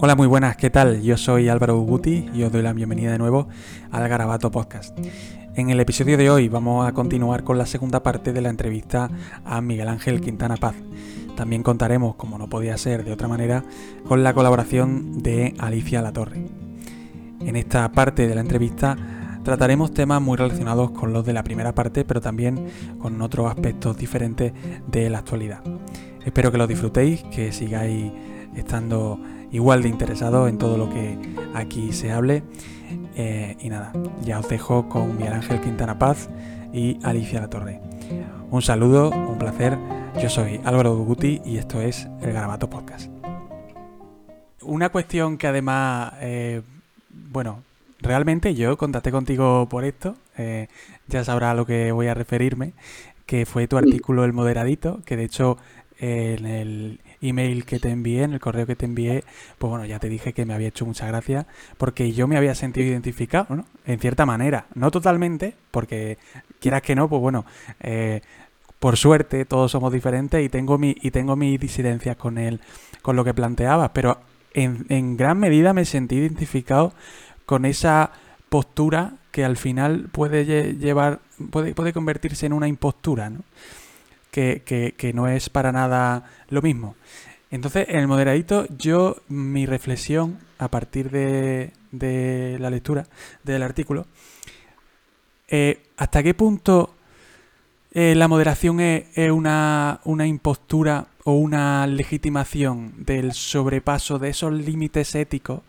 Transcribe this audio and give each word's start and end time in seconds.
Hola, 0.00 0.14
muy 0.14 0.28
buenas, 0.28 0.56
¿qué 0.56 0.70
tal? 0.70 1.02
Yo 1.02 1.16
soy 1.16 1.48
Álvaro 1.48 1.76
Uguti 1.76 2.30
y 2.32 2.44
os 2.44 2.52
doy 2.52 2.62
la 2.62 2.72
bienvenida 2.72 3.10
de 3.10 3.18
nuevo 3.18 3.48
al 3.90 4.08
Garabato 4.08 4.48
Podcast. 4.48 4.96
En 5.56 5.70
el 5.70 5.80
episodio 5.80 6.16
de 6.16 6.30
hoy 6.30 6.48
vamos 6.48 6.86
a 6.86 6.92
continuar 6.92 7.42
con 7.42 7.58
la 7.58 7.66
segunda 7.66 8.00
parte 8.00 8.32
de 8.32 8.40
la 8.40 8.48
entrevista 8.48 9.10
a 9.44 9.60
Miguel 9.60 9.88
Ángel 9.88 10.20
Quintana 10.20 10.56
Paz. 10.56 10.76
También 11.36 11.64
contaremos, 11.64 12.14
como 12.14 12.38
no 12.38 12.48
podía 12.48 12.78
ser 12.78 13.04
de 13.04 13.10
otra 13.10 13.26
manera, 13.26 13.64
con 14.06 14.22
la 14.22 14.34
colaboración 14.34 15.18
de 15.20 15.54
Alicia 15.58 16.00
Latorre. 16.00 16.46
En 17.40 17.56
esta 17.56 17.90
parte 17.90 18.28
de 18.28 18.36
la 18.36 18.42
entrevista 18.42 18.96
trataremos 19.42 19.92
temas 19.92 20.22
muy 20.22 20.36
relacionados 20.36 20.92
con 20.92 21.12
los 21.12 21.26
de 21.26 21.32
la 21.32 21.42
primera 21.42 21.74
parte, 21.74 22.04
pero 22.04 22.20
también 22.20 22.68
con 23.00 23.20
otros 23.20 23.50
aspectos 23.50 23.96
diferentes 23.96 24.52
de 24.86 25.10
la 25.10 25.18
actualidad. 25.18 25.60
Espero 26.24 26.52
que 26.52 26.58
lo 26.58 26.68
disfrutéis, 26.68 27.24
que 27.34 27.50
sigáis 27.50 28.12
estando 28.54 29.20
igual 29.52 29.82
de 29.82 29.88
interesados 29.88 30.48
en 30.48 30.58
todo 30.58 30.76
lo 30.76 30.90
que 30.90 31.18
aquí 31.54 31.92
se 31.92 32.12
hable. 32.12 32.42
Eh, 33.16 33.56
y 33.60 33.68
nada, 33.68 33.92
ya 34.22 34.38
os 34.38 34.48
dejo 34.48 34.88
con 34.88 35.16
Miguel 35.16 35.34
Ángel 35.34 35.60
Quintana 35.60 35.98
Paz 35.98 36.28
y 36.72 36.98
Alicia 37.02 37.40
La 37.40 37.50
Torre. 37.50 37.80
Un 38.50 38.62
saludo, 38.62 39.10
un 39.10 39.38
placer. 39.38 39.76
Yo 40.22 40.28
soy 40.30 40.60
Álvaro 40.64 40.94
Duguti 40.94 41.40
y 41.44 41.58
esto 41.58 41.80
es 41.80 42.08
el 42.22 42.32
Garabato 42.32 42.70
Podcast. 42.70 43.10
Una 44.62 44.88
cuestión 44.88 45.38
que 45.38 45.46
además, 45.46 46.14
eh, 46.20 46.62
bueno, 47.10 47.62
realmente 48.00 48.54
yo 48.54 48.76
contacté 48.76 49.10
contigo 49.10 49.66
por 49.68 49.84
esto, 49.84 50.16
eh, 50.36 50.68
ya 51.08 51.24
sabrá 51.24 51.52
a 51.52 51.54
lo 51.54 51.66
que 51.66 51.92
voy 51.92 52.06
a 52.06 52.14
referirme, 52.14 52.72
que 53.26 53.46
fue 53.46 53.68
tu 53.68 53.76
artículo 53.76 54.24
El 54.24 54.32
Moderadito, 54.32 55.00
que 55.04 55.16
de 55.16 55.24
hecho 55.24 55.58
en 55.98 56.46
el 56.46 57.00
email 57.20 57.64
que 57.64 57.78
te 57.78 57.90
envié, 57.90 58.22
en 58.22 58.32
el 58.32 58.40
correo 58.40 58.66
que 58.66 58.76
te 58.76 58.86
envié, 58.86 59.24
pues 59.58 59.70
bueno, 59.70 59.84
ya 59.84 59.98
te 59.98 60.08
dije 60.08 60.32
que 60.32 60.44
me 60.44 60.54
había 60.54 60.68
hecho 60.68 60.86
mucha 60.86 61.06
gracia 61.06 61.46
porque 61.76 62.12
yo 62.12 62.26
me 62.26 62.36
había 62.36 62.54
sentido 62.54 62.86
identificado, 62.86 63.56
¿no? 63.56 63.64
En 63.86 63.98
cierta 63.98 64.26
manera, 64.26 64.66
no 64.74 64.90
totalmente, 64.90 65.54
porque 65.70 66.18
quieras 66.60 66.82
que 66.82 66.94
no, 66.94 67.08
pues 67.08 67.20
bueno, 67.20 67.44
eh, 67.80 68.20
por 68.78 68.96
suerte 68.96 69.44
todos 69.44 69.72
somos 69.72 69.92
diferentes 69.92 70.44
y 70.44 70.48
tengo 70.48 70.78
mi 70.78 70.96
y 71.02 71.10
tengo 71.10 71.36
mis 71.36 71.58
disidencias 71.58 72.16
con 72.16 72.38
él, 72.38 72.60
con 73.02 73.16
lo 73.16 73.24
que 73.24 73.34
planteabas, 73.34 73.90
pero 73.92 74.18
en, 74.54 74.86
en 74.88 75.16
gran 75.16 75.38
medida 75.38 75.72
me 75.72 75.84
sentí 75.84 76.16
identificado 76.16 76.92
con 77.46 77.64
esa 77.64 78.12
postura 78.48 79.14
que 79.30 79.44
al 79.44 79.56
final 79.56 80.08
puede 80.10 80.74
llevar, 80.74 81.20
puede, 81.50 81.74
puede 81.74 81.92
convertirse 81.92 82.46
en 82.46 82.52
una 82.52 82.68
impostura, 82.68 83.30
¿no? 83.30 83.40
Que, 84.30 85.12
no 85.14 85.28
es 85.28 85.50
para 85.50 85.72
nada 85.72 86.24
lo 86.48 86.62
mismo. 86.62 86.94
Entonces, 87.50 87.86
en 87.88 88.00
el 88.00 88.08
moderadito, 88.08 88.66
yo, 88.76 89.16
mi 89.28 89.66
reflexión 89.66 90.38
a 90.58 90.68
partir 90.68 91.10
de, 91.10 91.72
la 92.60 92.70
lectura 92.70 93.06
del 93.44 93.62
artículo, 93.62 94.06
eh, 95.48 95.80
¿hasta 95.96 96.22
qué 96.22 96.34
punto 96.34 96.94
eh, 97.92 98.14
la 98.14 98.28
moderación 98.28 98.80
es, 98.80 99.30
una, 99.30 100.00
una, 100.04 100.26
impostura 100.26 101.06
o 101.24 101.32
una 101.32 101.86
legitimación 101.86 102.92
del 102.98 103.32
sobrepaso 103.32 104.18
de 104.18 104.28
esos 104.28 104.52
límites 104.52 105.14
éticos 105.14 105.62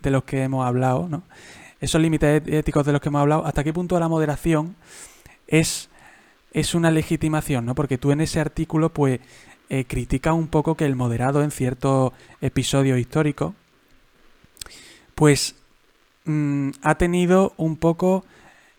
de 0.00 0.10
los 0.10 0.24
que 0.24 0.42
hemos 0.42 0.66
hablado, 0.66 1.06
¿no? 1.08 1.22
Esos 1.78 2.00
límites 2.00 2.42
éticos 2.46 2.86
de 2.86 2.92
los 2.92 3.00
que 3.02 3.08
hemos 3.08 3.20
hablado, 3.20 3.44
¿hasta 3.44 3.62
qué 3.62 3.74
punto 3.74 4.00
la 4.00 4.08
moderación 4.08 4.74
es 5.46 5.90
es 6.56 6.74
una 6.74 6.90
legitimación, 6.90 7.66
¿no? 7.66 7.74
Porque 7.74 7.98
tú 7.98 8.12
en 8.12 8.22
ese 8.22 8.40
artículo, 8.40 8.88
pues, 8.88 9.20
eh, 9.68 9.84
criticas 9.84 10.32
un 10.32 10.48
poco 10.48 10.74
que 10.74 10.86
el 10.86 10.96
moderado 10.96 11.42
en 11.42 11.50
ciertos 11.50 12.14
episodios 12.40 12.98
históricos, 12.98 13.52
pues, 15.14 15.54
mm, 16.24 16.70
ha 16.80 16.94
tenido 16.94 17.52
un 17.58 17.76
poco 17.76 18.24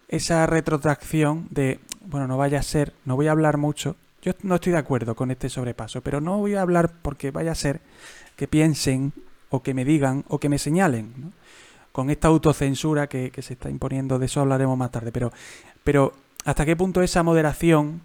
esa 0.07 0.47
retrotracción 0.47 1.47
de, 1.51 1.79
bueno, 2.01 2.25
no 2.25 2.35
vaya 2.35 2.59
a 2.59 2.63
ser, 2.63 2.93
no 3.05 3.15
voy 3.15 3.27
a 3.27 3.31
hablar 3.31 3.57
mucho, 3.57 3.95
yo 4.23 4.33
no 4.41 4.55
estoy 4.55 4.71
de 4.71 4.79
acuerdo 4.79 5.15
con 5.15 5.29
este 5.29 5.47
sobrepaso, 5.47 6.01
pero 6.01 6.19
no 6.19 6.39
voy 6.39 6.55
a 6.55 6.63
hablar 6.63 6.91
porque 7.03 7.29
vaya 7.29 7.51
a 7.51 7.55
ser 7.55 7.79
que 8.35 8.47
piensen 8.47 9.13
o 9.51 9.61
que 9.61 9.75
me 9.75 9.85
digan 9.85 10.25
o 10.29 10.39
que 10.39 10.49
me 10.49 10.57
señalen, 10.57 11.31
con 11.91 12.09
esta 12.09 12.27
autocensura 12.27 13.05
que, 13.05 13.29
que, 13.29 13.43
se 13.43 13.53
está 13.53 13.69
imponiendo, 13.69 14.17
de 14.17 14.25
eso 14.25 14.41
hablaremos 14.41 14.77
más 14.77 14.89
tarde, 14.91 15.11
pero, 15.11 15.31
pero 15.83 16.13
hasta 16.47 16.65
qué 16.65 16.77
punto 16.77 17.01
esa 17.01 17.23
moderación 17.23 17.99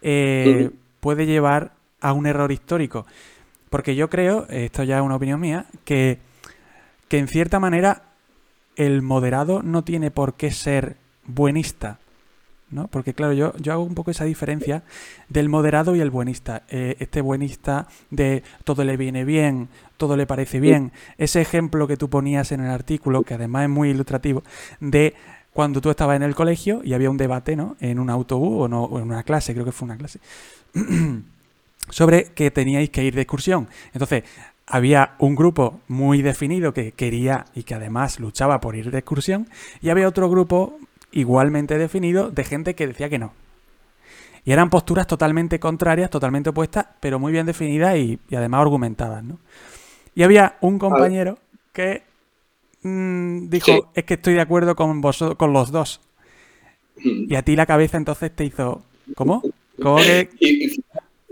eh, 0.00 0.70
puede 1.00 1.26
llevar 1.26 1.72
a 2.00 2.12
un 2.12 2.26
error 2.26 2.52
histórico. 2.52 3.04
Porque 3.68 3.96
yo 3.96 4.08
creo, 4.08 4.46
esto 4.48 4.84
ya 4.84 4.98
es 4.98 5.02
una 5.02 5.16
opinión 5.16 5.40
mía, 5.40 5.66
que, 5.84 6.18
que 7.08 7.18
en 7.18 7.26
cierta 7.26 7.58
manera 7.58 8.02
el 8.76 9.02
moderado 9.02 9.64
no 9.64 9.82
tiene 9.82 10.12
por 10.12 10.34
qué 10.34 10.52
ser 10.52 10.98
buenista. 11.26 11.98
¿no? 12.70 12.86
Porque 12.86 13.12
claro, 13.12 13.32
yo, 13.32 13.56
yo 13.56 13.72
hago 13.72 13.82
un 13.82 13.96
poco 13.96 14.12
esa 14.12 14.24
diferencia 14.24 14.84
del 15.28 15.48
moderado 15.48 15.96
y 15.96 16.00
el 16.00 16.10
buenista. 16.10 16.62
Eh, 16.68 16.94
este 17.00 17.20
buenista 17.20 17.88
de 18.10 18.44
todo 18.62 18.84
le 18.84 18.96
viene 18.96 19.24
bien, 19.24 19.68
todo 19.96 20.16
le 20.16 20.28
parece 20.28 20.60
bien. 20.60 20.92
Ese 21.18 21.40
ejemplo 21.40 21.88
que 21.88 21.96
tú 21.96 22.08
ponías 22.08 22.52
en 22.52 22.60
el 22.60 22.70
artículo, 22.70 23.24
que 23.24 23.34
además 23.34 23.64
es 23.64 23.70
muy 23.70 23.90
ilustrativo, 23.90 24.44
de 24.78 25.16
cuando 25.52 25.80
tú 25.80 25.90
estabas 25.90 26.16
en 26.16 26.22
el 26.22 26.34
colegio 26.34 26.80
y 26.84 26.94
había 26.94 27.10
un 27.10 27.16
debate, 27.16 27.56
¿no? 27.56 27.76
En 27.80 27.98
un 27.98 28.10
autobús 28.10 28.64
o, 28.64 28.68
no, 28.68 28.88
en 28.98 29.04
una 29.04 29.22
clase, 29.22 29.52
creo 29.52 29.64
que 29.64 29.72
fue 29.72 29.86
una 29.86 29.96
clase, 29.96 30.20
sobre 31.90 32.24
que 32.32 32.50
teníais 32.50 32.90
que 32.90 33.04
ir 33.04 33.14
de 33.14 33.22
excursión. 33.22 33.68
Entonces, 33.92 34.24
había 34.66 35.14
un 35.18 35.34
grupo 35.34 35.80
muy 35.88 36.22
definido 36.22 36.72
que 36.72 36.92
quería 36.92 37.46
y 37.54 37.64
que 37.64 37.74
además 37.74 38.20
luchaba 38.20 38.60
por 38.60 38.76
ir 38.76 38.90
de 38.90 38.98
excursión, 38.98 39.48
y 39.80 39.90
había 39.90 40.06
otro 40.06 40.30
grupo 40.30 40.78
igualmente 41.12 41.76
definido 41.76 42.30
de 42.30 42.44
gente 42.44 42.74
que 42.74 42.86
decía 42.86 43.08
que 43.08 43.18
no. 43.18 43.32
Y 44.44 44.52
eran 44.52 44.70
posturas 44.70 45.06
totalmente 45.06 45.58
contrarias, 45.58 46.08
totalmente 46.08 46.50
opuestas, 46.50 46.86
pero 47.00 47.18
muy 47.18 47.32
bien 47.32 47.46
definidas 47.46 47.96
y, 47.96 48.18
y 48.28 48.36
además 48.36 48.62
argumentadas, 48.62 49.22
¿no? 49.22 49.38
Y 50.14 50.22
había 50.22 50.56
un 50.60 50.78
compañero 50.78 51.38
que 51.72 52.02
Mm, 52.82 53.48
dijo, 53.48 53.90
es 53.94 54.04
que 54.04 54.14
estoy 54.14 54.34
de 54.34 54.40
acuerdo 54.40 54.74
con 54.74 55.00
vos, 55.00 55.22
con 55.36 55.52
los 55.52 55.70
dos. 55.70 56.00
Y 57.02 57.34
a 57.34 57.42
ti 57.42 57.56
la 57.56 57.66
cabeza 57.66 57.96
entonces 57.96 58.34
te 58.34 58.44
hizo, 58.44 58.84
¿cómo? 59.14 59.42
¿Cómo 59.80 59.96
que... 59.96 60.28
y, 60.38 60.82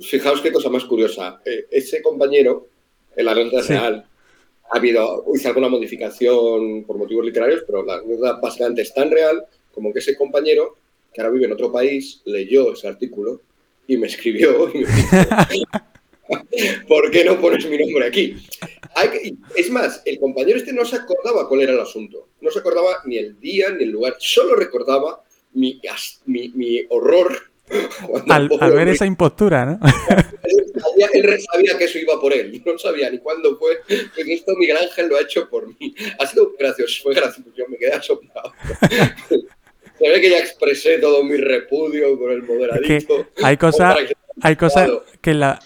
fijaos 0.00 0.41
qué 0.41 0.53
cosa 0.53 0.70
más 0.70 0.84
curiosa. 0.84 1.41
Eh, 1.44 1.66
ese 1.70 2.03
compañero, 2.03 2.69
en 3.16 3.25
la 3.25 3.34
red 3.34 3.50
real, 3.66 4.06
ha 4.70 4.76
habido, 4.76 5.25
hizo 5.34 5.48
alguna 5.48 5.69
modificación 5.69 6.84
por 6.84 6.98
motivos 6.98 7.25
literarios, 7.25 7.65
pero 7.66 7.84
la 7.84 7.97
anécdota 7.97 8.38
básicamente 8.41 8.82
es 8.82 8.94
tan 8.94 9.10
real 9.10 9.44
como 9.72 9.92
que 9.92 9.98
ese 9.98 10.16
compañero, 10.16 10.76
que 11.12 11.20
ahora 11.20 11.32
vive 11.32 11.47
en 11.47 11.53
otro 11.53 11.72
país, 11.72 12.22
leyó 12.25 12.72
ese 12.72 12.88
artículo 12.88 13.41
y 13.86 13.97
me 13.97 14.06
escribió 14.06 14.69
y 14.75 14.78
me 14.78 14.92
dijo, 14.92 15.26
¿por 16.88 17.10
qué 17.10 17.25
no 17.25 17.41
pones 17.41 17.69
mi 17.69 17.78
nombre 17.78 18.06
aquí? 18.06 18.36
Es 19.54 19.71
más, 19.71 20.03
el 20.04 20.19
compañero 20.19 20.59
este 20.59 20.72
no 20.72 20.84
se 20.84 20.97
acordaba 20.97 21.49
cuál 21.49 21.62
era 21.62 21.72
el 21.72 21.81
asunto. 21.81 22.28
No 22.41 22.50
se 22.50 22.60
acordaba 22.60 23.03
ni 23.04 23.19
el 23.19 23.38
día 23.41 23.71
ni 23.71 23.84
el 23.84 23.91
lugar. 23.91 24.16
Solo 24.19 24.56
recordaba 24.56 25.22
mi, 25.54 25.81
mi, 26.26 26.84
horror. 26.88 27.37
Al, 28.28 28.48
ver 28.48 28.88
esa 28.88 29.04
impostura, 29.04 29.66
¿no? 29.66 29.78
Él, 31.12 31.41
sabía 31.53 31.77
que 31.77 31.84
eso 31.84 31.98
iba 31.98 32.19
por 32.21 32.32
él. 32.32 32.62
No 32.65 32.78
sabía 32.78 33.10
ni 33.10 33.19
cuándo 33.19 33.59
fue. 33.59 33.81
Que 33.87 34.32
esto 34.32 34.56
Miguel 34.56 34.78
Ángel 34.78 35.09
lo 35.09 35.16
ha 35.16 35.21
hecho 35.21 35.48
por 35.50 35.69
mí. 35.69 35.94
Ha 36.19 36.27
sido 36.27 36.54
gracioso. 36.59 37.03
Fue 37.03 37.15
gracioso. 37.15 37.50
Yo 37.54 37.65
me 37.69 37.77
quedé 37.77 37.93
asombrado. 37.93 38.53
Se 39.98 40.09
ve 40.09 40.21
que 40.21 40.31
ya 40.31 40.38
expresé 40.38 40.98
todo 40.98 41.25
mi 41.25 41.37
repudio 41.37 42.16
por 42.19 42.31
el 42.31 42.44
moderadito. 42.44 43.27
hay 43.43 43.56
cosas 43.56 43.97
hay 44.41 44.56
cosas 44.56 44.91
que 45.21 45.34
la 45.34 45.60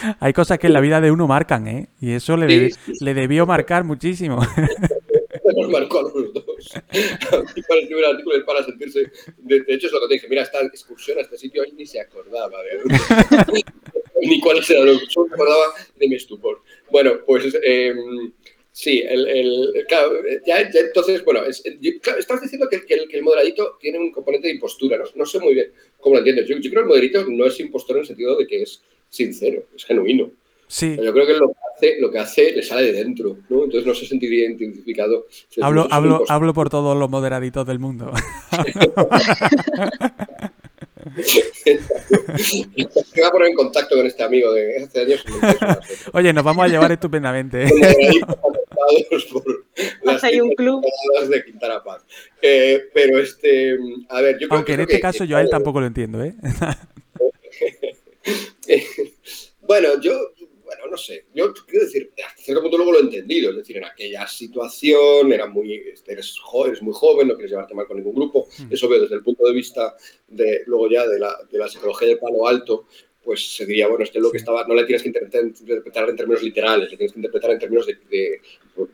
Hay 0.20 0.32
cosas 0.32 0.58
que 0.58 0.66
en 0.66 0.72
la 0.72 0.80
vida 0.80 1.00
de 1.00 1.10
uno 1.10 1.26
marcan, 1.26 1.66
¿eh? 1.66 1.88
Y 2.00 2.12
eso 2.12 2.36
le, 2.36 2.70
le 3.00 3.14
debió 3.14 3.46
marcar 3.46 3.84
muchísimo. 3.84 4.40
Nos 5.56 5.70
marcó 5.70 6.00
a 6.00 6.02
los 6.02 6.32
dos. 6.32 6.44
para 7.68 7.80
escribir 7.80 8.04
el 8.04 8.10
artículo 8.10 8.44
para 8.44 8.64
sentirse. 8.64 9.10
De, 9.38 9.64
hecho, 9.68 9.86
es 9.86 9.92
lo 9.92 10.00
que 10.00 10.08
te 10.08 10.14
dije. 10.14 10.28
Mira, 10.28 10.42
esta 10.42 10.60
excursión 10.62 11.18
a 11.18 11.20
este 11.22 11.38
sitio 11.38 11.62
él 11.62 11.72
ni 11.76 11.86
se 11.86 12.00
acordaba 12.00 12.58
de 12.62 13.62
ni 14.22 14.40
cuáles 14.40 14.68
eran 14.70 14.86
los. 14.86 15.04
Solo 15.08 15.28
se 15.28 15.34
acordaba 15.34 15.64
de 15.96 16.08
mi 16.08 16.16
estupor. 16.16 16.62
Bueno, 16.90 17.12
pues. 17.24 17.56
Eh, 17.62 17.94
Sí, 18.78 19.02
el, 19.08 19.26
el, 19.26 19.86
claro, 19.88 20.20
ya, 20.46 20.60
entonces, 20.60 21.24
bueno, 21.24 21.42
estás 21.46 22.42
diciendo 22.42 22.68
que, 22.68 22.76
el, 22.76 23.08
que, 23.08 23.16
el, 23.16 23.22
moderadito 23.22 23.78
tiene 23.80 23.98
un 23.98 24.12
componente 24.12 24.48
de 24.48 24.52
impostura, 24.52 24.98
no, 24.98 25.04
no 25.14 25.24
sé 25.24 25.38
muy 25.38 25.54
bien 25.54 25.72
cómo 25.98 26.16
lo 26.16 26.18
entiendes. 26.18 26.46
Yo, 26.46 26.56
creo 26.58 26.70
que 26.70 26.78
el 26.80 26.84
moderadito 26.84 27.24
no 27.26 27.46
es 27.46 27.58
impostor 27.58 27.96
en 27.96 28.00
el 28.02 28.06
sentido 28.06 28.36
de 28.36 28.46
que 28.46 28.60
es 28.60 28.82
sincero, 29.16 29.62
es 29.74 29.84
genuino. 29.84 30.30
Sí. 30.68 30.96
yo 31.00 31.12
creo 31.12 31.26
que 31.26 31.34
lo 31.34 31.48
que, 31.48 31.54
hace, 31.74 32.00
lo 32.00 32.10
que 32.10 32.18
hace 32.18 32.52
le 32.52 32.62
sale 32.62 32.90
de 32.90 32.92
dentro, 32.92 33.36
¿no? 33.48 33.64
Entonces 33.64 33.86
no 33.86 33.94
se 33.94 34.04
sentiría 34.06 34.50
identificado. 34.50 35.26
Hablo, 35.60 35.86
hablo, 35.90 36.24
hablo 36.28 36.52
por 36.52 36.70
todos 36.70 36.98
los 36.98 37.08
moderaditos 37.08 37.64
del 37.66 37.78
mundo. 37.78 38.12
Me 41.16 42.84
voy 42.84 43.24
a 43.24 43.30
poner 43.30 43.48
en 43.48 43.54
contacto 43.54 43.96
con 43.96 44.06
este 44.06 44.22
amigo 44.22 44.52
de 44.52 44.82
hace 44.82 45.00
años. 45.02 45.24
Oye, 46.12 46.32
nos 46.32 46.44
vamos 46.44 46.64
a 46.64 46.68
llevar 46.68 46.90
estupendamente. 46.92 47.64
hay 50.22 50.40
un 50.40 50.54
club. 50.54 50.84
de 51.28 51.44
Quintana 51.44 51.82
Paz. 51.82 52.02
Eh, 52.42 52.88
pero 52.92 53.18
este, 53.18 53.78
a 54.08 54.20
ver, 54.20 54.38
yo 54.38 54.48
creo 54.48 54.58
Aunque 54.58 54.74
en 54.74 54.80
este 54.80 55.00
caso 55.00 55.24
yo 55.24 55.36
a 55.36 55.40
él 55.40 55.48
tampoco 55.48 55.80
lo 55.80 55.86
entiendo, 55.86 56.22
¿eh? 56.22 56.34
bueno, 59.62 60.00
yo 60.00 60.32
bueno, 60.66 60.88
no 60.90 60.96
sé, 60.96 61.26
yo 61.32 61.54
quiero 61.54 61.84
decir, 61.84 62.12
hasta 62.26 62.42
cierto 62.42 62.60
punto 62.60 62.76
luego 62.76 62.92
lo 62.92 62.98
he 62.98 63.02
entendido, 63.02 63.50
es 63.50 63.56
decir, 63.56 63.76
en 63.76 63.84
aquella 63.84 64.26
situación 64.26 65.32
era 65.32 65.46
muy, 65.46 65.74
eres, 66.06 66.38
joven, 66.40 66.72
eres 66.72 66.82
muy 66.82 66.92
joven, 66.92 67.28
no 67.28 67.34
quieres 67.34 67.52
llevarte 67.52 67.74
mal 67.74 67.86
con 67.86 67.96
ningún 67.96 68.16
grupo, 68.16 68.48
mm. 68.58 68.72
eso 68.72 68.88
veo 68.88 69.00
desde 69.00 69.14
el 69.14 69.22
punto 69.22 69.46
de 69.46 69.52
vista 69.52 69.96
de, 70.26 70.64
luego 70.66 70.90
ya 70.90 71.06
de 71.06 71.20
la, 71.20 71.36
de 71.48 71.58
la 71.58 71.68
psicología 71.68 72.08
de 72.08 72.16
palo 72.16 72.48
alto, 72.48 72.88
pues 73.26 73.56
se 73.56 73.66
diría, 73.66 73.88
bueno, 73.88 74.04
este 74.04 74.20
lo 74.20 74.30
que 74.30 74.38
estaba, 74.38 74.64
no 74.68 74.74
le 74.74 74.84
tienes 74.84 75.02
que 75.02 75.08
interpretar 75.08 76.08
en 76.08 76.16
términos 76.16 76.44
literales, 76.44 76.88
le 76.92 76.96
tienes 76.96 77.12
que 77.12 77.18
interpretar 77.18 77.50
en 77.50 77.58
términos 77.58 77.84
de, 77.84 78.40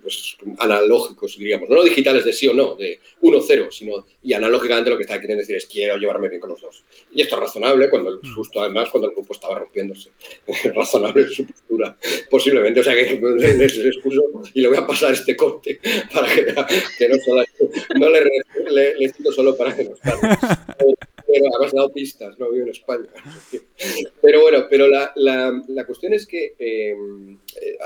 pues, 0.02 0.38
analógicos, 0.58 1.36
diríamos, 1.36 1.68
no 1.68 1.82
digitales 1.82 2.24
de 2.24 2.32
sí 2.32 2.48
o 2.48 2.54
no, 2.54 2.74
de 2.74 2.98
1-0, 3.20 3.70
sino 3.70 4.06
y 4.22 4.32
analógicamente 4.32 4.88
lo 4.88 4.96
que 4.96 5.02
está 5.02 5.20
queriendo 5.20 5.42
decir 5.42 5.56
es 5.56 5.66
quiero 5.66 5.98
llevarme 5.98 6.30
bien 6.30 6.40
con 6.40 6.48
los 6.48 6.62
dos. 6.62 6.82
Y 7.12 7.20
esto 7.20 7.36
es 7.36 7.42
razonable, 7.42 7.90
cuando 7.90 8.20
mm. 8.22 8.34
justo 8.34 8.62
además 8.62 8.88
cuando 8.88 9.10
el 9.10 9.14
grupo 9.14 9.34
estaba 9.34 9.58
rompiéndose. 9.58 10.10
Es 10.46 10.74
razonable 10.74 11.28
su 11.28 11.46
postura, 11.46 11.96
posiblemente. 12.30 12.80
O 12.80 12.84
sea 12.84 12.94
que 12.94 13.20
les 13.36 13.78
excuso 13.78 14.22
y 14.54 14.62
le 14.62 14.68
voy 14.68 14.78
a 14.78 14.86
pasar 14.86 15.12
este 15.12 15.36
corte 15.36 15.78
para 16.12 16.26
que, 16.34 17.08
no, 17.08 17.16
solo, 17.18 17.44
no 17.98 18.08
le, 18.08 18.24
le, 18.70 18.96
le, 18.96 19.12
solo 19.30 19.54
para 19.56 19.76
que 19.76 19.84
nos 19.84 19.98
pero 21.32 21.46
además 21.50 21.72
dado 21.72 21.92
pistas, 21.92 22.38
no 22.38 22.50
vivo 22.50 22.64
en 22.64 22.70
España. 22.70 23.08
Pero 24.22 24.42
bueno, 24.42 24.66
pero 24.70 24.86
la, 24.86 25.12
la, 25.16 25.62
la 25.68 25.84
cuestión 25.84 26.12
es 26.12 26.26
que, 26.26 26.54
eh, 26.58 26.94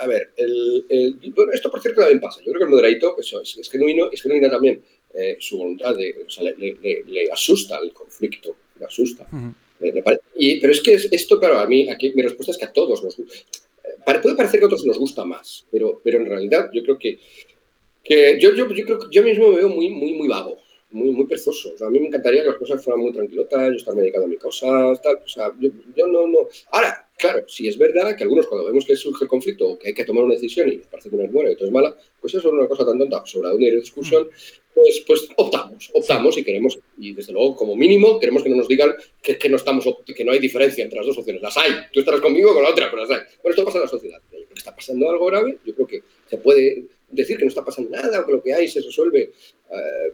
a 0.00 0.06
ver, 0.06 0.32
el, 0.36 1.16
bueno, 1.34 1.52
esto 1.52 1.70
por 1.70 1.80
cierto 1.80 2.00
también 2.00 2.20
pasa. 2.20 2.40
Yo 2.40 2.52
creo 2.52 2.58
que 2.58 2.64
el 2.64 2.70
moderadito, 2.70 3.16
eso 3.18 3.40
es, 3.40 3.56
es 3.56 3.70
genuino, 3.70 4.10
es 4.12 4.22
genuina 4.22 4.50
también 4.50 4.82
eh, 5.14 5.36
su 5.40 5.58
voluntad 5.58 5.96
de, 5.96 6.24
o 6.26 6.30
sea, 6.30 6.44
le, 6.44 6.54
le, 6.56 7.04
le, 7.06 7.30
asusta 7.32 7.78
el 7.78 7.92
conflicto, 7.92 8.56
le 8.78 8.84
asusta. 8.84 9.26
y, 10.36 10.60
pero 10.60 10.72
es 10.72 10.82
que 10.82 10.94
esto, 10.94 11.38
claro, 11.40 11.58
a 11.58 11.66
mí, 11.66 11.88
aquí 11.88 12.12
mi 12.14 12.22
respuesta 12.22 12.52
es 12.52 12.58
que 12.58 12.66
a 12.66 12.72
todos 12.72 13.02
nos 13.02 13.16
gusta. 13.16 13.46
Puede 14.22 14.36
parecer 14.36 14.60
que 14.60 14.64
a 14.64 14.66
otros 14.66 14.84
nos 14.84 14.98
gusta 14.98 15.24
más, 15.24 15.66
pero, 15.70 16.00
pero 16.04 16.18
en 16.18 16.26
realidad 16.26 16.70
yo 16.72 16.82
creo 16.82 16.98
que, 16.98 17.18
que 18.04 18.38
yo, 18.38 18.54
yo, 18.54 18.68
yo, 18.68 18.84
creo 18.84 18.98
que 18.98 19.06
yo 19.10 19.22
mismo 19.22 19.48
me 19.48 19.56
veo 19.56 19.68
muy, 19.68 19.88
muy, 19.88 20.12
muy 20.12 20.28
vago 20.28 20.58
muy, 20.90 21.10
muy 21.10 21.26
perezoso. 21.26 21.74
a 21.80 21.90
mí 21.90 21.98
me 21.98 22.06
encantaría 22.06 22.42
que 22.42 22.48
las 22.48 22.58
cosas 22.58 22.82
fueran 22.82 23.02
muy 23.02 23.12
tranquilotas, 23.12 23.70
yo 23.70 23.76
estar 23.76 23.94
dedicado 23.94 24.24
a 24.24 24.28
mi 24.28 24.36
cosas, 24.36 25.00
tal. 25.02 25.16
O 25.24 25.28
sea, 25.28 25.52
yo, 25.58 26.06
no, 26.06 26.26
no. 26.26 26.38
Ahora, 26.70 27.08
claro, 27.16 27.44
si 27.48 27.68
es 27.68 27.76
verdad 27.76 28.16
que 28.16 28.22
algunos 28.22 28.46
cuando 28.46 28.66
vemos 28.66 28.84
que 28.84 28.96
surge 28.96 29.24
el 29.24 29.28
conflicto 29.28 29.68
o 29.68 29.78
que 29.78 29.88
hay 29.88 29.94
que 29.94 30.04
tomar 30.04 30.24
una 30.24 30.34
decisión 30.34 30.68
y 30.72 30.78
parece 30.78 31.10
que 31.10 31.16
uno 31.16 31.24
es 31.24 31.32
bueno 31.32 31.50
y 31.50 31.56
todo 31.56 31.66
es 31.66 31.72
mala, 31.72 31.96
pues 32.20 32.34
eso 32.34 32.48
es 32.48 32.54
una 32.54 32.68
cosa 32.68 32.86
tan 32.86 32.98
tonta 32.98 33.24
sobre 33.26 33.48
la 33.48 33.76
discusión, 33.76 34.28
pues, 34.74 35.02
pues 35.06 35.28
optamos, 35.36 35.90
optamos 35.94 36.36
y 36.38 36.44
queremos, 36.44 36.78
y 36.98 37.14
desde 37.14 37.32
luego, 37.32 37.56
como 37.56 37.74
mínimo, 37.74 38.20
queremos 38.20 38.42
que 38.42 38.50
no 38.50 38.56
nos 38.56 38.68
digan 38.68 38.94
que, 39.22 39.38
que 39.38 39.48
no 39.48 39.56
estamos, 39.56 39.88
que 40.04 40.24
no 40.24 40.32
hay 40.32 40.38
diferencia 40.38 40.84
entre 40.84 40.98
las 40.98 41.06
dos 41.06 41.18
opciones. 41.18 41.42
Las 41.42 41.56
hay, 41.56 41.72
tú 41.92 42.00
estarás 42.00 42.20
conmigo 42.20 42.52
con 42.54 42.62
la 42.62 42.70
otra, 42.70 42.90
pero 42.90 43.02
las 43.02 43.10
hay. 43.10 43.26
Bueno, 43.42 43.50
esto 43.50 43.64
pasa 43.64 43.78
en 43.78 43.84
la 43.84 43.88
sociedad. 43.88 44.20
está 44.54 44.74
pasando 44.74 45.10
algo 45.10 45.26
grave, 45.26 45.58
yo 45.64 45.74
creo 45.74 45.86
que 45.86 46.02
se 46.28 46.38
puede 46.38 46.84
decir 47.10 47.36
que 47.38 47.44
no 47.44 47.48
está 47.48 47.64
pasando 47.64 47.90
nada 47.90 48.20
o 48.20 48.26
que 48.26 48.32
lo 48.32 48.42
que 48.42 48.52
hay 48.52 48.68
se 48.68 48.80
resuelve. 48.80 49.32
Eh, 49.70 50.12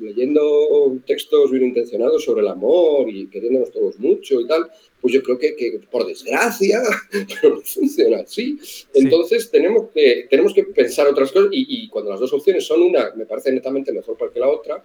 leyendo 0.00 0.98
textos 1.06 1.50
bien 1.50 1.64
intencionados 1.64 2.24
sobre 2.24 2.40
el 2.40 2.48
amor 2.48 3.08
y 3.08 3.26
queriéndonos 3.28 3.70
todos 3.70 3.98
mucho 3.98 4.40
y 4.40 4.46
tal, 4.46 4.70
pues 5.00 5.14
yo 5.14 5.22
creo 5.22 5.38
que, 5.38 5.80
por 5.90 6.06
desgracia, 6.06 6.80
no 7.42 7.60
funciona 7.62 8.18
así. 8.18 8.58
Entonces 8.94 9.50
tenemos, 9.50 9.90
que, 9.94 10.26
tenemos 10.28 10.52
que 10.52 10.64
pensar 10.64 11.06
otras 11.06 11.32
cosas 11.32 11.50
y, 11.52 11.88
cuando 11.88 12.10
las 12.10 12.20
dos 12.20 12.32
opciones 12.32 12.64
son 12.66 12.82
una, 12.82 13.14
me 13.14 13.26
parece 13.26 13.52
netamente 13.52 13.92
mejor 13.92 14.16
para 14.16 14.32
que 14.32 14.40
la 14.40 14.48
otra, 14.48 14.84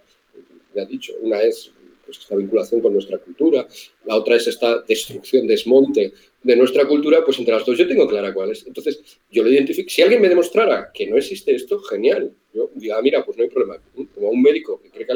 ya 0.73 0.85
dicho, 0.85 1.13
una 1.21 1.41
es 1.41 1.71
pues, 2.05 2.19
esta 2.19 2.35
vinculación 2.35 2.81
con 2.81 2.93
nuestra 2.93 3.17
cultura, 3.17 3.67
la 4.05 4.15
otra 4.15 4.35
es 4.35 4.47
esta 4.47 4.81
destrucción, 4.81 5.47
desmonte 5.47 6.13
de 6.45 6.55
nuestra 6.55 6.85
cultura, 6.85 7.25
pues 7.25 7.39
entre 7.39 7.55
las 7.55 7.65
dos 7.65 7.75
yo 7.75 7.87
tengo 7.87 8.07
clara 8.07 8.31
cuál 8.31 8.51
es. 8.51 8.67
Entonces, 8.67 8.99
yo 9.31 9.41
lo 9.41 9.51
identifico. 9.51 9.89
Si 9.89 10.03
alguien 10.03 10.21
me 10.21 10.29
demostrara 10.29 10.91
que 10.93 11.07
no 11.07 11.17
existe 11.17 11.55
esto, 11.55 11.79
genial. 11.79 12.31
Yo 12.53 12.69
diga, 12.75 12.97
ah, 12.97 13.01
mira, 13.01 13.25
pues 13.25 13.35
no 13.35 13.43
hay 13.43 13.49
problema. 13.49 13.81
Como 14.13 14.29
un 14.29 14.41
médico 14.41 14.79
que 14.79 14.91
cree 14.91 15.07
que 15.07 15.13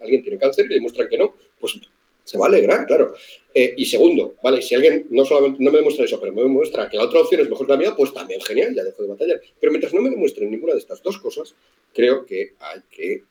alguien 0.00 0.22
tiene, 0.22 0.38
cáncer 0.38 0.66
y 0.66 0.68
le 0.70 0.74
demuestra 0.74 1.08
que 1.08 1.16
no, 1.16 1.36
pues 1.60 1.78
se 2.24 2.36
va 2.36 2.46
a 2.46 2.48
alegrar, 2.48 2.84
claro. 2.86 3.14
Eh, 3.54 3.74
y 3.76 3.86
segundo, 3.86 4.34
vale, 4.42 4.60
si 4.60 4.74
alguien 4.74 5.06
no 5.10 5.24
solamente 5.24 5.62
no 5.62 5.70
me 5.70 5.78
demuestra 5.78 6.04
eso, 6.04 6.18
pero 6.20 6.32
me 6.32 6.42
demuestra 6.42 6.88
que 6.88 6.96
la 6.96 7.04
otra 7.04 7.20
opción 7.20 7.40
es 7.40 7.48
mejor 7.48 7.66
que 7.66 7.72
la 7.72 7.78
mía, 7.78 7.94
pues 7.96 8.12
también 8.12 8.40
genial, 8.40 8.74
ya 8.74 8.82
dejo 8.82 9.02
de 9.02 9.08
batallar. 9.08 9.40
Pero 9.60 9.70
mientras 9.70 9.94
no 9.94 10.00
me 10.00 10.10
demuestren 10.10 10.50
ninguna 10.50 10.72
de 10.72 10.80
estas 10.80 11.00
dos 11.00 11.18
cosas, 11.18 11.54
creo 11.94 12.26
que 12.26 12.54
hay 12.58 12.80
que 12.90 13.22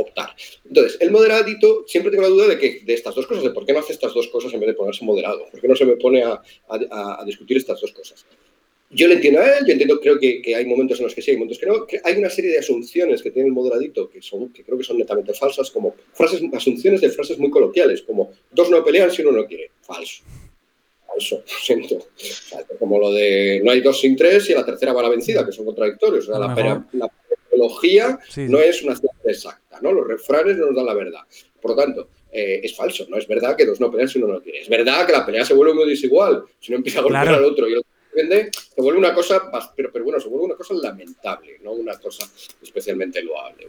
optar. 0.00 0.34
Entonces, 0.66 0.98
el 1.00 1.10
moderadito, 1.10 1.84
siempre 1.86 2.10
tengo 2.10 2.22
la 2.22 2.28
duda 2.28 2.48
de 2.48 2.58
que 2.58 2.80
de 2.84 2.94
estas 2.94 3.14
dos 3.14 3.26
cosas, 3.26 3.44
de 3.44 3.50
por 3.50 3.66
qué 3.66 3.72
no 3.72 3.80
hace 3.80 3.92
estas 3.92 4.14
dos 4.14 4.28
cosas 4.28 4.52
en 4.52 4.60
vez 4.60 4.68
de 4.68 4.74
ponerse 4.74 5.04
moderado, 5.04 5.46
por 5.50 5.60
qué 5.60 5.68
no 5.68 5.76
se 5.76 5.84
me 5.84 5.96
pone 5.96 6.22
a, 6.22 7.22
discutir 7.24 7.56
estas 7.56 7.80
dos 7.80 7.92
cosas. 7.92 8.24
Yo 8.92 9.06
le 9.06 9.14
entiendo 9.14 9.40
a 9.40 9.58
él, 9.58 9.64
yo 9.66 9.72
entiendo, 9.72 10.00
creo 10.00 10.18
que, 10.18 10.42
hay 10.54 10.66
momentos 10.66 10.98
en 10.98 11.04
los 11.04 11.14
que 11.14 11.22
sí, 11.22 11.30
hay 11.30 11.36
momentos 11.36 11.58
que 11.58 11.66
no. 11.66 11.86
hay 12.02 12.16
una 12.16 12.30
serie 12.30 12.50
de 12.50 12.58
asunciones 12.58 13.22
que 13.22 13.30
tiene 13.30 13.48
el 13.48 13.54
moderadito 13.54 14.10
que, 14.10 14.20
son, 14.20 14.52
que 14.52 14.64
creo 14.64 14.76
que 14.76 14.84
son 14.84 14.98
netamente 14.98 15.32
falsas, 15.32 15.70
como 15.70 15.94
frases, 16.12 16.42
asunciones 16.52 17.00
de 17.00 17.10
frases 17.10 17.38
muy 17.38 17.50
coloquiales, 17.50 18.02
como 18.02 18.32
dos 18.50 18.68
no 18.68 18.84
pelean 18.84 19.10
si 19.10 19.22
uno 19.22 19.32
no 19.32 19.46
quiere. 19.46 19.70
Falso. 19.82 20.24
Falso, 21.06 21.42
siento. 21.46 21.98
como 22.80 22.98
lo 22.98 23.12
de 23.12 23.60
no 23.62 23.70
hay 23.70 23.80
dos 23.80 24.00
sin 24.00 24.16
tres 24.16 24.50
y 24.50 24.54
la 24.54 24.64
tercera 24.64 24.92
va 24.92 25.02
la 25.02 25.08
vencida, 25.08 25.46
que 25.46 25.52
son 25.52 25.66
contradictorios. 25.66 26.28
O 26.28 26.32
sea, 26.32 26.40
la, 26.40 26.84
la, 26.92 27.12
no 28.36 28.58
es 28.58 28.82
una 28.82 28.96
ciencia 28.96 29.30
exacta, 29.30 29.78
¿no? 29.82 29.92
Los 29.92 30.06
refranes 30.06 30.56
no 30.56 30.66
nos 30.66 30.76
dan 30.76 30.86
la 30.86 30.94
verdad. 30.94 31.20
Por 31.60 31.72
lo 31.72 31.76
tanto, 31.76 32.08
eh, 32.32 32.60
es 32.62 32.76
falso, 32.76 33.06
no 33.08 33.18
es 33.18 33.26
verdad 33.26 33.56
que 33.56 33.66
dos 33.66 33.80
no 33.80 33.90
pelean 33.90 34.08
si 34.08 34.18
uno 34.18 34.34
no 34.34 34.40
quiere. 34.40 34.60
Es 34.60 34.68
verdad 34.68 35.06
que 35.06 35.12
la 35.12 35.26
pelea 35.26 35.44
se 35.44 35.54
vuelve 35.54 35.74
muy 35.74 35.88
desigual. 35.88 36.44
Si 36.58 36.70
uno 36.72 36.78
empieza 36.78 37.00
a 37.00 37.02
golpear 37.02 37.28
al 37.28 37.44
otro 37.44 37.68
y 37.68 37.72
el 37.72 37.78
otro 37.78 37.90
defiende, 38.12 38.50
se 38.52 38.80
vuelve 38.80 38.98
una 38.98 39.14
cosa, 39.14 39.50
pero, 39.76 39.90
pero 39.92 40.04
bueno, 40.04 40.20
se 40.20 40.28
vuelve 40.28 40.46
una 40.46 40.54
cosa 40.54 40.74
lamentable, 40.74 41.58
no 41.62 41.72
una 41.72 41.98
cosa 41.98 42.24
especialmente 42.62 43.22
loable. 43.22 43.68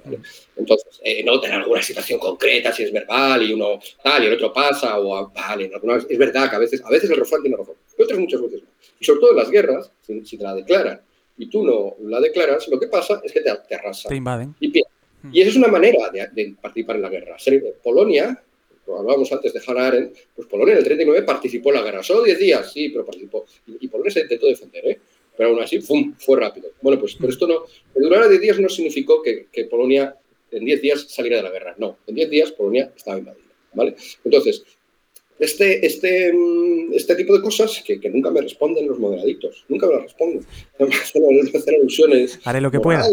Entonces, 0.56 1.00
eh, 1.04 1.24
no 1.24 1.40
tener 1.40 1.58
alguna 1.58 1.82
situación 1.82 2.20
concreta, 2.20 2.72
si 2.72 2.84
es 2.84 2.92
verbal 2.92 3.44
y 3.44 3.54
uno 3.54 3.80
tal 4.04 4.24
y 4.24 4.28
el 4.28 4.34
otro 4.34 4.54
pasa, 4.54 5.00
o 5.00 5.32
vale, 5.32 5.72
es 6.10 6.18
verdad 6.18 6.50
que 6.50 6.56
a 6.56 6.60
veces, 6.60 6.82
a 6.84 6.90
veces 6.90 7.10
el 7.10 7.18
refrán 7.18 7.42
tiene 7.42 7.58
razón, 7.58 7.76
pero 7.96 8.06
otras 8.06 8.20
muchas 8.20 8.42
veces 8.42 8.62
no. 8.64 8.70
Y 9.00 9.06
sobre 9.06 9.20
todo 9.20 9.32
en 9.32 9.38
las 9.38 9.50
guerras, 9.50 9.92
si 10.02 10.38
te 10.38 10.44
la 10.44 10.56
declaran 10.56 11.02
y 11.38 11.48
tú 11.48 11.64
no 11.64 11.96
la 12.08 12.20
declaras, 12.20 12.68
lo 12.68 12.80
que 12.80 12.88
pasa 12.88 13.22
es 13.24 13.32
que 13.32 13.42
te, 13.42 13.52
te 13.68 13.76
arrasan. 13.76 14.10
Te 14.10 14.16
invaden. 14.16 14.56
Y 14.60 14.68
hmm. 14.70 15.32
Y 15.32 15.42
esa 15.42 15.50
es 15.52 15.56
una 15.56 15.68
manera 15.68 16.10
de, 16.10 16.56
participar 16.62 16.98
en 16.98 17.02
la 17.04 17.10
guerra. 17.10 17.38
Polonia, 17.84 18.44
lo 18.88 19.00
hablábamos 19.00 19.32
antes 19.32 19.54
de 19.54 19.62
Hannah 19.66 19.88
Arendt, 19.88 20.18
pues 20.36 20.48
Polonia 20.48 20.74
en 20.74 20.80
el 20.80 20.84
39 20.84 21.24
participó 21.24 21.70
en 21.70 21.76
la 21.76 21.82
guerra. 21.84 22.04
Solo 22.04 22.24
10 22.24 22.40
días, 22.40 22.72
sí, 22.72 22.90
pero 22.90 23.06
participó. 23.06 23.46
Y, 23.80 23.88
Polonia 23.88 24.12
se 24.12 24.22
intentó 24.22 24.48
defender, 24.48 24.88
¿eh? 24.88 25.00
Pero 25.38 25.50
aún 25.50 25.62
así, 25.62 25.80
¡fum!, 25.80 26.14
fue 26.20 26.40
rápido. 26.40 26.70
Bueno, 26.82 27.00
pues 27.00 27.16
pero 27.16 27.28
hmm. 27.28 27.32
esto 27.32 27.48
no, 27.48 27.64
que 27.94 28.00
durara 28.00 28.28
10 28.28 28.42
días 28.42 28.60
no 28.60 28.70
significó 28.70 29.22
que, 29.22 29.48
que 29.52 29.66
Polonia 29.66 30.16
en 30.52 30.66
10 30.66 30.82
días 30.82 31.06
saliera 31.10 31.38
de 31.38 31.44
la 31.44 31.52
guerra. 31.52 31.76
No, 31.78 31.98
en 32.08 32.16
10 32.16 32.30
días 32.30 32.52
Polonia 32.52 32.92
estaba 32.96 33.18
invadida, 33.18 33.44
¿vale? 33.74 33.96
Entonces, 34.24 34.64
este, 35.40 35.86
este, 35.86 36.32
mm, 36.34 36.94
este 36.94 37.16
tipo 37.16 37.36
de 37.36 37.42
cosas 37.42 37.84
que, 37.86 37.98
nunca 38.10 38.30
me 38.30 38.42
responden 38.42 38.88
los 38.88 39.00
moderaditos, 39.00 39.66
nunca 39.68 39.88
me 39.88 39.94
las 39.94 40.04
responden. 40.04 40.46
Me 40.80 40.88
hacen 40.96 41.76
alusiones. 41.80 42.40
Haré 42.44 42.62
lo 42.62 42.72
que 42.72 42.80
pueda. 42.80 43.06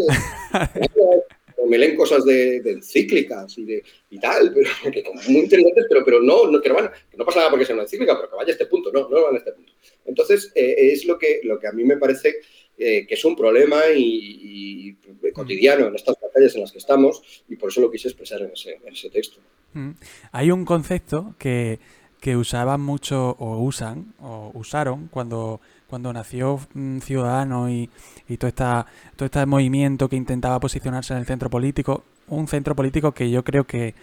me 1.67 1.77
leen 1.77 1.95
cosas 1.95 2.25
de, 2.25 2.57
encíclicas 2.57 3.57
y, 3.57 3.65
de, 3.65 3.83
y 4.09 4.19
tal, 4.19 4.51
pero 4.53 4.69
que 4.91 5.03
muy 5.27 5.41
interesantes, 5.41 5.85
pero, 5.87 6.03
pero 6.03 6.21
no, 6.21 6.49
no, 6.49 6.59
que 6.59 6.69
no, 6.69 6.75
van, 6.75 6.89
que 7.09 7.17
no 7.17 7.25
pasa 7.25 7.39
nada 7.39 7.51
porque 7.51 7.65
sea 7.65 7.75
una 7.75 7.83
encíclica, 7.83 8.15
pero 8.15 8.29
que 8.29 8.35
vaya 8.35 8.49
a 8.49 8.51
este 8.53 8.65
punto, 8.65 8.91
no, 8.91 9.07
no 9.07 9.23
van 9.23 9.35
a 9.35 9.37
este 9.37 9.51
punto. 9.51 9.71
Entonces, 10.05 10.51
eh, 10.55 10.75
es 10.77 11.05
lo 11.05 11.17
que, 11.17 11.41
lo 11.43 11.59
que 11.59 11.67
a 11.67 11.71
mí 11.71 11.83
me 11.83 11.97
parece 11.97 12.37
eh, 12.77 13.05
que 13.05 13.15
es 13.15 13.25
un 13.25 13.35
problema 13.35 13.81
y, 13.95 14.95
cotidiano 15.33 15.87
en 15.87 15.95
estas 15.95 16.15
batallas 16.19 16.55
en 16.55 16.61
las 16.61 16.71
que 16.71 16.77
estamos, 16.77 17.21
y 17.47 17.55
por 17.55 17.69
eso 17.69 17.81
lo 17.81 17.91
quise 17.91 18.07
expresar 18.07 18.41
en 18.41 18.51
ese, 18.51 18.79
en 18.83 18.93
ese 18.93 19.09
texto. 19.09 19.39
Mm. 19.73 19.91
Hay 20.31 20.51
un 20.51 20.65
concepto 20.65 21.35
que 21.37 21.79
que 22.19 22.35
usaban 22.35 22.81
mucho 22.81 23.35
o 23.39 23.57
usan 23.57 24.13
o 24.19 24.51
usaron 24.53 25.07
cuando, 25.07 25.61
cuando 25.87 26.11
nació 26.11 26.59
mm, 26.73 26.99
Ciudadano 26.99 27.69
y, 27.69 27.89
y 28.27 28.37
todo, 28.37 28.49
esta, 28.49 28.85
todo 29.15 29.25
este 29.25 29.45
movimiento 29.45 30.09
que 30.09 30.15
intentaba 30.15 30.59
posicionarse 30.59 31.13
en 31.13 31.19
el 31.19 31.25
centro 31.25 31.49
político, 31.49 32.03
un 32.27 32.47
centro 32.47 32.75
político 32.75 33.11
que 33.11 33.29
yo 33.29 33.43
creo 33.43 33.65
que, 33.65 33.95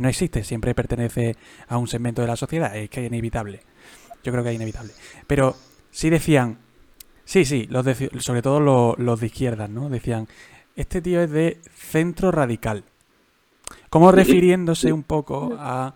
no 0.00 0.08
existe, 0.08 0.44
siempre 0.44 0.74
pertenece 0.74 1.36
a 1.68 1.76
un 1.76 1.86
segmento 1.86 2.22
de 2.22 2.28
la 2.28 2.36
sociedad, 2.36 2.74
es 2.76 2.88
que 2.88 3.00
es 3.00 3.06
inevitable. 3.06 3.60
Yo 4.24 4.32
creo 4.32 4.44
que 4.44 4.50
es 4.50 4.56
inevitable. 4.56 4.92
Pero 5.26 5.56
sí 5.90 6.08
decían, 6.08 6.58
sí, 7.24 7.44
sí, 7.44 7.66
los 7.68 7.84
sobre 8.20 8.40
todo 8.40 8.60
los, 8.60 8.98
los 8.98 9.20
de 9.20 9.26
izquierda, 9.26 9.68
¿no? 9.68 9.90
Decían, 9.90 10.28
este 10.76 11.02
tío 11.02 11.20
es 11.20 11.30
de 11.30 11.60
centro 11.74 12.30
radical. 12.30 12.84
Como 13.90 14.12
refiriéndose 14.12 14.92
un 14.92 15.02
poco 15.02 15.54
a 15.58 15.94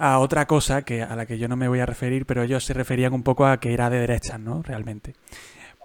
a 0.00 0.18
otra 0.18 0.46
cosa 0.46 0.80
que 0.82 1.02
a 1.02 1.14
la 1.14 1.26
que 1.26 1.38
yo 1.38 1.46
no 1.46 1.56
me 1.56 1.68
voy 1.68 1.80
a 1.80 1.86
referir, 1.86 2.24
pero 2.24 2.42
ellos 2.42 2.64
se 2.64 2.72
referían 2.72 3.12
un 3.12 3.22
poco 3.22 3.44
a 3.44 3.60
que 3.60 3.74
era 3.74 3.90
de 3.90 4.00
derechas, 4.00 4.40
¿no? 4.40 4.62
Realmente. 4.62 5.14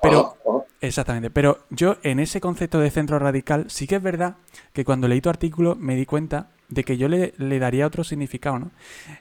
Pero, 0.02 0.38
Ah, 0.46 0.50
ah. 0.52 0.64
exactamente, 0.80 1.30
pero 1.30 1.60
yo 1.70 1.98
en 2.02 2.20
ese 2.20 2.40
concepto 2.40 2.80
de 2.80 2.90
centro 2.92 3.20
radical 3.20 3.66
sí 3.68 3.88
que 3.88 3.96
es 3.96 4.02
verdad 4.02 4.38
que 4.72 4.86
cuando 4.86 5.10
leí 5.10 5.20
tu 5.20 5.30
artículo 5.30 5.76
me 5.76 5.98
di 5.98 6.06
cuenta 6.06 6.48
de 6.70 6.86
que 6.86 6.96
yo 6.98 7.10
le, 7.10 7.34
le 7.38 7.60
daría 7.60 7.86
otro 7.86 8.06
significado, 8.06 8.58
¿no? 8.58 8.72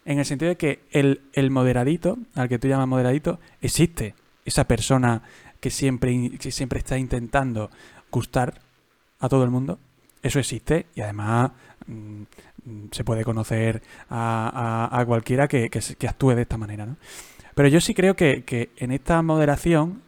En 0.04 0.20
el 0.20 0.24
sentido 0.24 0.50
de 0.50 0.56
que 0.56 0.84
el, 0.92 1.22
el 1.32 1.50
moderadito, 1.50 2.16
al 2.36 2.48
que 2.48 2.60
tú 2.60 2.68
llamas 2.68 2.88
moderadito, 2.88 3.40
existe. 3.60 4.14
Esa 4.44 4.64
persona 4.64 5.22
que 5.58 5.70
siempre, 5.70 6.30
que 6.38 6.52
siempre 6.52 6.78
está 6.78 6.98
intentando 6.98 7.70
gustar 8.12 8.60
a 9.18 9.28
todo 9.28 9.42
el 9.42 9.50
mundo, 9.50 9.78
eso 10.22 10.38
existe 10.38 10.86
y 10.94 11.00
además 11.00 11.50
mm, 11.86 12.22
se 12.90 13.04
puede 13.04 13.24
conocer 13.24 13.82
a, 14.08 14.88
a- 14.90 15.00
a 15.00 15.06
cualquiera 15.06 15.48
que, 15.48 15.68
que 15.70 16.08
actúe 16.08 16.34
de 16.34 16.42
esta 16.42 16.56
manera, 16.58 16.86
¿no? 16.86 16.96
Pero 17.54 17.68
yo 17.68 17.80
sí 17.80 17.94
creo 17.94 18.14
que, 18.16 18.42
que 18.44 18.70
en 18.76 18.90
esta 18.90 19.22
moderación, 19.22 20.02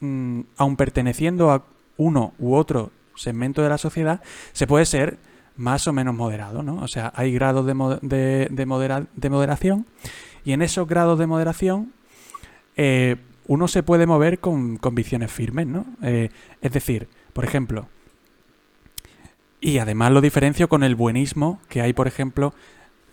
mm, 0.00 0.40
aun 0.56 0.76
perteneciendo 0.76 1.50
a 1.50 1.64
uno 1.96 2.32
u 2.38 2.54
otro 2.54 2.90
segmento 3.16 3.62
de 3.62 3.68
la 3.68 3.78
sociedad, 3.78 4.22
se 4.52 4.66
puede 4.66 4.84
ser 4.86 5.18
más 5.56 5.86
o 5.86 5.92
menos 5.92 6.14
moderado, 6.14 6.62
¿no? 6.62 6.76
O 6.82 6.88
sea, 6.88 7.12
hay 7.14 7.32
grados 7.32 7.64
de, 7.66 7.74
de, 8.02 8.66
de 9.16 9.30
moderación 9.30 9.86
y 10.44 10.52
en 10.52 10.62
esos 10.62 10.86
grados 10.88 11.18
de 11.18 11.26
moderación 11.26 11.92
eh, 12.76 13.16
uno 13.46 13.68
se 13.68 13.82
puede 13.82 14.06
mover 14.06 14.40
con 14.40 14.78
convicciones 14.78 15.30
firmes, 15.30 15.66
¿no? 15.66 15.86
Eh, 16.02 16.30
es 16.60 16.72
decir, 16.72 17.08
por 17.32 17.44
ejemplo, 17.44 17.88
y 19.64 19.78
además 19.78 20.12
lo 20.12 20.20
diferencio 20.20 20.68
con 20.68 20.82
el 20.82 20.94
buenismo 20.94 21.58
que 21.70 21.80
hay, 21.80 21.94
por 21.94 22.06
ejemplo, 22.06 22.52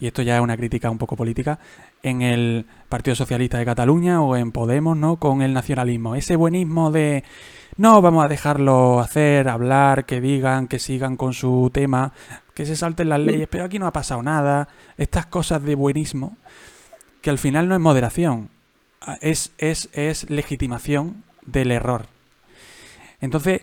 y 0.02 0.08
esto 0.08 0.22
ya 0.22 0.36
es 0.36 0.42
una 0.42 0.58
crítica 0.58 0.92
un 0.92 0.98
poco 0.98 1.16
política, 1.16 1.60
en 2.04 2.22
el 2.22 2.66
Partido 2.90 3.16
Socialista 3.16 3.58
de 3.58 3.64
Cataluña 3.64 4.22
o 4.22 4.36
en 4.36 4.52
Podemos, 4.52 4.98
¿no? 4.98 5.16
Con 5.16 5.44
el 5.44 5.54
nacionalismo. 5.54 6.14
Ese 6.14 6.36
buenismo 6.36 6.92
de 6.92 7.24
no, 7.78 8.02
vamos 8.02 8.26
a 8.26 8.28
dejarlo 8.28 9.00
hacer, 9.00 9.48
hablar, 9.48 10.06
que 10.06 10.20
digan, 10.20 10.68
que 10.68 10.78
sigan 10.78 11.16
con 11.16 11.32
su 11.32 11.72
tema, 11.74 12.12
que 12.54 12.66
se 12.66 12.76
salten 12.76 13.08
las 13.08 13.22
leyes, 13.22 13.48
pero 13.50 13.64
aquí 13.64 13.80
no 13.80 13.88
ha 13.88 13.94
pasado 13.94 14.22
nada. 14.22 14.68
Estas 14.98 15.28
cosas 15.28 15.64
de 15.64 15.76
buenismo, 15.76 16.36
que 17.22 17.30
al 17.30 17.38
final 17.38 17.70
no 17.70 17.76
es 17.76 17.82
moderación, 17.82 18.50
es, 19.22 19.54
es, 19.58 19.88
es 19.94 20.30
legitimación 20.30 21.24
del 21.46 21.72
error. 21.72 22.08
Entonces, 23.22 23.62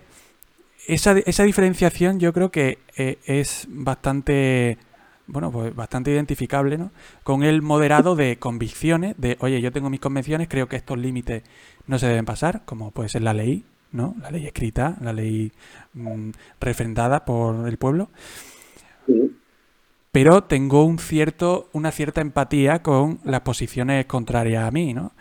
esa, 0.88 1.16
esa 1.18 1.44
diferenciación 1.44 2.18
yo 2.18 2.32
creo 2.32 2.50
que 2.50 2.78
eh, 2.96 3.18
es 3.26 3.66
bastante, 3.68 4.78
bueno, 5.26 5.52
pues 5.52 5.74
bastante 5.74 6.10
identificable, 6.10 6.78
¿no? 6.78 6.90
Con 7.22 7.42
el 7.44 7.62
moderado 7.62 8.16
de 8.16 8.38
convicciones, 8.38 9.14
de, 9.18 9.36
oye, 9.40 9.60
yo 9.60 9.70
tengo 9.70 9.90
mis 9.90 10.00
convicciones, 10.00 10.48
creo 10.48 10.68
que 10.68 10.76
estos 10.76 10.98
límites 10.98 11.42
no 11.86 11.98
se 11.98 12.06
deben 12.08 12.24
pasar, 12.24 12.62
como 12.64 12.90
puede 12.90 13.08
ser 13.08 13.22
la 13.22 13.34
ley, 13.34 13.64
¿no? 13.92 14.14
La 14.20 14.30
ley 14.30 14.46
escrita, 14.46 14.96
la 15.00 15.12
ley 15.12 15.52
mm, 15.94 16.30
refrendada 16.60 17.24
por 17.24 17.68
el 17.68 17.76
pueblo, 17.78 18.10
Sí. 19.06 19.32
pero 20.12 20.44
tengo 20.44 20.84
un 20.84 20.98
cierto, 20.98 21.68
una 21.72 21.90
cierta 21.92 22.20
empatía 22.20 22.82
con 22.82 23.20
las 23.24 23.40
posiciones 23.42 24.04
contrarias 24.06 24.64
a 24.64 24.70
mí, 24.70 24.92
¿no? 24.92 25.12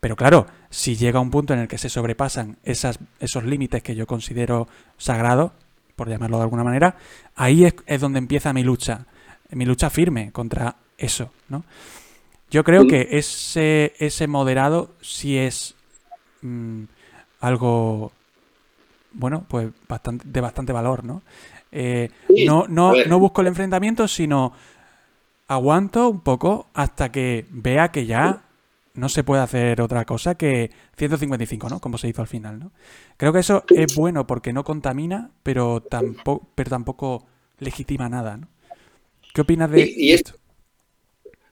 Pero 0.00 0.16
claro, 0.16 0.46
si 0.70 0.96
llega 0.96 1.20
un 1.20 1.30
punto 1.30 1.52
en 1.54 1.60
el 1.60 1.68
que 1.68 1.78
se 1.78 1.88
sobrepasan 1.88 2.56
esas, 2.64 2.98
esos 3.20 3.44
límites 3.44 3.82
que 3.82 3.94
yo 3.94 4.06
considero 4.06 4.68
sagrados, 4.98 5.52
por 5.94 6.08
llamarlo 6.08 6.36
de 6.38 6.42
alguna 6.44 6.64
manera, 6.64 6.96
ahí 7.36 7.64
es, 7.64 7.74
es 7.86 8.00
donde 8.00 8.18
empieza 8.18 8.52
mi 8.52 8.62
lucha, 8.62 9.06
mi 9.50 9.64
lucha 9.64 9.88
firme 9.90 10.30
contra 10.32 10.76
eso, 10.98 11.30
¿no? 11.48 11.64
Yo 12.50 12.62
creo 12.64 12.84
Mm. 12.84 12.88
que 12.88 13.08
ese, 13.12 13.94
ese 13.98 14.26
moderado 14.26 14.90
sí 15.00 15.36
es 15.38 15.74
mm, 16.42 16.84
algo, 17.40 18.12
bueno, 19.12 19.44
pues 19.48 19.68
bastante, 19.88 20.24
de 20.28 20.40
bastante 20.40 20.72
valor, 20.72 21.04
¿no? 21.04 21.22
Eh, 21.72 22.10
no, 22.46 22.66
no 22.68 23.18
busco 23.18 23.40
el 23.40 23.48
enfrentamiento, 23.48 24.06
sino 24.08 24.52
aguanto 25.48 26.08
un 26.08 26.20
poco 26.20 26.68
hasta 26.74 27.10
que 27.10 27.46
vea 27.50 27.90
que 27.90 28.06
ya 28.06 28.42
no 28.96 29.08
se 29.08 29.24
puede 29.24 29.42
hacer 29.42 29.80
otra 29.80 30.04
cosa 30.04 30.34
que 30.36 30.70
155, 30.96 31.68
¿no? 31.68 31.80
Como 31.80 31.98
se 31.98 32.08
hizo 32.08 32.22
al 32.22 32.28
final, 32.28 32.58
¿no? 32.58 32.72
Creo 33.16 33.32
que 33.32 33.40
eso 33.40 33.64
es 33.68 33.94
bueno 33.94 34.26
porque 34.26 34.52
no 34.52 34.64
contamina, 34.64 35.30
pero 35.42 35.80
tampoco, 35.82 36.48
pero 36.54 36.70
tampoco 36.70 37.26
legitima 37.58 38.08
nada, 38.08 38.36
¿no? 38.36 38.48
¿Qué 39.34 39.40
opinas 39.42 39.70
de 39.70 39.80
Y- 39.80 39.94
y 40.08 40.12
es- 40.12 40.20
esto? 40.20 40.38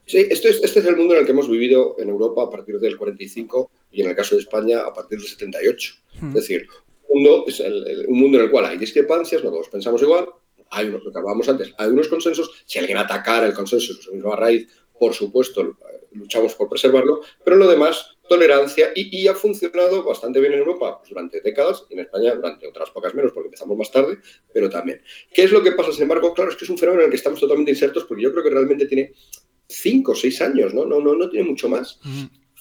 Sí, 0.07 0.17
esto 0.29 0.47
es, 0.49 0.61
este 0.63 0.79
es 0.81 0.85
el 0.85 0.97
mundo 0.97 1.13
en 1.15 1.21
el 1.21 1.25
que 1.25 1.31
hemos 1.31 1.49
vivido 1.49 1.95
en 1.97 2.09
Europa 2.09 2.43
a 2.43 2.49
partir 2.49 2.79
del 2.79 2.95
45 2.97 3.71
y 3.91 4.01
en 4.01 4.09
el 4.09 4.15
caso 4.15 4.35
de 4.35 4.41
España 4.41 4.81
a 4.81 4.93
partir 4.93 5.17
del 5.19 5.27
78. 5.27 5.93
Hmm. 6.21 6.27
Es 6.29 6.33
decir, 6.35 6.67
un 7.09 7.23
mundo, 7.23 7.45
es 7.47 7.59
el- 7.59 7.87
el- 7.87 8.05
un 8.07 8.19
mundo 8.19 8.37
en 8.37 8.45
el 8.45 8.51
cual 8.51 8.65
hay 8.65 8.77
discrepancias, 8.77 9.43
no 9.43 9.49
todos 9.49 9.69
pensamos 9.69 10.01
igual, 10.03 10.27
hay 10.69 10.87
unos, 10.89 11.03
lo 11.03 11.11
que 11.11 11.17
hablábamos 11.17 11.49
antes, 11.49 11.73
hay 11.77 11.89
unos 11.89 12.07
consensos, 12.07 12.51
si 12.65 12.77
alguien 12.79 12.97
atacara 12.99 13.47
el 13.47 13.53
consenso 13.53 13.93
de 13.95 14.01
su 14.01 14.13
misma 14.13 14.35
raíz, 14.35 14.67
por 14.99 15.13
supuesto, 15.13 15.61
eh, 15.61 16.04
luchamos 16.15 16.55
por 16.55 16.69
preservarlo, 16.69 17.21
pero 17.43 17.57
lo 17.57 17.67
demás, 17.67 18.17
tolerancia 18.27 18.91
y, 18.95 19.27
ha 19.27 19.35
funcionado 19.35 20.03
bastante 20.03 20.39
bien 20.39 20.53
en 20.53 20.59
Europa 20.59 20.97
pues, 20.99 21.09
durante 21.09 21.41
décadas 21.41 21.85
y 21.89 21.93
en 21.93 21.99
España 22.01 22.35
durante 22.35 22.67
otras 22.67 22.89
pocas 22.89 23.13
menos 23.13 23.31
porque 23.31 23.47
empezamos 23.47 23.77
más 23.77 23.91
tarde, 23.91 24.17
pero 24.53 24.69
también. 24.69 25.01
¿Qué 25.33 25.43
es 25.43 25.51
lo 25.51 25.61
que 25.61 25.73
pasa? 25.73 25.91
Sin 25.91 26.03
embargo, 26.03 26.33
claro, 26.33 26.51
es 26.51 26.57
que 26.57 26.65
es 26.65 26.69
un 26.69 26.77
fenómeno 26.77 27.01
en 27.01 27.05
el 27.05 27.11
que 27.11 27.17
estamos 27.17 27.39
totalmente 27.39 27.71
insertos 27.71 28.05
porque 28.05 28.23
yo 28.23 28.31
creo 28.31 28.43
que 28.43 28.49
realmente 28.49 28.85
tiene 28.85 29.13
cinco 29.67 30.13
o 30.13 30.15
seis 30.15 30.41
años, 30.41 30.73
¿no? 30.73 30.85
No, 30.85 30.99
no, 30.99 31.15
no 31.15 31.29
tiene 31.29 31.47
mucho 31.47 31.69
más. 31.69 31.99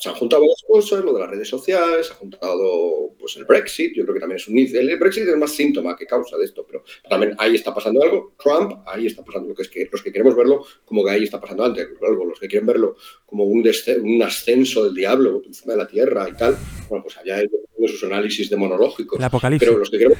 Se 0.04 0.10
han 0.10 0.16
juntado 0.16 0.42
varias 0.42 0.62
cosas, 0.68 1.02
lo 1.02 1.14
de 1.14 1.20
las 1.20 1.30
redes 1.30 1.48
sociales, 1.48 2.08
se 2.08 2.12
ha 2.12 2.16
juntado 2.16 3.14
pues, 3.18 3.38
el 3.38 3.46
Brexit, 3.46 3.94
yo 3.96 4.02
creo 4.02 4.12
que 4.12 4.20
también 4.20 4.36
es 4.36 4.46
un. 4.46 4.58
El 4.58 4.98
Brexit 4.98 5.26
es 5.26 5.36
más 5.38 5.52
síntoma 5.52 5.96
que 5.96 6.04
causa 6.04 6.36
de 6.36 6.44
esto, 6.44 6.66
pero 6.66 6.84
también 7.08 7.34
ahí 7.38 7.54
está 7.54 7.74
pasando 7.74 8.02
algo. 8.02 8.34
Trump, 8.38 8.82
ahí 8.84 9.06
está 9.06 9.24
pasando 9.24 9.48
lo 9.48 9.54
que 9.54 9.62
es 9.62 9.70
que 9.70 9.88
los 9.90 10.02
que 10.02 10.12
queremos 10.12 10.36
verlo 10.36 10.62
como 10.84 11.02
que 11.02 11.10
ahí 11.10 11.24
está 11.24 11.40
pasando 11.40 11.64
antes, 11.64 11.88
algo, 12.06 12.26
los 12.26 12.38
que 12.38 12.48
quieren 12.48 12.66
verlo 12.66 12.96
como 13.24 13.44
un, 13.44 13.66
un 14.02 14.22
ascenso 14.22 14.84
del 14.84 14.94
diablo 14.94 15.40
encima 15.46 15.72
de 15.72 15.78
la 15.78 15.86
tierra 15.86 16.28
y 16.28 16.34
tal, 16.34 16.54
bueno, 16.90 17.02
pues 17.02 17.16
allá 17.16 17.36
hay 17.36 17.48
sus 17.88 18.04
análisis 18.04 18.50
demonológicos. 18.50 19.18
El 19.18 19.24
apocalipsis. 19.24 19.66
Pero 19.66 19.78
los 19.78 19.88
que 19.88 19.96
queremos 19.96 20.18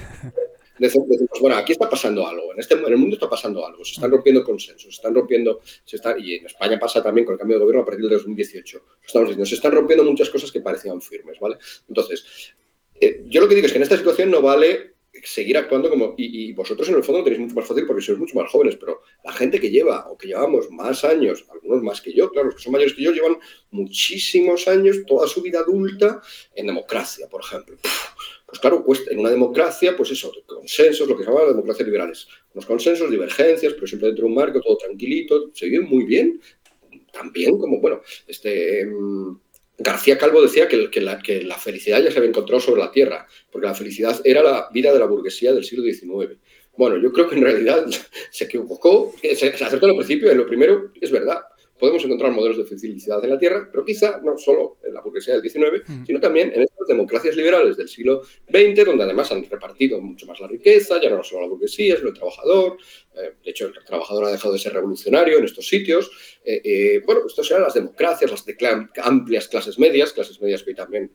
decimos, 0.79 1.09
bueno, 1.41 1.57
aquí 1.57 1.73
está 1.73 1.89
pasando 1.89 2.27
algo, 2.27 2.53
en, 2.53 2.61
este, 2.61 2.75
en 2.75 2.85
el 2.85 2.97
mundo 2.97 3.15
está 3.15 3.29
pasando 3.29 3.67
algo, 3.67 3.85
se 3.85 3.93
están 3.93 4.11
rompiendo 4.11 4.43
consensos, 4.45 4.95
se 4.95 5.01
están 5.01 5.15
rompiendo, 5.15 5.61
se 5.85 5.97
está, 5.97 6.17
y 6.19 6.35
en 6.35 6.47
España 6.47 6.79
pasa 6.79 7.03
también 7.03 7.25
con 7.25 7.35
el 7.35 7.39
cambio 7.39 7.57
de 7.57 7.65
gobierno 7.65 7.83
a 7.83 7.87
partir 7.87 8.03
del 8.03 8.19
2018, 8.19 8.79
lo 8.79 9.07
estamos 9.07 9.29
diciendo, 9.29 9.47
se 9.47 9.55
están 9.55 9.73
rompiendo 9.73 10.05
muchas 10.05 10.31
cosas 10.31 10.51
que 10.51 10.61
parecían 10.61 11.01
firmes, 11.01 11.39
¿vale? 11.39 11.57
Entonces, 11.89 12.25
eh, 13.01 13.25
yo 13.27 13.41
lo 13.41 13.49
que 13.49 13.55
digo 13.55 13.67
es 13.67 13.73
que 13.73 13.79
en 13.79 13.83
esta 13.83 13.97
situación 13.97 14.31
no 14.31 14.43
vale 14.43 14.95
seguir 15.23 15.57
actuando 15.57 15.89
como, 15.89 16.15
y, 16.17 16.49
y 16.49 16.53
vosotros 16.53 16.89
en 16.89 16.97
el 16.97 17.05
fondo 17.05 17.21
lo 17.21 17.25
tenéis 17.25 17.41
mucho 17.41 17.55
más 17.55 17.67
fácil 17.67 17.87
porque 17.87 18.03
sois 18.03 18.19
mucho 18.19 18.35
más 18.37 18.51
jóvenes, 18.51 18.77
pero 18.77 19.03
la 19.25 19.33
gente 19.33 19.61
que 19.61 19.71
lleva 19.71 20.11
o 20.11 20.19
que 20.19 20.29
llevamos 20.29 20.71
más 20.71 21.05
años, 21.05 21.45
algunos 21.51 21.83
más 21.83 22.01
que 22.01 22.13
yo, 22.13 22.31
claro, 22.31 22.47
los 22.47 22.57
que 22.57 22.63
son 22.63 22.73
mayores 22.73 22.95
que 22.95 23.03
yo, 23.03 23.13
llevan 23.13 23.39
muchísimos 23.71 24.67
años, 24.67 24.99
toda 25.07 25.29
su 25.29 25.41
vida 25.43 25.61
adulta, 25.61 26.21
en 26.55 26.67
democracia, 26.67 27.29
por 27.29 27.43
ejemplo. 27.43 27.77
Pues 28.55 28.61
claro, 28.61 28.85
cuesta, 28.85 29.11
en 29.11 29.19
una 29.19 29.31
democracia, 29.31 29.97
pues 29.97 30.13
eso, 30.13 30.31
consensos, 30.47 31.09
lo 31.09 31.17
que 31.17 31.25
se 31.25 31.29
llama 31.29 31.45
democracias 31.45 31.85
liberales. 31.85 32.29
Unos 32.53 32.65
consensos, 32.67 33.11
divergencias, 33.11 33.73
pero 33.73 33.85
siempre 33.89 34.07
dentro 34.07 34.27
de 34.27 34.29
un 34.29 34.37
marco, 34.37 34.61
todo 34.61 34.77
tranquilito, 34.77 35.51
se 35.53 35.67
vive 35.67 35.81
muy 35.81 36.05
bien. 36.05 36.41
También 37.13 37.59
como, 37.59 37.81
bueno, 37.81 38.01
este... 38.29 38.87
mm, 38.87 39.41
García 39.77 40.17
Calvo 40.17 40.41
decía 40.41 40.69
que, 40.69 40.89
que, 40.89 41.01
la, 41.01 41.19
que, 41.19 41.43
la, 41.43 41.59
felicidad 41.59 42.01
ya 42.01 42.13
se 42.13 42.19
había 42.19 42.29
encontrado 42.29 42.61
sobre 42.61 42.81
la 42.81 42.93
tierra, 42.93 43.27
porque 43.51 43.67
la 43.67 43.75
felicidad 43.75 44.21
era 44.23 44.41
la 44.41 44.69
vida 44.73 44.93
de 44.93 45.01
la 45.01 45.07
burguesía 45.07 45.53
del 45.53 45.65
siglo 45.65 45.83
XIX. 45.83 46.39
Bueno, 46.77 46.97
yo 46.99 47.13
creo 47.13 47.29
que 47.29 47.35
en 47.35 47.43
realidad 47.43 47.85
se 48.31 48.45
equivocó, 48.45 49.13
se, 49.21 49.35
se 49.35 49.65
acertó 49.65 49.87
al 49.87 49.97
principio, 49.97 50.31
en 50.31 50.39
lo 50.39 50.47
primero 50.47 50.93
es 51.01 51.11
verdad. 51.11 51.41
Podemos 51.85 52.03
encontrar 52.07 52.33
modelos 52.33 52.57
de 52.57 52.65
felicidad 52.65 53.23
en 53.23 53.29
la 53.29 53.39
Tierra, 53.39 53.69
pero 53.71 53.85
quizá 53.85 54.19
no 54.25 54.39
solo 54.39 54.79
en 54.83 54.95
la 54.95 55.03
burguesía 55.03 55.35
del 55.35 55.43
XIX, 55.43 55.83
mm. 55.87 56.07
sino 56.07 56.19
también 56.19 56.51
en 56.55 56.63
estas 56.63 56.89
democracias 56.89 57.37
liberales 57.37 57.77
del 57.77 57.91
siglo 57.91 58.23
XX, 58.49 58.87
donde 58.87 59.05
además 59.05 59.31
han 59.33 59.45
repartido 59.45 60.01
mucho 60.01 60.25
más 60.25 60.41
la 60.41 60.49
riqueza, 60.49 60.99
ya 60.99 61.11
no 61.11 61.23
solo 61.23 61.43
la 61.43 61.49
burguesía, 61.49 61.97
sino 61.97 62.09
el 62.09 62.15
trabajador. 62.15 62.79
Eh, 63.15 63.35
de 63.45 63.51
hecho, 63.51 63.67
el 63.67 63.85
trabajador 63.85 64.25
ha 64.25 64.31
dejado 64.31 64.55
de 64.55 64.61
ser 64.61 64.73
revolucionario 64.73 65.37
en 65.37 65.45
estos 65.45 65.69
sitios. 65.69 66.11
Eh, 66.43 66.63
eh, 66.65 67.03
bueno, 67.05 67.21
estas 67.27 67.51
eran 67.51 67.65
las 67.65 67.75
democracias, 67.75 68.31
las 68.31 68.47
de 68.47 68.57
amplias 69.03 69.47
clases 69.49 69.79
medias, 69.79 70.15
clases 70.15 70.41
medias 70.41 70.63
que 70.63 70.71
hoy 70.71 70.77
también 70.77 71.11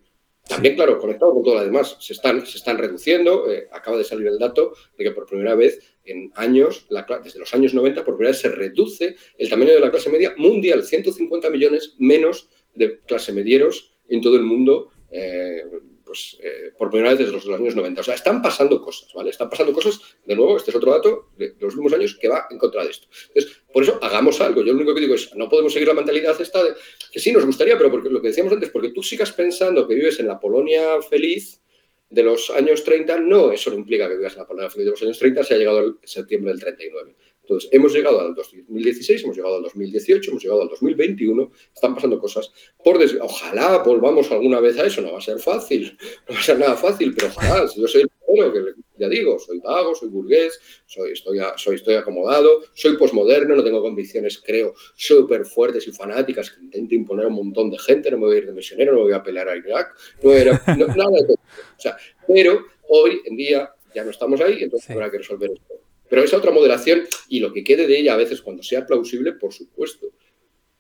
también, 0.50 0.74
claro, 0.76 0.98
conectado 0.98 1.32
con 1.32 1.44
todo 1.44 1.56
lo 1.56 1.64
demás, 1.64 1.96
se 2.00 2.14
están, 2.14 2.44
se 2.44 2.58
están 2.58 2.80
reduciendo. 2.80 3.52
Eh, 3.52 3.68
acaba 3.72 3.98
de 3.98 4.04
salir 4.04 4.26
el 4.26 4.40
dato 4.40 4.74
de 4.98 5.04
que 5.04 5.12
por 5.12 5.28
primera 5.28 5.54
vez 5.54 5.80
en 6.12 6.32
años, 6.36 6.86
la, 6.90 7.06
desde 7.24 7.40
los 7.40 7.54
años 7.54 7.74
90, 7.74 8.04
por 8.04 8.16
primera 8.16 8.32
vez 8.32 8.42
se 8.42 8.50
reduce 8.50 9.16
el 9.38 9.50
tamaño 9.50 9.74
de 9.74 9.80
la 9.80 9.92
clase 9.92 10.10
media 10.10 10.34
mundial. 10.38 10.84
150 10.84 11.50
millones 11.50 11.96
menos 11.98 12.50
de 12.76 13.00
clase 13.00 13.34
medieros 13.34 13.96
en 14.08 14.22
todo 14.22 14.36
el 14.36 14.44
mundo, 14.44 14.90
eh, 15.12 15.64
pues, 16.04 16.38
eh, 16.42 16.72
por 16.78 16.90
primera 16.90 17.12
vez 17.12 17.20
desde 17.20 17.34
los, 17.34 17.48
años 17.48 17.76
90. 17.76 18.02
O 18.02 18.04
sea, 18.04 18.16
están 18.16 18.42
pasando 18.42 18.82
cosas, 18.82 19.14
¿vale? 19.14 19.30
Están 19.30 19.50
pasando 19.50 19.74
cosas, 19.74 20.00
de 20.26 20.36
nuevo, 20.36 20.58
este 20.58 20.72
es 20.72 20.76
otro 20.76 20.92
dato 20.92 21.30
de, 21.38 21.54
los 21.60 21.76
últimos 21.76 21.94
años 21.94 22.18
que 22.20 22.28
va 22.28 22.48
en 22.50 22.58
contra 22.58 22.84
de 22.84 22.90
esto. 22.90 23.08
Entonces, 23.28 23.62
por 23.72 23.84
eso 23.84 24.00
hagamos 24.02 24.42
algo. 24.42 24.62
Yo 24.62 24.74
lo 24.74 24.80
único 24.80 24.96
que 24.96 25.02
digo 25.02 25.14
es, 25.14 25.36
no 25.36 25.48
podemos 25.48 25.72
seguir 25.72 25.88
la 25.88 25.94
mentalidad 25.94 26.40
esta 26.42 26.64
de 26.64 26.72
que 27.12 27.20
sí 27.20 27.32
nos 27.32 27.46
gustaría, 27.46 27.78
pero 27.78 27.92
porque 27.92 28.10
lo 28.10 28.22
que 28.22 28.30
decíamos 28.30 28.54
antes, 28.54 28.70
porque 28.70 28.90
tú 28.90 29.04
sigas 29.04 29.32
pensando 29.32 29.88
que 29.88 29.94
vives 29.94 30.20
en 30.20 30.28
la 30.28 30.40
Polonia 30.40 31.02
feliz 31.08 31.62
de 32.10 32.24
los 32.24 32.50
años 32.50 32.84
30, 32.84 33.20
no, 33.20 33.52
eso 33.52 33.70
no 33.70 33.78
implica 33.78 34.10
que 34.10 34.18
vivas 34.18 34.36
en 34.36 34.58
la 34.58 34.70
feliz 34.70 34.86
de 34.86 34.92
los 34.92 35.02
años 35.04 35.20
30, 35.20 35.44
se 35.44 35.54
ha 35.54 35.58
llegado 35.58 35.80
el 35.80 35.96
septiembre 36.04 36.52
del 36.52 36.60
39. 36.60 37.16
Entonces, 37.42 37.70
hemos 37.74 37.94
llegado 37.94 38.20
al 38.22 38.36
2016, 38.36 39.24
hemos 39.24 39.36
llegado 39.36 39.56
al 39.56 39.64
2018, 39.64 40.30
hemos 40.30 40.44
llegado 40.44 40.62
al 40.62 40.70
2021, 40.70 41.52
están 41.74 41.96
pasando 41.96 42.20
cosas. 42.20 42.52
Por 42.84 43.00
Ojalá 43.22 43.80
volvamos 43.80 44.32
alguna 44.32 44.60
vez 44.60 44.78
a 44.78 44.86
eso, 44.86 45.02
no 45.02 45.14
va 45.14 45.18
a 45.18 45.22
ser 45.22 45.40
fácil, 45.40 45.98
no 46.30 46.36
va 46.36 46.40
a 46.40 46.44
ser 46.44 46.60
nada 46.60 46.76
fácil, 46.76 47.14
pero 47.16 47.28
ojalá, 47.36 47.68
si 47.68 47.82
yo 47.82 47.88
soy 47.88 48.02
el 48.04 48.10
primero, 48.30 48.54
que 48.54 48.82
ya 48.98 49.10
digo, 49.10 49.40
soy 49.40 49.60
vago, 49.60 49.96
soy 49.96 50.10
burgués, 50.10 50.60
soy, 50.86 51.14
estoy, 51.14 51.40
soy, 51.58 51.76
estoy 51.76 51.96
acomodado, 51.96 52.64
soy 52.74 52.98
posmoderno, 52.98 53.56
no 53.56 53.64
tengo 53.64 53.82
convicciones, 53.82 54.42
creo, 54.44 54.74
súper 54.96 55.46
fuertes 55.46 55.88
y 55.88 55.92
fanáticas 55.92 56.52
que 56.52 56.62
intento 56.62 56.96
imponer 56.96 57.26
a 57.26 57.28
un 57.30 57.36
montón 57.36 57.72
de 57.72 57.78
gente, 57.80 58.12
no 58.12 58.18
me 58.18 58.28
voy 58.28 58.36
a 58.36 58.40
ir 58.40 58.46
de 58.46 58.54
misionero, 58.54 58.92
no 58.92 59.00
me 59.00 59.04
voy 59.06 59.14
a 59.14 59.24
pelear 59.24 59.50
a 59.50 59.58
Irak, 59.58 59.96
no 60.22 60.32
era 60.32 60.52
nada 60.68 61.12
de 61.12 61.24
todo. 61.24 61.34
O 61.34 61.82
sea, 61.82 61.98
pero 62.28 62.66
hoy 62.88 63.22
en 63.26 63.36
día 63.36 63.72
ya 63.94 64.04
no 64.04 64.12
estamos 64.12 64.40
ahí, 64.42 64.62
entonces 64.62 64.90
habrá 64.92 65.10
que 65.10 65.18
resolver 65.18 65.52
esto. 65.52 65.76
Pero 66.10 66.24
esa 66.24 66.38
otra 66.38 66.52
moderación 66.52 67.04
y 67.30 67.40
lo 67.40 67.54
que 67.54 67.64
quede 67.64 67.88
de 67.88 68.00
ella 68.00 68.14
a 68.14 68.18
veces 68.18 68.42
cuando 68.42 68.64
sea 68.64 68.86
plausible, 68.86 69.34
por 69.34 69.54
supuesto. 69.54 70.08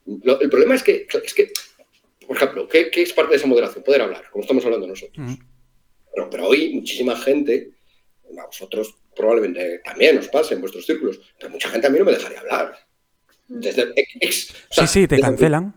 el 0.05 0.49
problema 0.49 0.75
es 0.75 0.83
que, 0.83 1.07
es 1.23 1.33
que 1.33 1.51
por 2.29 2.37
ejemplo, 2.37 2.67
¿qué, 2.67 2.91
es 2.93 3.11
parte 3.11 3.31
de 3.31 3.37
esa 3.37 3.47
moderación? 3.47 3.83
Poder 3.83 4.03
hablar, 4.03 4.23
como 4.29 4.43
estamos 4.43 4.63
hablando 4.63 4.85
nosotros. 4.85 5.39
Pero, 6.13 6.47
hoy 6.47 6.73
muchísima 6.73 7.15
gente, 7.15 7.71
a 8.37 8.45
vosotros 8.45 8.95
probablemente 9.15 9.79
también 9.83 10.17
os 10.17 10.27
pase 10.27 10.53
en 10.53 10.61
vuestros 10.61 10.85
círculos, 10.85 11.19
pero 11.37 11.51
mucha 11.51 11.69
gente 11.69 11.87
a 11.87 11.89
mí 11.89 11.99
no 11.99 12.05
me 12.05 12.13
dejaría 12.13 12.39
hablar. 12.39 12.77
Desde 13.47 13.93
sí, 14.69 14.87
sí, 14.87 15.07
te 15.07 15.19
cancelan. 15.19 15.73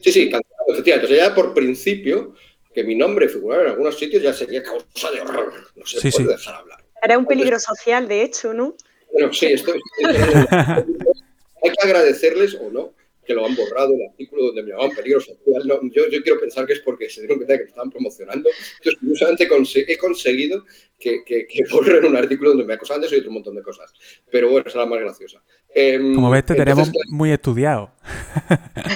Sí, 0.00 0.12
sí, 0.12 0.30
cancelan, 0.30 0.66
efectivamente. 0.68 1.06
Entonces 1.06 1.18
ya 1.18 1.34
por 1.34 1.54
principio, 1.54 2.34
que 2.74 2.84
mi 2.84 2.94
nombre 2.94 3.28
figurara 3.28 3.64
en 3.64 3.70
algunos 3.70 3.98
sitios 3.98 4.22
ya 4.22 4.32
sería 4.32 4.62
causa 4.62 5.10
de 5.10 5.20
horror. 5.20 5.52
No 5.76 5.86
se 5.86 6.10
puede 6.10 6.28
dejar 6.28 6.54
hablar. 6.56 6.84
Era 7.02 7.18
un 7.18 7.26
peligro 7.26 7.58
social, 7.60 8.08
de 8.08 8.22
hecho, 8.22 8.54
¿no? 8.54 8.74
Bueno, 9.12 9.32
sí, 9.32 9.46
esto, 9.46 9.72
hay 10.02 11.72
que 11.72 11.86
agradecerles 11.86 12.54
o 12.54 12.70
no 12.70 12.97
que 13.28 13.34
lo 13.34 13.44
han 13.44 13.54
borrado 13.54 13.94
el 13.94 14.08
artículo 14.08 14.46
donde 14.46 14.62
me 14.62 14.70
llamaban 14.70 14.96
peligro 14.96 15.20
social. 15.20 15.62
yo, 15.66 16.08
yo, 16.08 16.22
quiero 16.22 16.40
pensar 16.40 16.66
que 16.66 16.72
es 16.72 16.80
porque 16.80 17.10
se 17.10 17.20
dieron 17.20 17.36
cuenta 17.36 17.52
de 17.52 17.58
que 17.58 17.64
lo 17.64 17.68
estaban 17.68 17.90
promocionando. 17.90 18.48
Entonces, 18.78 18.98
curiosamente 18.98 19.92
he 19.92 19.98
conseguido 19.98 20.64
que, 20.98 21.22
que, 21.26 21.46
borren 21.70 22.06
un 22.06 22.16
artículo 22.16 22.50
donde 22.50 22.64
me 22.64 22.72
acosaban 22.72 23.02
de 23.02 23.06
eso 23.06 23.16
y 23.16 23.18
otro 23.18 23.30
montón 23.30 23.54
de 23.54 23.62
cosas. 23.62 23.92
Pero 24.30 24.48
bueno, 24.48 24.66
esa 24.66 24.78
es 24.78 24.84
la 24.84 24.90
más 24.90 25.00
graciosa. 25.00 25.42
Em, 25.74 26.14
Como 26.14 26.30
ves, 26.30 26.46
te 26.46 26.54
tenemos 26.54 26.90
muy 27.10 27.30
estudiado. 27.30 27.92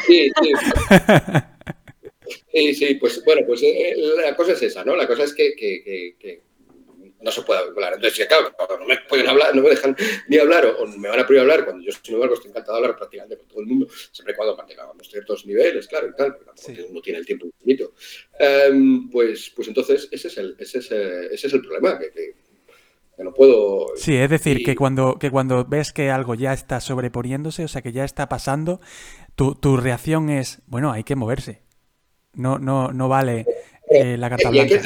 Sí, 0.07 0.31
sí. 0.43 0.53
Sí, 2.51 2.75
sí, 2.75 2.95
pues 2.95 3.23
bueno, 3.25 3.43
pues 3.47 3.62
eh, 3.62 3.95
la 4.25 4.35
cosa 4.35 4.53
es 4.53 4.62
esa, 4.62 4.85
¿no? 4.85 4.97
La 4.97 5.07
cosa 5.07 5.25
es 5.25 5.35
que, 5.35 5.55
que 5.55 6.43
no 7.23 7.31
se 7.31 7.43
puede 7.43 7.61
hablar. 7.61 7.95
Entonces, 7.95 8.26
claro, 8.26 8.52
no 8.79 8.87
me 8.87 8.99
pueden 9.09 9.29
hablar, 9.29 9.55
no 9.55 9.62
me 9.62 9.71
dejan 9.71 9.97
ni 10.29 10.38
hablar 10.38 10.67
o, 10.67 10.87
me 10.87 11.09
van 11.09 11.21
a 11.21 11.26
prohibir 11.26 11.41
hablar 11.43 11.64
cuando 11.64 11.85
yo, 11.85 11.93
sin 12.02 12.14
embargo, 12.14 12.35
estoy 12.35 12.50
encantado 12.50 12.79
de 12.79 12.85
hablar 12.85 12.99
prácticamente 12.99 13.37
con 13.38 13.49
todo 13.49 13.61
el 13.61 13.67
mundo, 13.67 13.87
siempre 14.11 14.35
y 14.35 14.37
cuando 14.37 14.57
mantengamos 14.57 15.09
ciertos 15.09 15.47
niveles, 15.47 15.87
claro, 15.87 16.09
y 16.09 16.17
tal, 16.17 16.37
porque 16.37 16.87
uno 16.88 17.00
tiene 17.00 17.19
el 17.21 17.26
tiempo 17.26 17.47
infinito. 17.47 17.93
Em, 18.38 19.09
pues, 19.11 19.52
pues 19.55 19.69
entonces, 19.69 20.09
ese 20.11 20.29
es 20.29 20.38
el, 20.38 20.57
ese 20.59 20.79
es, 20.79 20.91
ese 20.91 21.47
es 21.47 21.52
el 21.52 21.62
problema, 21.62 21.99
que, 21.99 22.11
que, 22.11 22.35
no 23.19 23.33
puedo... 23.33 23.93
Sí, 23.95 24.17
es 24.17 24.29
decir, 24.29 24.64
que, 24.64 24.75
cuando, 24.75 25.17
que 25.19 25.31
cuando 25.31 25.64
ves 25.64 25.93
que 25.93 26.11
algo 26.11 26.35
ya 26.35 26.52
está 26.52 26.81
sobreponiéndose, 26.81 27.64
o 27.64 27.69
sea, 27.69 27.81
que 27.81 27.93
ya 27.93 28.05
está 28.05 28.29
pasando, 28.29 28.81
tu, 29.37 29.55
tu 29.55 29.76
reacción 29.76 30.29
es, 30.29 30.61
bueno, 30.67 30.91
hay 30.91 31.05
que 31.05 31.14
moverse. 31.14 31.62
No, 32.35 32.59
no, 32.59 32.93
no 32.93 33.09
vale 33.09 33.47
eh, 33.91 34.17
la 34.17 34.31
carta 34.31 34.50
blanca 34.50 34.81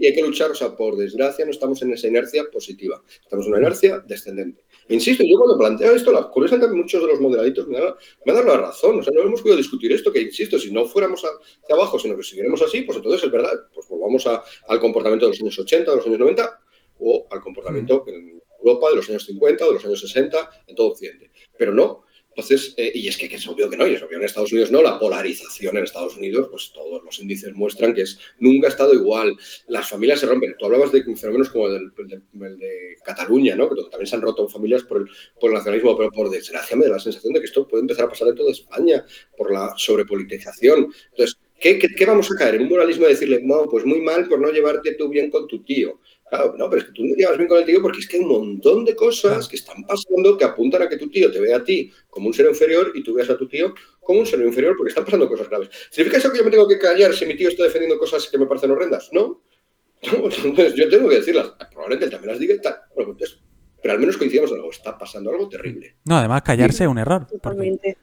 y 0.00 0.06
hay 0.06 0.14
que 0.14 0.22
luchar, 0.22 0.50
o 0.50 0.54
sea, 0.54 0.74
por 0.74 0.96
desgracia 0.96 1.44
no 1.44 1.50
estamos 1.50 1.80
en 1.82 1.92
esa 1.92 2.08
inercia 2.08 2.44
positiva, 2.50 3.02
estamos 3.22 3.46
en 3.46 3.52
una 3.52 3.60
inercia 3.60 4.00
descendente. 4.00 4.62
Insisto, 4.88 5.24
yo 5.24 5.36
cuando 5.36 5.58
planteo 5.58 5.94
esto, 5.94 6.12
la, 6.12 6.28
curiosamente 6.28 6.74
muchos 6.74 7.02
de 7.02 7.08
los 7.08 7.20
moderaditos 7.20 7.66
me, 7.68 7.78
han 7.78 7.94
dado 8.24 8.44
la 8.44 8.56
razón, 8.58 8.98
o 8.98 9.02
sea, 9.02 9.12
no 9.12 9.22
hemos 9.22 9.42
podido 9.42 9.56
discutir 9.56 9.92
esto, 9.92 10.12
que 10.12 10.20
insisto, 10.20 10.58
si 10.58 10.72
no 10.72 10.86
fuéramos 10.86 11.22
hacia 11.24 11.74
abajo, 11.74 11.98
sino 11.98 12.16
que 12.16 12.22
siguiéramos 12.22 12.62
así, 12.62 12.82
pues 12.82 12.96
entonces 12.96 13.24
es 13.24 13.30
verdad, 13.30 13.52
pues 13.74 13.88
volvamos 13.88 14.26
al 14.26 14.80
comportamiento 14.80 15.26
de 15.26 15.32
los 15.32 15.40
años 15.40 15.58
80, 15.58 15.90
de 15.90 15.96
los 15.96 16.06
años 16.06 16.18
90, 16.18 16.60
o 16.98 17.26
al 17.30 17.40
comportamiento 17.40 18.04
en 18.06 18.40
Europa 18.58 18.90
de 18.90 18.96
los 18.96 19.08
años 19.10 19.24
50 19.26 19.64
o 19.64 19.68
de 19.68 19.74
los 19.74 19.84
años 19.84 20.00
60 20.00 20.50
en 20.66 20.74
todo 20.74 20.88
Occidente. 20.88 21.30
Pero 21.58 21.74
no, 21.74 22.05
entonces, 22.36 22.74
eh, 22.76 22.92
y 22.94 23.08
es 23.08 23.16
que, 23.16 23.34
es 23.34 23.48
obvio 23.48 23.70
que 23.70 23.78
no, 23.78 23.86
y 23.86 23.94
es 23.94 24.02
obvio 24.02 24.18
en 24.18 24.24
Estados 24.24 24.52
Unidos 24.52 24.70
no, 24.70 24.82
la 24.82 24.98
polarización 24.98 25.78
en 25.78 25.84
Estados 25.84 26.18
Unidos, 26.18 26.48
pues 26.50 26.70
todos 26.70 27.02
los 27.02 27.18
índices 27.18 27.54
muestran 27.54 27.94
que 27.94 28.02
es 28.02 28.18
nunca 28.38 28.66
ha 28.66 28.70
estado 28.70 28.92
igual. 28.92 29.34
Las 29.68 29.88
familias 29.88 30.20
se 30.20 30.26
rompen. 30.26 30.54
Tú 30.58 30.66
hablabas 30.66 30.92
de 30.92 31.02
fenómenos 31.16 31.48
como 31.48 31.68
el, 31.68 31.90
de, 31.94 32.96
Cataluña, 33.02 33.56
¿no? 33.56 33.70
Que 33.70 33.80
también 33.90 34.06
se 34.06 34.16
han 34.16 34.20
roto 34.20 34.46
familias 34.48 34.82
por 34.82 34.98
el, 34.98 35.08
por 35.40 35.48
el 35.48 35.54
nacionalismo, 35.54 35.96
pero 35.96 36.10
por 36.10 36.28
desgracia 36.28 36.76
me 36.76 36.84
da 36.84 36.92
la 36.92 36.98
sensación 36.98 37.32
de 37.32 37.40
que 37.40 37.46
esto 37.46 37.66
puede 37.66 37.80
empezar 37.80 38.04
a 38.04 38.08
pasar 38.10 38.28
en 38.28 38.34
toda 38.34 38.52
España 38.52 39.02
por 39.34 39.50
la 39.50 39.72
sobrepolitización. 39.78 40.92
Entonces, 41.12 41.38
¿qué, 41.60 41.78
qué, 41.78 41.88
qué 41.88 42.06
vamos 42.06 42.30
a 42.30 42.36
caer? 42.36 42.56
En 42.56 42.62
un 42.62 42.68
moralismo 42.68 43.04
de 43.04 43.10
decirle, 43.10 43.40
no, 43.42 43.64
pues 43.66 43.84
muy 43.84 44.00
mal 44.00 44.28
por 44.28 44.40
no 44.40 44.50
llevarte 44.50 44.94
tú 44.94 45.08
bien 45.08 45.30
con 45.30 45.46
tu 45.46 45.62
tío. 45.62 46.00
Claro, 46.28 46.54
no, 46.58 46.68
pero 46.68 46.82
es 46.82 46.88
que 46.88 46.92
tú 46.92 47.04
no 47.04 47.14
llevas 47.14 47.36
bien 47.36 47.48
con 47.48 47.58
el 47.58 47.64
tío 47.64 47.80
porque 47.80 48.00
es 48.00 48.08
que 48.08 48.16
hay 48.16 48.22
un 48.22 48.28
montón 48.28 48.84
de 48.84 48.96
cosas 48.96 49.46
que 49.46 49.56
están 49.56 49.84
pasando 49.84 50.36
que 50.36 50.44
apuntan 50.44 50.82
a 50.82 50.88
que 50.88 50.96
tu 50.96 51.08
tío 51.08 51.30
te 51.30 51.40
vea 51.40 51.58
a 51.58 51.64
ti 51.64 51.92
como 52.10 52.26
un 52.26 52.34
ser 52.34 52.46
inferior 52.46 52.90
y 52.94 53.02
tú 53.04 53.14
veas 53.14 53.30
a 53.30 53.36
tu 53.36 53.46
tío 53.46 53.72
como 54.00 54.20
un 54.20 54.26
ser 54.26 54.40
inferior 54.40 54.74
porque 54.76 54.88
están 54.88 55.04
pasando 55.04 55.28
cosas 55.28 55.48
graves. 55.48 55.70
¿Significa 55.90 56.18
eso 56.18 56.32
que 56.32 56.38
yo 56.38 56.44
me 56.44 56.50
tengo 56.50 56.66
que 56.66 56.78
callar 56.78 57.14
si 57.14 57.26
mi 57.26 57.36
tío 57.36 57.48
está 57.48 57.62
defendiendo 57.62 57.96
cosas 57.98 58.28
que 58.28 58.38
me 58.38 58.46
parecen 58.46 58.72
horrendas? 58.72 59.08
No. 59.12 59.42
Entonces 60.02 60.74
yo 60.74 60.88
tengo 60.88 61.08
que 61.08 61.16
decirlas. 61.16 61.52
Probablemente 61.70 62.06
él 62.06 62.10
también 62.10 62.32
las 62.32 62.40
diga 62.40 62.54
y 62.54 62.60
tal. 62.60 62.76
Pues, 62.92 63.38
pero 63.80 63.94
al 63.94 64.00
menos 64.00 64.16
coincidimos 64.16 64.50
en 64.50 64.56
algo. 64.56 64.70
Está 64.70 64.98
pasando 64.98 65.30
algo 65.30 65.48
terrible. 65.48 65.96
No, 66.04 66.16
además 66.16 66.42
callarse 66.42 66.84
es 66.84 66.90
un 66.90 66.98
error. 66.98 67.26
Totalmente. 67.28 67.96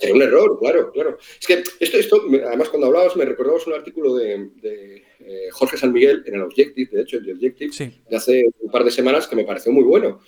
Sería 0.00 0.14
un 0.14 0.22
error, 0.22 0.58
claro, 0.58 0.90
claro. 0.92 1.18
Es 1.38 1.46
que 1.46 1.62
esto, 1.78 1.98
esto 1.98 2.24
además 2.46 2.70
cuando 2.70 2.86
hablabas 2.86 3.16
me 3.16 3.26
recordabas 3.26 3.66
un 3.66 3.74
artículo 3.74 4.14
de, 4.14 4.48
eh, 4.62 5.48
Jorge 5.52 5.76
San 5.76 5.92
Miguel 5.92 6.22
en 6.24 6.36
el 6.36 6.42
Objective, 6.42 6.88
de 6.90 7.02
hecho, 7.02 7.18
el 7.18 7.32
Objective, 7.32 7.92
de 8.08 8.16
hace 8.16 8.46
un 8.60 8.70
par 8.70 8.82
de 8.82 8.90
semanas 8.90 9.28
que 9.28 9.36
me 9.36 9.44
pareció 9.44 9.72
muy 9.72 9.84
bueno. 9.84 10.22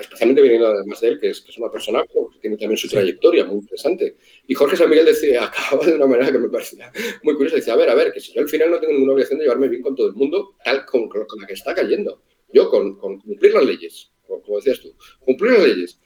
especialmente 0.00 0.40
viniendo 0.40 0.68
además 0.68 1.02
de 1.02 1.08
él, 1.08 1.20
que 1.20 1.28
es, 1.28 1.44
una 1.58 1.70
persona 1.70 2.02
que 2.04 2.18
tiene 2.40 2.56
también 2.56 2.78
su 2.78 2.88
trayectoria 2.88 3.44
muy 3.44 3.56
interesante. 3.56 4.16
Y 4.46 4.54
Jorge 4.54 4.78
San 4.78 4.88
Miguel 4.88 5.04
decía, 5.04 5.44
acababa 5.54 5.86
de 5.86 5.96
una 5.96 6.06
manera 6.06 6.32
que 6.32 6.38
me 6.38 6.48
parecía 6.48 6.90
muy 7.22 7.34
curiosa, 7.34 7.56
decía, 7.56 7.74
a 7.74 7.76
ver, 7.76 7.90
a 7.90 7.94
ver, 7.94 8.10
que 8.10 8.20
si 8.20 8.32
yo 8.32 8.40
al 8.40 8.48
final 8.48 8.70
no 8.70 8.80
tengo 8.80 8.94
ninguna 8.94 9.12
obligación 9.12 9.38
de 9.38 9.44
llevarme 9.44 9.68
bien 9.68 9.82
con 9.82 9.94
todo 9.94 10.06
el 10.06 10.14
mundo, 10.14 10.56
tal 10.64 10.86
con, 10.86 11.10
con 11.10 11.26
la 11.38 11.46
que 11.46 11.52
está 11.52 11.74
cayendo. 11.74 12.22
Yo 12.54 12.70
con, 12.70 12.96
con 12.96 13.20
cumplir 13.20 13.52
las 13.52 13.66
leyes, 13.66 14.12
como 14.26 14.56
decías 14.56 14.80
tú, 14.80 14.94
cumplir 15.20 15.52
las 15.52 15.62
leyes 15.68 16.00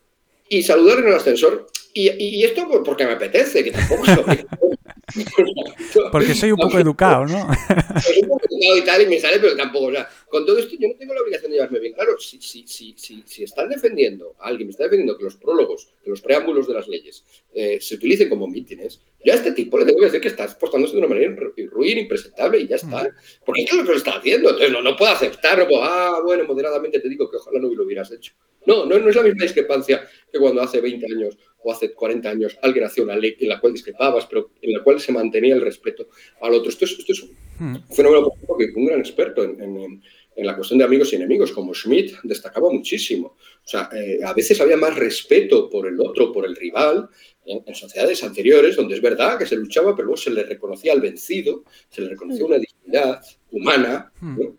y 0.48 0.62
saludar 0.62 1.00
en 1.00 1.08
el 1.08 1.14
ascensor 1.14 1.66
y, 1.98 2.44
esto 2.44 2.68
porque 2.84 3.06
me 3.06 3.12
apetece, 3.12 3.64
que 3.64 3.72
tampoco 3.72 4.02
Porque 6.12 6.34
soy 6.34 6.52
un 6.52 6.58
poco 6.58 6.78
educado, 6.78 7.26
¿no? 7.26 7.48
soy 8.02 8.22
un 8.22 8.28
poco 8.28 8.44
educado 8.50 8.76
y 8.76 8.84
tal, 8.84 9.02
y 9.02 9.06
me 9.06 9.20
sale, 9.20 9.38
pero 9.40 9.56
tampoco. 9.56 9.86
O 9.86 9.92
sea, 9.92 10.08
con 10.28 10.44
todo 10.44 10.58
esto 10.58 10.76
yo 10.78 10.88
no 10.88 10.94
tengo 10.94 11.14
la 11.14 11.22
obligación 11.22 11.50
de 11.50 11.56
llevarme 11.56 11.80
bien. 11.80 11.94
Claro, 11.94 12.18
si, 12.18 12.40
si, 12.40 12.66
si, 12.66 12.94
si, 12.96 13.42
están 13.42 13.68
defendiendo, 13.68 14.36
alguien 14.38 14.68
me 14.68 14.72
está 14.72 14.84
defendiendo 14.84 15.16
que 15.16 15.24
los 15.24 15.36
prólogos, 15.36 15.88
los 16.08 16.20
preámbulos 16.20 16.66
de 16.66 16.74
las 16.74 16.88
leyes 16.88 17.24
eh, 17.52 17.78
se 17.80 17.96
utilicen 17.96 18.28
como 18.28 18.46
mítines, 18.46 19.00
yo 19.24 19.32
a 19.32 19.36
este 19.36 19.52
tipo 19.52 19.78
le 19.78 19.84
tengo 19.84 19.98
que 19.98 20.06
decir 20.06 20.20
que 20.20 20.28
está 20.28 20.44
exportándose 20.44 20.92
de 20.92 20.98
una 21.00 21.08
manera 21.08 21.34
ruin, 21.70 21.98
impresentable 21.98 22.60
y 22.60 22.68
ya 22.68 22.76
está. 22.76 23.04
Mm. 23.04 23.44
Porque 23.44 23.62
es 23.62 23.72
lo 23.72 23.82
que 23.82 23.90
lo 23.90 23.96
está 23.96 24.12
haciendo. 24.12 24.50
Entonces 24.50 24.72
no, 24.72 24.80
no 24.82 24.96
puedo 24.96 25.12
aceptarlo. 25.12 25.66
ah, 25.82 26.20
bueno, 26.24 26.44
moderadamente 26.44 27.00
te 27.00 27.08
digo 27.08 27.28
que 27.30 27.36
ojalá 27.36 27.58
no 27.58 27.68
lo 27.68 27.84
hubieras 27.84 28.12
hecho. 28.12 28.32
No, 28.66 28.86
no, 28.86 28.98
no 28.98 29.08
es 29.08 29.16
la 29.16 29.22
misma 29.22 29.42
discrepancia 29.42 30.06
que 30.30 30.38
cuando 30.38 30.60
hace 30.60 30.80
20 30.80 31.06
años 31.06 31.38
o 31.62 31.72
hace 31.72 31.92
40 31.92 32.28
años 32.28 32.58
alguien 32.62 32.84
hacía 32.84 33.02
una 33.02 33.16
ley 33.16 33.36
en 33.40 33.48
la 33.48 33.60
cual 33.60 33.72
discrepabas, 33.72 34.26
pero 34.26 34.50
en 34.60 34.72
la 34.72 34.82
cual 34.82 35.00
se 35.00 35.12
mantenía 35.12 35.54
el 35.54 35.62
respeto 35.62 36.08
al 36.40 36.54
otro. 36.54 36.68
Esto 36.68 36.84
es, 36.84 36.98
esto 36.98 37.12
es 37.12 37.22
un 37.22 37.36
hmm. 37.58 37.82
fenómeno 37.90 38.30
que 38.58 38.72
un 38.76 38.86
gran 38.86 39.00
experto 39.00 39.42
en, 39.42 40.02
la 40.46 40.54
cuestión 40.56 40.78
de 40.78 40.84
amigos 40.84 41.12
y 41.12 41.16
enemigos, 41.16 41.52
como 41.52 41.74
Schmidt, 41.74 42.16
destacaba 42.22 42.70
muchísimo. 42.70 43.36
O 43.64 43.68
sea, 43.68 43.88
eh, 43.94 44.20
a 44.24 44.32
veces 44.32 44.60
había 44.60 44.76
más 44.76 44.96
respeto 44.96 45.68
por 45.68 45.86
el 45.86 46.00
otro, 46.00 46.32
por 46.32 46.46
el 46.46 46.56
rival, 46.56 47.08
en, 47.44 47.74
sociedades 47.74 48.22
anteriores, 48.22 48.76
donde 48.76 48.94
es 48.94 49.00
verdad 49.00 49.38
que 49.38 49.46
se 49.46 49.56
luchaba, 49.56 49.94
pero 49.94 50.06
luego 50.06 50.16
se 50.16 50.30
le 50.30 50.42
reconocía 50.44 50.92
al 50.92 51.00
vencido, 51.00 51.64
se 51.88 52.02
le 52.02 52.10
reconocía 52.10 52.44
una 52.44 52.58
dignidad 52.58 53.20
humana, 53.50 54.12
hmm. 54.20 54.38
¿no? 54.38 54.56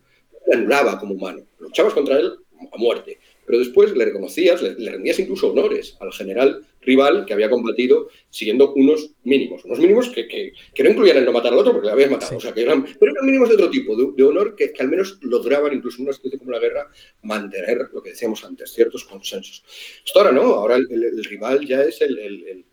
le 0.48 0.56
anulaba 0.56 1.00
como 1.00 1.14
humano. 1.14 1.44
Luchabas 1.60 1.94
contra 1.94 2.20
él 2.20 2.34
a 2.72 2.78
muerte 2.78 3.20
pero 3.50 3.58
después 3.58 3.92
le 3.98 4.06
reconocías, 4.06 4.62
le, 4.62 4.92
rendías 4.92 5.18
incluso 5.18 5.50
honores 5.50 5.98
al 6.00 6.14
general 6.14 6.68
rival 6.82 7.26
que 7.26 7.34
había 7.34 7.50
combatido 7.50 8.10
siguiendo 8.30 8.74
unos 8.74 9.12
mínimos, 9.24 9.66
unos 9.66 9.80
mínimos 9.80 10.10
que, 10.10 10.28
que, 10.28 10.84
no 10.84 10.90
incluían 10.90 11.18
el 11.18 11.26
no 11.26 11.32
matar 11.32 11.54
al 11.54 11.60
otro 11.60 11.74
porque 11.74 11.88
le 11.88 11.94
habías 11.94 12.12
matado, 12.12 12.38
o 12.38 12.40
sea, 12.40 12.54
que 12.54 12.62
eran, 12.62 12.86
pero 13.00 13.12
eran 13.12 13.26
mínimos 13.26 13.50
de 13.50 13.56
otro 13.56 13.70
tipo, 13.70 13.96
de, 13.96 14.24
honor 14.24 14.56
que, 14.56 14.74
al 14.80 14.90
menos 14.90 15.20
lograban, 15.22 15.74
incluso 15.74 15.98
en 15.98 16.06
una 16.06 16.14
situación 16.14 16.40
como 16.40 16.52
la 16.52 16.60
guerra, 16.60 16.90
mantener 17.24 17.90
lo 17.94 18.02
que 18.02 18.12
decíamos 18.12 18.44
antes, 18.44 18.72
ciertos 18.72 19.04
consensos. 19.04 19.64
Esto 20.06 20.20
ahora 20.20 20.32
no, 20.32 20.42
ahora 20.42 20.76
el, 20.78 21.24
rival 21.26 21.66
ya 21.66 21.84
es 21.84 22.02
el, 22.02 22.66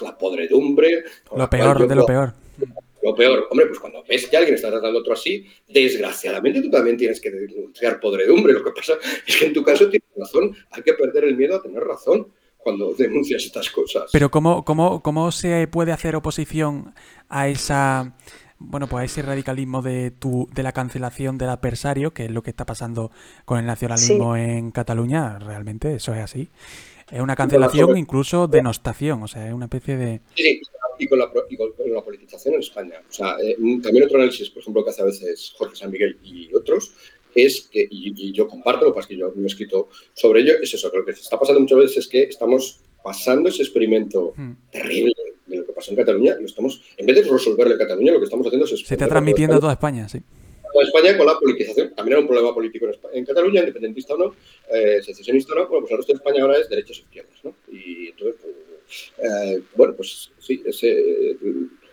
la 0.00 0.16
podredumbre. 0.16 1.04
Lo 1.36 1.48
peor 1.50 1.86
de 1.86 1.94
lo 1.94 2.06
peor. 2.06 2.32
Lo 3.02 3.14
peor, 3.14 3.46
hombre, 3.50 3.66
pues 3.66 3.78
cuando 3.78 4.02
ves 4.02 4.26
que 4.26 4.36
alguien 4.36 4.56
está 4.56 4.68
tratando 4.68 4.98
a 4.98 5.00
otro 5.00 5.12
así, 5.12 5.46
desgraciadamente 5.68 6.60
tú 6.60 6.70
también 6.70 6.96
tienes 6.96 7.20
que 7.20 7.30
denunciar 7.30 8.00
podredumbre. 8.00 8.52
Lo 8.52 8.64
que 8.64 8.72
pasa 8.72 8.94
es 9.24 9.36
que 9.36 9.46
en 9.46 9.52
tu 9.52 9.62
caso 9.62 9.88
tienes 9.88 10.08
razón, 10.16 10.56
hay 10.70 10.82
que 10.82 10.94
perder 10.94 11.22
el 11.22 11.36
miedo 11.36 11.54
a 11.54 11.62
tener 11.62 11.84
razón 11.84 12.32
cuando 12.66 12.92
denuncias 12.98 13.44
estas 13.44 13.70
cosas. 13.70 14.10
Pero 14.12 14.28
¿cómo, 14.28 14.64
cómo, 14.64 15.00
cómo 15.00 15.30
se 15.30 15.68
puede 15.68 15.92
hacer 15.92 16.16
oposición 16.16 16.94
a 17.28 17.46
esa 17.46 18.16
bueno, 18.58 18.88
pues 18.88 19.02
a 19.02 19.04
ese 19.04 19.22
radicalismo 19.22 19.82
de 19.82 20.10
tu, 20.10 20.48
de 20.52 20.64
la 20.64 20.72
cancelación 20.72 21.38
del 21.38 21.50
adversario, 21.50 22.12
que 22.12 22.24
es 22.24 22.30
lo 22.30 22.42
que 22.42 22.50
está 22.50 22.66
pasando 22.66 23.12
con 23.44 23.58
el 23.58 23.66
nacionalismo 23.66 24.34
en 24.34 24.72
Cataluña, 24.72 25.38
realmente 25.38 25.94
eso 25.94 26.12
es 26.14 26.22
así. 26.22 26.48
Es 27.12 27.20
una 27.20 27.36
cancelación, 27.36 27.96
incluso 27.96 28.48
denostación, 28.48 29.22
o 29.22 29.28
sea, 29.28 29.46
es 29.46 29.52
una 29.52 29.66
especie 29.66 29.96
de... 29.96 30.20
Sí, 30.34 30.60
y 30.98 31.06
con 31.06 31.18
la, 31.18 31.26
la 31.26 32.02
politización 32.02 32.54
en 32.54 32.60
España. 32.60 32.94
O 33.08 33.12
sea, 33.12 33.36
eh, 33.44 33.56
también 33.82 34.06
otro 34.06 34.16
análisis, 34.16 34.50
por 34.50 34.62
ejemplo, 34.62 34.82
que 34.82 34.90
hace 34.90 35.02
a 35.02 35.04
veces 35.04 35.54
Jorge 35.56 35.76
San 35.76 35.90
Miguel 35.90 36.18
y 36.24 36.52
otros, 36.54 36.92
es 37.44 37.68
que, 37.70 37.86
y, 37.90 38.32
yo 38.32 38.48
comparto, 38.48 38.84
lo 38.86 38.94
que 38.94 39.06
que 39.06 39.16
yo 39.16 39.32
no 39.34 39.42
he 39.42 39.46
escrito 39.46 39.88
sobre 40.14 40.40
ello, 40.40 40.54
es 40.60 40.72
eso, 40.74 40.90
que 40.90 40.98
lo 40.98 41.04
que 41.04 41.12
está 41.12 41.38
pasando 41.38 41.60
muchas 41.60 41.78
veces 41.78 41.96
es 41.98 42.08
que 42.08 42.22
estamos 42.22 42.80
pasando 43.02 43.48
ese 43.48 43.62
experimento 43.62 44.32
hmm. 44.36 44.52
terrible 44.70 45.14
de 45.46 45.56
lo 45.58 45.66
que 45.66 45.72
pasó 45.72 45.90
en 45.92 45.96
Cataluña, 45.96 46.36
lo 46.38 46.46
estamos, 46.46 46.82
en 46.96 47.06
vez 47.06 47.16
de 47.16 47.30
resolverle 47.30 47.74
a 47.74 47.78
Cataluña, 47.78 48.12
lo 48.12 48.18
que 48.18 48.24
estamos 48.24 48.46
haciendo 48.46 48.66
es... 48.66 48.86
Se 48.86 48.94
está 48.94 49.06
transmitiendo 49.06 49.56
a 49.56 49.60
toda 49.60 49.72
España, 49.72 50.08
sí. 50.08 50.20
Toda 50.72 50.84
España 50.84 51.16
con 51.16 51.26
la 51.26 51.38
politización. 51.38 51.94
También 51.94 52.14
era 52.14 52.20
un 52.20 52.26
problema 52.26 52.52
político 52.52 52.86
en, 53.12 53.24
Cataluña, 53.24 53.60
independentista 53.60 54.14
o 54.14 54.18
no, 54.18 54.34
eh, 54.70 55.00
secesionista 55.02 55.52
o 55.52 55.56
no, 55.56 55.68
bueno, 55.68 55.82
pues 55.82 55.92
el 55.92 55.96
resto 55.98 56.12
de 56.12 56.16
España 56.16 56.42
ahora 56.42 56.58
es 56.58 56.68
derechos 56.68 56.98
e 56.98 57.02
izquierdas, 57.02 57.44
¿no? 57.44 57.54
Y 57.70 58.08
entonces, 58.08 58.36
pues, 58.42 59.12
eh, 59.18 59.62
bueno, 59.74 59.94
pues 59.94 60.32
sí, 60.38 60.62
ese... 60.66 61.36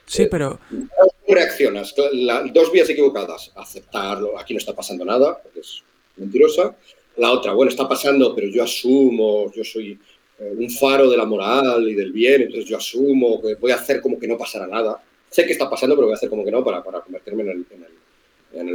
Sí, 0.06 0.28
pero. 0.30 0.60
¿Cómo 0.70 1.12
reaccionas? 1.28 1.94
dos 1.96 2.72
vías 2.72 2.90
equivocadas. 2.90 3.52
Aceptarlo, 3.56 4.38
aquí 4.38 4.54
no 4.54 4.60
está 4.60 4.74
pasando 4.76 5.06
nada, 5.06 5.40
porque 5.42 5.62
es 5.62 5.84
mentirosa. 6.18 6.76
La 7.18 7.32
otra, 7.32 7.54
bueno, 7.54 7.70
está 7.70 7.88
pasando, 7.88 8.34
pero 8.36 8.48
yo 8.48 8.64
asumo, 8.64 9.52
yo 9.54 9.64
soy 9.64 10.00
eh, 10.40 10.56
un 10.58 10.70
faro 10.70 11.10
de 11.10 11.18
la 11.18 11.26
moral 11.26 11.88
y 11.88 11.94
del 11.94 12.12
bien, 12.12 12.42
entonces 12.42 12.66
yo 12.66 12.78
asumo 12.78 13.40
que 13.40 13.56
voy 13.56 13.72
a 13.72 13.76
hacer 13.76 14.02
como 14.02 14.20
que 14.20 14.28
no 14.28 14.38
pasará 14.38 14.66
nada. 14.68 15.02
Sé 15.30 15.46
que 15.46 15.52
está 15.52 15.70
pasando, 15.70 15.96
pero 15.96 16.08
voy 16.08 16.14
a 16.14 16.18
hacer 16.18 16.30
como 16.30 16.44
que 16.44 16.52
no 16.52 16.64
para, 16.64 16.84
para 16.84 17.02
convertirme 17.02 17.44
en 17.44 17.50
el, 17.50 17.66
en 17.70 17.84
el 17.84 18.03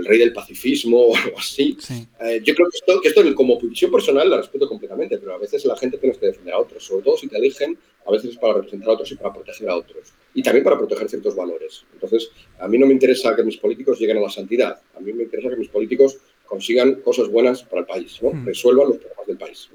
rey 0.04 0.18
del 0.18 0.32
pacifismo 0.32 0.98
o 0.98 1.16
algo 1.16 1.38
así. 1.38 1.76
Eh, 2.20 2.40
yo 2.44 2.54
creo 2.54 2.68
que 2.68 2.76
esto, 2.78 3.00
que 3.00 3.08
esto 3.08 3.34
como 3.34 3.60
visión 3.60 3.90
personal 3.90 4.28
la 4.28 4.38
respeto 4.38 4.68
completamente, 4.68 5.18
pero 5.18 5.34
a 5.34 5.38
veces 5.38 5.64
la 5.64 5.76
gente 5.76 5.98
tiene 5.98 6.16
que 6.16 6.26
defender 6.26 6.54
a 6.54 6.58
otros, 6.58 6.84
sobre 6.84 7.04
todo 7.04 7.16
si 7.16 7.28
te 7.28 7.36
eligen, 7.36 7.78
a 8.06 8.10
veces 8.10 8.30
es 8.30 8.38
para 8.38 8.54
representar 8.54 8.88
a 8.88 8.92
otros 8.92 9.12
y 9.12 9.16
para 9.16 9.32
proteger 9.32 9.68
a 9.68 9.76
otros. 9.76 10.12
Y 10.34 10.42
también 10.42 10.64
para 10.64 10.78
proteger 10.78 11.08
ciertos 11.08 11.36
valores. 11.36 11.84
Entonces, 11.92 12.30
a 12.58 12.68
mí 12.68 12.78
no 12.78 12.86
me 12.86 12.92
interesa 12.92 13.36
que 13.36 13.42
mis 13.42 13.56
políticos 13.56 13.98
lleguen 13.98 14.18
a 14.18 14.22
la 14.22 14.30
santidad, 14.30 14.80
a 14.96 15.00
mí 15.00 15.12
me 15.12 15.24
interesa 15.24 15.50
que 15.50 15.56
mis 15.56 15.68
políticos 15.68 16.18
consigan 16.44 16.96
cosas 17.02 17.28
buenas 17.28 17.62
para 17.62 17.80
el 17.80 17.86
país, 17.86 18.18
¿no? 18.22 18.30
Mm. 18.32 18.46
resuelvan 18.46 18.88
los 18.88 18.96
problemas 18.96 19.26
del 19.26 19.38
país. 19.38 19.68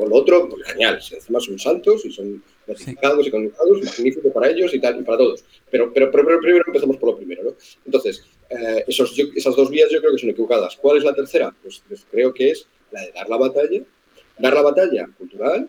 Lo, 0.00 0.06
lo, 0.06 0.16
otro, 0.16 0.48
pues 0.48 0.66
genial, 0.66 1.00
si 1.00 1.14
encima 1.14 1.40
son 1.40 1.58
santos 1.58 2.04
y 2.04 2.12
son 2.12 2.42
notificados 2.66 3.26
y 3.26 3.30
conectados, 3.30 3.82
magnífico 3.82 4.32
para 4.32 4.50
ellos 4.50 4.74
y 4.74 4.80
tal, 4.80 5.00
y 5.00 5.02
para 5.02 5.18
todos. 5.18 5.44
Pero, 5.70 5.92
pero, 5.92 6.10
pero, 6.10 6.40
primero 6.40 6.64
empezamos 6.66 6.96
por 6.96 7.10
lo 7.10 7.16
primero, 7.16 7.42
¿no? 7.42 7.54
Entonces, 7.84 8.24
eh, 8.50 8.84
esos, 8.86 9.16
esas 9.34 9.56
dos 9.56 9.70
vías 9.70 9.88
yo 9.90 10.00
creo 10.00 10.12
que 10.12 10.18
son 10.18 10.30
equivocadas. 10.30 10.76
¿Cuál 10.76 10.98
es 10.98 11.04
la 11.04 11.14
tercera? 11.14 11.54
Pues, 11.62 11.82
pues, 11.88 12.06
creo 12.10 12.32
que 12.32 12.50
es 12.50 12.66
la 12.90 13.02
de 13.02 13.12
dar 13.12 13.28
la 13.28 13.36
batalla, 13.36 13.82
dar 14.38 14.54
la 14.54 14.62
batalla 14.62 15.08
cultural. 15.18 15.68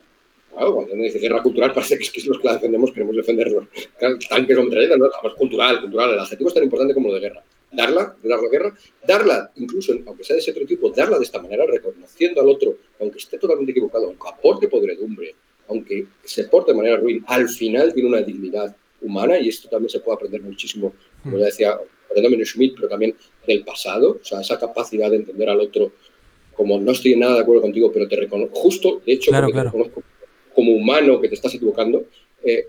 Claro, 0.51 0.73
cuando 0.73 0.93
uno 0.93 1.03
dice 1.03 1.19
guerra 1.19 1.43
cultural 1.43 1.73
parece 1.75 1.97
que 1.97 2.03
es 2.03 2.11
que 2.11 2.21
los 2.23 2.39
que 2.39 2.47
la 2.47 2.53
defendemos 2.53 2.91
queremos 2.91 3.15
defenderlos. 3.15 3.65
Tanques 3.99 4.57
contra 4.57 4.81
ella, 4.81 4.97
¿no? 4.97 5.09
Cultural, 5.37 5.81
cultural. 5.81 6.13
El 6.13 6.19
adjetivo 6.19 6.49
es 6.49 6.53
tan 6.53 6.63
importante 6.63 6.93
como 6.93 7.09
lo 7.09 7.15
de 7.15 7.21
guerra. 7.21 7.43
Darla, 7.71 8.15
dar 8.23 8.39
la 8.39 8.49
guerra, 8.49 8.73
darla, 9.05 9.51
incluso 9.55 9.93
aunque 10.05 10.23
sea 10.23 10.35
de 10.35 10.41
ese 10.41 10.51
otro 10.51 10.65
tipo, 10.65 10.91
darla 10.91 11.17
de 11.17 11.25
esta 11.25 11.41
manera, 11.41 11.65
reconociendo 11.65 12.39
al 12.39 12.47
otro, 12.47 12.77
aunque 13.05 13.19
esté 13.19 13.37
totalmente 13.37 13.71
equivocado, 13.71 14.07
aunque 14.07 14.27
aporte 14.27 14.67
podredumbre, 14.67 15.35
aunque 15.67 16.07
se 16.23 16.45
porte 16.45 16.71
de 16.71 16.77
manera 16.77 16.97
ruin, 16.97 17.23
al 17.27 17.47
final 17.49 17.93
tiene 17.93 18.09
una 18.09 18.21
dignidad 18.21 18.75
humana 19.01 19.39
y 19.39 19.49
esto 19.49 19.69
también 19.69 19.89
se 19.89 19.99
puede 19.99 20.15
aprender 20.15 20.41
muchísimo, 20.41 20.93
como 21.23 21.37
ya 21.37 21.45
decía 21.45 21.79
Benjamin 22.13 22.45
Schmidt, 22.45 22.75
pero 22.75 22.87
también 22.87 23.15
del 23.47 23.63
pasado, 23.63 24.19
o 24.21 24.25
sea, 24.25 24.41
esa 24.41 24.59
capacidad 24.59 25.09
de 25.09 25.17
entender 25.17 25.49
al 25.49 25.59
otro 25.59 25.91
como 26.53 26.79
no 26.79 26.91
estoy 26.91 27.15
nada 27.15 27.35
de 27.35 27.41
acuerdo 27.41 27.61
contigo, 27.61 27.91
pero 27.91 28.07
te 28.07 28.15
reconozco, 28.15 28.55
justo, 28.55 29.01
de 29.05 29.13
hecho, 29.13 29.31
te 29.31 29.63
reconozco 29.63 30.03
como 30.53 30.71
humano 30.71 31.19
que 31.19 31.27
te 31.27 31.35
estás 31.35 31.53
equivocando, 31.53 32.05
eh, 32.43 32.67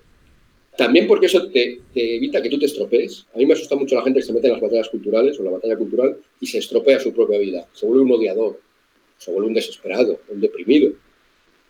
también 0.76 1.06
porque 1.06 1.26
eso 1.26 1.48
te, 1.48 1.80
evita 1.94 2.42
que 2.42 2.50
tú 2.50 2.58
te 2.58 2.66
estropees. 2.66 3.26
A 3.34 3.38
mí 3.38 3.46
me 3.46 3.54
asusta 3.54 3.76
mucho 3.76 3.94
la 3.94 4.02
gente 4.02 4.20
que 4.20 4.26
se 4.26 4.32
mete 4.32 4.48
en 4.48 4.54
las 4.54 4.62
batallas 4.62 4.88
culturales 4.88 5.38
o 5.40 5.42
la 5.42 5.52
batalla 5.52 5.76
cultural 5.76 6.18
y 6.40 6.46
se 6.46 6.58
estropea 6.58 7.00
su 7.00 7.14
propia 7.14 7.38
vida. 7.38 7.66
Se 7.72 7.86
vuelve 7.86 8.02
un 8.02 8.12
odiador, 8.12 8.60
se 9.18 9.30
vuelve 9.30 9.48
un 9.48 9.54
desesperado, 9.54 10.20
un 10.28 10.40
deprimido. 10.40 10.92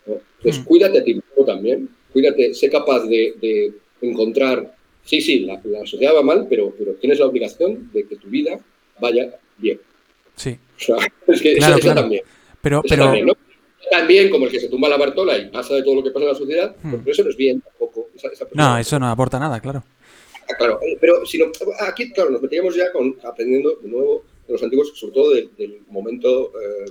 Entonces, 0.06 0.62
mm. 0.62 0.64
cuídate 0.64 0.98
a 0.98 1.04
ti 1.04 1.14
mismo 1.14 1.44
también. 1.44 1.88
Cuídate, 2.12 2.54
sé 2.54 2.70
capaz 2.70 3.04
de 3.04 3.72
encontrar 4.00 4.76
sí, 5.06 5.20
sí, 5.20 5.40
la, 5.40 5.60
sociedad 5.86 6.14
va 6.14 6.22
mal, 6.22 6.46
pero, 6.50 6.74
pero 6.76 6.92
tienes 6.94 7.18
la 7.18 7.26
obligación 7.26 7.90
de 7.92 8.06
que 8.06 8.16
tu 8.16 8.28
vida 8.28 8.58
vaya 9.00 9.38
bien. 9.56 9.80
Sí. 10.34 10.58
O 10.76 10.80
sea, 10.80 10.96
es 11.28 11.40
que 11.40 11.56
claro, 11.56 11.76
eso, 11.76 11.94
también. 11.94 12.22
Pero, 12.60 12.82
pero... 12.86 13.04
También, 13.04 13.26
¿no? 13.26 13.32
también, 13.88 14.30
como 14.30 14.46
el 14.46 14.50
que 14.50 14.58
se 14.58 14.68
tumba 14.68 14.88
la 14.88 14.96
Bartola 14.96 15.38
y 15.38 15.48
pasa 15.48 15.74
de 15.74 15.82
todo 15.84 15.94
lo 15.94 16.02
que 16.02 16.10
pasa 16.10 16.24
en 16.24 16.32
la 16.32 16.38
sociedad, 16.38 16.76
hmm. 16.82 16.90
pero 16.90 17.12
eso 17.12 17.22
no 17.22 17.30
es 17.30 17.36
bien 17.36 17.60
tampoco. 17.60 18.08
no, 18.52 18.78
eso 18.78 18.98
no 18.98 19.08
aporta 19.08 19.38
nada, 19.38 19.60
claro. 19.60 19.84
Ah, 20.48 20.54
claro, 20.58 20.80
eh, 20.82 20.98
pero 21.00 21.24
si 21.24 21.38
no, 21.38 21.46
aquí, 21.80 22.12
claro, 22.12 22.30
nos 22.30 22.42
metíamos 22.42 22.74
ya 22.74 22.90
con, 22.92 23.16
aprendiendo 23.22 23.76
de 23.76 23.88
nuevo 23.88 24.24
de 24.46 24.52
los 24.52 24.62
antiguos, 24.62 24.92
sobre 24.94 25.14
todo 25.14 25.34
del, 25.34 25.82
momento 25.88 26.52
eh, 26.60 26.90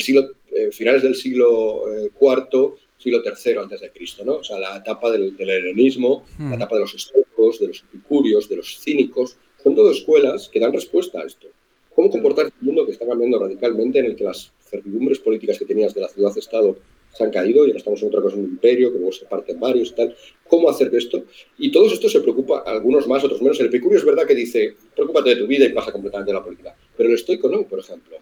siglo, 0.00 0.30
eh, 0.52 0.70
finales 0.72 1.02
del 1.02 1.14
siglo 1.14 1.82
IV, 2.20 2.74
siglo 2.98 3.22
III 3.24 3.58
antes 3.58 3.80
de 3.80 3.90
Cristo, 3.90 4.24
¿no? 4.24 4.36
O 4.36 4.44
sea, 4.44 4.58
la 4.58 4.76
etapa 4.76 5.10
del, 5.10 5.36
del 5.36 5.50
helenismo, 5.50 6.24
la 6.38 6.44
hmm. 6.46 6.52
etapa 6.54 6.76
de 6.76 6.80
los 6.82 6.94
estoicos, 6.94 7.60
de 7.60 7.68
los 7.68 7.82
epicúreos, 7.82 8.48
de 8.48 8.56
los 8.56 8.80
cínicos, 8.80 9.36
son 9.62 9.74
todas 9.74 9.96
escuelas 9.96 10.48
que 10.48 10.60
dan 10.60 10.72
respuesta 10.72 11.20
a 11.20 11.24
esto. 11.24 11.48
¿Cómo 11.94 12.10
comportar 12.10 12.46
un 12.46 12.66
mundo 12.66 12.84
que 12.84 12.92
está 12.92 13.06
cambiando 13.06 13.38
radicalmente, 13.38 13.98
en 13.98 14.06
el 14.06 14.16
que 14.16 14.24
las 14.24 14.52
certidumbres 14.60 15.18
políticas 15.18 15.58
que 15.58 15.64
tenías 15.64 15.94
de 15.94 16.02
la 16.02 16.08
ciudad-estado 16.08 16.76
se 17.12 17.24
han 17.24 17.30
caído 17.30 17.64
y 17.64 17.68
ahora 17.68 17.78
estamos 17.78 18.02
en 18.02 18.08
otra 18.08 18.20
cosa, 18.20 18.36
en 18.36 18.44
un 18.44 18.50
imperio, 18.50 18.92
que 18.92 18.98
luego 18.98 19.12
se 19.12 19.24
parten 19.24 19.58
varios 19.58 19.90
y 19.90 19.94
tal. 19.94 20.16
¿Cómo 20.48 20.70
hacer 20.70 20.94
esto? 20.94 21.24
Y 21.58 21.72
todos 21.72 21.92
estos 21.92 22.12
se 22.12 22.20
preocupa, 22.20 22.62
algunos 22.66 23.06
más, 23.08 23.24
otros 23.24 23.42
menos. 23.42 23.58
El 23.60 23.66
epicurio 23.66 23.98
es 23.98 24.04
verdad 24.04 24.26
que 24.26 24.34
dice, 24.34 24.74
preocúpate 24.94 25.30
de 25.30 25.36
tu 25.36 25.46
vida 25.46 25.64
y 25.64 25.70
pasa 25.70 25.92
completamente 25.92 26.32
la 26.32 26.42
política. 26.42 26.76
Pero 26.96 27.08
el 27.08 27.14
estoico 27.16 27.48
no, 27.48 27.62
por 27.64 27.80
ejemplo. 27.80 28.16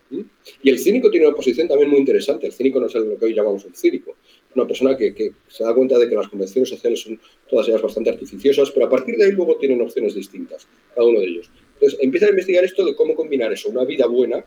Y 0.63 0.71
el 0.71 0.79
cínico 0.79 1.11
tiene 1.11 1.27
una 1.27 1.37
posición 1.37 1.69
también 1.69 1.91
muy 1.91 1.99
interesante. 1.99 2.47
El 2.47 2.53
cínico 2.53 2.81
no 2.81 2.87
es 2.87 2.95
lo 2.95 3.19
que 3.19 3.25
hoy 3.27 3.35
llamamos 3.35 3.65
un 3.65 3.75
cínico 3.75 4.17
una 4.55 4.67
persona 4.67 4.97
que, 4.97 5.33
se 5.49 5.65
da 5.65 5.75
cuenta 5.75 5.99
de 5.99 6.09
que 6.09 6.15
las 6.15 6.29
convenciones 6.29 6.69
sociales 6.69 7.01
son 7.01 7.21
todas 7.49 7.69
ellas 7.69 7.83
bastante 7.83 8.11
artificiosas, 8.11 8.71
pero 8.71 8.87
a 8.87 8.91
partir 8.91 9.17
de 9.17 9.27
ahí 9.27 9.33
luego 9.33 9.57
tienen 9.57 9.81
opciones 9.81 10.15
distintas, 10.15 10.67
cada 10.95 11.07
uno 11.07 11.21
de 11.21 11.27
ellos. 11.27 11.51
Entonces 11.75 11.99
empieza 12.01 12.27
a 12.27 12.31
investigar 12.31 12.65
esto 12.65 12.85
de 12.85 12.95
cómo 12.95 13.15
combinar 13.15 13.53
eso, 13.53 13.69
una 13.69 13.85
vida 13.85 14.07
buena 14.07 14.45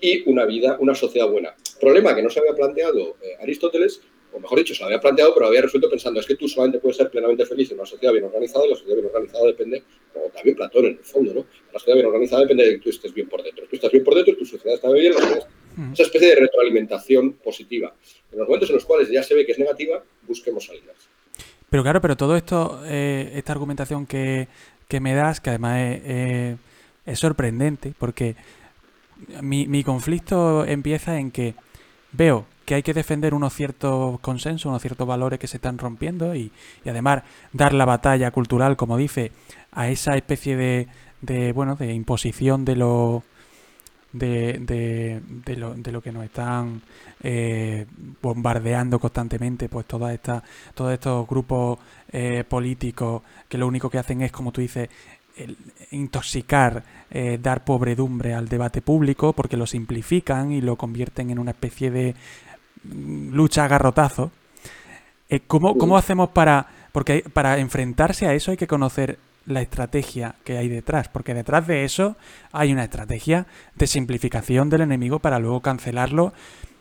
y 0.00 0.28
una 0.28 0.44
vida, 0.44 0.76
una 0.80 0.94
sociedad 0.94 1.28
buena. 1.28 1.54
Problema 1.80 2.14
que 2.14 2.22
no 2.22 2.30
se 2.30 2.40
había 2.40 2.54
planteado 2.54 3.16
eh, 3.22 3.36
Aristóteles, 3.40 4.02
o 4.32 4.40
mejor 4.40 4.58
dicho, 4.58 4.74
se 4.74 4.80
lo 4.80 4.86
había 4.86 5.00
planteado, 5.00 5.34
pero 5.34 5.46
había 5.46 5.62
resuelto 5.62 5.88
pensando, 5.88 6.20
es 6.20 6.26
que 6.26 6.36
tú 6.36 6.48
solamente 6.48 6.78
puedes 6.78 6.96
ser 6.96 7.10
plenamente 7.10 7.44
feliz 7.46 7.70
en 7.70 7.78
una 7.78 7.86
sociedad 7.86 8.12
bien 8.12 8.24
organizada, 8.24 8.66
y 8.66 8.70
la 8.70 8.76
sociedad 8.76 8.96
bien 8.96 9.06
organizada 9.06 9.46
depende, 9.46 9.82
como 10.12 10.26
también 10.26 10.56
Platón 10.56 10.84
en 10.86 10.92
el 10.92 11.04
fondo, 11.04 11.34
¿no? 11.34 11.46
La 11.72 11.78
sociedad 11.78 11.96
bien 11.96 12.06
organizada 12.06 12.42
depende 12.42 12.64
de 12.64 12.70
que 12.72 12.78
tú 12.78 12.90
estés 12.90 13.12
bien 13.12 13.28
por 13.28 13.42
dentro. 13.42 13.64
Tú 13.68 13.76
estás 13.76 13.90
bien 13.90 14.04
por 14.04 14.14
dentro, 14.14 14.36
tu 14.36 14.44
sociedad 14.44 14.74
está 14.74 14.90
bien, 14.90 15.14
la 15.14 15.20
sociedad 15.20 15.48
esa 15.92 16.02
especie 16.02 16.28
de 16.28 16.34
retroalimentación 16.34 17.34
positiva. 17.34 17.94
En 18.32 18.38
los 18.38 18.48
momentos 18.48 18.68
en 18.70 18.76
los 18.76 18.84
cuales 18.84 19.08
ya 19.08 19.22
se 19.22 19.34
ve 19.34 19.46
que 19.46 19.52
es 19.52 19.58
negativa, 19.58 20.02
busquemos 20.26 20.66
salidas. 20.66 20.96
Pero 21.70 21.82
claro, 21.82 22.00
pero 22.00 22.16
todo 22.16 22.36
esto, 22.36 22.82
eh, 22.86 23.32
esta 23.34 23.52
argumentación 23.52 24.06
que, 24.06 24.48
me 25.00 25.14
das, 25.14 25.40
que 25.40 25.50
además 25.50 26.00
es, 27.06 27.18
sorprendente, 27.18 27.94
porque 27.98 28.34
mi, 29.40 29.66
mi, 29.68 29.84
conflicto 29.84 30.64
empieza 30.64 31.18
en 31.18 31.30
que 31.30 31.54
veo 32.12 32.46
que 32.70 32.76
hay 32.76 32.82
que 32.84 32.94
defender 32.94 33.34
unos 33.34 33.52
ciertos 33.52 34.20
consensos, 34.20 34.66
unos 34.66 34.80
ciertos 34.80 35.04
valores 35.04 35.40
que 35.40 35.48
se 35.48 35.56
están 35.56 35.76
rompiendo 35.76 36.36
y, 36.36 36.52
además 36.86 37.24
dar 37.52 37.74
la 37.74 37.84
batalla 37.84 38.30
cultural, 38.30 38.76
como 38.76 38.96
dice, 38.96 39.32
a 39.72 39.88
esa 39.88 40.14
especie 40.14 40.54
de, 40.54 40.86
de 41.20 41.50
bueno, 41.52 41.74
de 41.74 41.92
imposición 41.92 42.64
de 42.64 42.76
lo 42.76 43.24
de, 44.12 45.20
lo, 45.56 46.00
que 46.00 46.12
nos 46.12 46.22
están 46.22 46.80
eh, 47.24 47.86
bombardeando 48.22 49.00
constantemente, 49.00 49.68
pues 49.68 49.86
todas 49.86 50.14
estas, 50.14 50.44
todos 50.72 50.92
estos 50.92 51.26
grupos 51.26 51.80
eh, 52.12 52.44
políticos 52.48 53.22
que 53.48 53.58
lo 53.58 53.66
único 53.66 53.90
que 53.90 53.98
hacen 53.98 54.22
es, 54.22 54.30
como 54.30 54.52
tú 54.52 54.60
dices, 54.60 54.88
intoxicar, 55.90 56.84
eh, 57.10 57.38
dar 57.42 57.64
pobredumbre 57.64 58.34
al 58.34 58.48
debate 58.48 58.80
público, 58.80 59.32
porque 59.32 59.56
lo 59.56 59.66
simplifican 59.66 60.52
y 60.52 60.60
lo 60.60 60.76
convierten 60.76 61.30
en 61.30 61.38
una 61.38 61.50
especie 61.50 61.90
de 61.90 62.14
lucha 62.84 63.64
a 63.64 63.68
garrotazo. 63.68 64.30
¿cómo, 65.46 65.76
¿Cómo 65.78 65.96
hacemos 65.96 66.30
para.? 66.30 66.66
Porque 66.92 67.24
para 67.32 67.58
enfrentarse 67.58 68.26
a 68.26 68.34
eso 68.34 68.50
hay 68.50 68.56
que 68.56 68.66
conocer 68.66 69.18
la 69.46 69.62
estrategia 69.62 70.34
que 70.44 70.58
hay 70.58 70.68
detrás, 70.68 71.08
porque 71.08 71.34
detrás 71.34 71.66
de 71.66 71.84
eso 71.84 72.16
hay 72.52 72.72
una 72.72 72.84
estrategia 72.84 73.46
de 73.74 73.86
simplificación 73.86 74.70
del 74.70 74.82
enemigo 74.82 75.18
para 75.18 75.38
luego 75.38 75.60
cancelarlo 75.60 76.32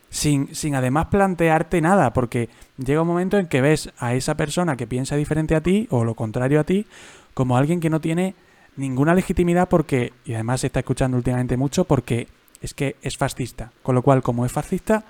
sin, 0.09 0.53
sin 0.55 0.75
además 0.75 1.07
plantearte 1.07 1.81
nada, 1.81 2.13
porque 2.13 2.49
llega 2.77 3.01
un 3.01 3.07
momento 3.07 3.37
en 3.37 3.47
que 3.47 3.61
ves 3.61 3.91
a 3.97 4.13
esa 4.13 4.35
persona 4.35 4.75
que 4.75 4.87
piensa 4.87 5.15
diferente 5.15 5.55
a 5.55 5.61
ti 5.61 5.87
o 5.91 6.03
lo 6.03 6.15
contrario 6.15 6.59
a 6.59 6.63
ti 6.63 6.85
como 7.33 7.57
alguien 7.57 7.79
que 7.79 7.89
no 7.89 8.01
tiene 8.01 8.35
ninguna 8.75 9.13
legitimidad 9.13 9.69
porque, 9.69 10.13
y 10.25 10.33
además 10.33 10.61
se 10.61 10.67
está 10.67 10.79
escuchando 10.79 11.17
últimamente 11.17 11.57
mucho 11.57 11.85
porque 11.85 12.27
es 12.61 12.73
que 12.73 12.95
es 13.01 13.17
fascista, 13.17 13.71
con 13.83 13.95
lo 13.95 14.01
cual 14.01 14.21
como 14.21 14.45
es 14.45 14.51
fascista 14.51 15.03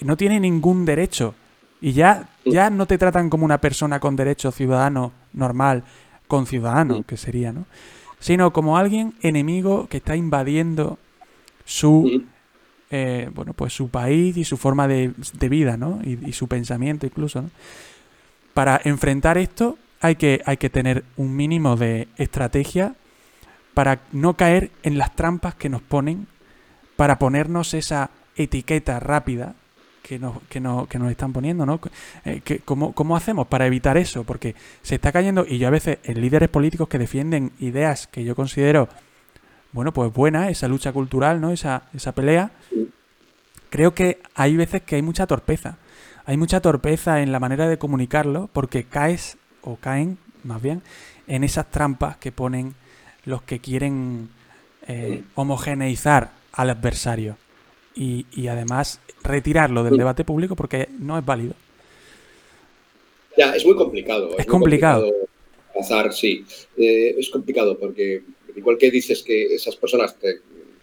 no 0.00 0.16
tiene 0.16 0.40
ningún 0.40 0.84
derecho 0.84 1.34
y 1.80 1.92
ya, 1.92 2.28
ya 2.44 2.70
no 2.70 2.86
te 2.86 2.98
tratan 2.98 3.30
como 3.30 3.44
una 3.44 3.60
persona 3.60 4.00
con 4.00 4.16
derecho 4.16 4.50
ciudadano 4.50 5.12
normal 5.32 5.84
con 6.28 6.46
ciudadano, 6.46 7.02
que 7.02 7.16
sería, 7.16 7.52
¿no? 7.52 7.66
Sino 8.20 8.52
como 8.52 8.76
alguien 8.76 9.14
enemigo 9.22 9.88
que 9.88 9.96
está 9.96 10.14
invadiendo 10.14 10.98
su, 11.64 12.24
eh, 12.90 13.30
bueno, 13.34 13.54
pues 13.54 13.72
su 13.72 13.88
país 13.88 14.36
y 14.36 14.44
su 14.44 14.56
forma 14.56 14.86
de, 14.86 15.14
vida, 15.48 15.76
¿no? 15.76 16.00
Y, 16.04 16.32
su 16.32 16.46
pensamiento 16.46 17.06
incluso, 17.06 17.42
¿no? 17.42 17.50
Para 18.54 18.80
enfrentar 18.84 19.38
esto 19.38 19.78
hay 20.00 20.16
que, 20.16 20.42
hay 20.44 20.56
que 20.58 20.70
tener 20.70 21.04
un 21.16 21.34
mínimo 21.34 21.76
de 21.76 22.08
estrategia 22.16 22.94
para 23.72 24.00
no 24.12 24.34
caer 24.34 24.70
en 24.82 24.98
las 24.98 25.14
trampas 25.16 25.54
que 25.54 25.68
nos 25.68 25.82
ponen, 25.82 26.26
para 26.96 27.18
ponernos 27.18 27.74
esa 27.74 28.10
etiqueta 28.36 29.00
rápida 29.00 29.54
que 30.08 30.18
nos, 30.18 30.38
que 30.48 30.60
que 30.88 30.98
nos 30.98 31.10
están 31.10 31.32
poniendo, 31.34 31.66
¿no? 31.66 31.78
Eh, 32.24 32.40
¿cómo, 32.64 33.16
hacemos 33.16 33.46
para 33.46 33.66
evitar 33.66 33.98
eso? 33.98 34.24
Porque 34.24 34.54
se 34.80 34.94
está 34.94 35.12
cayendo, 35.12 35.44
y 35.46 35.58
yo 35.58 35.68
a 35.68 35.70
veces 35.70 35.98
en 36.02 36.20
líderes 36.20 36.48
políticos 36.48 36.88
que 36.88 36.98
defienden 36.98 37.52
ideas 37.58 38.06
que 38.06 38.24
yo 38.24 38.34
considero, 38.34 38.88
bueno, 39.72 39.92
pues 39.92 40.10
buena, 40.12 40.48
esa 40.48 40.66
lucha 40.66 40.92
cultural, 40.92 41.42
¿no? 41.42 41.50
Esa, 41.50 41.82
esa 41.94 42.12
pelea, 42.12 42.52
creo 43.68 43.94
que 43.94 44.22
hay 44.34 44.56
veces 44.56 44.80
que 44.80 44.96
hay 44.96 45.02
mucha 45.02 45.26
torpeza. 45.26 45.76
Hay 46.24 46.38
mucha 46.38 46.60
torpeza 46.60 47.20
en 47.20 47.30
la 47.30 47.40
manera 47.40 47.68
de 47.68 47.78
comunicarlo 47.78 48.48
porque 48.52 48.84
caes, 48.84 49.36
o 49.60 49.76
caen 49.76 50.16
más 50.42 50.62
bien, 50.62 50.82
en 51.26 51.44
esas 51.44 51.70
trampas 51.70 52.16
que 52.16 52.32
ponen 52.32 52.74
los 53.24 53.42
que 53.42 53.58
quieren 53.58 54.30
eh, 54.86 55.22
homogeneizar 55.34 56.32
al 56.52 56.70
adversario 56.70 57.36
y, 57.98 58.46
además 58.46 59.00
retirarlo 59.22 59.84
del 59.84 59.96
debate 59.96 60.24
público 60.24 60.56
porque 60.56 60.88
no 60.98 61.18
es 61.18 61.24
válido. 61.24 61.54
Ya, 63.36 63.54
es 63.54 63.64
muy 63.64 63.76
complicado. 63.76 64.36
Es, 64.36 64.46
complicado. 64.46 65.12
Pasar, 65.74 66.12
sí. 66.12 66.44
Eh, 66.76 67.14
es 67.18 67.30
complicado 67.30 67.78
porque 67.78 68.22
igual 68.56 68.78
que 68.78 68.90
dices 68.90 69.22
que 69.22 69.54
esas 69.54 69.76
personas 69.76 70.16
te 70.18 70.40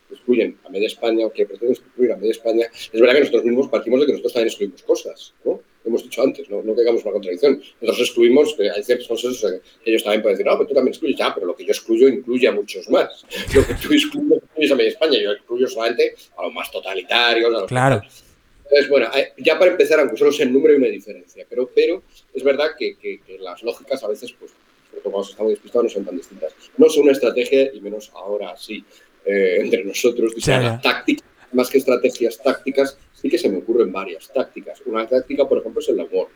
excluyen 0.09 0.57
a 0.65 0.69
media 0.69 0.87
España 0.87 1.25
o 1.25 1.33
que 1.33 1.45
pretenden 1.45 1.75
excluir 1.75 2.13
a 2.13 2.15
media 2.15 2.31
España, 2.31 2.67
es 2.71 2.99
verdad 2.99 3.13
que 3.15 3.19
nosotros 3.21 3.43
mismos 3.43 3.67
partimos 3.67 3.99
de 3.99 4.05
que 4.05 4.11
nosotros 4.13 4.33
también 4.33 4.47
excluimos 4.47 4.83
cosas, 4.83 5.33
¿no? 5.43 5.59
hemos 5.85 6.03
dicho 6.03 6.21
antes, 6.21 6.49
no, 6.49 6.61
no 6.63 6.75
caigamos 6.75 7.01
en 7.01 7.07
una 7.07 7.13
contradicción. 7.13 7.61
Nosotros 7.81 8.07
excluimos, 8.07 8.55
hay 8.59 8.83
ciertos 8.83 9.07
cosas 9.07 9.61
que 9.83 9.91
ellos 9.91 10.03
también 10.03 10.21
pueden 10.21 10.37
decir, 10.37 10.51
no, 10.51 10.57
pero 10.57 10.67
tú 10.67 10.73
también 10.73 10.93
excluyes, 10.93 11.17
ya, 11.17 11.33
pero 11.33 11.47
lo 11.47 11.55
que 11.55 11.63
yo 11.63 11.71
excluyo 11.71 12.07
incluye 12.07 12.47
a 12.47 12.51
muchos 12.51 12.89
más. 12.89 13.25
Lo 13.53 13.65
que 13.65 13.73
tú 13.75 13.93
excluyes, 13.93 14.43
excluyes 14.43 14.71
a 14.71 14.75
media 14.75 14.89
España, 14.89 15.19
yo 15.21 15.31
excluyo 15.31 15.67
solamente 15.67 16.15
a 16.37 16.43
los 16.43 16.53
más 16.53 16.71
totalitarios, 16.71 17.47
a 17.47 17.49
los 17.49 17.65
Claro. 17.65 18.01
Entonces, 18.65 18.89
bueno, 18.89 19.09
ya 19.37 19.59
para 19.59 19.71
empezar, 19.71 19.99
aunque 19.99 20.17
solo 20.17 20.31
sea 20.31 20.45
el 20.45 20.53
número, 20.53 20.73
hay 20.73 20.79
una 20.79 20.87
diferencia. 20.87 21.45
Pero, 21.47 21.69
pero 21.73 22.03
es 22.33 22.43
verdad 22.43 22.71
que, 22.77 22.97
que, 22.97 23.19
las 23.39 23.61
lógicas 23.63 24.03
a 24.03 24.07
veces, 24.07 24.33
pues, 24.39 24.51
cuando 25.03 25.21
estamos 25.21 25.51
despistados, 25.51 25.85
no 25.85 25.89
son 25.89 26.05
tan 26.05 26.17
distintas. 26.17 26.53
No 26.77 26.89
son 26.89 27.03
una 27.03 27.11
estrategia, 27.11 27.71
y 27.73 27.79
menos 27.79 28.11
ahora 28.15 28.55
sí, 28.57 28.83
eh, 29.25 29.57
entre 29.59 29.83
nosotros, 29.83 30.33
táctica, 30.81 31.23
más 31.51 31.69
que 31.69 31.77
estrategias 31.77 32.41
tácticas, 32.41 32.97
sí 33.13 33.29
que 33.29 33.37
se 33.37 33.49
me 33.49 33.57
ocurren 33.59 33.91
varias 33.91 34.31
tácticas. 34.33 34.81
Una 34.85 35.07
táctica, 35.07 35.47
por 35.47 35.59
ejemplo, 35.59 35.81
es 35.81 35.89
el 35.89 35.99
humor. 35.99 36.27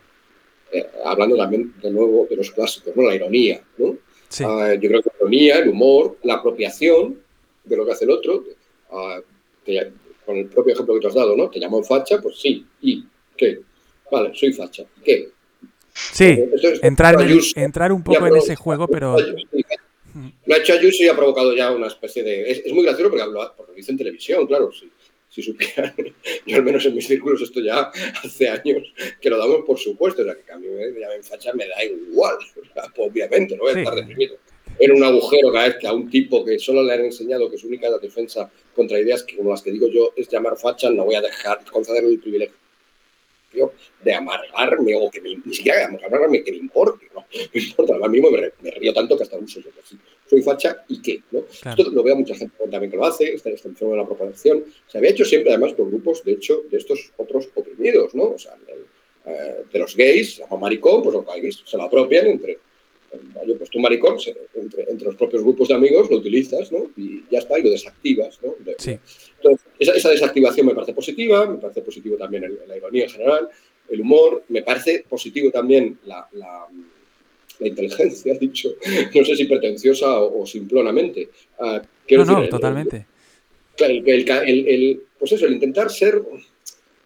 Eh, 0.72 0.86
hablando 1.04 1.36
también 1.36 1.74
de 1.82 1.90
nuevo 1.90 2.28
de 2.30 2.36
los 2.36 2.52
clásicos, 2.52 2.94
¿no? 2.94 3.02
la 3.02 3.14
ironía. 3.14 3.60
¿no? 3.76 3.98
Ah, 4.44 4.74
yo 4.74 4.88
creo 4.88 5.02
que 5.02 5.10
la 5.10 5.16
ironía, 5.18 5.58
el 5.58 5.68
humor, 5.70 6.16
la 6.22 6.34
apropiación 6.34 7.20
de 7.64 7.76
lo 7.76 7.84
que 7.84 7.92
hace 7.92 8.04
el 8.04 8.10
otro, 8.10 8.44
ah, 8.92 9.20
con 10.30 10.38
el 10.38 10.46
propio 10.46 10.74
ejemplo 10.74 10.94
que 10.94 11.00
te 11.00 11.08
has 11.08 11.14
dado, 11.14 11.36
¿no? 11.36 11.50
Te 11.50 11.58
llaman 11.58 11.82
facha, 11.82 12.20
pues 12.20 12.38
sí. 12.38 12.64
¿Y 12.80 13.04
qué? 13.36 13.60
Vale, 14.12 14.30
soy 14.34 14.52
facha. 14.52 14.84
¿Qué? 15.04 15.28
Sí, 15.92 16.38
entrar, 16.82 17.16
entrar 17.56 17.92
un 17.92 18.04
poco 18.04 18.26
en 18.28 18.36
ese 18.36 18.54
juego, 18.54 18.86
pero... 18.86 19.16
Lo 20.46 20.54
ha 20.54 20.58
hecho 20.58 20.72
Ayuso 20.72 21.02
y 21.02 21.08
ha 21.08 21.16
provocado 21.16 21.54
ya 21.54 21.72
una 21.72 21.88
especie 21.88 22.22
de... 22.22 22.50
Es, 22.50 22.72
muy 22.72 22.84
gracioso 22.84 23.10
porque, 23.10 23.26
lo, 23.26 23.54
porque 23.56 23.72
lo 23.72 23.76
dice 23.76 23.90
en 23.90 23.98
televisión, 23.98 24.46
claro. 24.46 24.70
Sí 24.72 24.88
si 25.30 25.42
supieran, 25.42 25.94
yo 26.46 26.56
al 26.56 26.64
menos 26.64 26.84
en 26.86 26.94
mis 26.94 27.06
círculos 27.06 27.40
esto 27.40 27.60
ya 27.60 27.90
hace 28.24 28.48
años 28.48 28.82
que 29.20 29.30
lo 29.30 29.38
damos 29.38 29.64
por 29.64 29.78
supuesto, 29.78 30.22
o 30.22 30.24
sea, 30.24 30.34
que 30.34 30.52
a 30.52 30.56
mí 30.56 30.66
me 30.66 31.00
llamen 31.00 31.22
facha 31.22 31.52
me 31.54 31.68
da 31.68 31.84
igual, 31.84 32.36
obviamente, 32.98 33.56
no 33.56 33.62
voy 33.62 33.74
a 33.74 33.78
estar 33.78 33.94
deprimido. 33.94 34.36
En 34.78 34.92
un 34.92 35.04
agujero 35.04 35.52
cada 35.52 35.68
vez 35.68 35.76
que 35.76 35.86
a 35.86 35.92
un 35.92 36.08
tipo 36.08 36.44
que 36.44 36.58
solo 36.58 36.82
le 36.82 36.92
han 36.94 37.04
enseñado 37.04 37.50
que 37.50 37.58
su 37.58 37.68
única 37.68 37.90
defensa 37.98 38.50
contra 38.74 38.98
ideas 38.98 39.22
que, 39.22 39.36
como 39.36 39.50
las 39.50 39.62
que 39.62 39.72
digo 39.72 39.88
yo 39.88 40.12
es 40.16 40.28
llamar 40.28 40.56
facha, 40.56 40.90
no 40.90 41.04
voy 41.04 41.16
a 41.16 41.20
dejar 41.20 41.64
concederle 41.70 42.10
el 42.10 42.20
privilegio 42.20 42.54
de 44.02 44.14
amargarme 44.14 44.94
o 44.94 45.10
que 45.10 45.20
me, 45.20 45.36
ni 45.44 45.54
siquiera 45.54 45.78
de 45.78 45.84
amargarme, 45.84 46.42
que 46.42 46.52
me 46.52 46.58
importe, 46.58 47.06
¿no? 47.14 47.26
Me 47.54 47.60
importa, 47.60 47.94
al 48.00 48.10
mismo 48.10 48.30
me, 48.30 48.52
me, 48.60 48.70
río 48.72 48.92
tanto 48.92 49.16
que 49.16 49.24
hasta 49.24 49.36
un 49.36 49.48
soy 49.48 49.62
yo. 49.62 49.70
Soy 50.28 50.42
facha 50.42 50.84
y 50.88 51.02
qué, 51.02 51.22
¿no? 51.30 51.40
Esto 51.50 51.90
lo 51.90 52.02
veo 52.02 52.14
a 52.14 52.18
mucha 52.18 52.34
gente 52.34 52.54
también 52.70 52.90
que 52.90 52.96
lo 52.96 53.04
hace, 53.04 53.34
esta 53.34 53.50
extensión 53.50 53.90
de 53.90 53.96
la 53.96 54.06
propagación. 54.06 54.64
Se 54.86 54.98
había 54.98 55.10
hecho 55.10 55.24
siempre 55.24 55.52
además 55.52 55.72
por 55.74 55.88
grupos, 55.88 56.24
de 56.24 56.32
hecho, 56.32 56.62
de 56.70 56.78
estos 56.78 57.12
otros 57.16 57.48
oprimidos, 57.54 58.14
¿no? 58.14 58.30
O 58.30 58.38
sea, 58.38 58.54
de, 58.66 58.84
eh, 59.32 59.64
de 59.72 59.78
los 59.78 59.96
gays, 59.96 60.40
o 60.48 60.56
maricón, 60.56 61.02
pues 61.02 61.14
los 61.14 61.26
gays 61.26 61.62
se 61.64 61.76
lo 61.76 61.84
apropian 61.84 62.26
entre 62.26 62.58
Vale, 63.34 63.54
pues 63.54 63.70
tú, 63.70 63.80
maricón, 63.80 64.16
entre, 64.54 64.84
entre, 64.88 65.06
los 65.06 65.16
propios 65.16 65.42
grupos 65.42 65.68
de 65.68 65.74
amigos 65.74 66.08
lo 66.10 66.18
utilizas, 66.18 66.70
¿no? 66.70 66.90
Y 66.96 67.24
ya 67.30 67.40
está, 67.40 67.58
y 67.58 67.62
lo 67.62 67.70
desactivas, 67.70 68.38
¿no? 68.42 68.54
Sí. 68.78 68.98
Entonces, 69.36 69.66
esa, 69.78 69.92
esa, 69.94 70.10
desactivación 70.10 70.66
me 70.66 70.74
parece 70.74 70.92
positiva, 70.92 71.46
me 71.46 71.58
parece 71.58 71.82
positivo 71.82 72.16
también 72.16 72.56
la 72.68 72.76
ironía 72.76 73.04
en 73.04 73.10
general, 73.10 73.48
el 73.88 74.00
humor, 74.00 74.44
me 74.48 74.62
parece 74.62 75.04
positivo 75.08 75.50
también 75.50 75.98
la, 76.04 76.28
la, 76.32 76.66
la 77.58 77.68
inteligencia, 77.68 78.34
dicho, 78.40 78.70
no 79.14 79.24
sé 79.24 79.36
si 79.36 79.44
pretenciosa 79.44 80.20
o, 80.20 80.46
simplonamente. 80.46 81.28
Uh, 81.58 81.80
no, 82.16 82.24
no, 82.24 82.48
totalmente. 82.48 83.06
El, 83.78 84.08
el, 84.08 84.68
el, 84.68 85.02
pues 85.18 85.32
eso, 85.32 85.46
el 85.46 85.54
intentar 85.54 85.90
ser... 85.90 86.22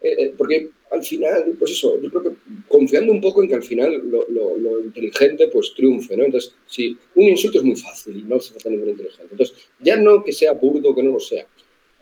Eh, 0.02 0.16
eh, 0.18 0.34
porque 0.36 0.68
al 0.94 1.02
final, 1.02 1.54
pues 1.58 1.72
eso, 1.72 2.00
yo 2.00 2.08
creo 2.10 2.22
que 2.22 2.30
confiando 2.68 3.12
un 3.12 3.20
poco 3.20 3.42
en 3.42 3.48
que 3.48 3.54
al 3.54 3.62
final 3.62 4.02
lo, 4.08 4.26
lo, 4.28 4.80
inteligente 4.80 5.48
pues 5.48 5.74
triunfe, 5.74 6.16
¿no? 6.16 6.24
Entonces, 6.24 6.54
si 6.66 6.96
un 7.14 7.24
insulto 7.24 7.58
es 7.58 7.64
muy 7.64 7.76
fácil 7.76 8.16
y 8.16 8.22
no 8.22 8.38
se 8.40 8.56
hace 8.56 8.70
ningún 8.70 8.90
inteligente. 8.90 9.28
Entonces, 9.30 9.56
ya 9.80 9.96
no 9.96 10.22
que 10.22 10.32
sea 10.32 10.52
burdo, 10.52 10.94
que 10.94 11.02
no 11.02 11.12
lo 11.12 11.20
sea, 11.20 11.46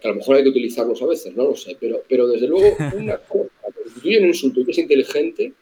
que 0.00 0.08
a 0.08 0.10
lo 0.10 0.16
mejor 0.16 0.36
hay 0.36 0.42
que 0.42 0.50
utilizarlos 0.50 1.00
a 1.02 1.06
veces, 1.06 1.34
no 1.34 1.44
lo 1.44 1.56
sé, 1.56 1.76
pero, 1.80 2.02
pero 2.08 2.28
desde 2.28 2.48
luego 2.48 2.76
una 2.96 3.16
cosa, 3.16 3.50
que 4.02 4.18
un 4.18 4.26
insulto 4.26 4.60
y 4.60 4.64
que 4.64 4.70
es 4.72 4.78
inteligente. 4.78 5.52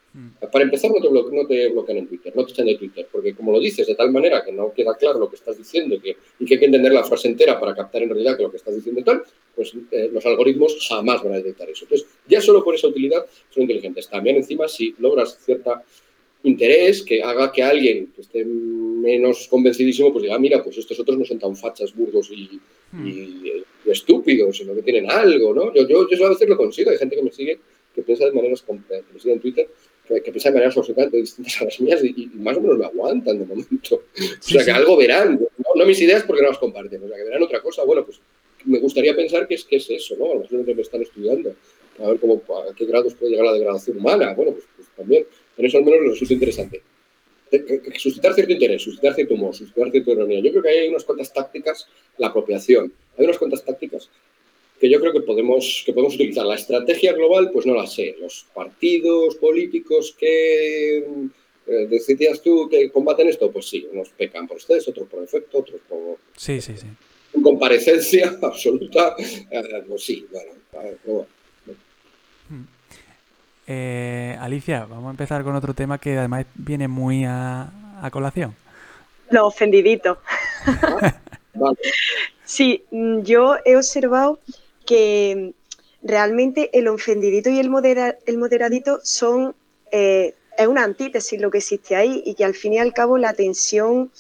Para 0.50 0.64
empezar, 0.64 0.90
no 0.90 1.00
te, 1.00 1.08
no 1.08 1.46
te 1.46 1.68
bloquean 1.68 1.98
en 1.98 2.08
Twitter, 2.08 2.32
no 2.34 2.44
te 2.44 2.50
echan 2.50 2.66
de 2.66 2.76
Twitter, 2.76 3.06
porque 3.12 3.32
como 3.32 3.52
lo 3.52 3.60
dices 3.60 3.86
de 3.86 3.94
tal 3.94 4.10
manera 4.10 4.44
que 4.44 4.50
no 4.50 4.72
queda 4.72 4.96
claro 4.96 5.20
lo 5.20 5.30
que 5.30 5.36
estás 5.36 5.56
diciendo 5.56 5.94
y 5.94 6.00
que, 6.00 6.16
y 6.40 6.44
que 6.44 6.54
hay 6.54 6.60
que 6.60 6.66
entender 6.66 6.92
la 6.92 7.04
frase 7.04 7.28
entera 7.28 7.60
para 7.60 7.76
captar 7.76 8.02
en 8.02 8.08
realidad 8.08 8.36
que 8.36 8.42
lo 8.42 8.50
que 8.50 8.56
estás 8.56 8.74
diciendo 8.74 9.04
tal, 9.04 9.22
pues 9.54 9.72
eh, 9.92 10.10
los 10.12 10.26
algoritmos 10.26 10.84
jamás 10.88 11.22
van 11.22 11.34
a 11.34 11.36
detectar 11.36 11.70
eso. 11.70 11.84
Entonces, 11.84 12.08
ya 12.26 12.40
solo 12.40 12.64
por 12.64 12.74
esa 12.74 12.88
utilidad 12.88 13.24
son 13.50 13.62
inteligentes. 13.62 14.08
También 14.08 14.36
encima, 14.36 14.66
si 14.66 14.96
logras 14.98 15.38
cierta 15.44 15.84
interés 16.42 17.02
que 17.02 17.22
haga 17.22 17.52
que 17.52 17.62
alguien 17.62 18.12
que 18.14 18.22
esté 18.22 18.44
menos 18.44 19.46
convencidísimo, 19.46 20.12
pues 20.12 20.22
diga, 20.22 20.34
ah, 20.34 20.40
mira, 20.40 20.62
pues 20.64 20.76
estos 20.76 20.98
otros 20.98 21.18
no 21.18 21.24
son 21.24 21.38
tan 21.38 21.54
fachas, 21.54 21.94
burdos 21.94 22.30
y, 22.32 22.58
mm. 22.90 23.90
estúpidos, 23.90 24.56
sino 24.56 24.74
que 24.74 24.82
tienen 24.82 25.08
algo, 25.08 25.54
¿no? 25.54 25.72
Yo, 25.72 25.86
yo, 25.86 26.08
yo 26.08 26.26
a 26.26 26.30
veces 26.30 26.48
lo 26.48 26.56
consigo, 26.56 26.90
hay 26.90 26.98
gente 26.98 27.14
que 27.14 27.22
me 27.22 27.30
sigue 27.30 27.60
que 27.94 28.02
piensa 28.02 28.24
de 28.24 28.32
maneras, 28.32 28.62
que 28.62 28.72
me 28.72 29.20
sigue 29.20 29.34
en 29.34 29.40
Twitter, 29.40 29.68
que, 30.18 30.32
piensan 30.32 30.52
de 30.52 30.58
maneras 30.58 30.76
absolutamente 30.76 31.18
distintas 31.18 31.60
a 31.60 31.64
las 31.64 31.80
mías 31.80 32.02
y, 32.04 32.30
más 32.34 32.56
o 32.56 32.60
menos 32.60 32.78
me 32.78 32.86
aguantan 32.86 33.38
de 33.38 33.46
momento. 33.46 34.02
o 34.40 34.42
sea, 34.42 34.64
que 34.64 34.70
algo 34.70 34.96
verán, 34.96 35.40
no, 35.74 35.86
mis 35.86 36.00
ideas 36.00 36.24
porque 36.24 36.42
no 36.42 36.48
las 36.48 36.58
comparten, 36.58 37.02
o 37.04 37.08
sea, 37.08 37.16
que 37.16 37.24
verán 37.24 37.42
otra 37.42 37.60
cosa, 37.62 37.84
bueno, 37.84 38.04
pues 38.04 38.20
me 38.64 38.78
gustaría 38.78 39.14
pensar 39.14 39.46
que 39.46 39.54
es, 39.54 39.64
que 39.64 39.76
es 39.76 39.88
eso, 39.88 40.16
¿no? 40.18 40.32
A 40.32 40.34
lo 40.34 40.40
mejor 40.40 40.66
lo 40.66 40.82
están 40.82 41.02
estudiando, 41.02 41.54
a 41.98 42.08
ver 42.08 42.18
cómo, 42.18 42.42
a 42.70 42.74
qué 42.74 42.84
grados 42.86 43.14
puede 43.14 43.32
llegar 43.32 43.46
la 43.46 43.52
degradación 43.52 43.98
humana. 43.98 44.34
Bueno, 44.34 44.52
pues, 44.52 44.64
pues 44.76 44.88
también, 44.96 45.26
en 45.56 45.66
eso 45.66 45.78
al 45.78 45.84
menos 45.84 46.00
resulta 46.10 46.34
interesante. 46.34 46.82
Suscitar 47.98 48.34
cierto 48.34 48.52
interés, 48.52 48.82
suscitar 48.82 49.14
cierto 49.14 49.34
humor, 49.34 49.54
suscitar 49.54 49.90
cierta 49.90 50.10
ironía. 50.10 50.40
Yo 50.40 50.50
creo 50.50 50.62
que 50.62 50.68
hay 50.68 50.88
unas 50.88 51.04
cuantas 51.04 51.32
tácticas, 51.32 51.88
la 52.18 52.28
apropiación, 52.28 52.92
hay 53.18 53.24
unas 53.24 53.38
cuantas 53.38 53.64
tácticas 53.64 54.08
que 54.80 54.90
yo 54.90 54.98
creo 54.98 55.12
que 55.12 55.20
podemos, 55.20 55.82
que 55.84 55.92
podemos 55.92 56.14
utilizar. 56.14 56.46
La 56.46 56.54
estrategia 56.54 57.12
global, 57.12 57.50
pues 57.52 57.66
no 57.66 57.74
la 57.74 57.86
sé. 57.86 58.16
Los 58.18 58.46
partidos 58.54 59.36
políticos 59.36 60.16
que 60.18 60.98
eh, 60.98 61.86
decías 61.88 62.40
tú 62.40 62.66
que 62.68 62.90
combaten 62.90 63.28
esto, 63.28 63.52
pues 63.52 63.68
sí, 63.68 63.86
unos 63.92 64.08
pecan 64.08 64.48
por 64.48 64.56
ustedes, 64.56 64.88
otros 64.88 65.06
por 65.08 65.22
efecto, 65.22 65.58
otros 65.58 65.80
por... 65.86 66.16
Sí, 66.34 66.60
sí, 66.62 66.76
sí. 66.76 66.86
En 67.34 67.42
comparecencia 67.42 68.38
absoluta, 68.42 69.14
eh, 69.18 69.84
pues 69.86 70.02
sí, 70.02 70.26
bueno, 70.32 70.96
bueno. 71.04 71.26
Hmm. 72.48 72.64
Eh, 73.66 74.36
Alicia, 74.40 74.86
vamos 74.86 75.08
a 75.08 75.10
empezar 75.10 75.44
con 75.44 75.54
otro 75.54 75.74
tema 75.74 75.98
que 75.98 76.16
además 76.16 76.46
viene 76.54 76.88
muy 76.88 77.24
a, 77.24 78.00
a 78.02 78.10
colación. 78.10 78.56
Los 79.28 79.42
ofendiditos. 79.42 80.18
Sí, 82.50 82.82
mm, 82.90 83.20
yo 83.20 83.58
he 83.64 83.76
observado 83.76 84.40
que 84.90 85.54
realmente 86.02 86.76
el 86.76 86.88
ofendidito 86.88 87.48
y 87.48 87.60
el, 87.60 87.70
el 88.26 88.38
moderadito 88.38 88.98
son 89.04 89.54
eh, 89.92 90.34
es 90.58 90.66
una 90.66 90.82
antítesis 90.82 91.40
lo 91.40 91.48
que 91.48 91.58
existe 91.58 91.94
ahí 91.94 92.24
y 92.26 92.34
que 92.34 92.44
al 92.44 92.54
fin 92.54 92.72
y 92.72 92.78
al 92.78 92.92
cabo 92.92 93.16
la 93.16 93.32
tensión 93.32 94.10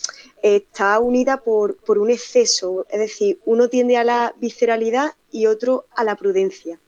está 0.42 1.00
unida 1.00 1.38
por, 1.38 1.76
un 1.88 2.08
exceso, 2.08 2.86
es 2.88 3.00
decir, 3.00 3.40
uno 3.46 3.68
tiende 3.68 3.96
a 3.96 4.04
la 4.04 4.32
visceralidad 4.38 5.14
y 5.32 5.46
otro 5.46 5.86
a 5.96 6.04
la 6.04 6.14
prudencia. 6.14 6.78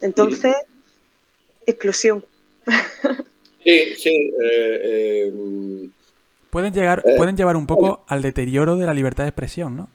Entonces, 0.00 0.54
explosión. 1.66 2.24
Sí, 3.64 3.94
sí. 3.96 4.32
Eh, 4.40 4.80
eh, 4.82 5.90
pueden, 6.48 6.72
llegar, 6.72 7.02
pueden 7.18 7.36
llevar 7.36 7.54
un 7.56 7.66
poco 7.66 8.02
al 8.06 8.22
deterioro 8.22 8.76
de 8.76 8.86
la 8.86 8.94
libertad 8.94 9.24
de 9.24 9.28
expresión, 9.28 9.76
¿no? 9.76 9.90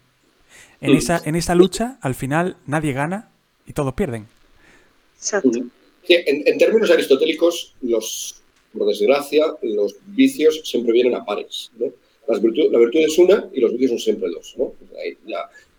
En, 0.84 0.98
esa, 0.98 1.22
en 1.24 1.36
esa 1.36 1.56
lucha, 1.56 1.98
al 2.02 2.14
final, 2.14 2.58
nadie 2.68 2.92
gana 2.92 3.30
y 3.66 3.74
todos 3.74 3.94
pierden. 3.94 4.28
Exacto. 5.16 5.50
en, 6.10 6.58
términos 6.58 6.92
aristotélicos, 6.92 7.74
los, 7.82 8.42
por 8.78 8.88
desgracia, 8.88 9.56
los 9.62 9.96
vicios 10.08 10.62
siempre 10.66 10.92
vienen 10.92 11.16
a 11.16 11.24
pares. 11.24 11.72
la 12.28 12.38
virtud 12.38 13.00
es 13.00 13.18
una 13.18 13.50
y 13.54 13.62
los 13.62 13.72
vicios 13.72 13.92
son 13.92 14.00
siempre 14.00 14.30
dos. 14.30 14.56
¿no? 14.58 14.74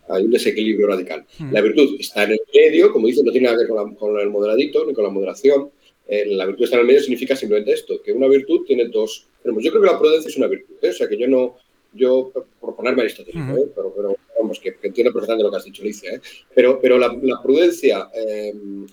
Hay, 0.09 0.23
un 0.23 0.31
desequilibrio 0.31 0.87
radical. 0.87 1.25
Hmm. 1.37 1.51
La 1.51 1.61
virtud 1.61 1.97
está 1.99 2.23
en 2.23 2.31
el 2.31 2.39
medio, 2.53 2.91
como 2.91 3.07
dicen, 3.07 3.25
no 3.25 3.31
tiene 3.31 3.45
nada 3.45 3.57
que 3.57 3.71
ver 3.71 3.95
con, 3.97 4.19
el 4.19 4.29
moderadito 4.29 4.85
ni 4.85 4.93
con 4.93 5.03
la 5.03 5.11
moderación. 5.11 5.69
Eh, 6.07 6.25
la 6.27 6.45
virtud 6.45 6.63
está 6.63 6.77
en 6.77 6.81
el 6.81 6.87
medio 6.87 7.01
significa 7.01 7.35
simplemente 7.35 7.73
esto, 7.73 8.01
que 8.03 8.11
una 8.11 8.27
virtud 8.27 8.65
tiene 8.65 8.85
dos. 8.85 9.25
Yo 9.43 9.53
creo 9.53 9.81
que 9.81 9.87
la 9.87 9.99
prudencia 9.99 10.29
es 10.29 10.37
una 10.37 10.47
virtud, 10.47 10.75
¿eh? 10.81 10.89
o 10.89 10.93
sea 10.93 11.07
que 11.07 11.17
yo 11.17 11.27
no, 11.27 11.55
yo, 11.93 12.31
por 12.59 12.75
ponerme 12.75 13.01
aristotélico, 13.01 13.57
¿eh? 13.57 13.67
pero, 13.75 13.93
pero, 13.95 14.15
vamos, 14.39 14.59
que, 14.59 14.75
entiendo 14.81 15.13
perfectamente 15.13 15.43
lo 15.43 15.51
que 15.51 15.57
has 15.57 15.63
dicho, 15.63 15.81
Alicia, 15.81 16.13
¿eh? 16.13 16.21
pero, 16.53 16.79
pero 16.81 16.97
la, 16.97 17.41
prudencia, 17.41 18.09
em, 18.13 18.85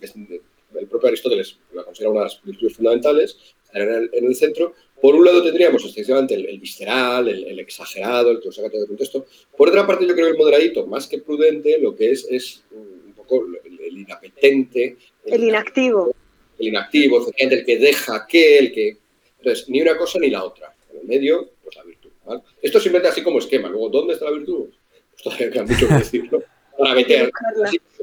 el 0.78 0.87
propio 0.87 1.09
Aristóteles 1.09 1.59
la 1.72 1.85
considera 1.85 2.11
una 2.11 2.20
de 2.20 2.26
las 2.26 2.42
virtudes 2.42 2.76
fundamentales, 2.76 3.37
en 3.74 3.88
el, 3.88 4.11
en 4.12 4.24
el 4.26 4.35
centro. 4.35 4.74
Por 5.00 5.16
un 5.16 5.24
lado 5.24 5.42
tendríamos 5.42 5.85
excesivamente 5.85 6.35
el, 6.35 6.59
visceral, 6.61 7.28
el, 7.28 7.59
exagerado, 7.59 8.31
el 8.31 8.40
que 8.40 8.48
os 8.48 8.55
saca 8.55 8.70
todo 8.70 8.83
de 8.83 8.87
contexto. 8.87 9.26
Por 9.57 9.68
otra 9.68 9.87
parte, 9.87 10.07
yo 10.07 10.14
creo 10.14 10.26
que 10.26 10.33
el 10.33 10.38
moderadito, 10.38 10.87
más 10.87 11.09
que 11.09 11.18
prudente, 11.18 11.78
lo 11.78 11.96
que 11.96 12.12
es 12.12 12.26
es 12.31 12.62
un 12.70 13.12
poco 13.14 13.44
el, 13.64 13.98
inapetente. 13.98 14.96
El, 15.24 15.44
inactivo. 15.44 16.14
El 16.59 16.68
inactivo, 16.68 17.26
el 17.37 17.64
que 17.64 17.78
deja 17.78 18.26
que, 18.28 18.59
el 18.59 18.72
que... 18.72 18.96
Entonces, 19.38 19.68
ni 19.68 19.83
una 19.83 19.96
cosa 19.96 20.20
ni 20.20 20.31
la 20.31 20.44
otra. 20.44 20.72
En 20.92 21.00
el 21.00 21.07
medio, 21.07 21.50
pues 21.64 21.74
la 21.74 21.83
virtud. 21.83 22.11
Esto 22.61 22.78
simplemente 22.78 23.09
así 23.09 23.22
como 23.22 23.40
esquema. 23.40 23.68
Luego, 23.68 23.88
¿dónde 23.88 24.14
está 24.14 24.26
la 24.26 24.33
virtud? 24.33 24.68
Todavía 25.25 25.51
queda 25.51 25.65
mucho 25.65 25.89
que 25.89 25.95
decir, 25.95 26.33
¿no? 26.33 26.39
Para 26.79 26.95
meter 26.95 27.31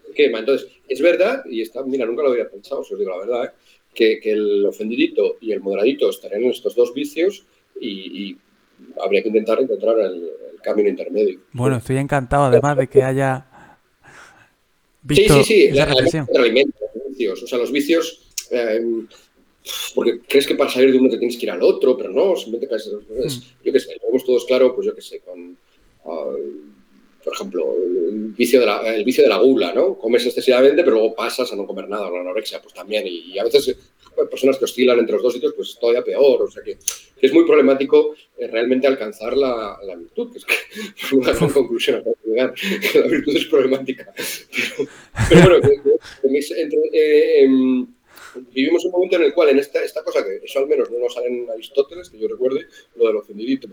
esquema. 0.10 0.40
Entonces, 0.40 0.70
es 0.88 1.02
verdad, 1.02 1.44
y 1.50 1.62
está, 1.62 1.84
mira, 1.84 2.06
nunca 2.06 2.24
lo 2.24 2.30
había 2.30 2.50
pensado, 2.50 2.82
os 2.82 2.90
digo 2.98 3.12
la 3.12 3.26
verdad, 3.26 3.46
¿eh? 3.46 3.50
que, 3.94 4.20
que, 4.20 4.32
el 4.32 4.66
ofendidito 4.66 5.38
y 5.42 5.52
el 5.52 5.62
moderadito 5.62 6.10
estarían 6.10 6.44
en 6.44 6.52
estos 6.52 6.76
dos 6.76 6.94
vicios 6.94 7.46
y, 7.80 8.38
habría 9.04 9.22
que 9.22 9.28
intentar 9.28 9.60
encontrar 9.62 10.00
el, 10.00 10.30
camino 10.62 10.90
intermedio. 10.90 11.40
Bueno, 11.54 11.78
estoy 11.78 11.98
encantado 11.98 12.44
además 12.44 12.76
de 12.78 12.88
que 12.88 13.02
haya 13.02 13.46
visto 15.02 15.36
sí, 15.36 15.44
sí, 15.44 15.54
sí, 15.54 15.64
esa 15.68 15.86
reflexión. 15.86 16.28
los 16.34 17.08
vicios. 17.10 17.44
O 17.44 17.48
sea, 17.48 17.58
los 17.60 17.72
vicios... 17.72 18.34
Eh, 18.52 18.82
porque 19.96 20.20
crees 20.28 20.48
que 20.48 20.56
para 20.56 20.70
salir 20.70 20.92
de 20.92 20.98
uno 20.98 21.10
te 21.10 21.18
tienes 21.18 21.38
que 21.38 21.46
ir 21.46 21.52
al 21.52 21.62
otro, 21.62 21.96
pero 21.96 22.12
no, 22.12 22.36
simplemente 22.36 22.68
caes. 22.68 22.88
Mm. 22.88 23.64
Yo 23.66 23.74
qué 23.74 23.80
sé, 23.80 23.96
lo 24.02 24.08
vemos 24.08 24.26
todos 24.26 24.46
claro, 24.46 24.74
pues 24.74 24.88
yo 24.88 24.96
qué 24.96 25.02
sé, 25.02 25.20
con. 25.20 25.58
Ah, 26.06 26.32
por 27.24 27.34
ejemplo, 27.34 27.76
el 28.10 28.34
vicio, 28.38 28.60
de 28.60 28.66
la, 28.66 28.96
el 28.96 29.04
vicio 29.04 29.24
de 29.24 29.30
la 29.30 29.38
gula, 29.38 29.74
¿no? 29.74 29.98
Comes 29.98 30.26
excesivamente, 30.26 30.84
pero 30.84 30.96
luego 30.98 31.16
pasas 31.16 31.52
a 31.52 31.56
no 31.56 31.68
comer 31.68 31.90
nada, 31.90 32.08
o 32.08 32.16
la 32.16 32.22
anorexia, 32.22 32.62
pues 32.62 32.74
también. 32.74 33.06
Y, 33.06 33.38
a 33.38 33.44
veces 33.44 33.76
personas 34.30 34.58
que 34.58 34.66
oscilan 34.66 35.00
entre 35.00 35.14
los 35.14 35.24
dos 35.24 35.34
sitios, 35.34 35.54
pues 35.54 35.78
todavía 35.80 36.04
peor. 36.04 36.42
O 36.42 36.52
sea 36.52 36.64
que, 36.64 36.78
es 37.22 37.34
muy 37.34 37.46
problemático 37.46 38.16
eh, 38.38 38.48
realmente 38.48 38.88
alcanzar 38.88 39.36
la, 39.36 39.78
la, 39.84 39.96
virtud, 39.96 40.32
que 40.32 40.38
es 40.38 40.46
que 40.46 41.16
una 41.16 41.34
gran 41.34 41.50
conclusión 41.50 42.04
llegar, 42.26 42.54
que 42.54 43.00
la 43.00 43.08
virtud 43.08 43.36
es 43.36 43.46
problemática. 43.46 44.14
Pero, 45.30 45.60
bueno, 45.60 45.68
entre, 46.24 46.80
eh, 46.94 47.44
em, 47.44 47.88
vivimos 48.54 48.86
un 48.86 48.92
momento 48.92 49.18
en 49.18 49.24
el 49.24 49.34
cual 49.34 49.50
en 49.50 49.60
esta, 49.60 49.84
esta 49.84 50.04
cosa, 50.04 50.24
que 50.24 50.40
eso 50.44 50.60
al 50.60 50.68
menos 50.68 50.90
no 50.90 51.00
nos 51.00 51.14
sale 51.14 51.28
en 51.28 51.50
Aristóteles, 51.50 52.10
que 52.10 52.20
yo 52.20 52.28
recuerde, 52.28 52.68
lo 52.96 53.08
del 53.08 53.18
ofendidito, 53.18 53.68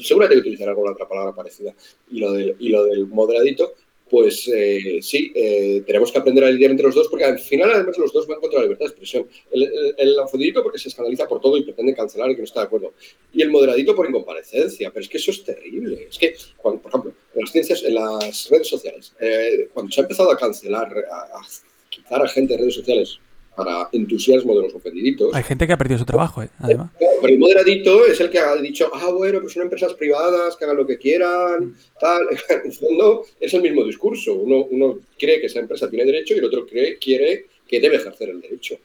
seguramente 0.00 0.36
que 0.36 0.48
utilizar 0.48 0.68
alguna 0.68 0.92
otra 0.92 1.08
palabra 1.08 1.34
parecida, 1.34 1.74
y 2.10 2.18
lo 2.18 2.32
del, 2.32 2.56
y 2.58 2.68
lo 2.68 2.84
del 2.84 3.06
moderadito, 3.06 3.74
pues 4.12 4.46
eh, 4.54 4.98
sí, 5.00 5.32
eh, 5.34 5.82
tenemos 5.86 6.12
que 6.12 6.18
aprender 6.18 6.44
a 6.44 6.50
lidiar 6.50 6.70
entre 6.70 6.84
los 6.84 6.94
dos, 6.94 7.08
porque 7.08 7.24
al 7.24 7.38
final 7.38 7.70
además 7.70 7.96
los 7.96 8.12
dos 8.12 8.26
van 8.26 8.40
contra 8.40 8.58
la 8.58 8.64
libertad 8.64 8.84
de 8.84 8.90
expresión. 8.90 9.26
El, 9.50 9.62
el, 9.96 10.16
porque 10.62 10.78
se 10.78 10.90
escandaliza 10.90 11.26
por 11.26 11.40
todo 11.40 11.56
y 11.56 11.62
pretende 11.62 11.94
cancelar 11.94 12.28
el 12.28 12.36
que 12.36 12.42
no 12.42 12.44
está 12.44 12.60
de 12.60 12.66
acuerdo. 12.66 12.92
Y 13.32 13.40
el 13.40 13.50
moderadito 13.50 13.96
por 13.96 14.06
incomparecencia, 14.06 14.90
pero 14.90 15.02
es 15.02 15.08
que 15.08 15.16
eso 15.16 15.30
es 15.30 15.42
terrible. 15.42 16.08
Es 16.10 16.18
que, 16.18 16.36
por 16.62 16.78
ejemplo, 16.86 17.14
en 17.34 17.40
las 17.40 17.52
ciencias, 17.52 17.82
en 17.84 17.94
las 17.94 18.50
redes 18.50 18.68
sociales, 18.68 19.14
eh, 19.18 19.70
cuando 19.72 19.90
se 19.90 20.02
ha 20.02 20.04
empezado 20.04 20.30
a 20.30 20.36
cancelar, 20.36 20.94
a 21.10 21.40
quitar 21.88 22.22
a 22.22 22.28
gente 22.28 22.52
de 22.52 22.58
redes 22.58 22.74
sociales 22.74 23.18
para 23.56 23.88
entusiasmo 23.92 24.54
de 24.54 24.62
los 24.62 24.74
ofendiditos. 24.74 25.34
Hay 25.34 25.42
gente 25.42 25.66
que 25.66 25.72
ha 25.72 25.76
perdido 25.76 25.98
su 25.98 26.04
trabajo, 26.04 26.42
¿eh? 26.42 26.48
además. 26.58 26.90
Pero 26.98 27.34
el 27.34 27.38
moderadito 27.38 28.06
es 28.06 28.18
el 28.20 28.30
que 28.30 28.38
ha 28.38 28.56
dicho, 28.56 28.90
ah, 28.94 29.10
bueno, 29.10 29.40
pues 29.40 29.52
son 29.52 29.64
empresas 29.64 29.94
privadas 29.94 30.56
que 30.56 30.64
hagan 30.64 30.76
lo 30.76 30.86
que 30.86 30.98
quieran, 30.98 31.74
tal. 32.00 32.22
En 32.48 32.66
el 32.66 32.72
fondo 32.72 33.24
es 33.38 33.52
el 33.54 33.62
mismo 33.62 33.84
discurso. 33.84 34.34
Uno, 34.34 34.64
uno 34.70 35.00
cree 35.18 35.40
que 35.40 35.46
esa 35.46 35.60
empresa 35.60 35.88
tiene 35.88 36.04
derecho 36.04 36.34
y 36.34 36.38
el 36.38 36.44
otro 36.44 36.66
cree, 36.66 36.98
quiere 36.98 37.46
que 37.66 37.80
debe 37.80 37.96
ejercer 37.96 38.30
el 38.30 38.40
derecho. 38.40 38.76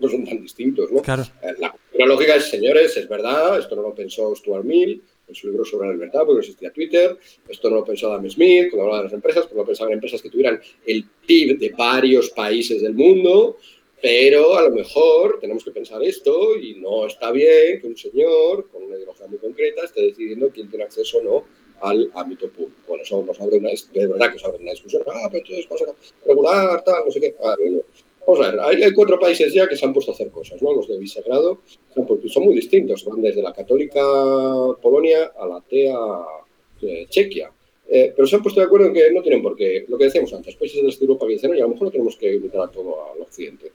No 0.00 0.08
son 0.10 0.24
tan 0.24 0.40
distintos, 0.40 0.90
¿no? 0.92 1.02
Claro. 1.02 1.24
Eh, 1.42 1.54
la, 1.58 2.06
lógica 2.06 2.36
es, 2.36 2.44
señores, 2.44 2.96
es 2.96 3.08
verdad, 3.08 3.58
esto 3.58 3.74
no 3.74 3.82
lo 3.82 3.94
pensó 3.94 4.34
Stuart 4.34 4.64
Mill 4.64 5.02
en 5.28 5.34
su 5.34 5.48
libro 5.48 5.64
sobre 5.64 5.88
la 5.88 5.94
libertad, 5.94 6.20
porque 6.20 6.34
no 6.34 6.40
existía 6.40 6.70
Twitter, 6.70 7.16
esto 7.48 7.68
no 7.68 7.76
lo 7.76 7.84
pensó 7.84 8.12
Adam 8.12 8.30
Smith 8.30 8.70
cuando 8.70 8.82
hablaba 8.82 8.98
de 8.98 9.04
las 9.04 9.12
empresas, 9.12 9.42
porque 9.42 9.56
lo 9.56 9.66
pensaba 9.66 9.90
en 9.90 9.94
empresas 9.94 10.22
que 10.22 10.30
tuvieran 10.30 10.60
el 10.86 11.04
PIB 11.26 11.58
de 11.58 11.70
varios 11.70 12.30
países 12.30 12.80
del 12.80 12.94
mundo, 12.94 13.58
pero 14.00 14.56
a 14.56 14.62
lo 14.62 14.70
mejor 14.70 15.38
tenemos 15.40 15.64
que 15.64 15.70
pensar 15.70 16.02
esto 16.02 16.56
y 16.56 16.74
no 16.74 17.06
está 17.06 17.30
bien 17.30 17.80
que 17.80 17.86
un 17.86 17.96
señor 17.96 18.68
con 18.68 18.82
una 18.82 18.96
ideología 18.96 19.26
muy 19.26 19.38
concreta 19.38 19.84
esté 19.84 20.02
decidiendo 20.02 20.50
quién 20.50 20.68
tiene 20.68 20.84
acceso 20.84 21.18
o 21.18 21.22
no 21.22 21.44
al 21.80 22.10
ámbito 22.14 22.48
público. 22.48 22.80
Bueno, 22.88 23.02
eso 23.02 23.22
nos 23.22 23.40
abre 23.40 23.58
una, 23.58 23.70
de 23.70 24.06
verdad 24.06 24.32
que 24.32 24.38
se 24.38 24.46
abre 24.46 24.62
una 24.62 24.72
discusión. 24.72 25.02
Ah, 25.06 25.28
pero 25.30 25.44
entonces 25.44 25.68
vamos 25.68 25.82
a 25.82 26.26
regular, 26.26 26.84
tal, 26.84 27.04
no 27.04 27.10
sé 27.10 27.20
qué. 27.20 27.34
Ah, 27.42 27.54
vamos 28.26 28.46
a 28.46 28.50
ver, 28.50 28.60
hay, 28.60 28.92
cuatro 28.92 29.18
países 29.18 29.52
ya 29.52 29.68
que 29.68 29.76
se 29.76 29.84
han 29.84 29.92
puesto 29.92 30.12
a 30.12 30.14
hacer 30.14 30.30
cosas, 30.30 30.60
¿no? 30.60 30.72
Los 30.72 30.88
de 30.88 30.98
Visegrado 30.98 31.60
son 32.28 32.44
muy 32.44 32.54
distintos, 32.54 33.04
van 33.04 33.22
desde 33.22 33.42
la 33.42 33.52
católica 33.52 34.00
Polonia 34.82 35.32
a 35.38 35.46
la 35.46 35.56
atea 35.56 35.98
de 36.80 37.06
Chequia. 37.08 37.50
Eh, 37.88 38.12
pero 38.16 38.26
se 38.26 38.34
han 38.34 38.42
puesto 38.42 38.60
de 38.60 38.66
acuerdo 38.66 38.86
en 38.86 38.94
que 38.94 39.10
no 39.12 39.22
tienen 39.22 39.42
por 39.42 39.54
qué, 39.54 39.86
lo 39.88 39.96
que 39.96 40.04
decíamos 40.04 40.32
antes, 40.32 40.56
países 40.56 40.82
de 40.82 41.04
Europa 41.04 41.24
que 41.26 41.34
dicen, 41.34 41.54
y 41.54 41.60
a 41.60 41.62
lo 41.62 41.68
mejor 41.68 41.84
no 41.84 41.90
tenemos 41.92 42.16
que 42.16 42.34
invitar 42.34 42.62
a 42.62 42.70
todo 42.70 43.12
al 43.12 43.20
occidente. 43.20 43.70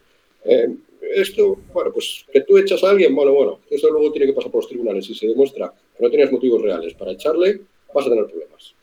Eh, 0.46 0.70
esto, 1.14 1.58
bueno, 1.74 1.92
pues 1.92 2.26
que 2.32 2.42
tú 2.42 2.58
echas 2.58 2.84
a 2.84 2.90
alguien, 2.90 3.16
bueno, 3.16 3.34
bueno, 3.34 3.60
eso 3.70 3.90
luego 3.90 4.12
tiene 4.12 4.28
que 4.28 4.34
pasar 4.34 4.52
por 4.52 4.62
los 4.62 4.70
tribunales 4.70 5.10
y 5.10 5.16
se 5.16 5.28
demuestra 5.28 5.74
que 5.98 6.04
no 6.04 6.10
tienes 6.10 6.32
motivos 6.32 6.62
reales 6.62 6.94
para 6.94 7.12
echarle, 7.12 7.62
vas 7.94 8.06
a 8.06 8.10
tener 8.10 8.26
problemas. 8.26 8.76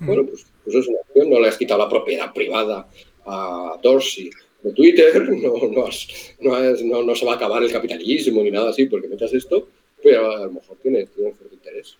Bueno, 0.00 0.24
pues, 0.26 0.46
pues, 0.64 0.76
es 0.76 0.88
una 0.88 1.00
opción, 1.00 1.30
no 1.30 1.40
le 1.40 1.48
has 1.48 1.56
quitado 1.56 1.80
la 1.80 1.88
propiedad 1.88 2.32
privada 2.32 2.88
a 3.26 3.78
Dorsey 3.82 4.30
de 4.62 4.72
Twitter, 4.72 5.28
no, 6.40 7.02
no, 7.02 7.14
se 7.14 7.26
va 7.26 7.32
a 7.32 7.36
acabar 7.36 7.62
el 7.62 7.72
capitalismo 7.72 8.42
ni 8.42 8.50
nada 8.50 8.70
así 8.70 8.86
porque 8.86 9.08
metas 9.08 9.34
esto, 9.34 9.68
pero 10.02 10.30
a 10.30 10.44
lo 10.46 10.52
mejor 10.52 10.76
tiene, 10.82 11.06
tiene 11.06 11.30
un 11.30 11.36
fuerte 11.36 11.54
interés. 11.54 11.96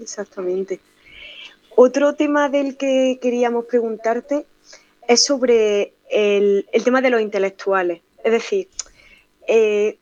Exactamente. 0.00 0.80
otro 1.74 2.14
tema 2.14 2.48
del 2.48 2.76
que 2.76 3.18
queríamos 3.20 3.66
preguntarte 3.66 4.46
es 5.08 5.24
sobre 5.24 5.92
el, 6.10 6.66
tema 6.84 7.00
de 7.00 7.10
los 7.10 7.20
intelectuales. 7.20 8.00
Es 8.24 8.32
decir, 8.32 8.68
eh, 9.46 9.98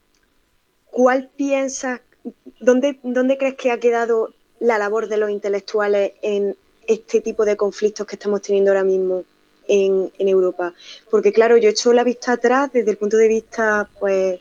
¿cuál 0.91 1.29
piensas, 1.37 2.01
dónde, 2.61 2.99
dónde 3.03 3.39
crees 3.39 3.55
que 3.55 3.71
ha 3.71 3.81
quedado 3.81 4.35
la 4.59 4.79
labor 4.79 5.09
de 5.09 5.19
los 5.19 5.31
intelectuales 5.31 6.13
en 6.23 6.57
este 6.87 7.21
tipo 7.21 7.45
de 7.45 7.57
conflictos 7.57 8.07
que 8.07 8.17
estamos 8.17 8.43
teniendo 8.43 8.71
ahora 8.71 8.85
mismo 8.85 9.25
en, 9.69 10.11
Europa? 10.19 10.75
Porque 11.11 11.33
claro, 11.33 11.57
yo 11.57 11.69
he 11.69 11.73
hecho 11.73 11.93
la 11.93 12.05
vista 12.05 12.33
atrás 12.33 12.73
desde 12.73 12.91
el 12.91 12.97
punto 12.97 13.17
de 13.17 13.29
vista 13.29 13.89
pues 13.99 14.41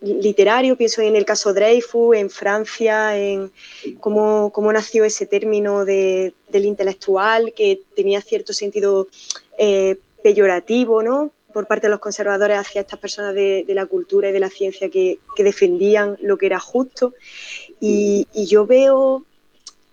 literario, 0.00 0.76
pienso 0.76 1.00
en 1.00 1.16
el 1.16 1.24
caso 1.24 1.54
Dreyfus, 1.54 2.16
en 2.16 2.30
Francia, 2.30 3.16
en 3.16 3.50
cómo, 3.98 4.52
cómo 4.52 4.72
nació 4.72 5.04
ese 5.04 5.26
término 5.26 5.84
de, 5.84 6.34
del 6.48 6.66
intelectual 6.66 7.54
que 7.54 7.80
tenía 7.96 8.20
cierto 8.20 8.52
sentido 8.52 9.08
eh, 9.58 9.96
peyorativo, 10.26 11.04
¿no? 11.04 11.30
por 11.52 11.68
parte 11.68 11.86
de 11.86 11.92
los 11.92 12.00
conservadores 12.00 12.58
hacia 12.58 12.80
estas 12.80 12.98
personas 12.98 13.32
de, 13.32 13.64
la 13.68 13.86
cultura 13.86 14.28
y 14.28 14.32
de 14.32 14.40
la 14.40 14.50
ciencia 14.50 14.90
que, 14.90 15.20
defendían 15.38 16.18
lo 16.20 16.36
que 16.36 16.46
era 16.46 16.58
justo. 16.58 17.14
Y, 17.80 18.26
yo 18.34 18.66
veo 18.66 19.24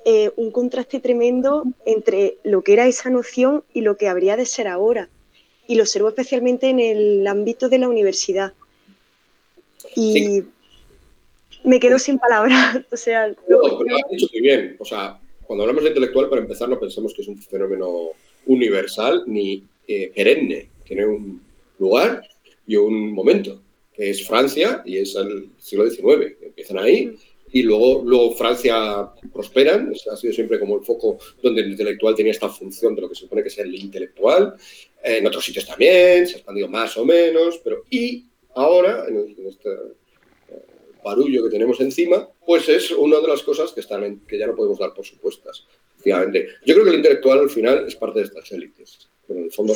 eh, 0.05 0.31
un 0.35 0.49
contraste 0.49 0.99
tremendo 0.99 1.65
entre 1.85 2.37
lo 2.43 2.63
que 2.63 2.73
era 2.73 2.87
esa 2.87 3.11
noción 3.11 3.63
y 3.75 3.81
lo 3.81 3.95
que 3.95 4.07
habría 4.07 4.35
de 4.35 4.47
ser 4.47 4.67
ahora. 4.67 5.07
Y 5.67 5.75
lo 5.75 5.83
observo 5.83 6.09
especialmente 6.09 6.67
en 6.67 6.79
el 6.79 7.27
ámbito 7.27 7.69
de 7.69 7.77
la 7.77 7.87
universidad. 7.87 8.53
Y 9.95 10.43
me 11.63 11.79
quedo 11.79 11.99
sin 11.99 12.17
palabras. 12.17 12.79
O 12.91 12.97
sea, 12.97 13.27
lo 13.27 13.61
has 13.65 14.09
dicho 14.09 14.27
muy 14.33 14.41
bien. 14.41 14.77
O 14.79 14.85
sea, 14.85 15.19
cuando 15.45 15.63
hablamos 15.63 15.83
de 15.83 15.89
intelectual, 15.91 16.27
para 16.27 16.41
empezar, 16.41 16.67
no 16.67 16.79
pensemos 16.79 17.13
que 17.13 17.21
es 17.21 17.27
un 17.27 17.37
fenómeno 17.37 18.09
universal 18.47 19.23
ni 19.27 19.63
eh, 19.87 20.11
perenne. 20.13 20.69
Tiene 20.85 21.05
un 21.05 21.41
lugar 21.79 22.27
y 22.67 22.75
un 22.75 23.11
momento, 23.11 23.61
que 23.93 24.09
es 24.09 24.25
Francia 24.25 24.81
y 24.85 24.97
es 24.97 25.15
el 25.15 25.49
siglo 25.57 25.89
XIX. 25.89 26.35
Empiezan 26.41 26.77
ahí 26.77 27.15
y 27.53 27.61
luego, 27.61 28.01
luego 28.03 28.31
Francia 28.31 29.11
prosperan, 29.31 29.93
ha 30.11 30.15
sido 30.15 30.33
siempre 30.33 30.59
como 30.59 30.75
el 30.77 30.83
foco 30.83 31.19
donde 31.41 31.61
el 31.61 31.71
intelectual 31.71 32.15
tenía 32.15 32.31
esta 32.31 32.49
función 32.49 32.95
de 32.95 33.01
lo 33.01 33.09
que 33.09 33.15
se 33.15 33.21
supone 33.21 33.43
que 33.43 33.49
es 33.49 33.57
el 33.59 33.75
intelectual. 33.75 34.55
En 35.03 35.27
otros 35.27 35.45
sitios 35.45 35.67
también, 35.67 36.25
se 36.25 36.33
ha 36.33 36.37
expandido 36.37 36.67
más 36.67 36.97
o 36.97 37.05
menos, 37.05 37.59
pero 37.63 37.83
y 37.91 38.25
ahora, 38.55 39.05
en, 39.07 39.35
este 39.47 39.69
eh, 39.69 40.63
barullo 41.03 41.43
que 41.43 41.51
tenemos 41.51 41.79
encima, 41.79 42.27
pues 42.43 42.67
es 42.69 42.89
una 42.89 43.19
de 43.19 43.27
las 43.27 43.43
cosas 43.43 43.71
que, 43.71 43.81
están 43.81 44.21
que 44.27 44.39
ya 44.39 44.47
no 44.47 44.55
podemos 44.55 44.79
dar 44.79 44.93
por 44.93 45.05
supuestas. 45.05 45.67
Yo 46.03 46.15
creo 46.73 46.83
que 46.83 46.89
el 46.89 46.97
intelectual 46.97 47.39
al 47.39 47.49
final 47.51 47.85
es 47.87 47.95
parte 47.95 48.19
de 48.19 48.25
estas 48.25 48.51
élites. 48.51 49.09
En 49.29 49.43
el 49.45 49.51
fondo, 49.51 49.73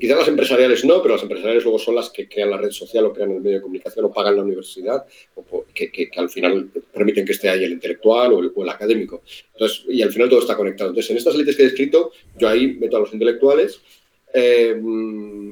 quizás 0.00 0.18
las 0.18 0.28
empresariales 0.28 0.84
no, 0.84 1.00
pero 1.02 1.14
las 1.14 1.22
empresariales 1.22 1.62
luego 1.62 1.78
son 1.78 1.94
las 1.94 2.10
que 2.10 2.28
crean 2.28 2.50
la 2.50 2.56
red 2.56 2.70
social 2.70 3.04
o 3.06 3.12
crean 3.12 3.30
el 3.30 3.40
medio 3.40 3.58
de 3.58 3.62
comunicación 3.62 4.04
o 4.04 4.12
pagan 4.12 4.36
la 4.36 4.42
universidad, 4.42 5.06
o 5.36 5.64
que, 5.72 6.10
al 6.16 6.28
final 6.28 6.68
permiten 6.92 7.24
que 7.24 7.32
esté 7.32 7.48
ahí 7.48 7.64
el 7.64 7.72
intelectual 7.72 8.32
o 8.32 8.62
el, 8.62 8.68
académico. 8.68 9.22
Entonces, 9.52 9.84
y 9.88 10.02
al 10.02 10.10
final 10.10 10.28
todo 10.28 10.40
está 10.40 10.56
conectado. 10.56 10.90
Entonces, 10.90 11.10
en 11.10 11.16
estas 11.18 11.34
élites 11.34 11.56
que 11.56 11.62
he 11.62 11.66
descrito, 11.66 12.12
yo 12.36 12.48
ahí 12.48 12.74
meto 12.74 12.96
a 12.96 13.00
los 13.00 13.12
intelectuales 13.12 13.80
eh, 14.32 14.80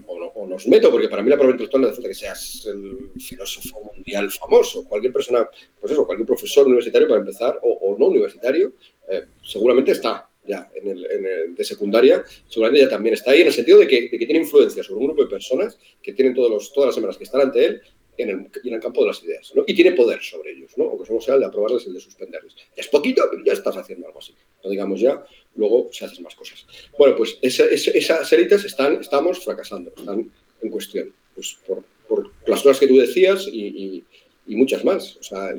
o, 0.07 0.47
nos 0.47 0.67
meto, 0.67 0.91
porque 0.91 1.09
para 1.09 1.23
mí 1.23 1.31
la 1.31 1.37
prueba 1.37 1.53
intelectual 1.53 1.83
no 1.83 1.89
hace 1.89 1.97
falta 1.97 2.09
que 2.09 2.15
seas 2.15 2.67
el 2.67 3.11
filósofo 3.21 3.93
mundial 3.95 4.31
famoso. 4.31 4.85
Cualquier 4.89 5.13
persona, 5.13 5.49
pues 5.81 5.93
eso, 5.93 6.07
cualquier 6.07 6.27
profesor 6.27 6.67
universitario 6.67 7.09
para 7.09 7.21
empezar, 7.21 7.59
o, 7.63 7.97
no 7.99 8.07
universitario, 8.07 8.73
eh, 9.09 9.25
seguramente 9.43 9.93
está 9.93 10.28
ya 10.49 10.71
en 10.75 10.89
el, 10.89 11.55
de 11.55 11.65
secundaria, 11.65 12.25
seguramente 12.49 12.85
ya 12.85 12.91
también 12.91 13.15
está 13.15 13.33
ahí, 13.33 13.43
en 13.43 13.49
el 13.49 13.53
sentido 13.53 13.79
de 13.79 13.87
que, 13.87 14.09
tiene 14.09 14.41
influencia 14.41 14.83
sobre 14.83 15.01
un 15.01 15.07
grupo 15.07 15.25
de 15.25 15.31
personas 15.31 15.79
que 16.03 16.13
tienen 16.13 16.35
todos 16.35 16.51
los, 16.51 16.73
todas 16.73 16.89
las 16.89 16.95
semanas 16.95 17.17
que 17.17 17.25
están 17.25 17.43
ante 17.43 17.65
él 17.65 17.83
en 18.17 18.31
el, 18.31 18.51
en 18.65 18.75
el 18.75 18.81
campo 18.81 19.03
de 19.03 19.09
las 19.09 19.23
ideas, 19.23 19.53
¿no? 19.55 19.63
Y 19.67 19.75
tiene 19.75 19.93
poder 19.93 20.21
sobre 20.23 20.53
ellos, 20.53 20.73
¿no? 20.77 20.85
Aunque 20.91 21.07
solo 21.07 21.21
sea 21.21 21.35
el 21.35 21.41
de 21.41 21.47
aprobarles 21.47 21.87
el 21.87 21.95
de 21.95 22.01
suspenderles. 22.01 22.57
es 22.75 22.89
poquito, 22.89 23.23
pero 23.31 23.45
ya 23.45 23.53
estás 23.53 23.77
haciendo 23.77 24.07
algo 24.09 24.19
así. 24.19 24.35
No 24.65 24.71
digamos 24.71 25.01
ya, 25.01 25.25
luego 25.55 25.89
se 25.93 26.05
hacen 26.05 26.25
más 26.25 26.35
cosas. 26.35 26.67
Bueno, 26.99 27.17
pues 27.17 27.39
esas 27.43 28.33
élites 28.33 28.65
están, 28.65 29.01
estamos 29.01 29.45
fracasando, 29.45 29.93
están 29.97 30.31
en 30.61 30.71
cuestión, 30.71 31.13
pues 31.35 31.59
por, 31.65 31.85
por 32.09 32.33
las 32.47 32.63
cosas 32.63 32.81
que 32.81 32.89
tú 32.89 32.97
decías 32.97 33.47
y, 33.47 34.05
y, 34.47 34.57
muchas 34.57 34.85
más. 34.85 35.17
O 35.19 35.23
sea, 35.23 35.55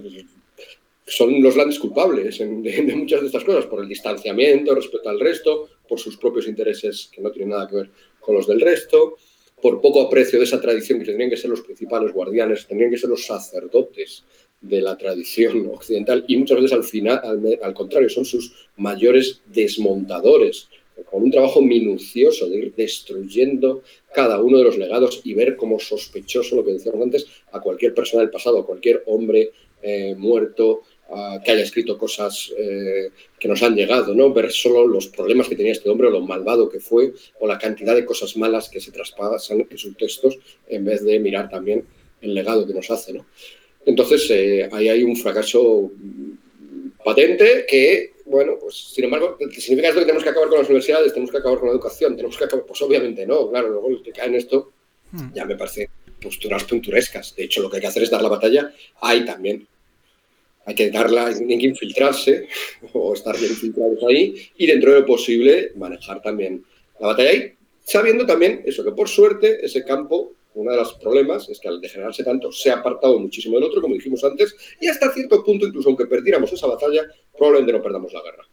son 1.10 1.41
los 1.41 1.55
grandes 1.55 1.80
culpables 1.80 2.38
de, 2.38 2.45
muchas 2.95 3.22
de 3.22 3.28
estas 3.28 3.43
cosas, 3.43 3.66
por 3.66 3.82
el 3.82 3.89
distanciamiento 3.89 4.76
respecto 4.76 5.10
al 5.10 5.20
resto, 5.20 5.70
por 5.88 5.99
sus 5.99 6.18
propios 6.18 6.47
intereses 6.47 7.10
que 7.12 7.22
no 7.22 7.32
tienen 7.32 7.49
nada 7.49 7.68
que 7.68 7.76
ver 7.76 7.89
con 8.20 8.36
los 8.36 8.47
del 8.47 8.62
resto, 8.62 9.18
por 9.62 9.82
poco 9.82 10.01
aprecio 10.01 10.39
de 10.39 10.45
esa 10.45 10.62
tradición 10.62 10.99
que 10.99 11.05
tendrían 11.05 11.30
que 11.30 11.38
ser 11.38 11.49
los 11.49 11.62
principales 11.62 12.14
guardianes, 12.14 12.68
tendrían 12.68 12.91
que 12.91 12.97
ser 12.97 13.10
los 13.10 13.26
sacerdotes 13.26 14.24
de 14.62 14.82
la 14.82 14.97
tradición 14.97 15.70
occidental 15.74 16.26
y 16.28 16.38
muchas 16.38 16.57
veces 16.57 16.74
al 16.74 16.84
final, 16.84 17.22
al, 17.62 17.74
contrario, 17.74 18.10
son 18.10 18.26
sus 18.26 18.70
mayores 18.78 19.41
desmontadores, 19.47 20.70
con 21.10 21.24
un 21.24 21.32
trabajo 21.32 21.62
minucioso 21.62 22.49
de 22.49 22.57
ir 22.57 22.76
destruyendo 22.76 23.84
cada 24.14 24.41
uno 24.41 24.57
de 24.57 24.66
los 24.66 24.78
legados 24.78 25.22
y 25.24 25.34
ver 25.34 25.55
como 25.55 25.80
sospechoso, 25.80 26.57
lo 26.57 26.66
que 26.66 26.74
decíamos 26.74 27.01
antes, 27.01 27.26
a 27.53 27.62
cualquier 27.62 27.93
persona 27.93 28.22
del 28.22 28.32
pasado, 28.32 28.60
a 28.60 28.66
cualquier 28.66 29.03
hombre 29.07 29.51
eh, 29.82 30.14
muerto, 30.18 30.82
que 31.43 31.51
haya 31.51 31.64
escrito 31.64 31.97
cosas 31.97 32.51
eh, 32.57 33.10
que 33.39 33.47
nos 33.47 33.64
han 33.64 33.76
llegado, 33.76 34.14
¿no? 34.14 34.32
Ver 34.32 34.51
solo 34.51 34.86
los 34.86 35.07
problemas 35.07 35.47
que 35.47 35.55
tenía 35.55 35.72
este 35.72 35.89
hombre 35.89 36.07
o 36.07 36.12
lo 36.12 36.22
malvado 36.22 36.70
que 36.70 36.80
fue 36.80 37.14
o 37.39 37.47
la 37.47 37.57
cantidad 37.57 37.95
de 37.95 38.05
cosas 38.05 38.38
malas 38.38 38.70
que 38.70 38.80
se 38.80 38.91
traspasan 38.91 39.66
en 39.68 39.78
sus 39.78 39.97
textos 39.97 40.38
en 40.68 40.86
vez 40.86 41.03
de 41.03 41.20
mirar 41.20 41.49
también 41.49 41.84
el 42.22 42.36
legado 42.36 42.68
que 42.68 42.74
nos 42.74 42.91
hace, 42.91 43.14
¿no? 43.14 43.26
Entonces, 43.86 44.30
eh, 44.30 44.70
ahí 44.72 44.89
hay 44.89 45.03
un 45.03 45.16
fracaso 45.16 45.91
patente 47.03 47.66
que, 47.68 48.14
bueno, 48.26 48.57
pues 48.60 48.76
sin 48.76 49.05
embargo, 49.05 49.36
¿significa 49.57 49.88
esto 49.88 50.01
que 50.01 50.05
tenemos 50.05 50.24
que 50.24 50.30
acabar 50.30 50.49
con 50.49 50.60
las 50.60 50.68
universidades, 50.68 51.12
tenemos 51.12 51.32
que 51.32 51.38
acabar 51.38 51.57
con 51.57 51.70
la 51.70 51.74
educación, 51.74 52.16
tenemos 52.16 52.38
que 52.38 52.43
acabar, 52.43 52.66
pues 52.66 52.82
obviamente 52.84 53.26
no, 53.26 53.49
claro, 53.49 53.70
luego 53.70 53.89
el 53.89 54.03
que 54.03 54.12
cae 54.12 54.28
en 54.28 54.36
esto 54.36 54.74
hmm. 55.12 55.34
ya 55.34 55.45
me 55.45 55.55
parece 55.55 55.89
posturas 56.22 56.66
pinturescas. 56.66 57.36
De 57.36 57.45
hecho, 57.45 57.62
lo 57.62 57.70
que 57.70 57.78
hay 57.78 57.82
que 57.82 57.88
hacer 57.88 58.03
es 58.03 58.12
dar 58.12 58.22
la 58.22 58.30
batalla 58.30 58.72
ahí 59.01 59.26
también 59.26 59.66
hay 60.70 60.76
que 60.76 60.91
darla, 60.91 61.26
hay 61.26 61.57
que 61.57 61.65
infiltrarse 61.65 62.47
o 62.93 63.13
estar 63.13 63.38
bien 63.38 63.51
infiltrados 63.51 63.97
ahí 64.07 64.36
y 64.55 64.67
dentro 64.67 64.93
de 64.93 64.99
lo 64.99 65.05
posible 65.05 65.72
manejar 65.76 66.22
también 66.22 66.63
la 66.99 67.07
batalla 67.07 67.30
ahí, 67.32 67.53
sabiendo 67.84 68.26
también 68.26 68.61
eso, 68.65 68.84
que 68.84 68.91
por 68.91 69.09
suerte 69.09 69.65
ese 69.65 69.84
campo, 69.84 70.34
uno 70.53 70.72
de 70.72 70.78
los 70.78 70.93
problemas 70.93 71.49
es 71.49 71.59
que 71.59 71.70
al 71.70 71.82
degenerarse 71.82 72.24
tanto 72.24 72.51
se 72.51 72.70
ha 72.70 72.76
apartado 72.76 73.17
muchísimo 73.17 73.55
del 73.55 73.63
otro, 73.63 73.82
como 73.82 73.95
dijimos 73.95 74.24
antes, 74.24 74.55
y 74.80 74.88
hasta 74.88 75.11
cierto 75.11 75.43
punto, 75.43 75.65
incluso 75.65 75.89
aunque 75.89 76.05
perdiéramos 76.05 76.53
esa 76.53 76.67
batalla, 76.67 77.07
probablemente 77.36 77.74
no 77.74 77.82
perdamos 77.82 78.13
la 78.13 78.22
guerra. 78.22 78.43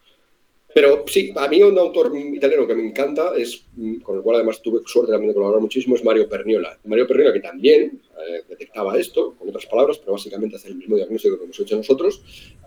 Pero 0.76 1.06
sí, 1.06 1.32
a 1.34 1.48
mí 1.48 1.62
un 1.62 1.78
autor 1.78 2.12
italiano 2.14 2.66
que 2.66 2.74
me 2.74 2.86
encanta, 2.86 3.32
es 3.34 3.64
mm, 3.76 4.00
con 4.00 4.18
el 4.18 4.22
cual 4.22 4.36
además 4.36 4.60
tuve 4.60 4.80
suerte 4.84 5.10
también 5.10 5.30
de 5.30 5.34
colaborar 5.34 5.62
muchísimo, 5.62 5.96
es 5.96 6.04
Mario 6.04 6.28
Perniola. 6.28 6.78
Mario 6.84 7.06
Perniola 7.06 7.32
que 7.32 7.40
también 7.40 7.98
eh, 8.12 8.42
detectaba 8.46 8.98
esto, 8.98 9.34
con 9.38 9.48
otras 9.48 9.64
palabras, 9.64 9.96
pero 9.96 10.12
básicamente 10.12 10.56
hace 10.56 10.68
el 10.68 10.74
mismo 10.74 10.96
diagnóstico 10.96 11.38
que 11.38 11.44
hemos 11.44 11.58
hecho 11.58 11.76
nosotros. 11.78 12.20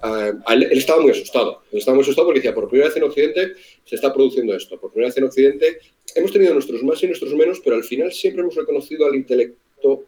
Eh, 0.03 0.33
él, 0.49 0.63
estaba 0.71 1.03
muy 1.03 1.11
asustado. 1.11 1.61
Él 1.71 1.77
estaba 1.77 1.93
muy 1.93 2.01
asustado 2.01 2.25
porque 2.25 2.39
decía, 2.39 2.55
por 2.55 2.67
primera 2.67 2.87
vez 2.87 2.97
en 2.97 3.03
Occidente 3.03 3.53
se 3.85 3.93
está 3.93 4.11
produciendo 4.11 4.55
esto. 4.55 4.79
Por 4.79 4.91
primera 4.91 5.09
vez 5.09 5.17
en 5.17 5.25
Occidente 5.25 5.77
hemos 6.15 6.31
tenido 6.31 6.51
nuestros 6.55 6.81
más 6.81 7.03
y 7.03 7.05
nuestros 7.05 7.35
menos, 7.35 7.61
pero 7.63 7.75
al 7.75 7.83
final 7.83 8.11
siempre 8.11 8.41
hemos 8.41 8.55
reconocido 8.55 9.05
al 9.05 9.13
intelecto, 9.13 10.05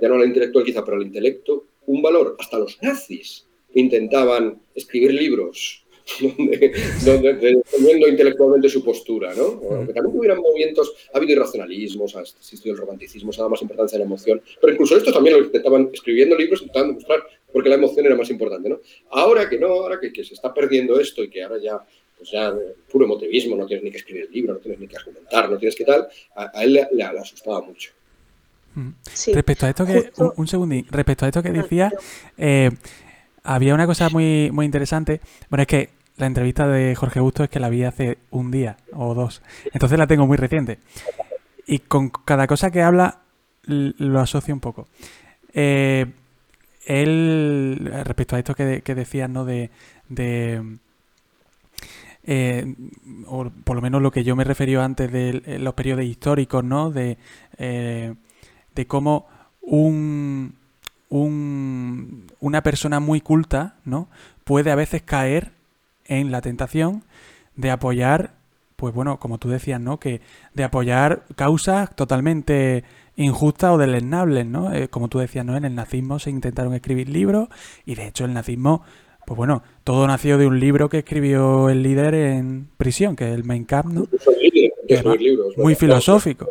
ya 0.00 0.08
no 0.08 0.16
al 0.16 0.26
intelectual 0.26 0.64
quizá, 0.64 0.84
pero 0.84 0.96
al 0.96 1.04
intelecto, 1.04 1.66
un 1.86 2.02
valor. 2.02 2.34
Hasta 2.36 2.58
los 2.58 2.82
nazis 2.82 3.46
intentaban 3.74 4.58
escribir 4.74 5.14
libros 5.14 5.83
donde, 7.04 7.34
defendiendo 7.34 8.08
intelectualmente 8.08 8.68
su 8.68 8.84
postura, 8.84 9.34
¿no? 9.34 9.60
Aunque 9.70 9.92
también 9.92 10.18
hubieran 10.18 10.38
movimientos, 10.38 10.92
ha 11.12 11.16
habido 11.16 11.32
irracionalismos, 11.32 12.14
ha 12.16 12.20
existido 12.20 12.74
el 12.74 12.80
romanticismo, 12.80 13.32
se 13.32 13.40
ha 13.40 13.42
dado 13.42 13.50
más 13.50 13.62
importancia 13.62 13.96
a 13.96 14.00
la 14.00 14.04
emoción, 14.04 14.42
pero 14.60 14.72
incluso 14.72 14.96
estos 14.96 15.14
también 15.14 15.36
lo 15.36 15.44
intentaban 15.44 15.90
escribiendo 15.92 16.36
libros, 16.36 16.60
intentaban 16.60 16.88
demostrar 16.88 17.22
porque 17.52 17.68
la 17.68 17.76
emoción 17.76 18.04
era 18.04 18.16
más 18.16 18.30
importante, 18.30 18.68
¿no? 18.68 18.80
Ahora 19.10 19.48
que 19.48 19.58
no, 19.58 19.68
ahora 19.68 19.98
que, 20.00 20.12
que 20.12 20.24
se 20.24 20.34
está 20.34 20.52
perdiendo 20.52 20.98
esto 20.98 21.22
y 21.22 21.30
que 21.30 21.42
ahora 21.42 21.58
ya 21.58 21.80
pues 22.16 22.30
ya 22.30 22.48
eh, 22.48 22.76
puro 22.90 23.04
emotivismo, 23.04 23.56
no 23.56 23.66
tienes 23.66 23.84
ni 23.84 23.90
que 23.90 23.98
escribir 23.98 24.24
el 24.24 24.32
libro, 24.32 24.54
no 24.54 24.60
tienes 24.60 24.80
ni 24.80 24.86
que 24.86 24.96
argumentar, 24.96 25.50
no 25.50 25.58
tienes 25.58 25.76
que 25.76 25.84
tal, 25.84 26.08
a, 26.36 26.62
él 26.62 26.72
le, 26.92 27.04
asustaba 27.04 27.60
mucho. 27.62 27.90
Mm. 28.74 28.90
respecto 29.32 29.66
a 29.66 29.68
esto 29.68 29.86
que, 29.86 30.10
un, 30.36 30.48
segundín, 30.48 30.86
respecto 30.90 31.24
a 31.24 31.28
esto 31.28 31.42
que 31.42 31.50
decía, 31.50 31.92
eh, 32.36 32.70
había 33.44 33.74
una 33.74 33.86
cosa 33.86 34.08
muy, 34.08 34.50
muy 34.50 34.64
interesante. 34.64 35.20
Bueno, 35.48 35.62
es 35.62 35.68
que 35.68 35.90
la 36.16 36.26
entrevista 36.26 36.68
de 36.68 36.94
Jorge 36.94 37.20
Busto 37.20 37.44
es 37.44 37.50
que 37.50 37.60
la 37.60 37.68
vi 37.68 37.84
hace 37.84 38.18
un 38.30 38.50
día 38.50 38.76
o 38.92 39.14
dos. 39.14 39.42
Entonces 39.72 39.98
la 39.98 40.06
tengo 40.06 40.26
muy 40.26 40.36
reciente. 40.36 40.78
Y 41.66 41.80
con 41.80 42.10
cada 42.10 42.46
cosa 42.46 42.70
que 42.70 42.82
habla 42.82 43.20
lo 43.66 44.20
asocio 44.20 44.54
un 44.54 44.60
poco. 44.60 44.86
Eh, 45.52 46.06
él, 46.86 47.90
respecto 48.04 48.36
a 48.36 48.38
esto 48.38 48.54
que, 48.54 48.82
que 48.82 48.94
decías, 48.94 49.30
¿no? 49.30 49.44
De, 49.44 49.70
eh, 52.26 52.74
o 53.26 53.50
por 53.50 53.76
lo 53.76 53.82
menos 53.82 54.02
lo 54.02 54.10
que 54.10 54.24
yo 54.24 54.36
me 54.36 54.44
referió 54.44 54.82
antes 54.82 55.10
de 55.10 55.42
eh, 55.46 55.58
los 55.58 55.74
periodos 55.74 56.04
históricos, 56.04 56.62
¿no? 56.62 56.90
De, 56.90 57.16
de 57.58 58.86
cómo 58.86 59.26
un, 59.62 60.54
un, 61.08 62.26
una 62.40 62.62
persona 62.62 63.00
muy 63.00 63.20
culta, 63.20 63.76
¿no? 63.84 64.08
Puede 64.44 64.70
a 64.70 64.74
veces 64.74 65.02
caer 65.02 65.53
en 66.06 66.30
la 66.30 66.40
tentación 66.40 67.04
de 67.56 67.70
apoyar, 67.70 68.34
pues 68.76 68.94
bueno, 68.94 69.18
como 69.18 69.38
tú 69.38 69.48
decías, 69.48 69.80
¿no? 69.80 69.98
Que 69.98 70.20
de 70.54 70.64
apoyar 70.64 71.24
causas 71.36 71.94
totalmente 71.94 72.84
injustas 73.16 73.70
o 73.72 73.78
deleznables, 73.78 74.44
¿no? 74.44 74.70
como 74.90 75.08
tú 75.08 75.20
decías, 75.20 75.46
¿no? 75.46 75.56
En 75.56 75.64
el 75.64 75.74
nazismo 75.76 76.18
se 76.18 76.30
intentaron 76.30 76.74
escribir 76.74 77.08
libros 77.08 77.48
y 77.86 77.94
de 77.94 78.08
hecho 78.08 78.24
el 78.24 78.34
nazismo 78.34 78.82
pues 79.26 79.38
bueno, 79.38 79.62
todo 79.84 80.06
nació 80.06 80.36
de 80.38 80.46
un 80.46 80.60
libro 80.60 80.88
que 80.88 80.98
escribió 80.98 81.70
el 81.70 81.82
líder 81.82 82.14
en 82.14 82.68
prisión, 82.76 83.16
que 83.16 83.24
es 83.24 83.34
el 83.34 83.44
Mein 83.44 83.64
Kampf, 83.64 83.92
¿no? 83.92 84.08
muy 85.56 85.74
filosófico. 85.74 86.50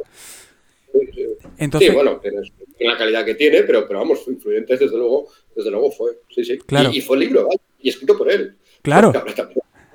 Entonces, 1.57 1.89
sí, 1.89 1.95
bueno, 1.95 2.19
tiene 2.19 2.41
la 2.79 2.97
calidad 2.97 3.25
que 3.25 3.35
tiene, 3.35 3.61
pero, 3.63 3.87
pero 3.87 3.99
vamos, 3.99 4.27
influyentes 4.27 4.79
desde 4.79 4.97
luego, 4.97 5.27
desde 5.55 5.69
luego 5.69 5.91
fue. 5.91 6.13
Sí, 6.29 6.43
sí. 6.43 6.57
Claro. 6.57 6.89
Y, 6.91 7.01
fue 7.01 7.17
el 7.17 7.21
libro, 7.21 7.47
y 7.79 7.89
escrito 7.89 8.17
por 8.17 8.31
él. 8.31 8.55
Claro. 8.83 9.13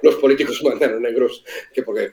Los 0.03 0.15
políticos 0.17 0.63
mandan 0.65 1.01
negros, 1.01 1.45
que 1.73 1.83
porque, 1.83 2.13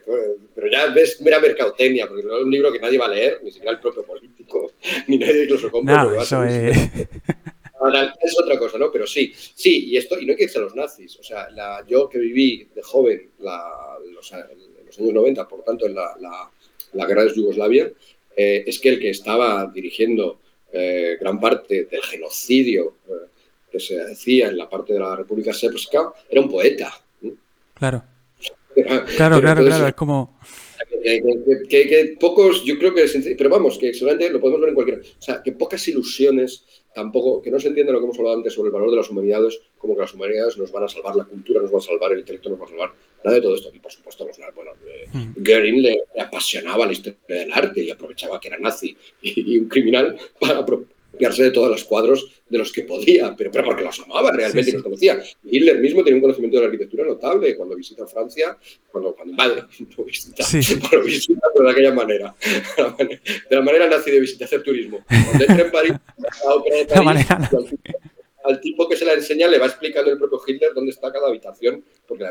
pero 0.54 0.70
ya 0.70 0.86
ves 0.88 1.20
mera 1.20 1.40
mercadotecnia, 1.40 2.06
porque 2.06 2.22
no 2.22 2.36
es 2.36 2.44
un 2.44 2.50
libro 2.50 2.72
que 2.72 2.78
nadie 2.78 2.98
va 2.98 3.06
a 3.06 3.10
leer, 3.10 3.40
ni 3.42 3.50
siquiera 3.50 3.72
el 3.72 3.80
propio 3.80 4.04
político, 4.04 4.72
ni 5.08 5.18
nadie 5.18 5.44
incluso 5.44 5.70
compra. 5.70 6.04
No, 6.04 6.20
eso 6.20 6.44
es... 6.44 6.76
es 8.22 8.40
otra 8.40 8.58
cosa, 8.58 8.78
¿no? 8.78 8.90
Pero 8.90 9.06
sí, 9.06 9.32
sí, 9.34 9.86
y 9.90 9.96
esto, 9.96 10.18
y 10.18 10.26
no 10.26 10.32
hay 10.32 10.36
que 10.36 10.44
irse 10.44 10.58
a 10.58 10.62
los 10.62 10.74
nazis. 10.74 11.18
O 11.18 11.22
sea, 11.22 11.48
yo 11.86 12.08
que 12.08 12.18
viví 12.18 12.68
de 12.74 12.82
joven 12.82 13.30
los, 13.38 14.32
en 14.32 14.86
los 14.86 14.98
años 14.98 15.12
90, 15.12 15.48
por 15.48 15.62
tanto, 15.62 15.86
en 15.86 15.94
la, 15.94 16.50
guerra 17.06 17.24
de 17.24 17.34
Yugoslavia, 17.34 17.90
eh, 18.36 18.64
es 18.66 18.78
que 18.80 18.90
el 18.90 18.98
que 18.98 19.10
estaba 19.10 19.70
dirigiendo 19.72 20.40
eh, 20.72 21.16
gran 21.20 21.40
parte 21.40 21.84
del 21.84 22.02
genocidio 22.02 22.96
eh, 23.08 23.12
que 23.76 23.80
se 23.80 24.00
hacía 24.00 24.48
en 24.48 24.56
la 24.56 24.68
parte 24.68 24.94
de 24.94 25.00
la 25.00 25.16
República 25.16 25.52
Srpska 25.52 26.12
era 26.28 26.40
un 26.40 26.50
poeta. 26.50 26.92
Claro. 27.74 28.02
claro, 29.16 29.40
claro, 29.40 29.64
claro, 29.64 29.86
es 29.86 29.94
como... 29.94 30.38
Que, 31.68 32.16
pocos, 32.18 32.64
yo 32.64 32.78
creo 32.78 32.92
que, 32.92 33.06
pero 33.38 33.50
vamos, 33.50 33.78
que 33.78 33.94
seguramente 33.94 34.30
lo 34.30 34.40
podemos 34.40 34.60
ver 34.60 34.70
en 34.70 34.74
cualquier, 34.74 35.00
o 35.00 35.22
sea, 35.22 35.40
que 35.42 35.52
pocas 35.52 35.86
ilusiones 35.88 36.64
tampoco, 36.96 37.42
que 37.42 37.50
no 37.50 37.60
se 37.60 37.68
entiende 37.68 37.92
lo 37.92 37.98
que 37.98 38.06
hemos 38.06 38.18
hablado 38.18 38.38
antes 38.38 38.54
sobre 38.54 38.68
el 38.68 38.72
valor 38.72 38.90
de 38.90 38.96
las 38.96 39.10
humanidades, 39.10 39.60
como 39.76 39.94
que 39.94 40.00
las 40.00 40.14
humanidades 40.14 40.56
nos 40.56 40.72
van 40.72 40.84
a 40.84 40.88
salvar 40.88 41.14
la 41.14 41.24
cultura, 41.24 41.60
nos 41.60 41.70
van 41.70 41.80
a 41.80 41.84
salvar 41.84 42.12
el 42.12 42.20
intelecto, 42.20 42.48
nos 42.48 42.58
van 42.58 42.68
a 42.68 42.70
salvar 42.70 42.92
nada 43.22 43.36
de 43.36 43.42
todo 43.42 43.54
esto. 43.54 43.70
Y 43.72 43.78
por 43.78 43.92
supuesto, 43.92 44.26
los, 44.26 44.36
bueno, 44.54 44.72
eh, 44.86 45.06
mm. 45.12 45.32
Goering 45.36 45.82
le, 45.82 46.04
apasionaba 46.18 46.86
la 46.86 46.92
historia 46.92 47.18
del 47.28 47.52
arte 47.52 47.82
y 47.82 47.90
aprovechaba 47.90 48.40
que 48.40 48.48
era 48.48 48.58
nazi 48.58 48.96
y, 49.20 49.58
un 49.58 49.68
criminal 49.68 50.16
para 50.40 50.64
de 51.18 51.50
todos 51.50 51.70
los 51.70 51.84
cuadros 51.84 52.30
de 52.48 52.58
los 52.58 52.72
que 52.72 52.82
podía, 52.82 53.34
pero, 53.36 53.50
pero 53.50 53.64
porque 53.64 53.82
los 53.82 53.98
amaba 54.00 54.30
realmente 54.32 54.72
los 54.72 54.82
conocía. 54.82 55.20
Hitler 55.44 55.78
mismo 55.80 56.02
tenía 56.04 56.16
un 56.16 56.22
conocimiento 56.22 56.56
de 56.58 56.62
la 56.62 56.66
arquitectura 56.66 57.04
notable 57.04 57.56
cuando 57.56 57.74
visita 57.74 58.06
Francia, 58.06 58.56
cuando, 58.90 59.14
cuando 59.14 59.32
invade, 59.32 59.62
no 59.98 60.04
visita, 60.04 60.44
cuando 60.80 61.06
visita 61.06 61.40
de 61.54 61.70
aquella 61.70 61.92
manera, 61.92 62.34
de 62.98 63.56
la 63.56 63.62
manera 63.62 63.88
nazi 63.88 64.10
de 64.10 64.20
visitar, 64.20 64.46
hacer 64.46 64.62
turismo. 64.62 65.04
Cuando 65.06 65.44
entra 65.44 65.66
en 65.66 65.72
París, 65.72 65.92
la 66.44 66.54
ópera 66.54 66.76
de 66.76 66.86
París, 66.86 67.26
al 68.46 68.60
tipo 68.60 68.88
que 68.88 68.96
se 68.96 69.04
la 69.04 69.14
enseña 69.14 69.48
le 69.48 69.58
va 69.58 69.66
explicando 69.66 70.10
el 70.10 70.18
propio 70.18 70.40
Hitler 70.46 70.72
dónde 70.74 70.90
está 70.90 71.12
cada 71.12 71.28
habitación, 71.28 71.84
porque 72.06 72.24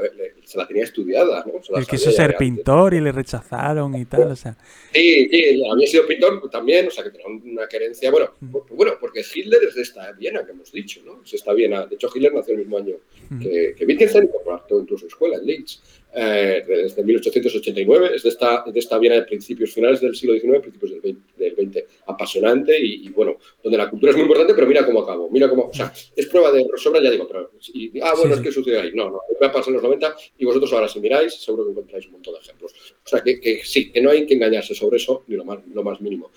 se 0.46 0.58
la 0.58 0.68
tenía 0.68 0.84
estudiada. 0.84 1.46
¿no? 1.46 1.78
Él 1.78 1.88
quiso 1.88 2.12
ser 2.12 2.38
pintor 2.38 2.94
y 2.94 3.02
le 3.02 3.12
rechazaron 3.12 3.96
y 3.96 4.06
tal, 4.06 4.32
o 4.32 4.36
sea. 4.36 4.56
Sí, 4.94 5.28
sí, 5.30 5.64
había 5.70 5.88
sido 5.88 6.08
pintor 6.08 6.50
también, 6.50 6.88
o 6.88 6.92
sea, 6.92 7.04
que 7.04 7.12
tenía 7.12 7.28
una 7.28 7.68
querencia. 7.68 8.12
Bueno, 8.12 8.32
mm. 8.40 8.56
bueno, 8.72 8.94
porque 9.00 9.22
Hitler 9.22 9.62
es 9.68 9.76
de 9.76 9.82
esta 9.82 10.12
Viena 10.14 10.46
que 10.46 10.52
hemos 10.52 10.72
dicho, 10.72 11.02
¿no? 11.06 11.22
Es 11.24 11.34
esta 11.34 11.54
Viena. 11.54 11.86
De 11.86 11.96
hecho, 11.96 12.10
Hitler 12.14 12.34
nació 12.34 12.54
el 12.54 12.60
mismo 12.60 12.78
año 12.78 12.96
mm. 13.30 13.40
que, 13.40 13.76
que 13.78 13.86
Wittgenstein, 13.86 14.30
por 14.30 15.00
su 15.00 15.08
escuela 15.08 15.38
en 15.38 15.46
Linz 15.46 15.82
eh, 16.18 16.64
desde 16.66 17.04
1889, 17.04 18.12
es 18.16 18.24
de 18.24 18.30
esta, 18.30 18.64
de 18.66 18.80
esta 18.80 18.98
Viena 18.98 19.16
de 19.16 19.24
principios 19.24 19.74
finales 19.74 20.00
del 20.00 20.16
siglo 20.16 20.34
XIX, 20.34 20.60
principios 20.60 20.94
del 21.02 21.56
XX, 21.56 21.84
apasionante 22.08 22.78
y, 22.80 23.10
bueno, 23.10 23.38
donde 23.62 23.78
la 23.78 23.90
cultura 23.90 24.12
es 24.12 24.16
muy 24.16 24.24
importante, 24.24 24.54
pero 24.54 24.66
mira 24.66 24.86
cómo 24.86 25.02
acabó, 25.02 25.30
mira 25.30 25.50
cómo, 25.50 25.64
o 25.64 25.74
sea, 25.74 25.92
es 26.16 26.26
prueba 26.28 26.52
de 26.52 26.66
sobra, 26.78 27.02
ya 27.02 27.12
digo, 27.12 27.28
pero, 27.28 27.52
ah, 28.02 28.14
bueno, 28.18 28.36
es 28.36 28.42
que 28.42 28.52
sucede 28.52 28.80
ahí, 28.80 28.92
no, 28.94 29.10
no, 29.10 29.20
va 29.42 29.48
a 29.48 29.52
pasar 29.52 29.70
en 29.70 29.74
los 29.76 29.84
90 29.84 30.16
y 30.40 30.46
vosotros 30.46 30.72
ahora 30.72 30.88
si 30.88 31.00
miráis, 31.00 31.34
seguro 31.34 31.66
que 31.66 31.72
encontráis 31.72 32.06
un 32.06 32.14
montón 32.14 32.36
de 32.36 32.40
ejemplos. 32.40 32.74
O 33.04 33.08
sea, 33.08 33.22
que, 33.22 33.40
que 33.40 33.64
sí, 33.66 33.92
que 33.92 34.02
no 34.02 34.10
hay 34.10 34.26
que 34.26 34.36
engañarse 34.36 34.74
sobre 34.74 34.98
eso, 34.98 35.24
ni 35.28 35.36
lo 35.36 35.44
más, 35.44 35.60
lo 35.74 35.84
más 35.84 36.00
mínimo. 36.00 36.32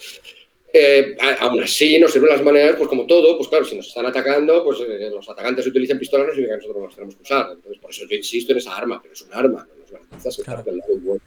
Eh, 0.73 1.17
aún 1.41 1.63
así, 1.63 1.99
nos 1.99 2.13
sirven 2.13 2.29
las 2.31 2.43
maneras, 2.43 2.77
pues 2.77 2.89
como 2.89 3.07
todo, 3.07 3.37
pues 3.37 3.49
claro, 3.49 3.65
si 3.65 3.75
nos 3.75 3.89
están 3.89 4.05
atacando, 4.05 4.63
pues 4.65 4.79
eh, 4.81 5.09
los 5.11 5.29
atacantes 5.29 5.67
utilizan 5.67 5.99
pistolas, 5.99 6.27
no 6.27 6.33
significa 6.35 6.59
que 6.59 6.67
nosotros 6.67 6.85
las 6.85 6.95
tenemos 6.95 7.15
que 7.17 7.23
usar. 7.23 7.53
Entonces, 7.53 7.81
por 7.81 7.91
eso 7.91 8.03
yo 8.09 8.17
insisto 8.17 8.53
en 8.53 8.59
esa 8.59 8.77
arma, 8.77 9.01
pero 9.01 9.15
es 9.15 9.23
un 9.23 9.33
arma, 9.33 9.67
no 9.67 9.81
nos 9.81 9.91
garantiza 9.91 10.29
estar 10.29 10.45
claro. 10.45 10.63
del 10.65 10.79
lado 10.79 10.97
bueno 10.99 11.23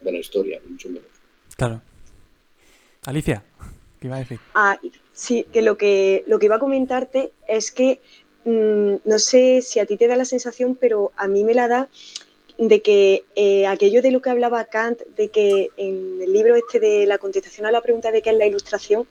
de 0.00 0.12
la 0.12 0.18
historia, 0.18 0.60
mucho 0.66 0.88
menos. 0.88 1.08
Claro. 1.56 1.82
Alicia, 3.04 3.44
¿qué 4.00 4.06
iba 4.06 4.16
a 4.16 4.20
decir? 4.20 4.38
Ah, 4.54 4.78
sí, 5.12 5.46
que 5.52 5.62
lo 5.62 5.76
que, 5.76 6.24
lo 6.26 6.38
que 6.38 6.46
iba 6.46 6.56
a 6.56 6.60
comentarte 6.60 7.32
es 7.48 7.70
que 7.70 8.00
mmm, 8.44 8.96
no 9.04 9.18
sé 9.18 9.62
si 9.62 9.78
a 9.78 9.86
ti 9.86 9.96
te 9.96 10.08
da 10.08 10.16
la 10.16 10.24
sensación, 10.24 10.74
pero 10.74 11.12
a 11.16 11.28
mí 11.28 11.44
me 11.44 11.54
la 11.54 11.68
da 11.68 11.88
de 12.58 12.80
que 12.80 13.24
eh, 13.34 13.66
aquello 13.66 14.02
de 14.02 14.10
lo 14.10 14.22
que 14.22 14.30
hablaba 14.30 14.64
Kant, 14.64 15.00
de 15.16 15.28
que 15.28 15.70
en 15.76 16.20
el 16.22 16.32
libro 16.32 16.56
este 16.56 16.80
de 16.80 17.06
la 17.06 17.18
contestación 17.18 17.66
a 17.66 17.70
la 17.70 17.82
pregunta 17.82 18.10
de 18.10 18.22
qué 18.22 18.30
es 18.30 18.36
la 18.36 18.46
ilustración, 18.46 19.06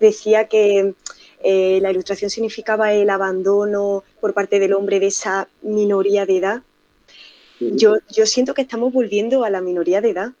decía 0.00 0.46
que 0.46 0.94
eh, 1.42 1.78
la 1.82 1.90
ilustración 1.90 2.30
significaba 2.30 2.92
el 2.92 3.10
abandono 3.10 4.04
por 4.20 4.32
parte 4.32 4.60
del 4.60 4.72
hombre 4.74 5.00
de 5.00 5.08
esa 5.08 5.48
minoría 5.62 6.24
de 6.26 6.36
edad. 6.36 6.62
Yo, 7.60 7.96
yo 8.10 8.26
siento 8.26 8.54
que 8.54 8.62
estamos 8.62 8.92
volviendo 8.92 9.44
a 9.44 9.50
la 9.50 9.60
minoría 9.60 10.00
de 10.00 10.10
edad, 10.10 10.32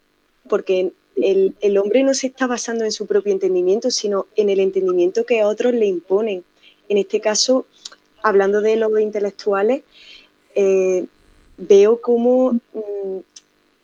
porque 0.48 0.92
el, 1.16 1.54
el, 1.60 1.78
hombre 1.78 2.02
no 2.02 2.12
se 2.12 2.26
está 2.26 2.46
basando 2.46 2.84
en 2.84 2.92
su 2.92 3.06
propio 3.06 3.32
entendimiento, 3.32 3.90
sino 3.90 4.26
en 4.36 4.50
el 4.50 4.60
entendimiento 4.60 5.24
que 5.24 5.40
a 5.40 5.48
otros 5.48 5.74
le 5.74 5.86
imponen. 5.86 6.44
En 6.88 6.98
este 6.98 7.20
caso, 7.20 7.66
hablando 8.22 8.60
de 8.60 8.76
los 8.76 8.98
intelectuales, 9.00 9.82
eh, 10.54 11.06
veo 11.56 12.00
cómo 12.00 12.52
mm, 12.52 13.18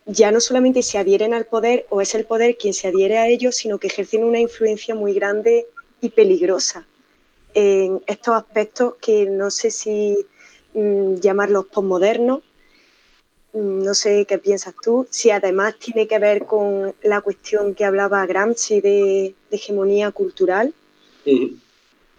ya 0.06 0.32
no 0.32 0.40
solamente 0.40 0.82
se 0.82 0.98
adhieren 0.98 1.34
al 1.34 1.46
poder 1.46 1.86
o 1.90 2.00
es 2.00 2.14
el 2.14 2.24
poder 2.24 2.56
quien 2.56 2.74
se 2.74 2.88
adhiere 2.88 3.18
a 3.18 3.28
ellos, 3.28 3.56
sino 3.56 3.78
que 3.78 3.86
ejercen 3.86 4.24
una 4.24 4.40
influencia 4.40 4.94
muy 4.94 5.14
grande 5.14 5.66
y 6.00 6.10
peligrosa 6.10 6.86
en 7.54 8.02
estos 8.06 8.34
aspectos 8.34 8.94
que 9.00 9.26
no 9.26 9.50
sé 9.50 9.70
si 9.70 10.16
mm, 10.74 11.16
llamarlos 11.16 11.66
posmodernos. 11.66 12.40
Mm, 13.52 13.82
no 13.84 13.94
sé 13.94 14.26
qué 14.26 14.38
piensas 14.38 14.74
tú, 14.82 15.06
si 15.10 15.30
además 15.30 15.76
tiene 15.78 16.06
que 16.06 16.18
ver 16.18 16.46
con 16.46 16.94
la 17.02 17.20
cuestión 17.20 17.74
que 17.74 17.84
hablaba 17.84 18.26
Gramsci 18.26 18.80
de, 18.80 19.34
hegemonía 19.50 20.12
cultural. 20.12 20.72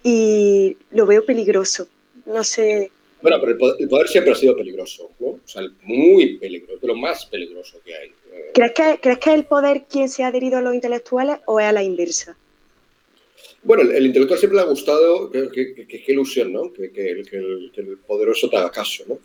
Y 0.04 0.76
lo 0.90 1.06
veo 1.06 1.24
peligroso. 1.24 1.88
No 2.26 2.44
sé 2.44 2.90
bueno, 3.22 3.38
pero 3.40 3.52
el 3.78 3.88
poder, 3.88 4.08
siempre 4.08 4.32
ha 4.32 4.36
sido 4.36 4.56
peligroso, 4.56 5.10
¿no? 5.20 5.28
O 5.28 5.40
sea, 5.44 5.62
muy 5.82 6.38
peligroso, 6.38 6.86
lo 6.86 6.96
más 6.96 7.26
peligroso 7.26 7.80
que 7.84 7.94
hay. 7.94 8.10
¿Crees 8.52 8.72
que, 8.72 8.98
¿Crees 9.00 9.18
que 9.18 9.30
es 9.30 9.36
el 9.36 9.44
poder 9.44 9.84
quien 9.88 10.08
se 10.08 10.24
ha 10.24 10.28
adherido 10.28 10.58
a 10.58 10.62
los 10.62 10.74
intelectuales 10.74 11.38
o 11.46 11.60
es 11.60 11.66
a 11.66 11.72
la 11.72 11.82
inversa? 11.82 12.36
Bueno, 13.62 13.90
el, 13.90 14.06
intelectual 14.06 14.38
siempre 14.40 14.56
le 14.56 14.62
ha 14.62 14.68
gustado, 14.68 15.30
qué 15.30 16.04
ilusión, 16.08 16.52
¿no? 16.52 16.72
Que, 16.72 17.10
el, 17.10 17.98
poderoso 18.06 18.50
te 18.50 18.56
haga 18.56 18.70
caso, 18.70 19.04
¿no? 19.06 19.18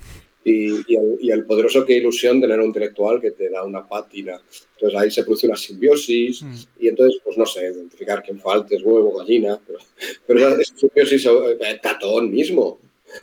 Y, 0.43 0.75
y, 0.87 1.31
el, 1.31 1.45
poderoso 1.45 1.83
qué 1.85 1.97
ilusión 1.97 2.39
tener 2.39 2.59
un 2.59 2.67
intelectual 2.67 3.19
que 3.19 3.31
te 3.31 3.49
da 3.49 3.63
una 3.63 3.85
pátina. 3.85 4.39
Entonces 4.75 4.99
ahí 4.99 5.11
se 5.11 5.23
produce 5.23 5.47
una 5.47 5.57
simbiosis 5.57 6.43
mm. 6.43 6.55
y 6.79 6.87
entonces, 6.87 7.19
pues 7.23 7.37
no 7.37 7.45
sé, 7.45 7.61
identificar 7.61 8.23
quién 8.23 8.39
falta 8.39 8.75
es 8.75 8.83
huevo, 8.83 9.17
gallina, 9.17 9.59
pero, 9.65 9.79
pero 10.25 10.59
esa 10.59 10.75
simbiosis, 10.75 11.25
eh, 11.25 11.79
tatón 11.81 12.31
mismo, 12.31 12.79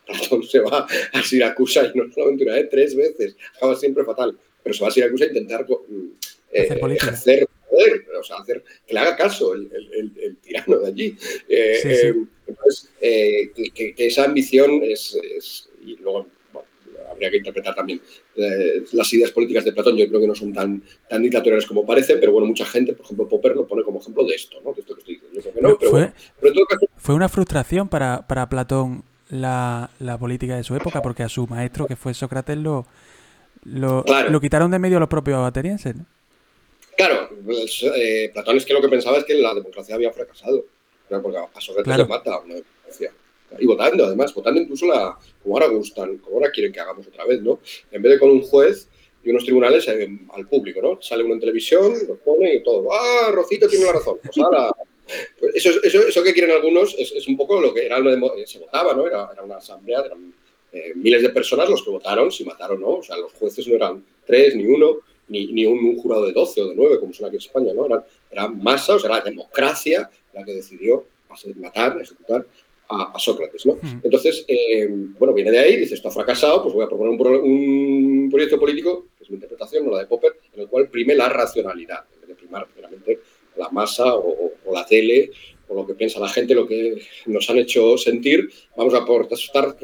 Platón 0.06 0.42
se 0.42 0.60
va 0.60 0.86
a 1.12 1.22
Siracusa 1.22 1.86
y 1.86 1.98
no 1.98 2.12
solamente 2.12 2.44
una 2.44 2.54
vez, 2.54 2.68
tres 2.70 2.96
veces. 2.96 3.36
Acaba 3.56 3.74
siempre 3.76 4.04
fatal. 4.04 4.36
Pero 4.62 4.74
se 4.74 4.82
va 4.82 4.88
a 4.88 4.92
Siracusa 4.92 5.24
a 5.24 5.28
intentar 5.28 5.66
mm, 5.66 6.06
eh, 6.54 6.78
hacer, 7.02 7.48
poder, 7.68 8.06
o 8.18 8.22
sea, 8.22 8.36
hacer 8.36 8.62
que 8.86 8.94
le 8.94 9.00
haga 9.00 9.16
caso 9.16 9.54
el, 9.54 9.68
el, 9.72 10.36
tirano 10.36 10.78
de 10.78 10.86
allí. 10.86 11.16
Eh, 11.48 11.80
eh, 11.84 12.14
entonces, 12.46 12.90
que, 13.00 13.94
esa 13.96 14.24
ambición 14.24 14.80
es, 14.82 15.68
y 15.84 15.96
luego 15.96 16.28
habría 17.10 17.30
que 17.30 17.38
interpretar 17.38 17.74
también 17.74 18.00
las 18.92 19.12
ideas 19.12 19.32
políticas 19.32 19.64
de 19.64 19.72
Platón, 19.72 19.96
yo 19.96 20.08
creo 20.08 20.20
que 20.20 20.26
no 20.28 20.34
son 20.34 20.52
tan, 20.52 20.82
tan 21.08 21.22
dictatoriales 21.22 21.66
como 21.66 21.84
parecen, 21.84 22.18
pero 22.20 22.32
bueno, 22.32 22.46
mucha 22.46 22.64
gente, 22.64 22.92
por 22.92 23.04
ejemplo, 23.04 23.28
Popper 23.28 23.56
lo 23.56 23.66
pone 23.66 23.82
como 23.82 24.00
ejemplo 24.00 24.24
de 24.24 24.34
esto, 24.34 24.60
¿no? 24.64 24.72
De 24.72 24.80
esto 24.80 24.94
que 24.94 25.00
estoy 25.00 25.20
diciendo. 25.32 25.40
Yo 25.40 25.42
creo 25.42 25.54
que 25.54 25.60
no, 25.60 25.78
pero, 25.78 25.90
fue, 25.90 26.12
pero 26.40 26.54
fue 26.96 27.14
una 27.14 27.28
frustración 27.28 27.88
para, 27.88 28.26
para 28.26 28.48
Platón 28.48 29.04
la, 29.34 29.90
la, 29.98 30.18
política 30.18 30.56
de 30.56 30.64
su 30.64 30.74
época, 30.74 31.02
porque 31.02 31.22
a 31.22 31.28
su 31.28 31.46
maestro, 31.46 31.86
que 31.86 31.96
fue 31.96 32.14
Sócrates, 32.14 32.56
lo, 32.56 32.86
lo, 33.64 34.04
lo 34.28 34.40
quitaron 34.40 34.70
de 34.70 34.78
medio 34.78 35.00
los 35.00 35.08
propios 35.08 35.46
atenienses, 35.46 35.96
¿no? 35.96 36.06
Claro, 36.96 37.28
pues, 37.44 37.84
eh, 37.96 38.30
Platón 38.32 38.56
es 38.56 38.64
que 38.64 38.72
lo 38.72 38.80
que 38.80 38.88
pensaba 38.88 39.18
es 39.18 39.24
que 39.24 39.34
la 39.34 39.52
democracia 39.54 39.94
había 39.94 40.12
fracasado. 40.12 40.64
Porque 41.08 41.38
a 41.38 41.60
Sócrates 41.60 41.84
claro. 41.84 42.06
mata 42.06 42.38
una 42.38 42.54
democracia. 42.54 43.12
Y 43.58 43.66
votando, 43.66 44.06
además, 44.06 44.34
votando 44.34 44.60
incluso 44.60 44.86
la, 44.86 45.16
como 45.42 45.56
ahora 45.56 45.68
gustan, 45.68 46.18
como 46.18 46.36
ahora 46.36 46.50
quieren 46.50 46.72
que 46.72 46.80
hagamos 46.80 47.06
otra 47.06 47.24
vez, 47.24 47.42
¿no? 47.42 47.60
En 47.92 48.02
vez 48.02 48.12
de 48.12 48.18
con 48.18 48.30
un 48.30 48.42
juez 48.42 48.88
y 49.22 49.30
unos 49.30 49.44
tribunales 49.44 49.86
eh, 49.88 50.08
al 50.34 50.48
público, 50.48 50.80
¿no? 50.82 51.00
Sale 51.02 51.24
uno 51.24 51.34
en 51.34 51.40
televisión, 51.40 51.92
lo 52.08 52.16
pone 52.16 52.54
y 52.54 52.62
todo. 52.62 52.88
¡Ah, 52.92 53.30
Rocito 53.32 53.68
tiene 53.68 53.84
la 53.84 53.92
razón! 53.92 54.18
Pues 54.22 54.38
ahora. 54.38 54.70
Pues 55.38 55.56
eso, 55.56 55.70
eso, 55.82 56.06
eso, 56.06 56.22
que 56.22 56.32
quieren 56.32 56.50
algunos 56.50 56.94
es, 56.98 57.12
es, 57.12 57.28
un 57.28 57.36
poco 57.36 57.60
lo 57.60 57.74
que 57.74 57.84
era 57.84 57.98
se 58.46 58.58
votaba, 58.58 58.94
¿no? 58.94 59.06
Era, 59.06 59.28
era 59.32 59.42
una 59.42 59.56
asamblea, 59.56 60.00
eran 60.00 60.32
eh, 60.72 60.92
miles 60.96 61.22
de 61.22 61.30
personas 61.30 61.68
los 61.68 61.82
que 61.82 61.90
votaron, 61.90 62.32
si 62.32 62.44
mataron 62.44 62.80
no. 62.80 62.96
O 62.96 63.02
sea, 63.02 63.16
los 63.16 63.32
jueces 63.34 63.66
no 63.68 63.74
eran 63.74 64.04
tres 64.26 64.56
ni 64.56 64.66
uno, 64.66 64.98
ni, 65.28 65.46
ni 65.52 65.66
un, 65.66 65.96
jurado 65.96 66.26
de 66.26 66.32
12 66.32 66.62
o 66.62 66.68
de 66.68 66.74
9, 66.74 67.00
como 67.00 67.12
son 67.12 67.26
aquí 67.26 67.36
en 67.36 67.42
España, 67.42 67.72
¿no? 67.74 67.86
Eran, 67.86 68.04
eran 68.30 68.62
masas, 68.62 68.96
o 68.96 68.98
sea, 68.98 69.10
era 69.10 69.18
la 69.18 69.24
democracia 69.24 70.10
la 70.32 70.44
que 70.44 70.54
decidió 70.54 71.04
matar, 71.56 72.00
ejecutar 72.00 72.46
a, 72.88 73.18
Sócrates, 73.18 73.66
¿no? 73.66 73.74
Mm. 73.74 74.00
Entonces, 74.04 74.44
eh, 74.46 74.88
bueno, 74.90 75.34
viene 75.34 75.50
de 75.50 75.58
ahí, 75.58 75.76
dice, 75.76 75.94
esto 75.94 76.08
ha 76.08 76.12
fracasado, 76.12 76.62
pues 76.62 76.74
voy 76.74 76.84
a 76.84 76.88
proponer 76.88 77.40
un, 77.40 78.28
proyecto 78.30 78.58
político, 78.58 79.06
que 79.16 79.24
es 79.24 79.30
mi 79.30 79.36
interpretación, 79.36 79.84
no 79.84 79.92
la 79.92 80.00
de 80.00 80.06
Popper, 80.06 80.36
en 80.54 80.60
el 80.60 80.68
cual 80.68 80.88
prime 80.88 81.14
la 81.14 81.28
racionalidad, 81.28 82.04
en 82.14 82.20
vez 82.20 82.28
de 82.28 82.34
primar, 82.34 82.66
primeramente, 82.66 83.20
la 83.56 83.68
masa 83.70 84.14
o, 84.14 84.52
la 84.72 84.84
tele 84.86 85.30
o 85.68 85.74
lo 85.74 85.86
que 85.86 85.94
piensa 85.94 86.20
la 86.20 86.28
gente, 86.28 86.54
lo 86.54 86.66
que 86.66 87.00
nos 87.26 87.48
han 87.48 87.58
hecho 87.58 87.96
sentir, 87.96 88.50
vamos 88.76 88.92
a 88.94 88.98
aportar 88.98 89.38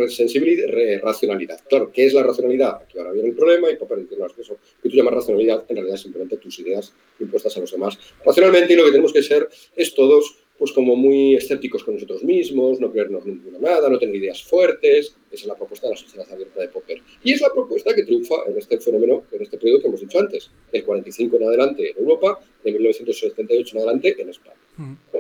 sensibilidad 0.09 1.01
racionalidad. 1.03 1.61
Claro, 1.69 1.91
¿qué 1.93 2.07
es 2.07 2.13
la 2.13 2.23
racionalidad? 2.23 2.83
Aquí 2.83 2.99
ahora 2.99 3.13
viene 3.13 3.29
el 3.31 3.35
problema 3.35 3.71
y 3.71 3.77
Popper 3.77 4.01
dice, 4.01 4.17
es 4.17 4.39
eso 4.39 4.59
que 4.83 4.89
tú 4.89 4.97
llamas 4.97 5.15
racionalidad 5.15 5.65
en 5.69 5.77
realidad 5.77 5.95
es 5.95 6.03
simplemente 6.03 6.37
tus 6.37 6.59
ideas 6.59 6.93
impuestas 7.19 7.57
a 7.57 7.61
los 7.61 7.71
demás 7.71 7.99
racionalmente 8.25 8.75
y 8.75 8.77
lo 8.77 8.85
que 8.85 8.91
tenemos 8.91 9.13
que 9.13 9.23
ser 9.23 9.49
es 9.75 9.95
todos 9.95 10.37
pues 10.61 10.73
como 10.73 10.95
muy 10.95 11.37
escépticos 11.37 11.83
con 11.83 11.95
nosotros 11.95 12.23
mismos, 12.23 12.79
no 12.81 12.93
creernos 12.93 13.25
ninguna 13.25 13.59
nada, 13.59 13.89
no 13.89 13.99
tener 13.99 14.15
ideas 14.15 14.43
fuertes. 14.43 15.17
Esa 15.31 15.43
es 15.43 15.47
la 15.47 15.55
propuesta 15.55 15.87
de 15.87 15.95
la 15.95 15.97
sociedad 15.99 16.31
abierta 16.31 16.61
de 16.61 16.69
Popper. 16.69 17.01
Y 17.25 17.33
es 17.33 17.41
la 17.41 17.49
propuesta 17.51 17.95
que 17.95 18.03
triunfa 18.03 18.35
en 18.47 18.59
este 18.59 18.79
fenómeno, 18.79 19.23
en 19.33 19.41
este 19.41 19.57
periodo 19.57 19.81
que 19.81 19.87
hemos 19.87 20.01
dicho 20.03 20.19
antes, 20.19 20.51
del 20.71 20.85
45 20.85 21.35
en 21.39 21.45
adelante 21.45 21.91
en 21.93 21.97
Europa, 21.97 22.41
de 22.63 22.73
1978 22.73 23.75
en 23.75 23.79
adelante 23.79 24.17
en 24.21 24.29
España. 24.29 24.57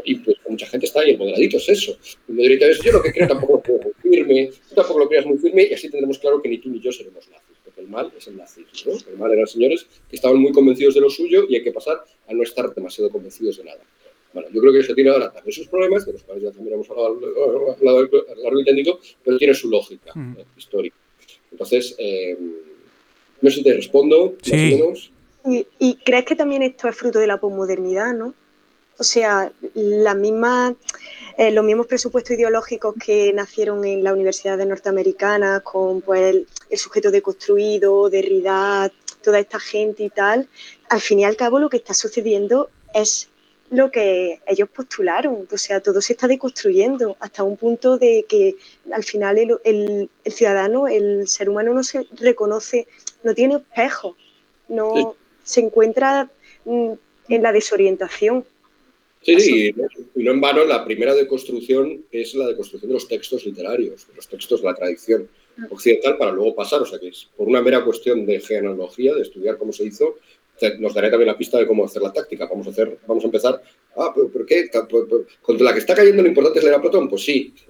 Y 0.04 0.16
pues 0.16 0.36
mucha 0.46 0.66
gente 0.66 0.84
está 0.84 1.00
ahí, 1.00 1.12
el 1.12 1.18
moderadito 1.18 1.56
es 1.56 1.70
eso. 1.70 1.96
El 2.28 2.34
moderadito 2.34 2.66
es 2.66 2.82
yo 2.82 2.92
lo 2.92 3.02
que 3.02 3.10
creo 3.10 3.26
tampoco 3.26 3.54
lo 3.54 3.62
creo 3.62 3.80
muy 3.82 3.94
firme, 4.02 4.50
tú 4.68 4.74
tampoco 4.74 4.98
lo 4.98 5.08
creas 5.08 5.24
muy 5.24 5.38
firme 5.38 5.68
y 5.70 5.72
así 5.72 5.88
tendremos 5.88 6.18
claro 6.18 6.42
que 6.42 6.50
ni 6.50 6.58
tú 6.58 6.68
ni 6.68 6.80
yo 6.80 6.92
seremos 6.92 7.26
nazis, 7.30 7.56
porque 7.64 7.80
el 7.80 7.88
mal 7.88 8.12
es 8.14 8.26
el 8.26 8.36
nazismo. 8.36 8.92
El 9.10 9.16
mal 9.16 9.32
eran 9.32 9.46
señores 9.46 9.86
que 10.06 10.16
estaban 10.16 10.36
muy 10.36 10.52
convencidos 10.52 10.94
de 10.94 11.00
lo 11.00 11.08
suyo 11.08 11.46
y 11.48 11.56
hay 11.56 11.62
que 11.62 11.72
pasar 11.72 12.04
a 12.28 12.34
no 12.34 12.42
estar 12.42 12.74
demasiado 12.74 13.10
convencidos 13.10 13.56
de 13.56 13.64
nada. 13.64 13.80
Bueno, 14.32 14.48
yo 14.52 14.60
creo 14.60 14.72
que 14.72 14.78
eso 14.80 14.94
tiene 14.94 15.10
ahora 15.10 15.32
también 15.32 15.52
sus 15.52 15.68
problemas, 15.68 16.06
de 16.06 16.12
los 16.12 16.22
cuales 16.22 16.44
ya 16.44 16.50
también 16.52 16.74
hemos 16.74 16.90
hablado 16.90 17.18
largo 17.82 18.60
y 18.60 18.64
técnico, 18.64 19.00
pero 19.24 19.38
tiene 19.38 19.54
su 19.54 19.68
lógica 19.68 20.12
mm. 20.14 20.36
eh, 20.38 20.44
histórica. 20.56 20.96
Entonces, 21.50 21.94
eh, 21.98 22.36
no 23.40 23.50
sé 23.50 23.56
si 23.56 23.62
te 23.64 23.74
respondo, 23.74 24.34
sí. 24.42 24.52
más 24.52 24.60
o 24.60 24.76
menos. 24.76 25.12
¿Y, 25.46 25.66
¿Y, 25.78 25.94
crees 25.96 26.26
que 26.26 26.36
también 26.36 26.62
esto 26.62 26.88
es 26.88 26.96
fruto 26.96 27.18
de 27.18 27.26
la 27.26 27.40
posmodernidad, 27.40 28.14
no? 28.14 28.34
O 28.98 29.02
sea, 29.04 29.50
la 29.74 30.14
misma, 30.14 30.76
eh, 31.38 31.50
los 31.50 31.64
mismos 31.64 31.86
presupuestos 31.86 32.36
ideológicos 32.36 32.94
que 33.02 33.32
nacieron 33.32 33.84
en 33.86 34.04
la 34.04 34.12
Universidad 34.12 34.58
de 34.58 34.66
norteamericanas 34.66 35.62
con 35.62 36.02
pues, 36.02 36.20
el, 36.20 36.46
el 36.68 36.78
sujeto 36.78 37.10
deconstruido, 37.10 38.10
Derrida, 38.10 38.92
toda 39.22 39.38
esta 39.38 39.58
gente 39.58 40.04
y 40.04 40.10
tal, 40.10 40.48
al 40.88 41.00
fin 41.00 41.20
y 41.20 41.24
al 41.24 41.36
cabo 41.36 41.58
lo 41.58 41.70
que 41.70 41.78
está 41.78 41.94
sucediendo 41.94 42.68
es 42.94 43.30
lo 43.70 43.90
que 43.90 44.40
ellos 44.46 44.68
postularon. 44.68 45.46
O 45.50 45.58
sea, 45.58 45.80
todo 45.80 46.00
se 46.00 46.12
está 46.12 46.26
deconstruyendo 46.26 47.16
hasta 47.20 47.42
un 47.42 47.56
punto 47.56 47.98
de 47.98 48.26
que 48.28 48.56
al 48.92 49.04
final 49.04 49.38
el, 49.38 49.56
el, 49.64 50.10
el 50.24 50.32
ciudadano, 50.32 50.88
el 50.88 51.26
ser 51.28 51.48
humano 51.48 51.72
no 51.72 51.82
se 51.82 52.06
reconoce, 52.18 52.86
no 53.22 53.34
tiene 53.34 53.56
espejo, 53.56 54.16
no 54.68 54.94
sí. 54.94 55.04
se 55.44 55.60
encuentra 55.60 56.30
mm, 56.64 56.92
en 57.28 57.42
la 57.42 57.52
desorientación. 57.52 58.44
Sí, 59.22 59.38
sí, 59.38 59.74
y 60.14 60.22
no 60.22 60.32
en 60.32 60.40
vano 60.40 60.64
la 60.64 60.82
primera 60.82 61.14
deconstrucción 61.14 62.06
es 62.10 62.34
la 62.34 62.46
deconstrucción 62.46 62.88
de 62.88 62.94
los 62.94 63.06
textos 63.06 63.44
literarios, 63.44 64.08
de 64.08 64.14
los 64.14 64.26
textos 64.26 64.62
de 64.62 64.68
la 64.68 64.74
tradición 64.74 65.28
occidental 65.68 66.16
para 66.16 66.32
luego 66.32 66.54
pasar, 66.54 66.80
o 66.80 66.86
sea 66.86 66.98
que 66.98 67.08
es 67.08 67.28
por 67.36 67.46
una 67.46 67.60
mera 67.60 67.84
cuestión 67.84 68.24
de 68.24 68.40
genealogía, 68.40 69.14
de 69.14 69.20
estudiar 69.20 69.58
cómo 69.58 69.74
se 69.74 69.84
hizo, 69.84 70.16
nos 70.78 70.94
daré 70.94 71.10
también 71.10 71.28
la 71.28 71.36
pista 71.36 71.58
de 71.58 71.66
cómo 71.66 71.84
hacer 71.84 72.02
la 72.02 72.12
táctica. 72.12 72.46
Vamos 72.46 72.66
a, 72.66 72.70
hacer, 72.70 72.98
vamos 73.06 73.24
a 73.24 73.26
empezar. 73.26 73.62
Ah, 73.96 74.12
¿pero, 74.14 74.30
pero 74.30 74.46
qué? 74.46 74.70
¿Contra 75.40 75.64
la 75.64 75.72
que 75.72 75.78
está 75.78 75.94
cayendo 75.94 76.22
lo 76.22 76.28
importante 76.28 76.58
es 76.58 76.64
leer 76.64 76.76
a 76.76 76.82
Platón? 76.82 77.08
Pues 77.08 77.24
sí. 77.24 77.54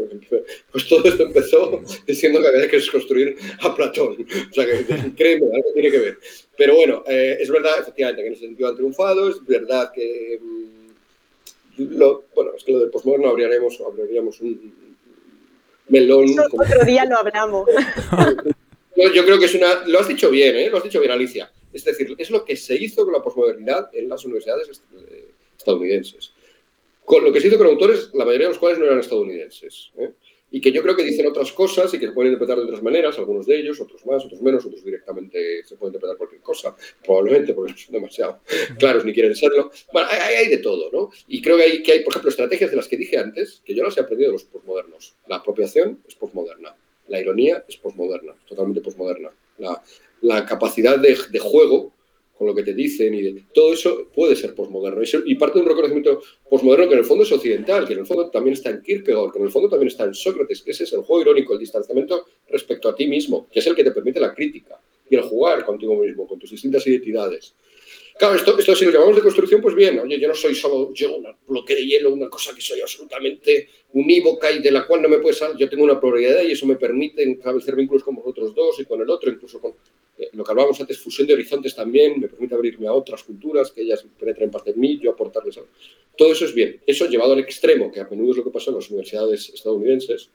Pues 0.72 0.88
todo 0.88 1.04
esto 1.04 1.24
empezó 1.24 1.80
diciendo 2.06 2.40
que 2.40 2.48
había 2.48 2.68
que 2.68 2.76
desconstruir 2.76 3.36
a 3.60 3.74
Platón. 3.74 4.16
O 4.50 4.54
sea, 4.54 4.66
que 4.66 5.12
créeme, 5.16 5.46
algo 5.46 5.72
tiene 5.74 5.90
que 5.90 5.98
ver. 5.98 6.18
Pero 6.56 6.76
bueno, 6.76 7.04
eh, 7.06 7.38
es 7.40 7.50
verdad, 7.50 7.80
efectivamente, 7.80 8.22
que 8.22 8.28
en 8.28 8.34
ese 8.34 8.46
sentido 8.46 8.68
han 8.68 8.76
triunfado. 8.76 9.28
Es 9.28 9.44
verdad 9.44 9.90
que. 9.92 10.38
Mm, 10.40 11.96
lo, 11.96 12.24
bueno, 12.34 12.52
es 12.56 12.64
que 12.64 12.72
lo 12.72 12.80
del 12.80 12.90
postmoderno 12.90 13.28
abriríamos, 13.28 13.80
abriríamos 13.80 14.40
un 14.40 14.94
melón. 15.88 16.26
Otro 16.38 16.84
día 16.84 17.04
lo 17.04 17.18
hablamos. 17.18 17.68
Yo, 18.96 19.10
yo 19.12 19.24
creo 19.24 19.38
que 19.38 19.46
es 19.46 19.54
una. 19.54 19.86
Lo 19.86 20.00
has 20.00 20.08
dicho 20.08 20.30
bien, 20.30 20.56
¿eh? 20.56 20.68
Lo 20.68 20.78
has 20.78 20.84
dicho 20.84 21.00
bien, 21.00 21.12
Alicia 21.12 21.50
es 21.72 21.84
decir, 21.84 22.14
es 22.18 22.30
lo 22.30 22.44
que 22.44 22.56
se 22.56 22.74
hizo 22.74 23.04
con 23.04 23.12
la 23.12 23.22
posmodernidad 23.22 23.90
en 23.92 24.08
las 24.08 24.24
universidades 24.24 24.82
estadounidenses. 25.56 26.32
Con 27.04 27.24
lo 27.24 27.32
que 27.32 27.40
se 27.40 27.48
hizo 27.48 27.58
con 27.58 27.66
autores, 27.66 28.10
la 28.14 28.24
mayoría 28.24 28.46
de 28.46 28.52
los 28.52 28.58
cuales 28.58 28.78
no 28.78 28.86
eran 28.86 29.00
estadounidenses. 29.00 29.90
¿eh? 29.98 30.10
Y 30.52 30.60
que 30.60 30.72
yo 30.72 30.82
creo 30.82 30.96
que 30.96 31.04
dicen 31.04 31.26
otras 31.26 31.52
cosas 31.52 31.92
y 31.94 31.98
que 31.98 32.06
se 32.06 32.12
pueden 32.12 32.32
interpretar 32.32 32.58
de 32.58 32.64
otras 32.64 32.82
maneras, 32.82 33.16
algunos 33.18 33.46
de 33.46 33.58
ellos, 33.58 33.80
otros 33.80 34.04
más, 34.04 34.24
otros 34.24 34.42
menos, 34.42 34.64
otros 34.64 34.84
directamente 34.84 35.62
se 35.64 35.76
puede 35.76 35.90
interpretar 35.90 36.16
cualquier 36.16 36.40
cosa, 36.40 36.74
probablemente 37.04 37.54
porque 37.54 37.74
son 37.76 37.92
demasiado 37.92 38.40
claros 38.78 39.04
ni 39.04 39.12
quieren 39.12 39.34
serlo. 39.36 39.70
Bueno, 39.92 40.08
hay, 40.10 40.34
hay 40.34 40.48
de 40.48 40.58
todo, 40.58 40.90
¿no? 40.92 41.10
Y 41.28 41.40
creo 41.40 41.56
que 41.56 41.62
hay, 41.62 41.82
que 41.82 41.92
hay, 41.92 42.00
por 42.00 42.12
ejemplo, 42.12 42.30
estrategias 42.30 42.70
de 42.70 42.76
las 42.76 42.88
que 42.88 42.96
dije 42.96 43.16
antes, 43.16 43.62
que 43.64 43.74
yo 43.74 43.84
las 43.84 43.96
he 43.96 44.00
aprendido 44.00 44.30
de 44.30 44.34
los 44.34 44.44
posmodernos. 44.44 45.14
La 45.28 45.36
apropiación 45.36 46.00
es 46.08 46.16
posmoderna, 46.16 46.74
la 47.06 47.20
ironía 47.20 47.64
es 47.68 47.76
posmoderna, 47.76 48.34
totalmente 48.48 48.80
posmoderna. 48.80 49.30
La, 49.58 49.82
la 50.22 50.44
capacidad 50.44 50.98
de, 50.98 51.16
juego 51.38 51.92
con 52.36 52.46
lo 52.46 52.54
que 52.54 52.62
te 52.62 52.74
dicen 52.74 53.12
y 53.14 53.22
de, 53.22 53.44
todo 53.52 53.72
eso 53.72 54.08
puede 54.14 54.36
ser 54.36 54.54
posmoderno. 54.54 55.02
Y, 55.26 55.34
parte 55.34 55.58
de 55.58 55.64
un 55.64 55.68
reconocimiento 55.68 56.22
posmoderno 56.48 56.88
que 56.88 56.94
en 56.94 57.00
el 57.00 57.04
fondo 57.04 57.24
es 57.24 57.32
occidental, 57.32 57.86
que 57.86 57.92
en 57.92 58.00
el 58.00 58.06
fondo 58.06 58.30
también 58.30 58.54
está 58.54 58.70
en 58.70 58.82
Kierkegaard, 58.82 59.32
que 59.32 59.38
en 59.38 59.44
el 59.44 59.50
fondo 59.50 59.68
también 59.68 59.88
está 59.88 60.04
en 60.04 60.14
Sócrates, 60.14 60.62
que 60.62 60.70
ese 60.70 60.84
es 60.84 60.92
el 60.92 61.00
juego 61.00 61.22
irónico, 61.22 61.52
el 61.52 61.58
distanciamiento 61.58 62.26
respecto 62.48 62.88
a 62.88 62.94
ti 62.94 63.06
mismo, 63.06 63.46
que 63.50 63.58
es 63.58 63.66
el 63.66 63.74
que 63.74 63.84
te 63.84 63.90
permite 63.90 64.20
la 64.20 64.34
crítica 64.34 64.80
y 65.08 65.16
el 65.16 65.22
jugar 65.22 65.64
contigo 65.64 65.96
mismo, 65.96 66.26
con 66.26 66.38
tus 66.38 66.50
distintas 66.50 66.86
identidades. 66.86 67.54
Claro, 68.20 68.34
esto, 68.34 68.58
esto 68.58 68.76
si 68.76 68.84
lo 68.84 68.90
llamamos 68.90 69.16
de 69.16 69.22
construcción, 69.22 69.62
pues 69.62 69.74
bien, 69.74 69.98
oye, 69.98 70.20
yo 70.20 70.28
no 70.28 70.34
soy 70.34 70.54
solo 70.54 70.92
yo, 70.92 71.16
un 71.16 71.26
bloque 71.48 71.74
de 71.74 71.86
hielo, 71.86 72.12
una 72.12 72.28
cosa 72.28 72.54
que 72.54 72.60
soy 72.60 72.78
absolutamente 72.78 73.70
unívoca 73.94 74.52
y 74.52 74.58
de 74.58 74.70
la 74.70 74.86
cual 74.86 75.00
no 75.00 75.08
me 75.08 75.20
puedes 75.20 75.38
salir. 75.38 75.56
Yo 75.56 75.70
tengo 75.70 75.84
una 75.84 75.98
probabilidad 75.98 76.42
y 76.42 76.52
eso 76.52 76.66
me 76.66 76.76
permite 76.76 77.22
establecer 77.22 77.74
vínculos 77.76 78.04
con 78.04 78.16
vosotros 78.16 78.54
dos 78.54 78.78
y 78.78 78.84
con 78.84 79.00
el 79.00 79.08
otro, 79.08 79.30
incluso 79.30 79.58
con 79.58 79.72
eh, 80.18 80.28
lo 80.34 80.44
que 80.44 80.50
hablábamos 80.50 80.78
antes, 80.78 80.98
fusión 80.98 81.26
de 81.28 81.32
horizontes 81.32 81.74
también, 81.74 82.20
me 82.20 82.28
permite 82.28 82.54
abrirme 82.54 82.88
a 82.88 82.92
otras 82.92 83.22
culturas, 83.24 83.72
que 83.72 83.80
ellas 83.80 84.04
penetren 84.18 84.50
parte 84.50 84.74
de 84.74 84.78
mí, 84.78 85.00
yo 85.02 85.12
aportarles 85.12 85.56
algo. 85.56 85.70
Todo 86.14 86.32
eso 86.32 86.44
es 86.44 86.52
bien. 86.52 86.78
Eso 86.86 87.06
llevado 87.06 87.32
al 87.32 87.38
extremo, 87.38 87.90
que 87.90 88.00
a 88.00 88.04
menudo 88.04 88.32
es 88.32 88.36
lo 88.36 88.44
que 88.44 88.50
pasa 88.50 88.70
en 88.70 88.76
las 88.76 88.90
universidades 88.90 89.48
estadounidenses, 89.48 90.28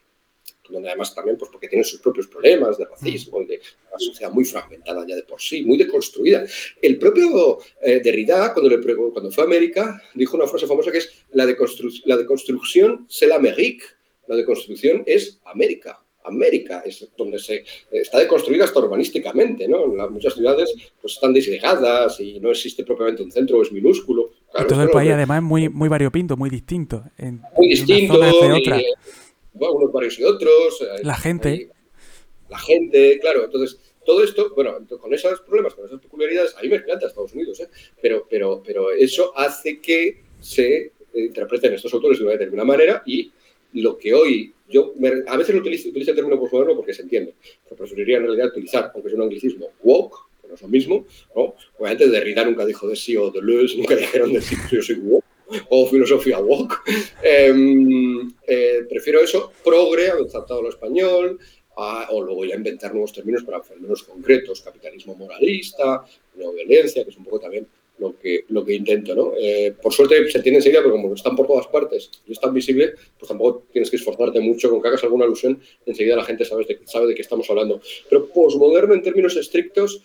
donde 0.70 0.90
además 0.90 1.14
también, 1.14 1.38
pues 1.38 1.52
porque 1.52 1.68
tienen 1.68 1.86
sus 1.86 2.00
propios 2.00 2.28
problemas 2.28 2.78
de 2.78 2.86
racismo 2.86 3.42
y 3.42 3.46
de 3.46 3.62
una 3.90 4.00
sociedad 4.00 4.32
muy 4.32 4.46
fragmentada 4.46 5.06
ya 5.08 5.16
de 5.16 5.24
por 5.24 5.42
sí, 5.42 5.64
muy 5.64 5.78
deconstruida. 5.78 6.46
El 6.82 6.98
propio 6.98 7.60
eh, 7.82 8.00
Derrida, 8.04 8.54
cuando, 8.54 8.70
le, 8.70 8.96
cuando 9.12 9.32
fue 9.32 9.44
a 9.44 9.48
América, 9.48 10.02
dijo 10.14 10.38
una 10.38 10.48
frase 10.48 10.68
famosa 10.68 10.92
que 10.92 11.00
es 11.00 11.26
la, 11.32 11.46
deconstru 11.46 11.90
la 12.06 12.18
deconstrucción 12.18 13.06
c'est 13.10 13.28
l'Amérique, 13.28 13.84
la 14.28 14.36
deconstrucción 14.36 15.04
es 15.06 15.40
América. 15.46 16.02
América 16.26 16.82
es 16.86 17.08
donde 17.16 17.40
se 17.40 17.64
está 17.92 18.20
deconstruida 18.20 18.66
hasta 18.66 18.80
urbanísticamente, 18.80 19.68
¿no? 19.68 19.84
En 19.86 20.14
muchas 20.14 20.34
ciudades 20.34 20.74
pues 21.00 21.14
están 21.14 21.34
disgregadas 21.34 22.20
y 22.20 22.40
no 22.40 22.50
existe 22.50 22.84
propiamente 22.84 23.24
un 23.24 23.32
centro, 23.32 23.62
es 23.62 23.72
minúsculo. 23.72 24.32
Claro, 24.52 24.66
y 24.66 24.70
todo 24.70 24.84
el 24.84 24.90
país 24.90 25.12
además 25.12 25.38
es 25.38 25.44
muy, 25.44 25.70
muy 25.70 25.90
variopinto, 25.90 26.36
muy 26.36 26.50
distinto. 26.50 27.04
En, 27.18 27.42
muy 27.56 27.70
distinto. 27.70 28.24
En 28.24 28.32
de 28.32 28.54
otra. 28.54 28.82
Y, 28.82 28.86
unos 29.56 29.92
barrios 29.92 30.20
y 30.20 30.24
otros. 30.24 30.86
La 31.04 31.16
gente. 31.16 31.70
La 32.50 32.60
gente, 32.60 33.20
claro. 33.20 33.46
Entonces, 33.46 33.80
todo 34.06 34.24
esto, 34.24 34.54
bueno, 34.56 34.78
con 35.02 35.14
esos 35.14 35.42
problemas, 35.42 35.74
con 35.74 35.86
esas 35.86 36.00
peculiaridades, 36.00 36.56
a 36.56 36.62
mí 36.62 36.70
me 36.70 36.76
encanta 36.76 37.08
Estados 37.08 37.34
Unidos, 37.34 37.60
¿eh? 37.60 37.68
pero, 38.02 38.28
pero, 38.30 38.62
pero 38.64 38.92
eso 38.92 39.36
hace 39.36 39.82
que 39.82 40.24
se 40.40 40.92
interpreten 41.16 41.74
estos 41.74 41.94
autores 41.94 42.20
de 42.20 42.26
una 42.26 42.34
determinada 42.34 42.68
manera 42.68 43.04
y 43.06 43.32
lo 43.74 43.98
que 43.98 44.14
hoy, 44.14 44.54
yo 44.70 44.94
me, 44.98 45.12
a 45.28 45.38
veces 45.38 45.56
lo 45.56 45.62
utilizo, 45.62 45.90
utilizo 45.90 46.12
el 46.12 46.16
término 46.16 46.40
postmoderno 46.40 46.76
porque 46.76 46.94
se 46.94 47.02
entiende, 47.02 47.36
pero 47.64 47.76
preferiría 47.76 48.18
en 48.18 48.24
realidad 48.24 48.48
utilizar, 48.48 48.92
aunque 48.94 49.10
es 49.10 49.16
un 49.16 49.24
anglicismo, 49.24 49.70
woke, 49.84 50.18
no 50.48 50.54
es 50.54 50.62
lo 50.62 50.68
mismo, 50.68 51.06
¿no? 51.36 51.56
Obviamente 51.78 52.08
Derrida 52.08 52.46
nunca 52.46 52.66
dijo 52.66 52.88
de 52.88 52.96
sí 52.96 53.18
o 53.18 53.32
de 53.32 53.42
Deleuze 53.42 53.78
nunca 53.78 53.96
dijeron 53.96 54.32
de 54.32 54.42
sí, 54.42 54.56
yo 54.72 54.82
soy 54.82 54.96
woke, 54.96 55.26
o 55.70 55.88
filosofía 55.88 56.40
woke. 56.40 56.76
Em, 57.24 58.32
eh, 58.48 58.82
prefiero 58.90 59.22
eso, 59.22 59.52
progre, 59.64 60.10
adaptado 60.10 60.60
al 60.60 60.68
español, 60.68 61.40
o 61.78 62.22
luego 62.22 62.46
ya 62.46 62.56
inventar 62.56 62.92
nuevos 62.92 63.12
términos 63.12 63.44
para 63.44 63.62
fenómenos 63.62 64.04
concretos, 64.04 64.62
capitalismo 64.62 65.16
moralista, 65.16 66.06
no 66.36 66.54
violencia, 66.54 67.04
que 67.04 67.10
es 67.10 67.18
un 67.18 67.26
poco 67.26 67.40
también 67.40 67.68
lo 67.98 68.18
que, 68.18 68.46
lo 68.50 68.66
que 68.66 68.74
intento. 68.74 69.16
¿no? 69.16 69.34
Eh, 69.38 69.74
por 69.82 69.94
suerte 69.94 70.30
se 70.30 70.42
tiene 70.42 70.58
enseguida, 70.58 70.82
pero 70.82 70.94
como 70.94 71.14
están 71.14 71.36
por 71.36 71.48
todas 71.48 71.68
partes 71.68 72.10
y 72.28 72.32
es 72.32 72.40
tan 72.40 72.54
visible, 72.54 72.94
pues 73.18 73.28
tampoco 73.28 73.64
tienes 73.72 73.90
que 73.90 73.98
esforzarte 73.98 74.40
mucho 74.40 74.70
con 74.70 74.82
que 74.82 74.88
hagas 74.88 75.04
alguna 75.04 75.26
alusión, 75.26 75.60
enseguida 75.86 76.16
la 76.16 76.24
gente 76.24 76.46
sabe 76.46 76.66
de, 76.66 76.80
sabe 76.86 77.08
de 77.08 77.16
qué 77.16 77.22
estamos 77.22 77.50
hablando. 77.50 77.82
Pero 78.10 78.28
posmoderno 78.28 78.94
en 78.94 79.02
términos 79.02 79.36
estrictos, 79.36 80.02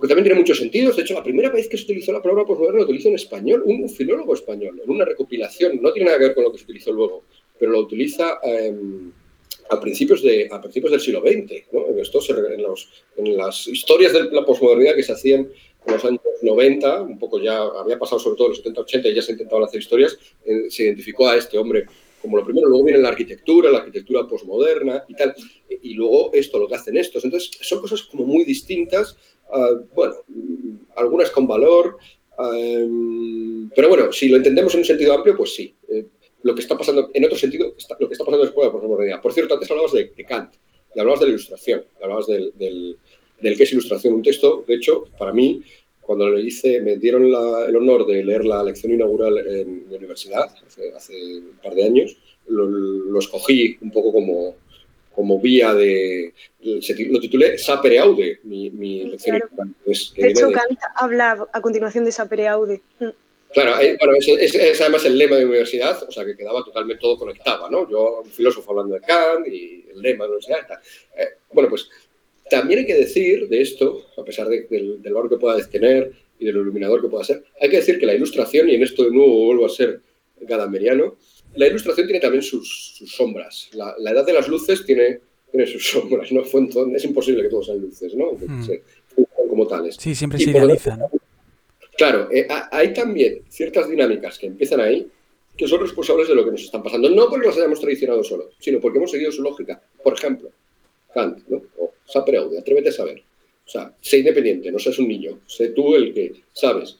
que 0.00 0.08
también 0.08 0.24
tiene 0.24 0.38
muchos 0.38 0.58
sentidos. 0.58 0.96
De 0.96 1.02
hecho, 1.02 1.14
la 1.14 1.22
primera 1.22 1.50
vez 1.50 1.68
que 1.68 1.76
se 1.76 1.84
utilizó 1.84 2.12
la 2.12 2.22
palabra 2.22 2.44
posmoderno 2.44 2.78
lo 2.78 2.84
utilizó 2.84 3.08
en 3.08 3.14
español, 3.14 3.62
un 3.64 3.88
filólogo 3.88 4.34
español, 4.34 4.80
en 4.82 4.90
una 4.90 5.04
recopilación. 5.04 5.80
No 5.80 5.92
tiene 5.92 6.06
nada 6.06 6.18
que 6.18 6.26
ver 6.26 6.34
con 6.34 6.44
lo 6.44 6.52
que 6.52 6.58
se 6.58 6.64
utilizó 6.64 6.92
luego, 6.92 7.24
pero 7.58 7.72
lo 7.72 7.80
utiliza 7.80 8.38
em, 8.42 9.10
a, 9.70 9.80
principios 9.80 10.22
de, 10.22 10.48
a 10.50 10.60
principios 10.60 10.92
del 10.92 11.00
siglo 11.00 11.22
XX. 11.22 11.72
¿no? 11.72 11.86
Esto 12.00 12.20
en, 12.28 12.62
los, 12.62 12.88
en, 13.16 13.36
las 13.36 13.66
historias 13.66 14.12
de 14.12 14.30
la 14.30 14.44
posmodernidad 14.44 14.94
que 14.94 15.02
se 15.02 15.12
hacían 15.12 15.48
en 15.86 15.92
los 15.92 16.04
años 16.04 16.20
90, 16.42 17.02
un 17.02 17.18
poco 17.18 17.40
ya 17.40 17.58
había 17.58 17.98
pasado 17.98 18.18
sobre 18.18 18.36
todo 18.36 18.48
en 18.48 18.52
los 18.52 18.64
70-80 18.64 19.10
y 19.10 19.14
ya 19.14 19.22
se 19.22 19.32
intentaban 19.32 19.64
hacer 19.64 19.80
historias, 19.80 20.18
eh, 20.44 20.66
se 20.68 20.84
identificó 20.84 21.28
a 21.28 21.36
este 21.36 21.56
hombre 21.56 21.86
como 22.20 22.38
lo 22.38 22.44
primero, 22.44 22.68
luego 22.68 22.84
viene 22.84 23.00
la 23.00 23.10
arquitectura, 23.10 23.70
la 23.70 23.78
arquitectura 23.78 24.26
posmoderna 24.26 25.04
y 25.06 25.14
tal, 25.14 25.34
y 25.68 25.94
luego 25.94 26.30
esto, 26.32 26.58
lo 26.58 26.66
que 26.66 26.74
hacen 26.74 26.96
estos. 26.96 27.24
Entonces, 27.24 27.50
son 27.60 27.80
cosas 27.80 28.02
como 28.02 28.24
muy 28.24 28.44
distintas, 28.44 29.16
ah, 29.52 29.80
bueno, 29.94 30.14
algunas 30.96 31.30
con 31.30 31.46
valor, 31.46 31.98
ah, 32.38 32.50
pero 33.74 33.88
bueno, 33.88 34.12
si 34.12 34.28
lo 34.28 34.36
entendemos 34.36 34.74
en 34.74 34.80
un 34.80 34.86
sentido 34.86 35.14
amplio, 35.14 35.36
pues 35.36 35.54
sí. 35.54 35.74
Eh, 35.88 36.06
lo 36.42 36.54
que 36.54 36.60
está 36.60 36.78
pasando, 36.78 37.10
en 37.12 37.24
otro 37.24 37.36
sentido, 37.36 37.66
lo 37.98 38.08
que 38.08 38.12
está 38.12 38.24
pasando 38.24 38.44
después 38.44 38.66
de 38.66 38.72
la 38.72 38.72
posmodernidad. 38.72 39.20
Por 39.20 39.32
cierto, 39.32 39.54
antes 39.54 39.70
hablabas 39.70 39.92
de, 39.92 40.12
Kant, 40.28 40.54
y 40.94 41.00
hablabas 41.00 41.20
de 41.20 41.26
la 41.26 41.30
ilustración, 41.30 41.84
hablabas 42.00 42.26
del, 42.28 42.52
del, 42.56 43.56
que 43.56 43.62
es 43.64 43.72
ilustración. 43.72 44.14
Un 44.14 44.22
texto, 44.22 44.64
de 44.66 44.74
hecho, 44.74 45.06
para 45.18 45.32
mí, 45.32 45.62
cuando 46.00 46.28
lo 46.28 46.38
hice, 46.38 46.80
me 46.80 46.96
dieron 46.96 47.24
el 47.24 47.76
honor 47.76 48.06
de 48.06 48.24
leer 48.24 48.44
la 48.44 48.62
lección 48.62 48.92
inaugural 48.92 49.38
en 49.38 49.86
la 49.90 49.98
universidad 49.98 50.54
hace, 50.94 51.38
un 51.38 51.58
par 51.62 51.74
de 51.74 51.84
años, 51.84 52.16
lo, 52.46 53.18
escogí 53.18 53.76
un 53.80 53.90
poco 53.90 54.12
como, 54.12 54.54
como 55.16 55.40
vía 55.40 55.72
de... 55.72 56.34
Lo 56.60 57.20
titulé 57.20 57.56
Sapere 57.56 57.98
Aude, 57.98 58.40
mi, 58.44 59.04
lección 59.04 59.36
inaugural. 59.36 59.74
Pues, 59.82 60.12
de 60.14 60.28
hecho, 60.28 60.52
Kant 60.52 60.78
habla 60.94 61.48
a 61.52 61.60
continuación 61.62 62.04
de 62.04 62.12
Sapere 62.12 62.46
Aude. 62.46 62.82
Mm. 63.00 63.06
Claro, 63.54 63.80
eh, 63.80 63.96
bueno, 63.98 64.14
es, 64.18 64.54
es, 64.54 64.80
además 64.82 65.06
el 65.06 65.16
lema 65.16 65.36
de 65.36 65.42
la 65.42 65.48
universidad, 65.48 66.02
o 66.06 66.12
sea, 66.12 66.26
que 66.26 66.36
quedaba 66.36 66.62
totalmente 66.62 67.00
todo 67.00 67.16
conectado, 67.16 67.70
¿no? 67.70 67.88
Yo, 67.88 68.20
un 68.22 68.30
filósofo 68.30 68.70
hablando 68.72 68.94
de 68.94 69.00
Kant 69.00 69.48
y 69.48 69.86
el 69.90 70.02
lema 70.02 70.24
de 70.24 70.30
la 70.30 70.36
universidad. 70.36 70.80
Eh, 71.16 71.28
bueno, 71.50 71.70
pues 71.70 71.88
también 72.50 72.80
hay 72.80 72.86
que 72.86 72.94
decir 72.94 73.48
de 73.48 73.62
esto, 73.62 74.08
a 74.18 74.24
pesar 74.24 74.48
del, 74.48 75.00
valor 75.02 75.30
que 75.30 75.38
pueda 75.38 75.56
tener 75.66 76.12
y 76.38 76.44
del 76.44 76.56
iluminador 76.56 77.00
que 77.00 77.08
pueda 77.08 77.24
ser, 77.24 77.42
hay 77.58 77.70
que 77.70 77.76
decir 77.76 77.98
que 77.98 78.04
la 78.04 78.14
ilustración, 78.14 78.68
y 78.68 78.74
en 78.74 78.82
esto 78.82 79.04
de 79.04 79.12
nuevo 79.12 79.46
vuelvo 79.46 79.64
a 79.64 79.70
ser 79.70 80.00
gadameriano, 80.40 81.16
la 81.56 81.66
ilustración 81.66 82.06
tiene 82.06 82.20
también 82.20 82.42
sus, 82.42 83.02
sombras. 83.06 83.68
La, 83.72 83.94
edad 84.10 84.24
de 84.24 84.32
las 84.32 84.48
luces 84.48 84.84
tiene, 84.84 85.20
tiene 85.50 85.66
sus 85.66 85.86
sombras, 85.90 86.30
¿no? 86.32 86.42
Es 86.42 87.04
imposible 87.04 87.42
que 87.42 87.48
todos 87.48 87.66
sean 87.66 87.80
luces, 87.80 88.14
¿no? 88.14 88.32
Mm. 88.32 89.48
como 89.48 89.66
tales. 89.66 89.96
Sí, 89.98 90.14
siempre 90.14 90.38
se 90.38 90.50
idealizan. 90.50 91.00
Claro, 91.96 92.28
eh, 92.30 92.46
hay 92.70 92.92
también 92.92 93.42
ciertas 93.48 93.88
dinámicas 93.88 94.38
que 94.38 94.46
empiezan 94.46 94.80
ahí 94.80 95.10
que 95.56 95.66
son 95.66 95.80
responsables 95.80 96.28
de 96.28 96.34
lo 96.34 96.44
que 96.44 96.50
nos 96.50 96.62
están 96.62 96.82
pasando. 96.82 97.08
No 97.08 97.30
porque 97.30 97.46
las 97.46 97.56
hayamos 97.56 97.80
tradicionado 97.80 98.22
solo, 98.22 98.50
sino 98.58 98.80
porque 98.80 98.98
hemos 98.98 99.10
seguido 99.10 99.32
su 99.32 99.42
lógica. 99.42 99.80
Por 100.02 100.12
ejemplo, 100.12 100.50
Kant, 101.14 101.38
¿no? 101.48 101.62
Sapreude, 102.04 102.58
atrévete 102.58 102.90
a 102.90 102.92
saber. 102.92 103.22
O 103.66 103.68
sea, 103.68 103.92
sé 104.00 104.18
independiente, 104.18 104.70
no 104.70 104.78
seas 104.78 104.98
un 104.98 105.08
niño, 105.08 105.40
sé 105.46 105.70
tú 105.70 105.96
el 105.96 106.12
que 106.12 106.42
sabes. 106.52 106.98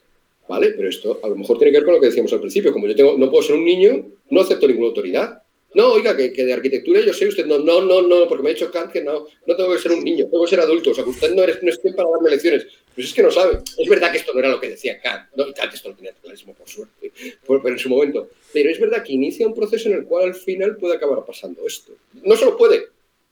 ¿Vale? 0.49 0.71
Pero 0.71 0.89
esto 0.89 1.19
a 1.23 1.29
lo 1.29 1.37
mejor 1.37 1.59
tiene 1.59 1.73
que 1.73 1.79
ver 1.79 1.85
con 1.85 1.95
lo 1.95 2.01
que 2.01 2.07
decíamos 2.07 2.33
al 2.33 2.41
principio. 2.41 2.73
Como 2.73 2.87
yo 2.87 2.95
tengo, 2.95 3.17
no 3.19 3.31
puedo 3.31 3.43
ser 3.43 3.57
un 3.57 3.65
niño, 3.65 4.07
no 4.31 4.41
acepto 4.41 4.69
ninguna 4.69 4.89
autoridad. 4.89 5.43
No, 5.75 5.93
oiga, 5.93 6.17
que, 6.17 6.31
de 6.31 6.53
arquitectura 6.55 7.01
yo 7.01 7.13
sé 7.13 7.27
usted, 7.27 7.45
no, 7.45 7.59
no, 7.59 7.83
no, 7.83 8.01
no, 8.01 8.27
porque 8.29 8.43
me 8.43 8.49
ha 8.49 8.55
dicho 8.55 8.71
Kant 8.71 8.91
que 8.91 9.03
no, 9.03 9.27
no 9.47 9.57
tengo 9.57 9.73
que 9.75 9.79
ser 9.79 9.93
un 9.93 10.03
niño, 10.03 10.27
tengo 10.31 10.45
que 10.45 10.51
ser 10.51 10.61
adulto. 10.61 10.93
O 10.93 10.95
sea, 10.95 11.05
que 11.05 11.11
usted 11.11 11.35
no, 11.35 11.43
eres, 11.43 11.63
no 11.63 11.69
es 11.69 11.79
quien 11.79 11.95
para 11.95 12.09
darme 12.09 12.31
lecciones. 12.31 12.67
Pues 12.95 13.09
es 13.09 13.13
que 13.13 13.23
no 13.23 13.31
sabe. 13.31 13.59
Es 13.77 13.89
verdad 13.89 14.11
que 14.11 14.19
esto 14.19 14.33
no 14.33 14.39
era 14.39 14.49
lo 14.49 14.61
que 14.61 14.71
decía 14.71 14.99
Kant. 15.01 15.29
No, 15.37 15.53
Kant 15.53 15.75
esto 15.75 15.91
lo 15.91 15.97
tenía 15.97 16.13
clarísimo, 16.13 16.55
por 16.55 16.69
suerte, 16.69 17.13
pero 17.47 17.69
en 17.69 17.79
su 17.79 17.91
momento. 17.91 18.31
Pero 18.53 18.71
es 18.71 18.81
verdad 18.81 19.03
que 19.03 19.13
inicia 19.13 19.47
un 19.47 19.55
proceso 19.55 19.89
en 19.89 19.97
el 19.97 20.05
cual 20.05 20.25
al 20.25 20.35
final 20.35 20.77
puede 20.77 20.97
acabar 20.97 21.23
pasando 21.27 21.67
esto. 21.67 21.93
No 22.23 22.37
solo 22.37 22.57
puede, 22.57 22.87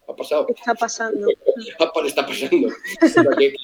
ha 0.06 0.14
pasado. 0.14 0.46
Está 0.48 0.74
pasando. 0.74 1.28
Está 2.06 2.26
pasando. 2.26 2.68
que, 3.38 3.54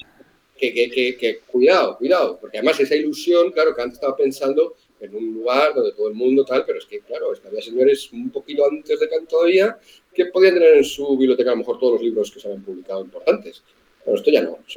cuidado, 1.47 1.97
cuidado, 1.97 2.37
porque 2.39 2.57
además 2.57 2.79
esa 2.79 2.95
ilusión, 2.95 3.51
claro, 3.51 3.75
que 3.75 3.81
antes 3.81 3.95
estaba 3.95 4.15
pensando 4.15 4.75
en 4.99 5.15
un 5.15 5.33
lugar 5.33 5.73
donde 5.73 5.93
todo 5.93 6.07
el 6.09 6.13
mundo 6.13 6.45
tal, 6.45 6.63
pero 6.65 6.77
es 6.77 6.85
que, 6.85 6.99
claro, 6.99 7.33
es 7.33 7.39
que 7.39 7.47
había 7.47 7.61
señores 7.61 8.11
un 8.13 8.29
poquito 8.29 8.65
antes 8.69 8.99
de 8.99 9.09
Kant 9.09 9.27
todavía 9.27 9.77
que 10.13 10.27
podían 10.27 10.53
tener 10.53 10.77
en 10.77 10.83
su 10.83 11.17
biblioteca 11.17 11.49
a 11.51 11.53
lo 11.53 11.59
mejor 11.59 11.79
todos 11.79 11.93
los 11.93 12.01
libros 12.03 12.29
que 12.31 12.39
se 12.39 12.47
habían 12.47 12.63
publicado 12.63 13.01
importantes. 13.01 13.63
Pero 14.03 14.17
esto 14.17 14.31
ya 14.31 14.41
no, 14.43 14.59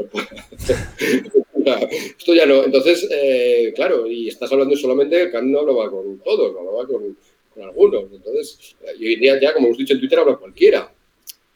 esto 2.18 2.34
ya 2.34 2.46
no. 2.46 2.64
Entonces, 2.64 3.06
eh, 3.10 3.72
claro, 3.74 4.06
y 4.06 4.28
estás 4.28 4.50
hablando 4.52 4.76
solamente, 4.76 5.30
Kant 5.30 5.48
no 5.48 5.60
hablaba 5.60 5.90
con 5.90 6.18
todos, 6.20 6.52
no 6.52 6.60
hablaba 6.60 6.86
con, 6.86 7.16
con 7.52 7.62
algunos. 7.62 8.04
Entonces, 8.12 8.76
y 8.98 9.06
hoy 9.06 9.14
en 9.14 9.20
día 9.20 9.40
ya, 9.40 9.52
como 9.52 9.66
hemos 9.66 9.78
dicho 9.78 9.94
en 9.94 10.00
Twitter, 10.00 10.18
habla 10.18 10.36
cualquiera. 10.36 10.92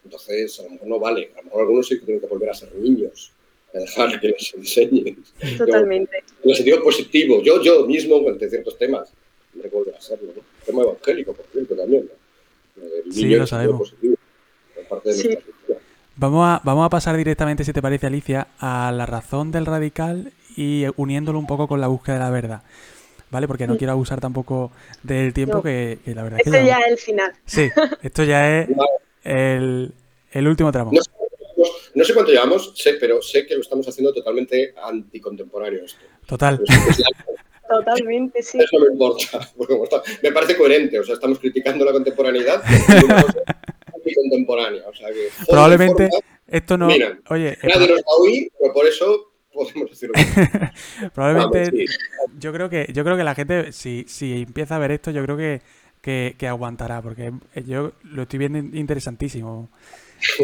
Entonces, 0.04 0.60
a 0.60 0.64
lo 0.64 0.70
mejor 0.70 0.88
no 0.88 0.98
vale. 0.98 1.30
A 1.34 1.38
lo 1.38 1.44
mejor 1.44 1.60
algunos 1.62 1.86
sí 1.86 1.98
que 1.98 2.04
tienen 2.04 2.20
que 2.20 2.26
volver 2.26 2.50
a 2.50 2.54
ser 2.54 2.74
niños, 2.74 3.32
a 3.74 3.78
dejar 3.78 4.20
que 4.20 4.28
les 4.28 4.54
enseñen. 4.54 5.22
Totalmente. 5.56 6.24
en 6.42 6.50
el 6.50 6.56
sentido 6.56 6.82
positivo. 6.82 7.42
Yo, 7.42 7.62
yo 7.62 7.86
mismo, 7.86 8.26
ante 8.28 8.48
ciertos 8.48 8.78
temas, 8.78 9.12
me 9.54 9.64
a 9.64 10.00
serlo. 10.00 10.32
¿no? 10.34 10.40
El 10.40 10.66
tema 10.66 10.82
evangélico, 10.82 11.32
por 11.32 11.46
cierto, 11.46 11.76
también. 11.76 12.08
El 12.76 13.12
sí, 13.12 13.26
lo 13.26 13.46
sabemos. 13.46 13.78
Positivo, 13.78 14.16
parte 14.88 15.08
de 15.10 15.14
sí. 15.14 15.38
Vamos 16.16 16.44
a, 16.44 16.60
vamos 16.64 16.84
a 16.84 16.90
pasar 16.90 17.16
directamente, 17.16 17.64
si 17.64 17.72
te 17.72 17.80
parece, 17.80 18.06
Alicia, 18.06 18.48
a 18.58 18.90
la 18.92 19.06
razón 19.06 19.52
del 19.52 19.66
radical 19.66 20.32
y 20.56 20.86
uniéndolo 20.96 21.38
un 21.38 21.46
poco 21.46 21.68
con 21.68 21.80
la 21.80 21.86
búsqueda 21.86 22.16
de 22.16 22.20
la 22.20 22.30
verdad. 22.30 22.62
¿Vale? 23.30 23.46
Porque 23.46 23.66
no 23.66 23.76
quiero 23.76 23.92
abusar 23.92 24.20
tampoco 24.20 24.72
del 25.02 25.34
tiempo 25.34 25.62
que, 25.62 25.98
la 26.06 26.22
verdad 26.22 26.40
es 26.40 26.50
que... 26.50 26.56
Esto 26.56 26.66
ya 26.66 26.78
es 26.80 26.92
el 26.92 26.98
final. 26.98 27.32
Sí, 27.44 27.68
esto 28.02 28.24
ya 28.24 28.58
es 28.58 28.68
el, 29.24 29.92
el 30.32 30.48
último 30.48 30.72
tramo. 30.72 30.90
No 30.92 31.00
sé, 32.04 32.14
cuánto 32.14 32.32
llevamos, 32.32 32.72
sé, 32.76 32.94
pero 32.94 33.20
sé 33.22 33.46
que 33.46 33.54
lo 33.54 33.60
estamos 33.60 33.86
haciendo 33.88 34.12
totalmente 34.12 34.74
anticontemporáneo 34.82 35.84
esto. 35.84 36.00
Total. 36.26 36.60
Totalmente, 37.68 38.42
sí. 38.42 38.58
Eso 38.58 38.78
me 38.78 38.92
importa, 38.92 39.46
me 40.22 40.32
parece 40.32 40.56
coherente, 40.56 40.98
o 40.98 41.04
sea, 41.04 41.14
estamos 41.14 41.38
criticando 41.38 41.84
la 41.84 41.92
contemporaneidad 41.92 42.62
anticontemporánea, 43.94 44.88
o 44.88 44.94
sea 44.94 45.08
que... 45.08 45.28
Probablemente 45.46 46.08
esto 46.46 46.78
no... 46.78 46.86
oye, 46.86 47.58
nadie 47.62 47.88
nos 47.88 47.98
va 47.98 48.12
a 48.16 48.22
oír, 48.22 48.50
pero 48.58 48.72
por 48.72 48.86
eso 48.86 49.32
podemos 49.52 49.90
decirlo. 49.90 50.14
Probablemente, 51.14 51.84
yo 52.38 52.52
creo 52.52 52.70
que 52.70 52.86
yo 52.92 53.04
creo 53.04 53.16
que 53.18 53.24
la 53.24 53.34
gente, 53.34 53.72
si, 53.72 54.04
si 54.08 54.42
empieza 54.42 54.76
a 54.76 54.78
ver 54.78 54.92
esto, 54.92 55.10
yo 55.10 55.22
creo 55.24 55.36
que 55.36 55.60
que, 56.00 56.48
aguantará, 56.48 57.02
porque 57.02 57.32
yo 57.66 57.92
lo 58.04 58.22
estoy 58.22 58.38
viendo 58.38 58.58
interesantísimo. 58.58 59.68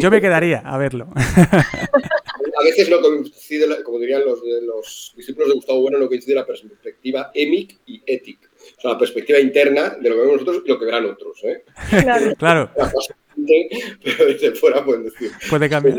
Yo 0.00 0.10
me 0.10 0.20
quedaría 0.20 0.58
a 0.58 0.78
verlo. 0.78 1.08
A 1.16 2.64
veces 2.64 2.88
no 2.88 3.00
coincide, 3.00 3.82
como 3.82 3.98
dirían 3.98 4.24
los, 4.24 4.40
los 4.62 5.12
discípulos 5.16 5.48
de 5.48 5.54
Gustavo 5.54 5.80
Bueno, 5.80 5.98
no 5.98 6.08
coincide 6.08 6.34
la 6.34 6.46
perspectiva 6.46 7.30
emic 7.34 7.78
y 7.86 8.02
étic. 8.06 8.38
O 8.78 8.80
sea, 8.80 8.92
la 8.92 8.98
perspectiva 8.98 9.38
interna 9.38 9.96
de 10.00 10.08
lo 10.08 10.14
que 10.14 10.20
vemos 10.20 10.40
nosotros 10.40 10.62
y 10.64 10.68
lo 10.68 10.78
que 10.78 10.84
verán 10.84 11.06
otros. 11.06 11.38
¿eh? 11.44 11.64
Claro. 11.90 12.34
claro. 12.36 12.70
Pero 14.04 14.26
desde 14.26 14.52
fuera 14.52 14.84
pueden 14.84 15.04
decir. 15.04 15.30
Puede 15.50 15.68
cambiar. 15.68 15.98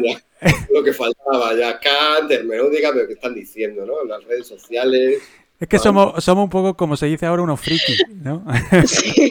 lo 0.71 0.83
que 0.83 0.93
faltaba, 0.93 1.53
ya 1.55 1.79
Kant, 1.79 2.31
hermenéutica, 2.31 2.91
pero 2.93 3.07
que 3.07 3.13
están 3.13 3.33
diciendo, 3.33 3.85
¿no? 3.85 4.01
En 4.03 4.09
las 4.09 4.23
redes 4.23 4.47
sociales. 4.47 5.21
Es 5.59 5.67
que 5.67 5.79
somos, 5.79 6.23
somos 6.23 6.45
un 6.45 6.49
poco, 6.49 6.75
como 6.75 6.97
se 6.97 7.05
dice 7.07 7.25
ahora, 7.25 7.43
unos 7.43 7.59
frikis, 7.59 8.03
¿no? 8.09 8.45
Sí, 8.87 9.29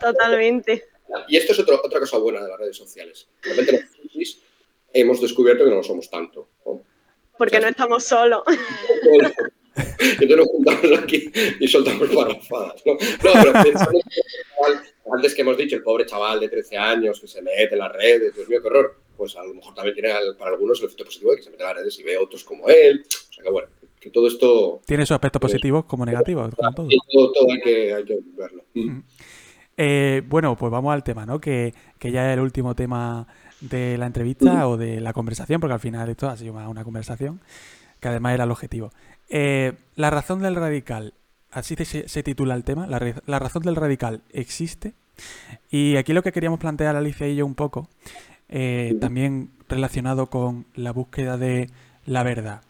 totalmente. 0.00 0.84
Y 1.28 1.36
esto 1.36 1.52
es 1.52 1.58
otra 1.60 2.00
cosa 2.00 2.18
buena 2.18 2.42
de 2.42 2.48
las 2.48 2.58
redes 2.58 2.76
sociales. 2.76 3.28
Realmente 3.42 3.72
los 3.72 4.40
hemos 4.92 5.20
descubierto 5.20 5.64
que 5.64 5.70
no 5.70 5.76
lo 5.76 5.82
somos 5.82 6.10
tanto. 6.10 6.48
Porque 7.36 7.60
no 7.60 7.68
estamos 7.68 8.04
solos. 8.04 8.42
Entonces 9.98 10.36
nos 10.36 10.46
juntamos 10.46 10.98
aquí 10.98 11.30
y 11.60 11.68
soltamos 11.68 12.08
parafadas. 12.08 12.82
¿no? 12.86 12.94
no 12.94 12.98
pero 13.42 15.14
antes 15.14 15.34
que 15.34 15.42
hemos 15.42 15.56
dicho, 15.56 15.76
el 15.76 15.82
pobre 15.82 16.06
chaval 16.06 16.40
de 16.40 16.48
13 16.48 16.76
años 16.78 17.20
que 17.20 17.28
se 17.28 17.42
mete 17.42 17.74
en 17.74 17.78
las 17.78 17.92
redes, 17.92 18.34
Dios 18.34 18.48
mío, 18.48 18.60
qué 18.60 18.68
horror. 18.68 18.98
pues 19.16 19.36
a 19.36 19.44
lo 19.44 19.54
mejor 19.54 19.74
también 19.74 19.94
tiene 19.94 20.12
para 20.38 20.52
algunos 20.52 20.80
el 20.80 20.86
efecto 20.86 21.04
positivo 21.04 21.30
de 21.30 21.36
que 21.36 21.42
se 21.42 21.50
mete 21.50 21.62
a 21.62 21.68
las 21.68 21.76
redes 21.76 21.98
y 21.98 22.02
ve 22.02 22.16
a 22.16 22.20
otros 22.22 22.42
como 22.42 22.68
él. 22.68 23.04
O 23.06 23.32
sea 23.32 23.44
que 23.44 23.50
bueno, 23.50 23.68
que 24.00 24.10
todo 24.10 24.26
esto... 24.26 24.80
Tiene 24.86 25.04
sus 25.04 25.14
aspectos 25.14 25.40
positivos 25.40 25.84
como 25.84 26.06
negativos, 26.06 26.54
como 26.54 26.74
todo. 26.74 26.88
todo, 27.12 27.32
todo 27.32 27.52
hay, 27.52 27.60
que, 27.60 27.94
hay 27.94 28.04
que 28.04 28.18
verlo. 28.34 28.64
Eh, 29.76 30.22
bueno, 30.28 30.56
pues 30.56 30.72
vamos 30.72 30.92
al 30.92 31.02
tema, 31.02 31.26
¿no? 31.26 31.40
Que, 31.40 31.74
que, 31.98 32.10
ya 32.10 32.30
es 32.30 32.34
el 32.34 32.40
último 32.40 32.74
tema 32.74 33.26
de 33.60 33.98
la 33.98 34.06
entrevista 34.06 34.68
o 34.68 34.76
de 34.76 35.00
la 35.00 35.12
conversación, 35.12 35.60
porque 35.60 35.74
al 35.74 35.80
final 35.80 36.08
esto 36.08 36.28
ha 36.28 36.36
sido 36.36 36.54
más 36.54 36.68
una 36.68 36.84
conversación, 36.84 37.40
que 38.00 38.08
además 38.08 38.34
era 38.34 38.44
el 38.44 38.50
objetivo. 38.50 38.90
Eh, 39.28 39.74
la 39.96 40.10
razón 40.10 40.40
del 40.40 40.54
radical, 40.54 41.14
así 41.50 41.74
se, 41.76 42.22
titula 42.22 42.54
el 42.54 42.64
tema, 42.64 42.86
la, 42.86 43.38
razón 43.38 43.62
del 43.62 43.76
radical 43.76 44.22
existe. 44.30 44.94
Y 45.70 45.96
aquí 45.96 46.12
lo 46.12 46.22
que 46.22 46.32
queríamos 46.32 46.60
plantear 46.60 46.96
Alicia 46.96 47.26
y 47.28 47.36
yo 47.36 47.46
un 47.46 47.54
poco, 47.54 47.88
eh, 48.48 48.96
también 49.00 49.50
relacionado 49.68 50.26
con 50.26 50.66
la 50.74 50.92
búsqueda 50.92 51.36
de 51.36 51.70
la 52.04 52.22
verdad. 52.22 52.62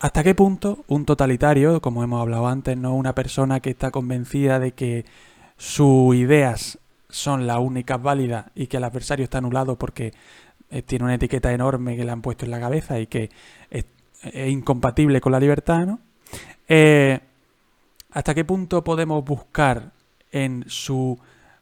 ¿Hasta 0.00 0.24
qué 0.24 0.34
punto 0.34 0.82
un 0.88 1.04
totalitario, 1.04 1.82
como 1.82 2.02
hemos 2.02 2.22
hablado 2.22 2.48
antes, 2.48 2.74
no 2.74 2.94
una 2.94 3.14
persona 3.14 3.60
que 3.60 3.68
está 3.68 3.90
convencida 3.90 4.58
de 4.58 4.72
que 4.72 5.04
sus 5.58 6.16
ideas 6.16 6.78
son 7.10 7.46
las 7.46 7.58
únicas 7.58 8.00
válidas 8.00 8.46
y 8.54 8.66
que 8.66 8.78
el 8.78 8.84
adversario 8.84 9.24
está 9.24 9.38
anulado 9.38 9.76
porque 9.76 10.14
eh, 10.70 10.80
tiene 10.80 11.04
una 11.04 11.16
etiqueta 11.16 11.52
enorme 11.52 11.98
que 11.98 12.04
le 12.06 12.12
han 12.12 12.22
puesto 12.22 12.46
en 12.46 12.50
la 12.50 12.60
cabeza 12.60 12.98
y 12.98 13.08
que 13.08 13.28
es, 13.70 13.84
incompatible 14.48 15.20
con 15.20 15.32
la 15.32 15.40
libertad, 15.40 15.86
¿no? 15.86 16.00
Eh, 16.66 17.20
¿Hasta 18.12 18.34
qué 18.34 18.44
punto 18.44 18.82
podemos 18.82 19.22
buscar 19.22 19.92
en 20.32 20.64
su 20.66 21.18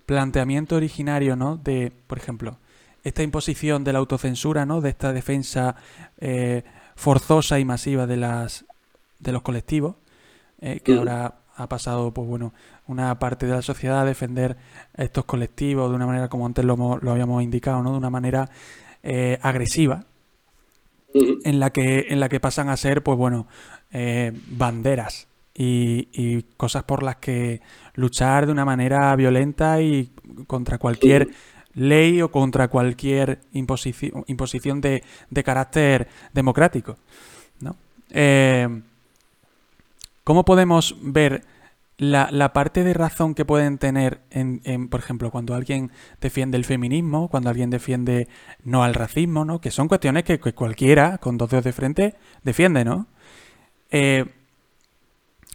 planteamiento 0.06 0.76
originario, 0.76 1.34
¿no? 1.34 1.56
De, 1.56 1.92
por 2.06 2.18
ejemplo, 2.18 2.58
esta 3.02 3.24
imposición 3.24 3.82
de 3.82 3.92
la 3.92 3.98
autocensura, 3.98 4.64
¿no? 4.64 4.80
De 4.80 4.90
esta 4.90 5.12
defensa 5.12 5.74
eh, 6.20 6.62
forzosa 6.98 7.60
y 7.60 7.64
masiva 7.64 8.08
de 8.08 8.16
las 8.16 8.64
de 9.20 9.32
los 9.32 9.42
colectivos, 9.42 9.94
eh, 10.60 10.80
que 10.80 10.94
ahora 10.94 11.36
ha 11.54 11.68
pasado, 11.68 12.12
pues 12.12 12.26
bueno, 12.28 12.52
una 12.86 13.18
parte 13.18 13.46
de 13.46 13.52
la 13.52 13.62
sociedad 13.62 14.00
a 14.00 14.04
defender 14.04 14.56
estos 14.96 15.24
colectivos 15.24 15.90
de 15.90 15.96
una 15.96 16.06
manera, 16.06 16.28
como 16.28 16.44
antes 16.44 16.64
lo, 16.64 16.76
lo 16.76 17.10
habíamos 17.10 17.42
indicado, 17.42 17.82
¿no? 17.82 17.92
De 17.92 17.98
una 17.98 18.10
manera 18.10 18.50
eh, 19.02 19.38
agresiva, 19.42 20.06
en 21.14 21.58
la 21.60 21.70
que 21.70 22.06
en 22.10 22.20
la 22.20 22.28
que 22.28 22.40
pasan 22.40 22.68
a 22.68 22.76
ser, 22.76 23.02
pues 23.02 23.16
bueno, 23.16 23.46
eh, 23.92 24.32
banderas 24.48 25.28
y, 25.54 26.08
y, 26.12 26.42
cosas 26.56 26.82
por 26.82 27.02
las 27.04 27.16
que 27.16 27.60
luchar 27.94 28.46
de 28.46 28.52
una 28.52 28.64
manera 28.64 29.14
violenta 29.16 29.80
y 29.80 30.10
contra 30.46 30.78
cualquier 30.78 31.28
ley 31.78 32.20
o 32.20 32.30
contra 32.30 32.68
cualquier 32.68 33.40
imposición, 33.52 34.24
imposición 34.26 34.80
de, 34.80 35.02
de 35.30 35.44
carácter 35.44 36.08
democrático. 36.32 36.98
¿no? 37.60 37.76
Eh, 38.10 38.82
¿Cómo 40.24 40.44
podemos 40.44 40.96
ver 41.00 41.44
la, 41.96 42.28
la, 42.30 42.52
parte 42.52 42.84
de 42.84 42.94
razón 42.94 43.34
que 43.34 43.44
pueden 43.44 43.78
tener, 43.78 44.20
en, 44.30 44.88
por 44.88 45.00
ejemplo, 45.00 45.30
cuando 45.30 45.54
alguien 45.54 45.90
defiende 46.20 46.56
el 46.56 46.64
feminismo, 46.64 47.28
cuando 47.28 47.50
alguien 47.50 47.70
defiende 47.70 48.28
no 48.62 48.84
al 48.84 48.94
racismo, 48.94 49.44
¿no? 49.44 49.60
que 49.60 49.70
son 49.70 49.88
cuestiones 49.88 50.24
que, 50.24 50.38
cualquiera 50.38 51.18
con 51.18 51.38
dos 51.38 51.50
dedos 51.50 51.64
de 51.64 51.72
frente 51.72 52.14
defiende, 52.44 52.84
¿no? 52.84 53.06
Eh, 53.90 54.26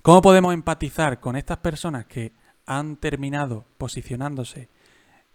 ¿Cómo 0.01 0.21
podemos 0.21 0.53
empatizar 0.53 1.21
con 1.21 1.37
estas 1.37 1.59
personas 1.59 2.05
que 2.07 2.33
han 2.65 2.97
terminado 2.97 3.65
posicionándose 3.77 4.67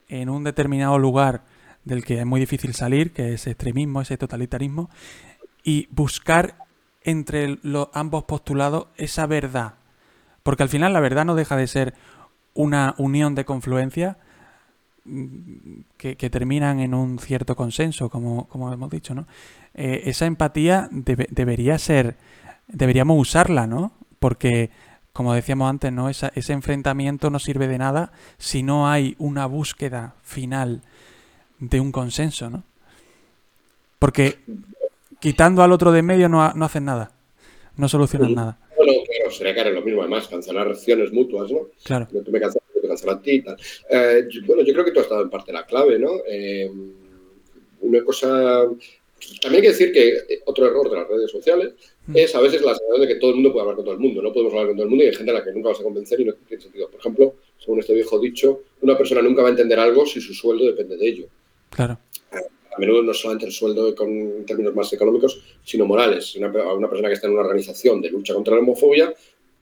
en 0.08 0.28
un 0.28 0.44
determinado 0.44 0.98
lugar 0.98 1.44
del 1.84 2.04
que 2.04 2.20
es 2.20 2.26
muy 2.26 2.40
difícil 2.40 2.74
salir, 2.74 3.12
que 3.12 3.34
es 3.34 3.46
extremismo, 3.46 4.00
ese 4.00 4.18
totalitarismo, 4.18 4.90
y 5.62 5.88
buscar 5.90 6.56
entre 7.02 7.58
los 7.62 7.88
ambos 7.92 8.24
postulados 8.24 8.88
esa 8.96 9.26
verdad. 9.26 9.74
Porque 10.42 10.62
al 10.62 10.68
final 10.68 10.92
la 10.92 11.00
verdad 11.00 11.24
no 11.24 11.34
deja 11.34 11.56
de 11.56 11.66
ser 11.66 11.94
una 12.54 12.94
unión 12.98 13.34
de 13.34 13.44
confluencia 13.44 14.18
mm, 15.04 15.80
que, 15.96 16.30
terminan 16.30 16.80
en 16.80 16.94
un 16.94 17.18
cierto 17.18 17.56
consenso, 17.56 18.10
como, 18.10 18.48
como 18.48 18.72
hemos 18.72 18.90
dicho, 18.90 19.14
¿no? 19.14 19.26
Eh, 19.74 20.02
esa 20.06 20.26
empatía 20.26 20.88
debería 20.90 21.78
ser, 21.78 22.16
deberíamos 22.66 23.18
usarla, 23.20 23.66
¿no? 23.66 23.92
Porque 24.18 24.70
como 25.18 25.34
decíamos 25.34 25.68
antes, 25.68 25.92
¿no? 25.92 26.08
ese 26.08 26.52
enfrentamiento 26.52 27.28
no 27.28 27.40
sirve 27.40 27.66
de 27.66 27.76
nada 27.76 28.12
si 28.38 28.62
no 28.62 28.88
hay 28.88 29.16
una 29.18 29.46
búsqueda 29.46 30.14
final 30.22 30.82
de 31.58 31.80
un 31.80 31.90
consenso, 31.90 32.48
¿no? 32.48 32.62
Porque 33.98 34.36
quitando 35.18 35.64
al 35.64 35.72
otro 35.72 35.90
de 35.90 36.02
medio 36.02 36.28
no, 36.28 36.52
no 36.54 36.64
hacen 36.64 36.84
nada, 36.84 37.10
no 37.76 37.88
solucionan 37.88 38.32
nada. 38.32 38.58
Bueno, 38.76 38.92
claro, 39.04 39.32
sería 39.32 39.54
que 39.56 39.70
lo 39.72 39.82
mismo, 39.82 40.02
además, 40.02 40.28
cancelar 40.28 40.68
acciones 40.68 41.12
mutuas, 41.12 41.50
¿no? 41.50 41.66
Claro. 41.82 42.06
Tú 42.06 42.30
me 42.30 42.38
cancelas, 42.38 42.68
yo 42.76 42.80
te 42.80 42.86
cancelo 42.86 43.12
a 43.14 43.20
ti 43.20 43.30
y 43.32 43.42
tal. 43.42 43.56
Eh, 43.90 44.28
bueno, 44.46 44.62
yo 44.62 44.72
creo 44.72 44.84
que 44.84 44.92
tú 44.92 45.00
has 45.00 45.06
estado 45.06 45.22
en 45.22 45.30
parte 45.30 45.52
la 45.52 45.66
clave, 45.66 45.98
¿no? 45.98 46.12
Eh, 46.28 46.70
una 47.80 48.04
cosa 48.04 48.66
también 49.40 49.56
hay 49.56 49.62
que 49.62 49.68
decir 49.68 49.92
que 49.92 50.08
eh, 50.08 50.42
otro 50.46 50.66
error 50.66 50.90
de 50.90 50.96
las 50.96 51.08
redes 51.08 51.30
sociales 51.30 51.72
mm. 52.06 52.16
es 52.16 52.34
a 52.34 52.40
veces 52.40 52.62
la 52.62 52.74
sensación 52.74 53.00
de 53.00 53.08
que 53.08 53.14
todo 53.16 53.30
el 53.30 53.36
mundo 53.36 53.52
puede 53.52 53.62
hablar 53.62 53.76
con 53.76 53.84
todo 53.84 53.94
el 53.94 54.00
mundo. 54.00 54.22
No 54.22 54.32
podemos 54.32 54.52
hablar 54.52 54.68
con 54.68 54.76
todo 54.76 54.84
el 54.84 54.90
mundo 54.90 55.04
y 55.04 55.08
hay 55.08 55.14
gente 55.14 55.30
a 55.30 55.34
la 55.34 55.44
que 55.44 55.52
nunca 55.52 55.70
vas 55.70 55.80
a 55.80 55.82
convencer 55.82 56.20
y 56.20 56.24
no 56.24 56.34
tiene 56.34 56.62
sentido. 56.62 56.88
Por 56.90 57.00
ejemplo, 57.00 57.34
según 57.58 57.80
este 57.80 57.94
viejo 57.94 58.18
dicho, 58.18 58.62
una 58.80 58.96
persona 58.96 59.22
nunca 59.22 59.42
va 59.42 59.48
a 59.48 59.50
entender 59.50 59.78
algo 59.78 60.06
si 60.06 60.20
su 60.20 60.34
sueldo 60.34 60.64
depende 60.64 60.96
de 60.96 61.08
ello. 61.08 61.26
Claro. 61.70 61.98
A 62.32 62.80
menudo 62.80 63.02
no 63.02 63.12
solamente 63.12 63.46
el 63.46 63.52
sueldo 63.52 63.94
en 64.00 64.46
términos 64.46 64.74
más 64.74 64.92
económicos, 64.92 65.42
sino 65.64 65.84
morales. 65.84 66.36
Una, 66.36 66.48
una 66.48 66.88
persona 66.88 67.08
que 67.08 67.14
está 67.14 67.26
en 67.26 67.32
una 67.32 67.42
organización 67.42 68.00
de 68.00 68.10
lucha 68.10 68.34
contra 68.34 68.54
la 68.54 68.60
homofobia 68.60 69.12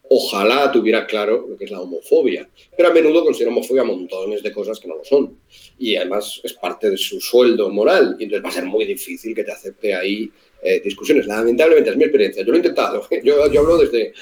ojalá 0.09 0.71
tuviera 0.71 1.07
claro 1.07 1.47
lo 1.49 1.57
que 1.57 1.65
es 1.65 1.71
la 1.71 1.81
homofobia, 1.81 2.49
pero 2.77 2.89
a 2.89 2.93
menudo 2.93 3.25
considera 3.25 3.51
homofobia 3.51 3.85
montones 3.85 4.43
de 4.43 4.53
cosas 4.53 4.79
que 4.79 4.89
no 4.89 4.97
lo 4.97 5.05
son. 5.05 5.39
Y 5.79 5.97
además 5.97 6.41
es 6.45 6.53
parte 6.55 6.91
de 6.91 6.97
su 6.97 7.21
sueldo 7.21 7.71
moral, 7.71 8.17
y 8.19 8.25
entonces 8.25 8.45
va 8.45 8.49
a 8.51 8.53
ser 8.53 8.65
muy 8.65 8.85
difícil 8.85 9.35
que 9.35 9.45
te 9.45 9.53
acepte 9.53 9.95
ahí 9.95 10.31
eh, 10.63 10.81
discusiones. 10.83 11.27
Lamentablemente 11.27 11.91
es 11.91 11.97
mi 11.97 12.05
experiencia, 12.05 12.43
yo 12.43 12.49
lo 12.49 12.55
he 12.55 12.59
intentado, 12.59 13.07
yo, 13.23 13.43
hablo 13.43 13.79
desde, 13.79 14.13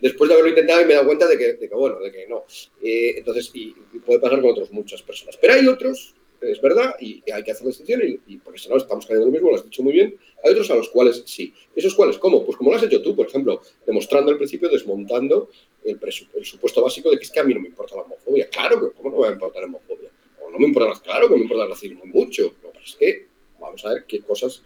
después 0.00 0.28
de 0.28 0.34
haberlo 0.34 0.50
intentado 0.50 0.82
y 0.82 0.84
me 0.84 0.92
he 0.92 0.96
dado 0.96 1.06
cuenta 1.06 1.26
de 1.26 1.38
que, 1.38 1.68
bueno, 1.72 2.00
de 2.00 2.12
que 2.12 2.26
no. 2.28 2.44
Eh, 2.82 3.14
entonces, 3.18 3.50
y, 3.54 3.74
puede 4.04 4.18
pasar 4.18 4.40
con 4.40 4.50
otras 4.50 4.72
muchas 4.72 5.02
personas. 5.02 5.36
Pero 5.40 5.54
hay 5.54 5.66
otros 5.66 6.14
es 6.42 6.60
verdad 6.60 6.96
y 7.00 7.22
hay 7.30 7.42
que 7.42 7.52
hacer 7.52 7.64
la 7.64 7.68
distinción 7.68 8.20
y, 8.26 8.36
porque 8.38 8.58
si 8.58 8.68
no 8.68 8.76
estamos 8.76 9.06
cayendo 9.06 9.26
lo 9.26 9.32
mismo, 9.32 9.50
lo 9.50 9.56
has 9.56 9.64
dicho 9.64 9.82
muy 9.82 9.92
bien. 9.92 10.16
Hay 10.44 10.52
otros 10.52 10.70
a 10.70 10.74
los 10.74 10.88
cuales 10.88 11.22
sí. 11.26 11.54
¿Esos 11.74 11.94
cuáles? 11.94 12.18
¿Cómo? 12.18 12.44
Pues 12.44 12.56
como 12.56 12.70
lo 12.70 12.76
has 12.76 12.82
hecho 12.82 13.00
tú, 13.02 13.14
por 13.14 13.26
ejemplo, 13.26 13.62
demostrando 13.86 14.30
al 14.30 14.38
principio, 14.38 14.68
desmontando 14.68 15.50
el, 15.84 15.98
supuesto 16.44 16.82
básico 16.82 17.10
de 17.10 17.18
que 17.18 17.24
es 17.24 17.30
que 17.30 17.40
a 17.40 17.44
mí 17.44 17.54
no 17.54 17.60
me 17.60 17.68
importa 17.68 17.96
la 17.96 18.02
homofobia. 18.02 18.48
Claro 18.48 18.80
que, 18.80 18.96
¿cómo 18.96 19.10
no 19.10 19.16
me 19.16 19.22
va 19.22 19.28
a 19.28 19.32
importar 19.32 19.62
la 19.62 19.68
homofobia? 19.68 20.10
O 20.44 20.50
no 20.50 20.58
me 20.58 20.66
importa, 20.66 21.00
claro 21.00 21.28
que 21.28 21.34
me 21.36 21.42
importa 21.42 21.64
el 21.64 21.70
racismo 21.70 22.04
mucho. 22.06 22.54
Lo 22.62 22.72
que 22.72 22.78
pasa 22.78 22.84
es 22.84 22.96
que 22.96 23.26
vamos 23.60 23.84
a 23.84 23.94
ver 23.94 24.04
qué 24.06 24.20
cosas... 24.20 24.62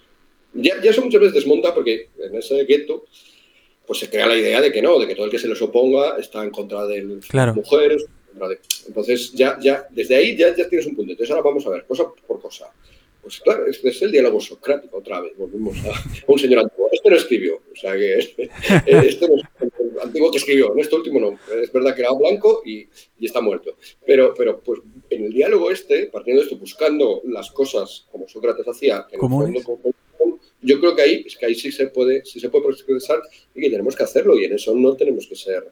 Ya, 0.54 0.80
ya 0.82 0.90
eso 0.90 1.02
muchas 1.02 1.20
veces 1.20 1.34
desmonta 1.34 1.74
porque 1.74 2.08
en 2.18 2.34
ese 2.34 2.64
gueto 2.64 3.04
pues 3.86 4.00
se 4.00 4.10
crea 4.10 4.26
la 4.26 4.36
idea 4.36 4.60
de 4.60 4.72
que 4.72 4.82
no, 4.82 4.98
de 4.98 5.06
que 5.06 5.14
todo 5.14 5.26
el 5.26 5.30
que 5.30 5.38
se 5.38 5.48
les 5.48 5.60
oponga 5.62 6.16
está 6.18 6.42
en 6.42 6.50
contra 6.50 6.86
de 6.86 7.20
las 7.32 7.54
mujeres, 7.54 8.06
entonces, 8.86 9.32
ya, 9.32 9.58
ya, 9.60 9.86
desde 9.90 10.16
ahí 10.16 10.36
ya, 10.36 10.54
ya 10.54 10.68
tienes 10.68 10.86
un 10.86 10.96
punto. 10.96 11.12
Entonces, 11.12 11.30
ahora 11.30 11.48
vamos 11.48 11.66
a 11.66 11.70
ver, 11.70 11.84
cosa 11.86 12.04
por 12.26 12.40
cosa. 12.40 12.70
Pues 13.22 13.40
claro, 13.40 13.66
este 13.66 13.88
es 13.88 14.00
el 14.02 14.12
diálogo 14.12 14.40
socrático 14.40 14.98
otra 14.98 15.20
vez. 15.20 15.36
Volvemos 15.36 15.76
a, 15.78 15.92
un 16.32 16.38
señor 16.38 16.60
antiguo. 16.60 16.88
Este 16.92 17.10
no 17.10 17.16
escribió, 17.16 17.56
o 17.56 17.76
sea 17.76 17.94
que 17.94 18.18
este, 18.18 18.50
este 18.86 19.28
no 19.28 19.34
es 19.34 19.42
el 19.60 20.00
antiguo 20.00 20.30
que 20.30 20.38
escribió, 20.38 20.72
en 20.72 20.78
este 20.78 20.94
último 20.94 21.18
no. 21.18 21.38
Es 21.60 21.72
verdad 21.72 21.94
que 21.94 22.02
era 22.02 22.12
blanco 22.12 22.62
y, 22.64 22.86
y, 23.18 23.26
está 23.26 23.40
muerto. 23.40 23.76
Pero, 24.06 24.32
pero 24.32 24.60
pues 24.60 24.80
en 25.10 25.24
el 25.24 25.32
diálogo 25.32 25.70
este, 25.70 26.06
partiendo 26.06 26.40
de 26.40 26.46
esto, 26.46 26.56
buscando 26.56 27.22
las 27.24 27.50
cosas 27.50 28.06
como 28.12 28.28
Sócrates 28.28 28.68
hacía, 28.68 29.06
en 29.10 29.20
el 29.56 29.62
fondo, 29.62 29.92
yo 30.62 30.80
creo 30.80 30.96
que 30.96 31.02
ahí, 31.02 31.24
es 31.26 31.36
que 31.36 31.46
ahí 31.46 31.54
sí 31.54 31.70
se 31.70 31.86
puede, 31.88 32.24
sí 32.24 32.40
se 32.40 32.48
puede 32.48 32.64
progresar 32.64 33.22
y 33.54 33.60
que 33.60 33.70
tenemos 33.70 33.94
que 33.94 34.02
hacerlo 34.02 34.38
y 34.38 34.44
en 34.44 34.54
eso 34.54 34.74
no 34.74 34.96
tenemos 34.96 35.26
que 35.26 35.36
ser 35.36 35.70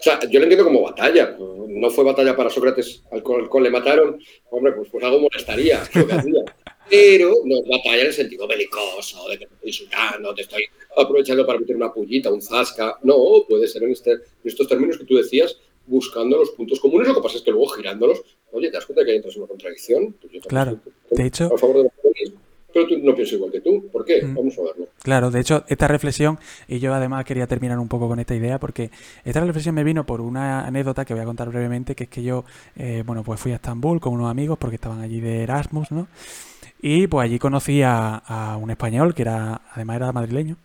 o 0.00 0.02
sea, 0.02 0.20
yo 0.20 0.38
lo 0.38 0.44
entiendo 0.44 0.64
como 0.64 0.82
batalla. 0.82 1.36
No 1.38 1.90
fue 1.90 2.04
batalla 2.04 2.36
para 2.36 2.50
Sócrates, 2.50 3.02
al 3.10 3.22
cual, 3.22 3.62
le 3.62 3.70
mataron. 3.70 4.20
Hombre, 4.50 4.72
pues, 4.72 4.88
pues 4.90 5.04
algo 5.04 5.20
molestaría 5.20 5.82
lo 5.94 6.06
que 6.06 6.12
hacía. 6.12 6.44
Pero 6.88 7.34
no 7.44 7.56
es 7.58 7.68
batalla 7.68 8.00
en 8.00 8.06
el 8.06 8.12
sentido 8.12 8.46
belicoso, 8.46 9.28
de 9.28 9.38
que 9.38 9.46
te 9.46 9.54
estoy 9.54 9.68
insultando, 9.68 10.34
te 10.34 10.42
estoy 10.42 10.64
aprovechando 10.96 11.44
para 11.46 11.58
meter 11.58 11.76
una 11.76 11.92
pullita, 11.92 12.32
un 12.32 12.40
zasca. 12.40 12.98
No, 13.02 13.44
puede 13.48 13.66
ser 13.66 13.82
en, 13.82 13.92
este, 13.92 14.18
estos 14.44 14.68
términos 14.68 14.96
que 14.96 15.04
tú 15.04 15.16
decías, 15.16 15.58
buscando 15.86 16.38
los 16.38 16.50
puntos 16.50 16.80
comunes. 16.80 17.08
Lo 17.08 17.14
que 17.16 17.20
pasa 17.20 17.36
es 17.36 17.42
que 17.42 17.50
luego 17.50 17.68
girándolos, 17.68 18.22
oye, 18.52 18.68
¿te 18.68 18.74
das 18.74 18.86
cuenta 18.86 19.04
que 19.04 19.10
hay 19.10 19.16
entras 19.16 19.34
en 19.34 19.42
una 19.42 19.48
contradicción? 19.48 20.14
Pues 20.20 20.44
claro, 20.46 20.78
de 21.10 21.26
hecho, 21.26 21.50
pero 21.60 21.90
tú 22.72 22.80
no 23.02 23.14
piensas 23.14 23.34
igual 23.34 23.52
que 23.52 23.60
tú. 23.60 23.88
¿Por 23.90 24.04
qué? 24.04 24.22
Mm. 24.24 24.34
Vamos 24.34 24.58
a 24.58 24.62
verlo. 24.62 24.86
Claro, 25.02 25.30
de 25.30 25.40
hecho, 25.40 25.64
esta 25.68 25.88
reflexión, 25.88 26.38
y 26.66 26.78
yo 26.78 26.94
además 26.94 27.24
quería 27.24 27.46
terminar 27.46 27.78
un 27.78 27.88
poco 27.88 28.08
con 28.08 28.18
esta 28.20 28.34
idea, 28.34 28.58
porque 28.58 28.90
esta 29.24 29.40
reflexión 29.40 29.74
me 29.74 29.84
vino 29.84 30.04
por 30.04 30.20
una 30.20 30.66
anécdota 30.66 31.04
que 31.04 31.14
voy 31.14 31.22
a 31.22 31.26
contar 31.26 31.48
brevemente, 31.48 31.94
que 31.94 32.04
es 32.04 32.10
que 32.10 32.22
yo, 32.22 32.44
eh, 32.76 33.02
bueno, 33.06 33.22
pues 33.22 33.40
fui 33.40 33.52
a 33.52 33.56
Estambul 33.56 34.00
con 34.00 34.12
unos 34.14 34.30
amigos 34.30 34.58
porque 34.58 34.76
estaban 34.76 35.00
allí 35.00 35.20
de 35.20 35.42
Erasmus, 35.42 35.90
¿no? 35.90 36.08
Y 36.80 37.06
pues 37.06 37.24
allí 37.24 37.38
conocí 37.38 37.82
a, 37.82 38.56
un 38.60 38.70
español 38.70 39.14
que 39.14 39.22
era, 39.22 39.62
además 39.72 39.96
era 39.96 40.12
madrileño, 40.12 40.56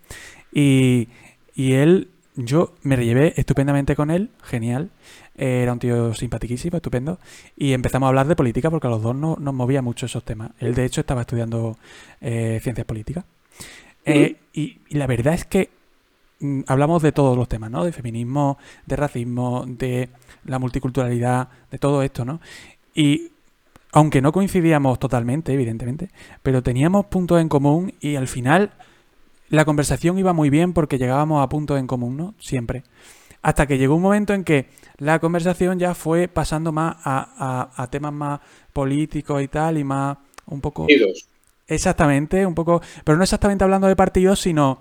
y, 0.51 1.08
y 1.56 1.74
él, 1.74 2.10
yo 2.36 2.74
me 2.84 2.97
llevé 2.97 3.34
estupendamente 3.38 3.95
con 3.95 4.12
él, 4.12 4.30
genial, 4.43 4.91
era 5.36 5.74
un 5.74 5.80
tío 5.80 6.14
simpaticísimo, 6.14 6.78
estupendo. 6.78 7.20
Y 7.56 7.74
empezamos 7.74 8.08
a 8.08 8.10
hablar 8.10 8.28
de 8.28 8.36
política 8.36 8.70
porque 8.70 8.88
a 8.88 8.90
los 8.90 9.02
dos 9.02 9.16
no, 9.16 9.38
nos 9.40 9.54
movía 9.54 9.82
mucho 9.82 10.06
esos 10.06 10.24
temas. 10.24 10.52
Él, 10.60 10.76
de 10.76 10.86
hecho, 10.86 11.02
estaba 11.02 11.22
estudiando 11.22 11.78
eh, 12.22 12.60
ciencias 12.62 12.86
políticas. 12.86 13.26
Eh, 14.06 14.36
y, 14.54 14.80
la 14.90 15.08
verdad 15.08 15.34
es 15.34 15.46
que 15.46 15.70
mm, 16.40 16.62
hablamos 16.68 17.02
de 17.02 17.12
todos 17.12 17.38
los 17.38 17.48
temas, 17.48 17.72
¿no? 17.72 17.84
De 17.84 17.92
feminismo, 17.92 18.58
de 18.86 18.96
racismo, 18.96 19.66
de 19.68 20.10
la 20.46 20.60
multiculturalidad, 20.60 21.48
de 21.72 21.78
todo 21.80 22.04
esto, 22.04 22.26
¿no? 22.26 22.40
Y 22.94 23.32
aunque 23.92 24.22
no 24.22 24.32
coincidíamos 24.32 25.00
totalmente, 25.00 25.54
evidentemente, 25.54 26.10
pero 26.42 26.64
teníamos 26.64 27.06
puntos 27.06 27.40
en 27.40 27.48
común 27.48 27.94
y 28.02 28.16
al 28.16 28.28
final 28.28 28.72
la 29.50 29.66
conversación 29.66 30.18
iba 30.18 30.34
muy 30.34 30.50
bien 30.50 30.74
porque 30.74 30.98
llegábamos 30.98 31.44
a 31.44 31.50
puntos 31.50 31.80
en 31.80 31.88
común, 31.88 32.18
¿no? 32.18 32.34
Siempre. 32.40 32.84
Hasta 33.44 33.68
que 33.68 33.78
llegó 33.78 33.96
un 33.96 34.02
momento 34.02 34.34
en 34.34 34.44
que 34.44 34.68
la 34.98 35.20
conversación 35.20 35.78
ya 35.78 35.94
fue 35.94 36.28
pasando 36.28 36.72
más 36.72 36.96
a, 37.04 37.88
temas 37.91 38.14
más 38.14 38.39
políticos 38.72 39.44
y 39.44 39.48
tal, 39.48 39.78
y 39.78 39.84
más 39.84 40.18
un 40.48 40.62
poco... 40.62 40.88
Exactamente, 41.68 42.46
un 42.46 42.56
poco, 42.56 42.82
pero 43.04 43.18
no 43.18 43.24
exactamente 43.24 43.64
hablando 43.64 43.88
de 43.88 43.96
partidos, 43.96 44.39
sino 44.41 44.80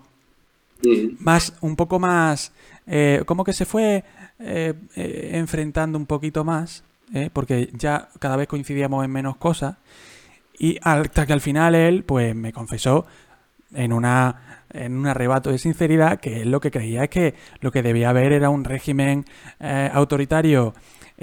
más, 1.19 1.55
un 1.61 1.77
poco 1.77 1.99
más, 1.99 2.53
eh, 2.87 3.23
como 3.27 3.45
que 3.45 3.53
se 3.53 3.65
fue 3.65 4.05
eh, 4.39 4.75
eh, 4.97 5.31
enfrentando 5.35 5.99
un 5.99 6.07
poquito 6.07 6.45
más, 6.45 6.85
porque 7.35 7.69
ya 7.75 8.09
cada 8.19 8.37
vez 8.37 8.49
coincidíamos 8.49 9.05
en 9.05 9.11
menos 9.11 9.37
cosas, 9.37 9.77
y 10.59 10.79
hasta 10.83 11.27
que 11.27 11.33
al 11.33 11.43
final 11.43 11.75
él, 11.75 12.05
pues 12.05 12.35
me 12.35 12.53
confesó 12.53 13.07
en 13.75 13.93
una 13.93 14.62
en 14.73 14.97
un 14.97 15.07
arrebato 15.07 15.51
de 15.51 15.59
sinceridad 15.59 16.20
que 16.20 16.43
él 16.43 16.51
lo 16.51 16.61
que 16.61 16.70
creía 16.70 17.05
es 17.05 17.11
que 17.11 17.35
lo 17.61 17.70
que 17.70 17.83
debía 17.83 18.11
haber 18.11 18.33
era 18.33 18.51
un 18.51 18.64
régimen 18.64 19.25
eh, 19.61 19.91
autoritario 19.93 20.75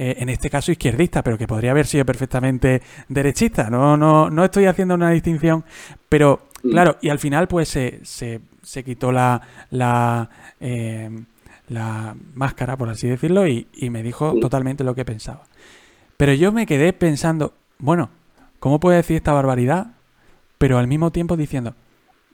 eh, 0.01 0.15
en 0.19 0.29
este 0.29 0.49
caso 0.49 0.71
izquierdista, 0.71 1.21
pero 1.23 1.37
que 1.37 1.45
podría 1.45 1.71
haber 1.71 1.85
sido 1.85 2.05
perfectamente 2.05 2.81
derechista. 3.09 3.69
No, 3.69 3.97
no, 3.97 4.29
no 4.29 4.45
estoy 4.45 4.65
haciendo 4.65 4.93
una 4.93 5.09
distinción, 5.09 5.65
pero 6.07 6.47
mm. 6.63 6.69
claro, 6.69 6.97
y 7.01 7.09
al 7.09 7.19
final 7.19 7.49
pues 7.49 7.67
se, 7.67 7.99
se, 8.03 8.39
se 8.61 8.83
quitó 8.85 9.11
la, 9.11 9.41
la, 9.71 10.29
eh, 10.61 11.09
la, 11.67 12.15
máscara, 12.33 12.77
por 12.77 12.87
así 12.87 13.09
decirlo, 13.09 13.45
y, 13.45 13.67
y 13.73 13.89
me 13.89 14.01
dijo 14.01 14.35
mm. 14.35 14.39
totalmente 14.39 14.85
lo 14.85 14.95
que 14.95 15.03
pensaba. 15.03 15.43
Pero 16.15 16.33
yo 16.33 16.53
me 16.53 16.65
quedé 16.65 16.93
pensando, 16.93 17.53
bueno, 17.77 18.09
¿cómo 18.59 18.79
puede 18.79 18.97
decir 18.97 19.17
esta 19.17 19.33
barbaridad? 19.33 19.87
Pero 20.57 20.77
al 20.77 20.87
mismo 20.87 21.11
tiempo 21.11 21.35
diciendo, 21.35 21.75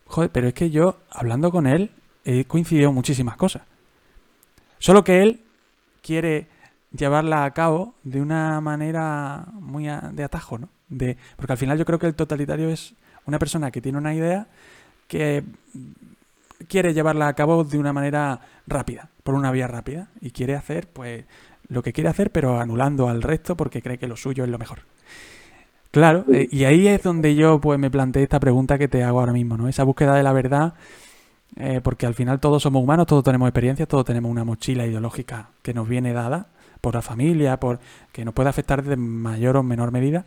Joder, 0.07 0.31
pero 0.31 0.47
es 0.47 0.53
que 0.53 0.69
yo, 0.69 0.99
hablando 1.09 1.51
con 1.51 1.67
él, 1.67 1.91
he 2.23 2.45
coincidido 2.45 2.91
muchísimas 2.91 3.37
cosas. 3.37 3.63
Solo 4.79 5.03
que 5.03 5.21
él 5.21 5.41
quiere 6.01 6.47
llevarla 6.91 7.45
a 7.45 7.51
cabo 7.51 7.95
de 8.03 8.21
una 8.21 8.61
manera 8.61 9.45
muy 9.53 9.85
de 9.85 10.23
atajo, 10.23 10.57
¿no? 10.57 10.69
De, 10.87 11.17
porque 11.35 11.53
al 11.53 11.57
final 11.57 11.77
yo 11.77 11.85
creo 11.85 11.99
que 11.99 12.07
el 12.07 12.15
totalitario 12.15 12.69
es 12.69 12.93
una 13.25 13.39
persona 13.39 13.71
que 13.71 13.81
tiene 13.81 13.97
una 13.97 14.13
idea 14.13 14.47
que 15.07 15.43
quiere 16.67 16.93
llevarla 16.93 17.27
a 17.27 17.33
cabo 17.33 17.63
de 17.63 17.77
una 17.77 17.93
manera 17.93 18.39
rápida, 18.67 19.09
por 19.23 19.35
una 19.35 19.51
vía 19.51 19.67
rápida, 19.67 20.09
y 20.21 20.31
quiere 20.31 20.55
hacer, 20.55 20.87
pues, 20.87 21.25
lo 21.67 21.81
que 21.81 21.93
quiere 21.93 22.09
hacer, 22.09 22.31
pero 22.31 22.59
anulando 22.59 23.09
al 23.09 23.21
resto 23.21 23.57
porque 23.57 23.81
cree 23.81 23.97
que 23.97 24.07
lo 24.07 24.15
suyo 24.15 24.43
es 24.43 24.49
lo 24.49 24.59
mejor. 24.59 24.79
Claro, 25.95 26.25
eh, 26.29 26.49
y 26.51 26.65
ahí 26.65 26.89
es 26.89 27.01
donde 27.03 27.35
yo 27.35 27.61
pues 27.61 27.79
me 27.79 27.89
planteé 27.89 28.23
esta 28.23 28.37
pregunta 28.37 28.77
que 28.77 28.89
te 28.89 29.01
hago 29.01 29.21
ahora 29.21 29.31
mismo, 29.31 29.55
¿no? 29.55 29.69
Esa 29.69 29.85
búsqueda 29.85 30.13
de 30.15 30.23
la 30.23 30.33
verdad, 30.33 30.73
eh, 31.55 31.79
porque 31.81 32.05
al 32.05 32.13
final 32.13 32.41
todos 32.41 32.63
somos 32.63 32.83
humanos, 32.83 33.07
todos 33.07 33.23
tenemos 33.23 33.47
experiencias, 33.47 33.87
todos 33.87 34.03
tenemos 34.03 34.29
una 34.29 34.43
mochila 34.43 34.85
ideológica 34.85 35.51
que 35.61 35.73
nos 35.73 35.87
viene 35.87 36.11
dada 36.11 36.47
por 36.81 36.95
la 36.95 37.01
familia, 37.01 37.61
por 37.61 37.79
que 38.11 38.25
nos 38.25 38.33
puede 38.33 38.49
afectar 38.49 38.83
de 38.83 38.97
mayor 38.97 39.55
o 39.55 39.63
menor 39.63 39.93
medida, 39.93 40.25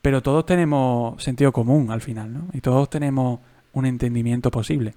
pero 0.00 0.22
todos 0.22 0.46
tenemos 0.46 1.22
sentido 1.22 1.52
común 1.52 1.90
al 1.90 2.00
final, 2.00 2.32
¿no? 2.32 2.46
Y 2.54 2.62
todos 2.62 2.88
tenemos 2.88 3.40
un 3.74 3.84
entendimiento 3.84 4.50
posible. 4.50 4.94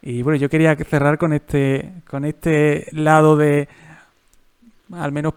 Y 0.00 0.22
bueno, 0.22 0.38
yo 0.38 0.48
quería 0.48 0.76
cerrar 0.76 1.18
con 1.18 1.32
este, 1.32 1.90
con 2.08 2.24
este 2.24 2.86
lado 2.92 3.36
de 3.36 3.68
al 4.92 5.10
menos 5.10 5.32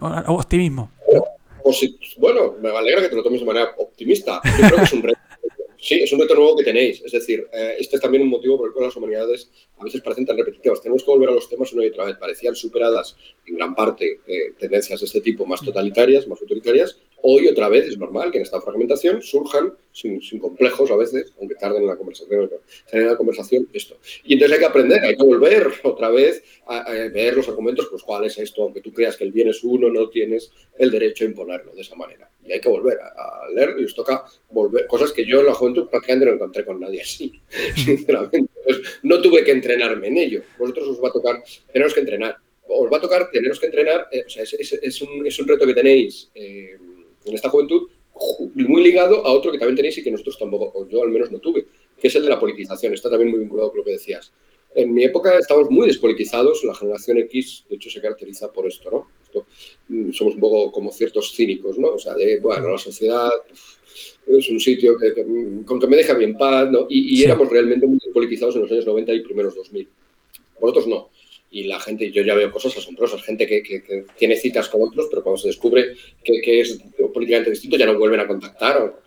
optimismo. 0.00 0.90
Bueno, 2.16 2.56
me 2.60 2.70
alegra 2.70 3.02
que 3.02 3.08
te 3.08 3.16
lo 3.16 3.22
tomes 3.22 3.40
de 3.40 3.46
manera 3.46 3.74
optimista. 3.78 4.40
Yo 4.44 4.66
creo 4.66 4.78
que 4.78 4.84
es 4.84 4.92
un 4.92 5.02
reto. 5.02 5.18
Sí, 5.80 5.94
es 5.94 6.12
un 6.12 6.18
reto 6.18 6.34
nuevo 6.34 6.56
que 6.56 6.64
tenéis. 6.64 7.00
Es 7.04 7.12
decir, 7.12 7.46
eh, 7.52 7.76
este 7.78 7.96
es 7.96 8.02
también 8.02 8.24
un 8.24 8.30
motivo 8.30 8.58
por 8.58 8.66
el 8.66 8.72
cual 8.72 8.86
las 8.86 8.96
humanidades 8.96 9.48
a 9.78 9.84
veces 9.84 10.00
parecen 10.00 10.26
tan 10.26 10.36
repetitivas. 10.36 10.82
Tenemos 10.82 11.04
que 11.04 11.10
volver 11.10 11.28
a 11.28 11.32
los 11.32 11.48
temas 11.48 11.72
una 11.72 11.84
y 11.84 11.88
otra 11.88 12.04
vez. 12.04 12.16
Parecían 12.16 12.56
superadas 12.56 13.16
en 13.46 13.54
gran 13.54 13.76
parte 13.76 14.20
eh, 14.26 14.54
tendencias 14.58 14.98
de 14.98 15.06
este 15.06 15.20
tipo 15.20 15.46
más 15.46 15.60
totalitarias, 15.60 16.26
más 16.26 16.40
autoritarias. 16.42 16.98
Hoy 17.22 17.48
otra 17.48 17.68
vez 17.68 17.88
es 17.88 17.98
normal 17.98 18.30
que 18.30 18.38
en 18.38 18.44
esta 18.44 18.60
fragmentación 18.60 19.22
surjan, 19.22 19.74
sin, 19.92 20.20
complejos 20.38 20.90
a 20.90 20.96
veces, 20.96 21.32
aunque 21.38 21.56
tarden 21.56 21.82
en 21.82 21.88
la 21.88 21.96
conversación, 21.96 22.48
en 22.92 23.06
la 23.06 23.16
conversación 23.16 23.68
esto. 23.72 23.98
Y 24.24 24.34
entonces 24.34 24.54
hay 24.54 24.60
que 24.60 24.66
aprender, 24.66 25.00
hay 25.02 25.16
que 25.16 25.24
volver 25.24 25.68
otra 25.82 26.10
vez 26.10 26.42
a, 26.66 26.92
ver 27.12 27.36
los 27.36 27.48
argumentos, 27.48 27.88
pues 27.90 28.02
cuál 28.02 28.24
es 28.24 28.38
esto, 28.38 28.62
aunque 28.62 28.80
tú 28.80 28.92
creas 28.92 29.16
que 29.16 29.24
el 29.24 29.32
bien 29.32 29.48
es 29.48 29.64
uno, 29.64 29.90
no 29.90 30.08
tienes 30.08 30.52
el 30.78 30.90
derecho 30.90 31.24
a 31.24 31.28
imponerlo 31.28 31.74
de 31.74 31.80
esa 31.80 31.96
manera. 31.96 32.30
Y 32.44 32.52
hay 32.52 32.60
que 32.60 32.68
volver 32.68 32.98
a, 33.00 33.48
leer 33.54 33.74
y 33.78 33.84
os 33.84 33.94
toca 33.94 34.24
volver, 34.50 34.86
cosas 34.86 35.12
que 35.12 35.26
yo 35.26 35.40
en 35.40 35.46
la 35.46 35.54
juventud 35.54 35.88
prácticamente 35.88 36.26
no 36.26 36.32
encontré 36.34 36.64
con 36.64 36.78
nadie 36.78 37.02
así, 37.02 37.32
sinceramente. 37.74 38.50
no 39.02 39.20
tuve 39.20 39.42
que 39.42 39.50
entrenarme 39.50 40.06
en 40.06 40.18
ello. 40.18 40.42
Vosotros 40.56 40.88
os 40.88 41.02
va 41.02 41.08
a 41.08 41.12
tocar, 41.12 41.42
teneros 41.72 41.94
que 41.94 42.00
entrenar. 42.00 42.36
Os 42.70 42.92
va 42.92 42.98
a 42.98 43.00
tocar 43.00 43.30
teneros 43.30 43.58
que 43.58 43.66
entrenar, 43.66 44.08
eh, 44.12 44.24
es, 44.26 45.02
un, 45.02 45.26
es, 45.26 45.40
un, 45.40 45.48
reto 45.48 45.66
que 45.66 45.72
tenéis. 45.72 46.30
Eh, 46.34 46.76
en 47.28 47.36
esta 47.36 47.50
juventud 47.50 47.88
muy 48.54 48.82
ligado 48.82 49.24
a 49.24 49.32
otro 49.32 49.52
que 49.52 49.58
también 49.58 49.76
tenéis 49.76 49.98
y 49.98 50.02
que 50.02 50.10
nosotros 50.10 50.38
tampoco, 50.38 50.72
o 50.74 50.88
yo 50.88 51.02
al 51.02 51.10
menos 51.10 51.30
no 51.30 51.38
tuve, 51.38 51.66
que 52.00 52.08
es 52.08 52.14
el 52.14 52.22
de 52.22 52.28
la 52.28 52.40
politización. 52.40 52.92
Está 52.92 53.10
también 53.10 53.30
muy 53.30 53.40
vinculado 53.40 53.70
con 53.70 53.78
lo 53.78 53.84
que 53.84 53.92
decías. 53.92 54.32
En 54.74 54.92
mi 54.92 55.04
época 55.04 55.38
estábamos 55.38 55.70
muy 55.70 55.86
despolitizados, 55.86 56.62
la 56.64 56.74
generación 56.74 57.18
X, 57.18 57.64
de 57.68 57.76
hecho, 57.76 57.90
se 57.90 58.00
caracteriza 58.00 58.52
por 58.52 58.66
esto, 58.66 58.90
¿no? 58.90 59.06
Mm, 59.88 60.12
somos 60.12 60.34
un 60.34 60.40
poco 60.40 60.72
como 60.72 60.92
ciertos 60.92 61.32
cínicos, 61.34 61.78
¿no? 61.78 61.88
O 61.88 61.98
sea, 61.98 62.14
de, 62.14 62.38
bueno, 62.40 62.70
la 62.70 62.78
sociedad 62.78 63.30
es 64.26 64.50
un 64.50 64.60
sitio 64.60 64.96
que, 64.98 65.14
con 65.64 65.80
que 65.80 65.86
me 65.86 65.96
deja 65.96 66.14
bien 66.14 66.36
paz, 66.36 66.70
¿no? 66.70 66.86
Y, 66.88 67.22
éramos 67.22 67.48
realmente 67.48 67.86
muy 67.86 67.98
despolitizados 68.04 68.56
en 68.56 68.62
los 68.62 68.70
años 68.70 68.86
90 68.86 69.14
y 69.14 69.20
primeros 69.20 69.54
2000. 69.54 69.88
Vosotros 70.60 70.86
no 70.86 71.10
y 71.50 71.64
la 71.64 71.80
gente, 71.80 72.10
yo 72.10 72.22
ya 72.22 72.34
veo 72.34 72.50
cosas 72.50 72.76
asombrosas, 72.76 73.22
gente 73.22 73.46
que, 73.46 74.04
tiene 74.16 74.36
citas 74.36 74.68
con 74.68 74.82
otros, 74.82 75.06
pero 75.08 75.22
cuando 75.22 75.38
se 75.38 75.48
descubre 75.48 75.94
que, 76.22 76.60
es 76.60 76.78
políticamente 77.12 77.50
distinto 77.50 77.76
ya 77.76 77.86
no 77.86 77.98
vuelven 77.98 78.20
a 78.20 78.26
contactar 78.26 78.82
o, 78.82 79.00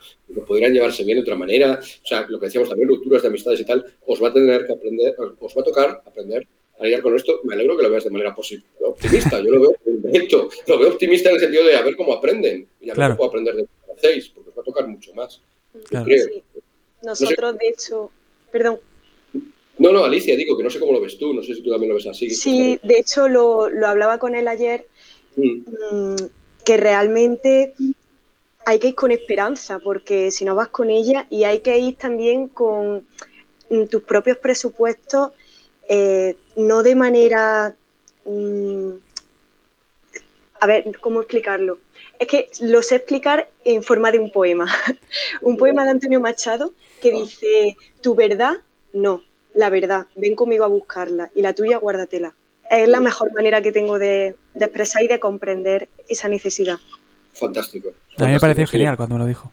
podrían 0.45 0.73
llevarse 0.73 1.03
bien 1.03 1.17
de 1.17 1.23
otra 1.23 1.35
manera. 1.35 1.79
O 1.81 2.07
sea, 2.07 2.25
lo 2.27 2.39
que 2.39 2.47
decíamos 2.47 2.69
también, 2.69 2.89
rupturas 2.89 3.21
de 3.21 3.27
amistades 3.27 3.59
y 3.59 3.65
tal, 3.65 3.85
os 4.05 4.23
va 4.23 4.29
a 4.29 4.33
tener 4.33 4.65
que 4.65 4.73
aprender, 4.73 5.15
os 5.39 5.55
va 5.55 5.61
a 5.61 5.65
tocar 5.65 6.01
aprender 6.05 6.47
a 6.79 6.83
lidiar 6.83 7.01
con 7.01 7.15
esto. 7.15 7.41
Me 7.43 7.53
alegro 7.53 7.77
que 7.77 7.83
lo 7.83 7.91
veas 7.91 8.05
de 8.05 8.09
manera 8.09 8.35
optimista. 8.79 9.39
Yo 9.41 9.51
lo 9.51 9.61
veo 9.61 9.75
lo 10.67 10.79
veo 10.79 10.89
optimista 10.89 11.29
en 11.29 11.35
el 11.35 11.41
sentido 11.41 11.65
de 11.65 11.75
a 11.75 11.81
ver 11.81 11.95
cómo 11.95 12.13
aprenden 12.13 12.67
y 12.79 12.89
a 12.89 12.93
ver 12.93 13.05
cómo 13.07 13.17
puedo 13.17 13.29
aprender 13.29 13.55
de 13.55 13.61
lo 13.61 13.67
que 13.85 13.91
hacéis, 13.93 14.29
porque 14.29 14.49
os 14.49 14.57
va 14.57 14.61
a 14.61 14.65
tocar 14.65 14.87
mucho 14.87 15.13
más. 15.13 15.41
Nosotros, 17.03 17.57
de 17.57 17.67
hecho, 17.67 18.11
perdón, 18.51 18.79
no, 19.77 19.91
no, 19.91 20.03
Alicia, 20.03 20.35
digo 20.35 20.57
que 20.57 20.63
no 20.63 20.69
sé 20.69 20.79
cómo 20.79 20.91
lo 20.91 21.01
ves 21.01 21.17
tú, 21.17 21.33
no 21.33 21.41
sé 21.41 21.55
si 21.55 21.61
tú 21.61 21.71
también 21.71 21.89
lo 21.89 21.95
ves 21.95 22.07
así. 22.07 22.29
Sí, 22.29 22.79
de 22.83 22.99
hecho 22.99 23.27
lo, 23.27 23.65
hablaba 23.85 24.19
con 24.19 24.35
él 24.35 24.47
ayer, 24.47 24.85
mm. 25.35 25.61
Mm, 25.91 26.15
que 26.63 26.77
realmente 26.77 27.73
hay 28.65 28.79
que 28.79 28.89
ir 28.89 28.95
con 28.95 29.11
esperanza, 29.11 29.79
porque 29.79 30.31
si 30.31 30.45
no 30.45 30.55
vas 30.55 30.67
con 30.67 30.89
ella 30.89 31.25
y 31.29 31.45
hay 31.45 31.59
que 31.59 31.77
ir 31.79 31.95
también 31.95 32.47
con 32.47 33.07
mm, 33.69 33.85
tus 33.85 34.03
propios 34.03 34.37
presupuestos, 34.37 35.31
eh, 35.89 36.35
no 36.55 36.83
de 36.83 36.95
manera... 36.95 37.75
a 40.59 40.67
ver, 40.67 40.99
¿cómo 40.99 41.21
explicarlo? 41.21 41.79
Es 42.19 42.27
que 42.27 42.51
lo 42.59 42.83
sé 42.83 42.97
explicar 42.97 43.49
en 43.65 43.81
forma 43.81 44.11
de 44.11 44.19
un 44.19 44.31
poema. 44.31 44.67
un 45.41 45.57
poema 45.57 45.85
de 45.85 45.89
Antonio 45.89 46.19
Machado 46.19 46.73
que 47.01 47.11
ah. 47.13 47.19
dice, 47.19 47.77
tu 48.01 48.13
verdad, 48.13 48.57
no, 48.93 49.23
la 49.53 49.69
verdad, 49.69 50.07
ven 50.15 50.35
conmigo 50.35 50.63
a 50.63 50.67
buscarla 50.67 51.31
y 51.35 51.41
la 51.41 51.53
tuya 51.53 51.77
guárdatela. 51.77 52.35
Es 52.69 52.87
la 52.87 53.01
mejor 53.01 53.33
manera 53.33 53.61
que 53.61 53.71
tengo 53.71 53.99
de, 53.99 54.35
expresar 54.55 55.03
y 55.03 55.07
de 55.07 55.19
comprender 55.19 55.89
esa 56.07 56.29
necesidad. 56.29 56.77
Fantástico. 57.33 57.89
A 58.17 58.25
mí 58.25 58.31
me 58.31 58.39
pareció 58.39 58.65
genial 58.67 58.95
cuando 58.95 59.15
me 59.15 59.19
lo 59.19 59.27
dijo. 59.27 59.51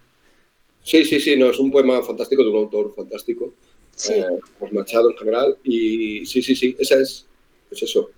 Sí, 0.82 1.04
sí, 1.04 1.20
sí, 1.20 1.36
no, 1.36 1.50
es 1.50 1.58
un 1.58 1.70
poema 1.70 2.02
fantástico 2.02 2.42
de 2.42 2.50
un 2.50 2.56
autor 2.56 2.94
fantástico. 2.94 3.52
Sí. 3.94 4.14
Eh, 4.14 4.24
pues 4.58 4.72
Machado 4.72 5.10
en 5.10 5.16
general. 5.16 5.56
Y 5.64 6.24
sí, 6.26 6.42
sí, 6.42 6.54
sí, 6.54 6.76
esa 6.78 7.00
es, 7.00 7.26
es 7.70 7.82
eso. 7.82 8.10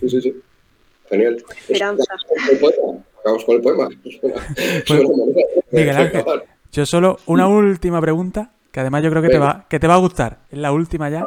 Sí, 0.00 0.08
sí, 0.08 0.20
sí. 0.20 0.34
Genial. 1.08 1.44
Esperanza. 1.68 2.04
Vamos 3.24 3.44
con 3.44 3.56
el 3.56 3.62
poema. 3.62 3.88
Miguel 5.70 5.96
Ángel, 5.96 6.24
yo 6.72 6.86
solo 6.86 7.18
una 7.26 7.48
última 7.48 8.00
pregunta, 8.00 8.52
que 8.74 8.80
además 8.80 9.04
yo 9.04 9.10
creo 9.10 9.22
que 9.22 9.28
te, 9.28 9.38
va, 9.38 9.66
que 9.68 9.78
te 9.78 9.86
va 9.86 9.94
a 9.94 9.98
gustar. 9.98 10.40
Es 10.50 10.58
la 10.58 10.72
última 10.72 11.08
ya. 11.08 11.24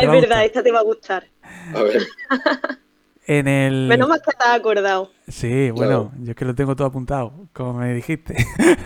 Es 0.00 0.08
verdad, 0.08 0.44
esta 0.44 0.62
te 0.62 0.70
va 0.70 0.78
a 0.78 0.84
gustar. 0.84 1.26
A 1.74 1.82
ver. 1.82 2.06
En 3.26 3.48
el... 3.48 3.86
Menos 3.88 4.06
mal 4.06 4.20
que 4.20 4.32
te 4.36 4.44
has 4.44 4.60
acordado. 4.60 5.10
Sí, 5.26 5.70
bueno, 5.70 6.12
yo 6.20 6.32
es 6.32 6.36
que 6.36 6.44
lo 6.44 6.54
tengo 6.54 6.76
todo 6.76 6.86
apuntado, 6.88 7.48
como 7.54 7.72
me 7.72 7.94
dijiste. 7.94 8.36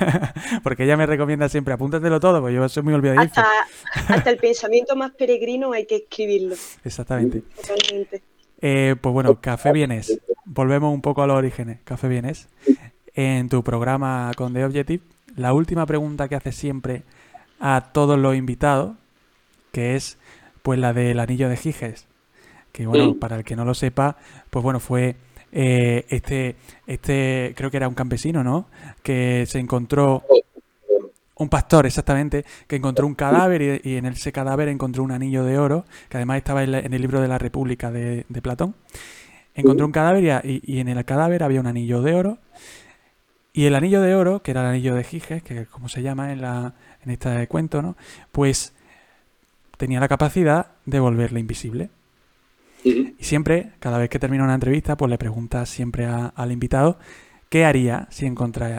Porque 0.62 0.84
ella 0.84 0.96
me 0.96 1.06
recomienda 1.06 1.48
siempre, 1.48 1.74
apúntatelo 1.74 2.20
todo, 2.20 2.40
porque 2.40 2.54
yo 2.54 2.68
soy 2.68 2.84
muy 2.84 2.94
olvidadizo. 2.94 3.40
Hasta, 3.40 4.14
hasta 4.14 4.30
el 4.30 4.36
pensamiento 4.36 4.94
más 4.94 5.10
peregrino 5.10 5.72
hay 5.72 5.86
que 5.86 5.96
escribirlo. 5.96 6.54
Exactamente. 6.84 7.42
Totalmente. 7.56 8.22
Eh, 8.60 8.94
pues 9.00 9.12
bueno, 9.12 9.40
Café 9.40 9.72
Bienes. 9.72 10.20
Volvemos 10.44 10.94
un 10.94 11.02
poco 11.02 11.22
a 11.22 11.26
los 11.26 11.36
orígenes. 11.36 11.80
Café 11.82 12.06
Bienes. 12.06 12.46
En 13.14 13.48
tu 13.48 13.64
programa 13.64 14.30
con 14.36 14.54
The 14.54 14.64
Objective, 14.64 15.02
la 15.34 15.52
última 15.52 15.84
pregunta 15.84 16.28
que 16.28 16.36
haces 16.36 16.54
siempre 16.54 17.02
a 17.60 17.90
todos 17.92 18.18
los 18.18 18.36
invitados, 18.36 18.96
que 19.72 19.96
es 19.96 20.18
pues 20.62 20.78
la 20.78 20.92
del 20.92 21.20
anillo 21.20 21.48
de 21.48 21.56
Giges. 21.56 22.06
Que 22.72 22.86
bueno, 22.86 23.14
para 23.14 23.36
el 23.36 23.44
que 23.44 23.56
no 23.56 23.64
lo 23.64 23.74
sepa, 23.74 24.16
pues 24.50 24.62
bueno, 24.62 24.78
fue 24.78 25.16
eh, 25.50 26.04
este, 26.10 26.56
este, 26.86 27.54
creo 27.56 27.70
que 27.70 27.76
era 27.78 27.88
un 27.88 27.94
campesino, 27.94 28.44
¿no? 28.44 28.68
Que 29.02 29.46
se 29.46 29.58
encontró 29.58 30.22
un 31.36 31.48
pastor, 31.48 31.86
exactamente, 31.86 32.44
que 32.66 32.76
encontró 32.76 33.06
un 33.06 33.14
cadáver 33.14 33.80
y, 33.84 33.96
en 33.96 34.06
ese 34.06 34.32
cadáver 34.32 34.68
encontró 34.68 35.02
un 35.02 35.12
anillo 35.12 35.44
de 35.44 35.58
oro, 35.58 35.84
que 36.08 36.16
además 36.16 36.38
estaba 36.38 36.64
en, 36.64 36.92
el 36.92 37.00
libro 37.00 37.20
de 37.20 37.28
la 37.28 37.38
República 37.38 37.90
de, 37.90 38.24
Platón. 38.42 38.74
Encontró 39.54 39.86
un 39.86 39.92
cadáver 39.92 40.44
y, 40.44 40.80
en 40.80 40.88
el 40.88 41.04
cadáver 41.04 41.42
había 41.42 41.60
un 41.60 41.66
anillo 41.66 42.02
de 42.02 42.14
oro. 42.14 42.38
Y 43.52 43.64
el 43.64 43.74
anillo 43.74 44.02
de 44.02 44.14
oro, 44.14 44.42
que 44.42 44.50
era 44.52 44.60
el 44.60 44.66
anillo 44.68 44.94
de 44.94 45.04
Giges, 45.04 45.42
que 45.42 45.62
es 45.62 45.68
como 45.68 45.88
se 45.88 46.02
llama 46.02 46.32
en, 46.32 46.42
la, 46.42 46.74
en 47.04 47.10
este 47.10 47.46
cuento, 47.48 47.82
¿no? 47.82 47.96
Pues 48.32 48.72
tenía 49.76 50.00
la 50.00 50.08
capacidad 50.08 50.72
de 50.84 51.00
volverle 51.00 51.40
invisible. 51.40 51.90
Y 52.84 53.24
siempre, 53.24 53.72
cada 53.80 53.98
vez 53.98 54.08
que 54.08 54.18
termina 54.18 54.44
una 54.44 54.54
entrevista, 54.54 54.96
pues 54.96 55.10
le 55.10 55.18
preguntas 55.18 55.68
siempre 55.68 56.06
al 56.06 56.52
invitado 56.52 56.98
qué 57.48 57.64
haría 57.64 58.06
si, 58.10 58.32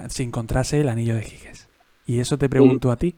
si 0.10 0.24
encontrase 0.24 0.80
el 0.80 0.90
anillo 0.90 1.16
de 1.16 1.24
Giges. 1.24 1.68
Y 2.06 2.20
eso 2.20 2.38
te 2.38 2.50
pregunto 2.50 2.92
a 2.92 2.98
ti. 2.98 3.16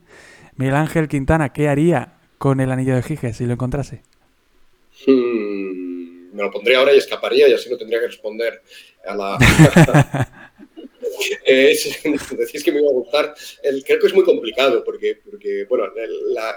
Miguel 0.56 0.76
Ángel 0.76 1.08
Quintana, 1.08 1.54
¿qué 1.54 1.70
haría 1.70 2.18
con 2.38 2.60
el 2.60 2.72
anillo 2.72 2.96
de 2.96 3.04
Giges 3.04 3.38
si 3.38 3.46
lo 3.46 3.54
encontrase? 3.54 4.02
Hmm, 5.06 6.36
me 6.36 6.44
lo 6.44 6.52
pondría 6.52 6.80
ahora 6.80 6.94
y 6.94 6.98
escaparía 6.98 7.48
y 7.48 7.54
así 7.54 7.70
no 7.70 7.78
tendría 7.78 8.00
que 8.00 8.08
responder 8.08 8.62
a 9.06 9.16
la... 9.16 9.38
decís 11.46 12.64
que 12.64 12.72
me 12.72 12.80
iba 12.80 12.90
a 12.90 12.94
gustar. 12.94 13.34
creo 13.86 14.00
que 14.00 14.08
es 14.08 14.14
muy 14.14 14.24
complicado 14.24 14.84
porque, 14.84 15.20
porque 15.24 15.66
bueno, 15.66 15.86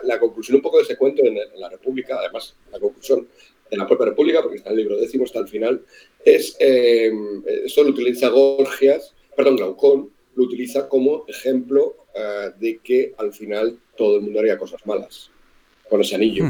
la, 0.02 0.18
conclusión 0.18 0.56
un 0.56 0.62
poco 0.62 0.78
de 0.78 0.84
ese 0.84 0.96
cuento 0.96 1.22
en, 1.24 1.38
la 1.56 1.68
República, 1.68 2.16
además 2.18 2.56
la 2.72 2.78
conclusión 2.78 3.28
de 3.70 3.76
la 3.76 3.86
propia 3.86 4.06
República, 4.06 4.42
porque 4.42 4.58
está 4.58 4.70
en 4.70 4.74
el 4.74 4.84
libro 4.84 5.00
décimo, 5.00 5.24
está 5.24 5.38
al 5.38 5.48
final, 5.48 5.82
es, 6.24 6.56
eh, 6.60 7.10
eso 7.64 7.82
lo 7.82 7.90
utiliza 7.90 8.28
Gorgias, 8.28 9.14
perdón, 9.36 9.56
Glaucón, 9.56 10.10
lo 10.34 10.44
utiliza 10.44 10.88
como 10.88 11.24
ejemplo 11.28 11.96
eh, 12.14 12.50
de 12.58 12.78
que 12.78 13.14
al 13.18 13.32
final 13.32 13.78
todo 13.96 14.16
el 14.16 14.22
mundo 14.22 14.40
haría 14.40 14.58
cosas 14.58 14.84
malas 14.86 15.30
con 15.88 16.00
ese 16.00 16.14
anillo. 16.14 16.44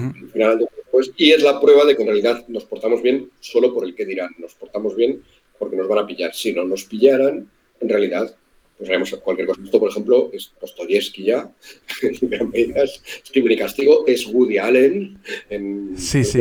y 1.16 1.32
es 1.32 1.42
la 1.42 1.60
prueba 1.60 1.84
de 1.84 1.96
que 1.96 2.02
en 2.02 2.08
realidad 2.08 2.44
nos 2.48 2.64
portamos 2.64 3.02
bien 3.02 3.30
solo 3.40 3.74
por 3.74 3.84
el 3.84 3.94
que 3.94 4.06
dirán. 4.06 4.30
Nos 4.38 4.54
portamos 4.54 4.94
bien 4.94 5.22
porque 5.58 5.76
nos 5.76 5.88
van 5.88 5.98
a 5.98 6.06
pillar. 6.06 6.34
Si 6.34 6.52
no 6.52 6.64
nos 6.64 6.84
pillaran, 6.84 7.50
en 7.80 7.88
realidad, 7.88 8.34
pues 8.78 8.88
haremos 8.88 9.10
cualquier 9.16 9.48
cosa. 9.48 9.60
Esto, 9.64 9.78
por 9.80 9.90
ejemplo, 9.90 10.30
es 10.32 10.52
Dostoyevsky 10.60 11.24
ya, 11.24 11.50
en 12.02 12.28
gran 12.28 12.50
medida, 12.50 12.84
es 12.84 13.02
y 13.32 13.56
Castigo, 13.56 14.04
es 14.06 14.26
Woody 14.26 14.58
Allen, 14.58 15.18
en, 15.50 15.98
sí, 15.98 16.24
sí. 16.24 16.40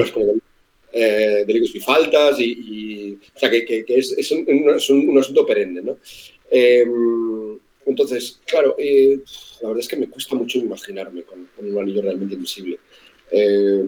Eh, 0.96 1.44
delitos 1.48 1.74
y 1.74 1.80
faltas, 1.80 2.40
y, 2.40 3.18
o 3.36 3.40
sea, 3.40 3.50
que, 3.50 3.84
es, 3.88 4.32
un, 4.32 4.70
asunto 5.18 5.46
perenne, 5.46 5.82
¿no? 5.82 5.98
Eh, 6.52 6.86
entonces, 7.86 8.40
claro, 8.46 8.76
eh, 8.78 9.20
la 9.62 9.70
verdad 9.70 9.82
es 9.82 9.88
que 9.88 9.96
me 9.96 10.08
cuesta 10.08 10.36
mucho 10.36 10.60
imaginarme 10.60 11.24
con, 11.24 11.48
un 11.58 11.78
anillo 11.80 12.02
realmente 12.02 12.36
invisible. 12.36 12.80
Eh, 13.32 13.84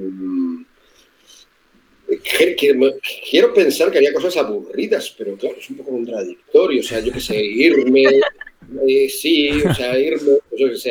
quiero 2.24 3.54
pensar 3.54 3.92
que 3.92 3.98
haría 3.98 4.14
cosas 4.14 4.38
aburridas, 4.38 5.14
pero 5.18 5.36
claro, 5.36 5.58
es 5.58 5.70
un 5.70 5.78
poco 5.78 5.92
contradictorio. 5.92 6.80
O 6.80 6.84
sea, 6.84 7.00
yo 7.00 7.12
qué 7.12 7.20
sé, 7.20 7.44
irme, 7.44 8.04
eh, 8.88 9.10
sí, 9.10 9.50
o 9.62 9.74
sea, 9.74 9.98
irme, 9.98 10.38
pues 10.50 10.84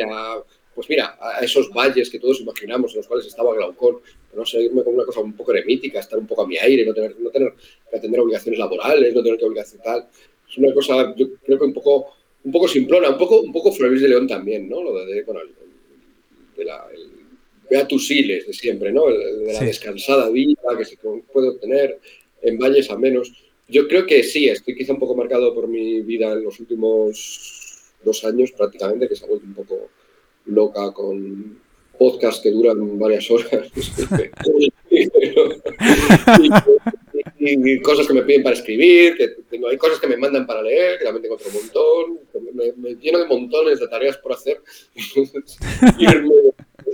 pues 0.73 0.89
mira, 0.89 1.17
a 1.21 1.39
esos 1.39 1.69
valles 1.69 2.09
que 2.09 2.19
todos 2.19 2.41
imaginamos 2.41 2.91
en 2.91 2.97
los 2.97 3.07
cuales 3.07 3.25
estaba 3.27 3.55
Glaucón, 3.55 3.99
no 4.35 4.45
sé, 4.45 4.63
irme 4.63 4.83
con 4.83 4.95
una 4.95 5.05
cosa 5.05 5.21
un 5.21 5.31
poco 5.31 5.53
eremítica, 5.53 6.01
estar 6.01 6.19
un 6.19 6.27
poco 6.27 6.41
a 6.41 6.47
mi 6.47 6.57
aire, 6.57 6.85
no 6.85 6.93
tener, 6.93 7.15
no 7.17 7.29
tener 7.29 7.53
que 7.89 7.97
atender 7.97 8.19
obligaciones 8.19 8.59
laborales, 8.59 9.13
no 9.13 9.23
tener 9.23 9.39
que 9.39 9.45
obligación 9.45 9.81
tal. 9.81 10.07
Es 10.49 10.57
una 10.57 10.73
cosa, 10.73 11.15
yo 11.15 11.27
creo 11.45 11.57
que 11.57 11.65
un 11.65 11.73
poco 11.73 12.13
un 12.45 12.51
poco 12.51 12.67
simplona, 12.67 13.09
un 13.09 13.17
poco, 13.17 13.41
un 13.41 13.51
poco 13.51 13.71
Flores 13.71 14.01
de 14.01 14.09
León 14.09 14.27
también, 14.27 14.69
¿no? 14.69 14.81
Lo 14.83 14.93
de, 15.05 15.23
bueno, 15.23 15.41
de 16.55 16.65
la, 16.65 16.87
el, 16.93 17.14
vea 17.69 17.87
tus 17.87 18.09
hiles 18.11 18.47
de 18.47 18.53
siempre, 18.53 18.91
¿no? 18.91 19.05
de 19.07 19.53
la 19.53 19.61
descansada 19.61 20.29
vida 20.29 20.55
que 20.77 20.85
se 20.85 20.97
puede 20.97 21.49
obtener 21.49 21.99
en 22.41 22.57
valles 22.57 22.89
a 22.89 22.97
menos. 22.97 23.33
Yo 23.67 23.87
creo 23.87 24.05
que 24.05 24.23
sí, 24.23 24.47
estoy 24.47 24.75
quizá 24.75 24.93
un 24.93 24.99
poco 24.99 25.15
marcado 25.15 25.53
por 25.53 25.67
mi 25.67 26.01
vida 26.01 26.31
en 26.33 26.43
los 26.43 26.59
últimos 26.59 27.93
dos 28.03 28.23
años 28.23 28.51
prácticamente, 28.51 29.09
que 29.09 29.15
se 29.15 29.25
ha 29.25 29.27
vuelto 29.27 29.45
un 29.45 29.55
poco 29.55 29.89
loca 30.45 30.91
con 30.93 31.59
podcasts 31.97 32.41
que 32.41 32.51
duran 32.51 32.99
varias 32.99 33.29
horas. 33.31 33.49
y, 37.39 37.81
cosas 37.81 38.07
que 38.07 38.13
me 38.13 38.21
piden 38.23 38.43
para 38.43 38.55
escribir, 38.55 39.15
que 39.17 39.29
tengo, 39.49 39.67
hay 39.69 39.77
cosas 39.77 39.99
que 39.99 40.07
me 40.07 40.17
mandan 40.17 40.45
para 40.45 40.61
leer, 40.61 40.99
que 40.99 41.05
también 41.05 41.23
tengo 41.23 41.35
otro 41.35 41.49
montón, 41.51 42.19
me, 42.53 42.73
me 42.73 42.95
lleno 42.95 43.19
de 43.19 43.27
montones 43.27 43.79
de 43.79 43.87
tareas 43.87 44.17
por 44.17 44.33
hacer. 44.33 44.61
y 45.97 46.05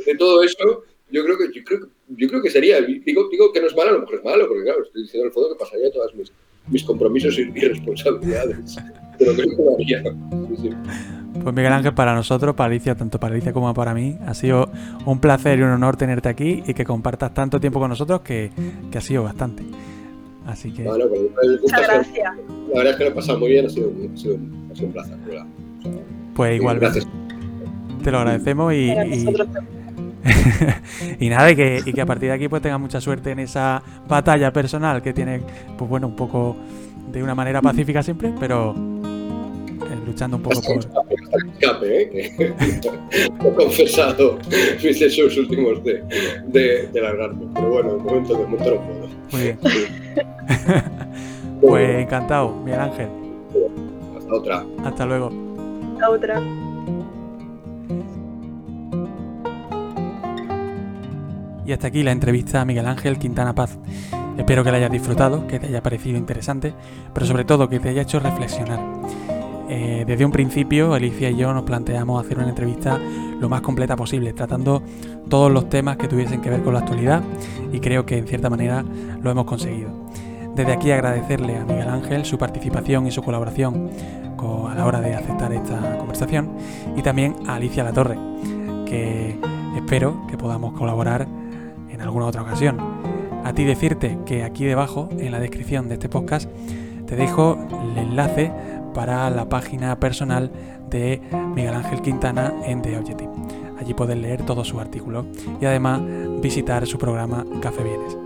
de 0.05 0.15
todo 0.15 0.43
eso, 0.43 0.83
yo 1.11 1.23
creo 1.23 1.37
que, 1.37 1.45
yo 1.53 1.63
creo, 1.63 1.79
yo 2.09 2.27
creo 2.27 2.41
que 2.41 2.49
sería, 2.49 2.81
digo, 2.81 3.27
digo 3.29 3.51
que 3.51 3.61
no 3.61 3.67
es 3.67 3.75
malo, 3.75 3.89
a 3.89 3.93
lo 3.93 3.99
mejor 3.99 4.15
es 4.15 4.23
malo, 4.23 4.47
porque 4.47 4.63
claro, 4.63 4.83
estoy 4.83 5.03
diciendo 5.03 5.25
en 5.25 5.27
el 5.27 5.33
fondo 5.33 5.49
que 5.49 5.59
pasaría 5.59 5.91
todas 5.91 6.13
mis, 6.15 6.31
mis 6.67 6.83
compromisos 6.83 7.37
y, 7.37 7.43
responsabilidades, 7.43 8.77
pero 9.19 9.33
creo 9.33 9.57
que 9.57 9.63
lo 9.63 9.75
haría. 9.75 10.03
Pues 11.43 11.55
Miguel 11.55 11.73
Ángel, 11.73 11.93
para 11.93 12.13
nosotros, 12.13 12.55
para 12.55 12.69
Alicia, 12.69 12.95
tanto 12.95 13.19
para 13.19 13.33
Alicia 13.33 13.53
como 13.53 13.73
para 13.73 13.93
mí, 13.93 14.17
ha 14.25 14.33
sido 14.33 14.69
un 15.05 15.19
placer 15.19 15.59
y 15.59 15.63
un 15.63 15.69
honor 15.69 15.97
tenerte 15.97 16.29
aquí 16.29 16.63
y 16.65 16.73
que 16.73 16.85
compartas 16.85 17.33
tanto 17.33 17.59
tiempo 17.59 17.79
con 17.79 17.89
nosotros 17.89 18.21
que, 18.21 18.51
que 18.91 18.97
ha 18.97 19.01
sido 19.01 19.23
bastante. 19.23 19.63
Así 20.45 20.71
que. 20.71 20.83
Bueno, 20.83 21.05
pues, 21.07 21.61
Muchas 21.61 21.81
gracias. 21.81 22.35
La 22.69 22.77
verdad 22.77 22.91
es 22.91 22.95
que 22.97 23.03
lo 23.05 23.09
he 23.09 23.13
pasado 23.13 23.39
muy 23.39 23.49
bien, 23.49 23.65
ha 23.65 23.69
sido, 23.69 23.89
ha 23.89 24.17
sido, 24.17 24.37
ha 24.71 24.75
sido 24.75 24.87
un 24.87 24.93
placer. 24.93 25.17
pues 26.35 26.55
igual, 26.55 26.79
gracias. 26.79 27.07
Te 28.03 28.11
lo 28.11 28.19
agradecemos 28.19 28.73
y. 28.73 28.91
Y, 28.91 29.25
nada, 31.19 31.51
y 31.51 31.55
que, 31.55 31.81
y 31.85 31.93
que 31.93 32.01
a 32.01 32.05
partir 32.05 32.29
de 32.29 32.35
aquí 32.35 32.47
pues 32.47 32.61
tengas 32.61 32.79
mucha 32.79 33.01
suerte 33.01 33.31
en 33.31 33.39
esa 33.39 33.81
batalla 34.07 34.51
personal 34.51 35.01
que 35.01 35.13
tiene, 35.13 35.41
pues 35.77 35.89
bueno, 35.89 36.07
un 36.07 36.15
poco 36.15 36.55
de 37.11 37.23
una 37.23 37.35
manera 37.35 37.61
pacífica 37.61 38.03
siempre, 38.03 38.33
pero 38.39 38.75
eh, 39.91 39.99
luchando 40.05 40.37
un 40.37 40.43
poco 40.43 40.61
por. 40.61 40.77
Escape, 40.77 42.01
¿eh? 42.03 42.31
he 43.11 43.53
confesado 43.53 44.37
mis 44.83 44.99
deseos 44.99 45.37
últimos 45.37 45.83
de, 45.83 46.03
de, 46.47 46.87
de 46.87 47.01
largarme. 47.01 47.47
Pero 47.53 47.69
bueno, 47.69 47.93
de 47.93 48.03
momento, 48.03 48.33
de 48.33 48.43
momento 48.43 48.71
no 48.71 48.81
puedo. 48.81 49.07
Muy 49.31 49.41
bien. 49.41 49.59
pues 51.61 52.03
encantado, 52.03 52.55
Miguel 52.63 52.79
Ángel. 52.79 53.09
Hasta 54.17 54.33
otra. 54.33 54.65
Hasta 54.83 55.05
luego. 55.05 55.31
Hasta 55.93 56.09
otra. 56.09 56.41
Hasta 61.73 61.87
aquí 61.87 62.03
la 62.03 62.11
entrevista 62.11 62.61
a 62.61 62.65
Miguel 62.65 62.85
Ángel 62.85 63.17
Quintana 63.17 63.55
Paz. 63.55 63.77
Espero 64.37 64.63
que 64.63 64.71
la 64.71 64.77
hayas 64.77 64.91
disfrutado, 64.91 65.47
que 65.47 65.59
te 65.59 65.67
haya 65.67 65.81
parecido 65.81 66.17
interesante, 66.17 66.73
pero 67.13 67.25
sobre 67.25 67.45
todo 67.45 67.69
que 67.69 67.79
te 67.79 67.89
haya 67.89 68.01
hecho 68.01 68.19
reflexionar. 68.19 68.79
Eh, 69.69 70.03
desde 70.05 70.25
un 70.25 70.31
principio, 70.31 70.93
Alicia 70.93 71.29
y 71.29 71.37
yo 71.37 71.53
nos 71.53 71.63
planteamos 71.63 72.23
hacer 72.23 72.37
una 72.39 72.49
entrevista 72.49 72.99
lo 73.39 73.47
más 73.47 73.61
completa 73.61 73.95
posible, 73.95 74.33
tratando 74.33 74.83
todos 75.29 75.51
los 75.51 75.69
temas 75.69 75.97
que 75.97 76.07
tuviesen 76.07 76.41
que 76.41 76.49
ver 76.49 76.61
con 76.61 76.73
la 76.73 76.79
actualidad 76.81 77.23
y 77.71 77.79
creo 77.79 78.05
que 78.05 78.17
en 78.17 78.27
cierta 78.27 78.49
manera 78.49 78.83
lo 79.21 79.31
hemos 79.31 79.45
conseguido. 79.45 79.89
Desde 80.55 80.73
aquí 80.73 80.91
agradecerle 80.91 81.57
a 81.57 81.63
Miguel 81.63 81.87
Ángel 81.87 82.25
su 82.25 82.37
participación 82.37 83.07
y 83.07 83.11
su 83.11 83.23
colaboración 83.23 83.89
a 84.67 84.75
la 84.75 84.85
hora 84.85 85.01
de 85.01 85.13
aceptar 85.13 85.53
esta 85.53 85.97
conversación 85.97 86.49
y 86.95 87.01
también 87.01 87.35
a 87.47 87.55
Alicia 87.55 87.83
Latorre 87.83 88.17
que 88.85 89.37
espero 89.75 90.25
que 90.27 90.37
podamos 90.37 90.73
colaborar 90.73 91.27
alguna 92.01 92.25
otra 92.25 92.41
ocasión. 92.41 92.77
A 93.43 93.53
ti 93.53 93.63
decirte 93.63 94.17
que 94.25 94.43
aquí 94.43 94.65
debajo, 94.65 95.09
en 95.17 95.31
la 95.31 95.39
descripción 95.39 95.87
de 95.87 95.95
este 95.95 96.09
podcast, 96.09 96.49
te 97.07 97.15
dejo 97.15 97.57
el 97.91 97.97
enlace 97.97 98.51
para 98.93 99.29
la 99.29 99.49
página 99.49 99.99
personal 99.99 100.51
de 100.89 101.21
Miguel 101.55 101.73
Ángel 101.73 102.01
Quintana 102.01 102.53
en 102.65 102.81
The 102.81 102.97
Objective. 102.97 103.31
Allí 103.79 103.93
puedes 103.93 104.17
leer 104.17 104.43
todos 104.43 104.67
sus 104.67 104.79
artículos 104.79 105.25
y 105.59 105.65
además 105.65 106.01
visitar 106.41 106.85
su 106.85 106.97
programa 106.97 107.45
Café 107.61 107.83
Bienes. 107.83 108.17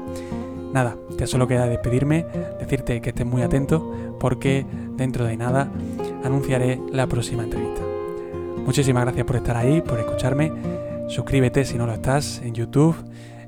Nada, 0.74 0.98
ya 1.18 1.26
solo 1.26 1.48
queda 1.48 1.68
despedirme, 1.68 2.26
decirte 2.60 3.00
que 3.00 3.10
estés 3.10 3.26
muy 3.26 3.42
atento 3.42 4.16
porque 4.20 4.66
dentro 4.98 5.24
de 5.24 5.38
nada 5.38 5.72
anunciaré 6.24 6.82
la 6.92 7.08
próxima 7.08 7.44
entrevista. 7.44 7.82
Muchísimas 8.66 9.06
gracias 9.06 9.26
por 9.26 9.38
estar 9.38 9.56
ahí, 9.56 9.82
por 9.82 10.00
escucharme. 10.00 10.52
Suscríbete 11.08 11.64
si 11.64 11.78
no 11.78 11.86
lo 11.86 11.94
estás 11.94 12.42
en 12.44 12.54
YouTube, 12.54 12.96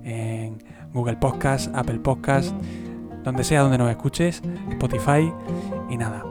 en 0.08 0.64
Google 0.94 1.18
Podcast, 1.18 1.74
Apple 1.76 2.00
Podcast, 2.00 2.54
donde 3.24 3.44
sea 3.44 3.62
donde 3.62 3.78
nos 3.78 3.90
escuches, 3.90 4.42
Spotify 4.72 5.32
y 5.90 5.98
nada. 5.98 6.24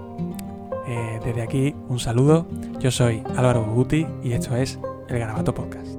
Eh, 0.89 1.21
desde 1.25 1.43
aquí 1.43 1.75
un 1.89 1.99
saludo, 1.99 2.47
yo 2.81 2.91
soy 2.91 3.23
Álvaro 3.37 3.65
Guti 3.65 4.07
y 4.23 4.33
esto 4.33 4.57
es 4.57 4.79
El 5.09 5.19
Garabato 5.19 5.55
Podcast. 5.55 5.96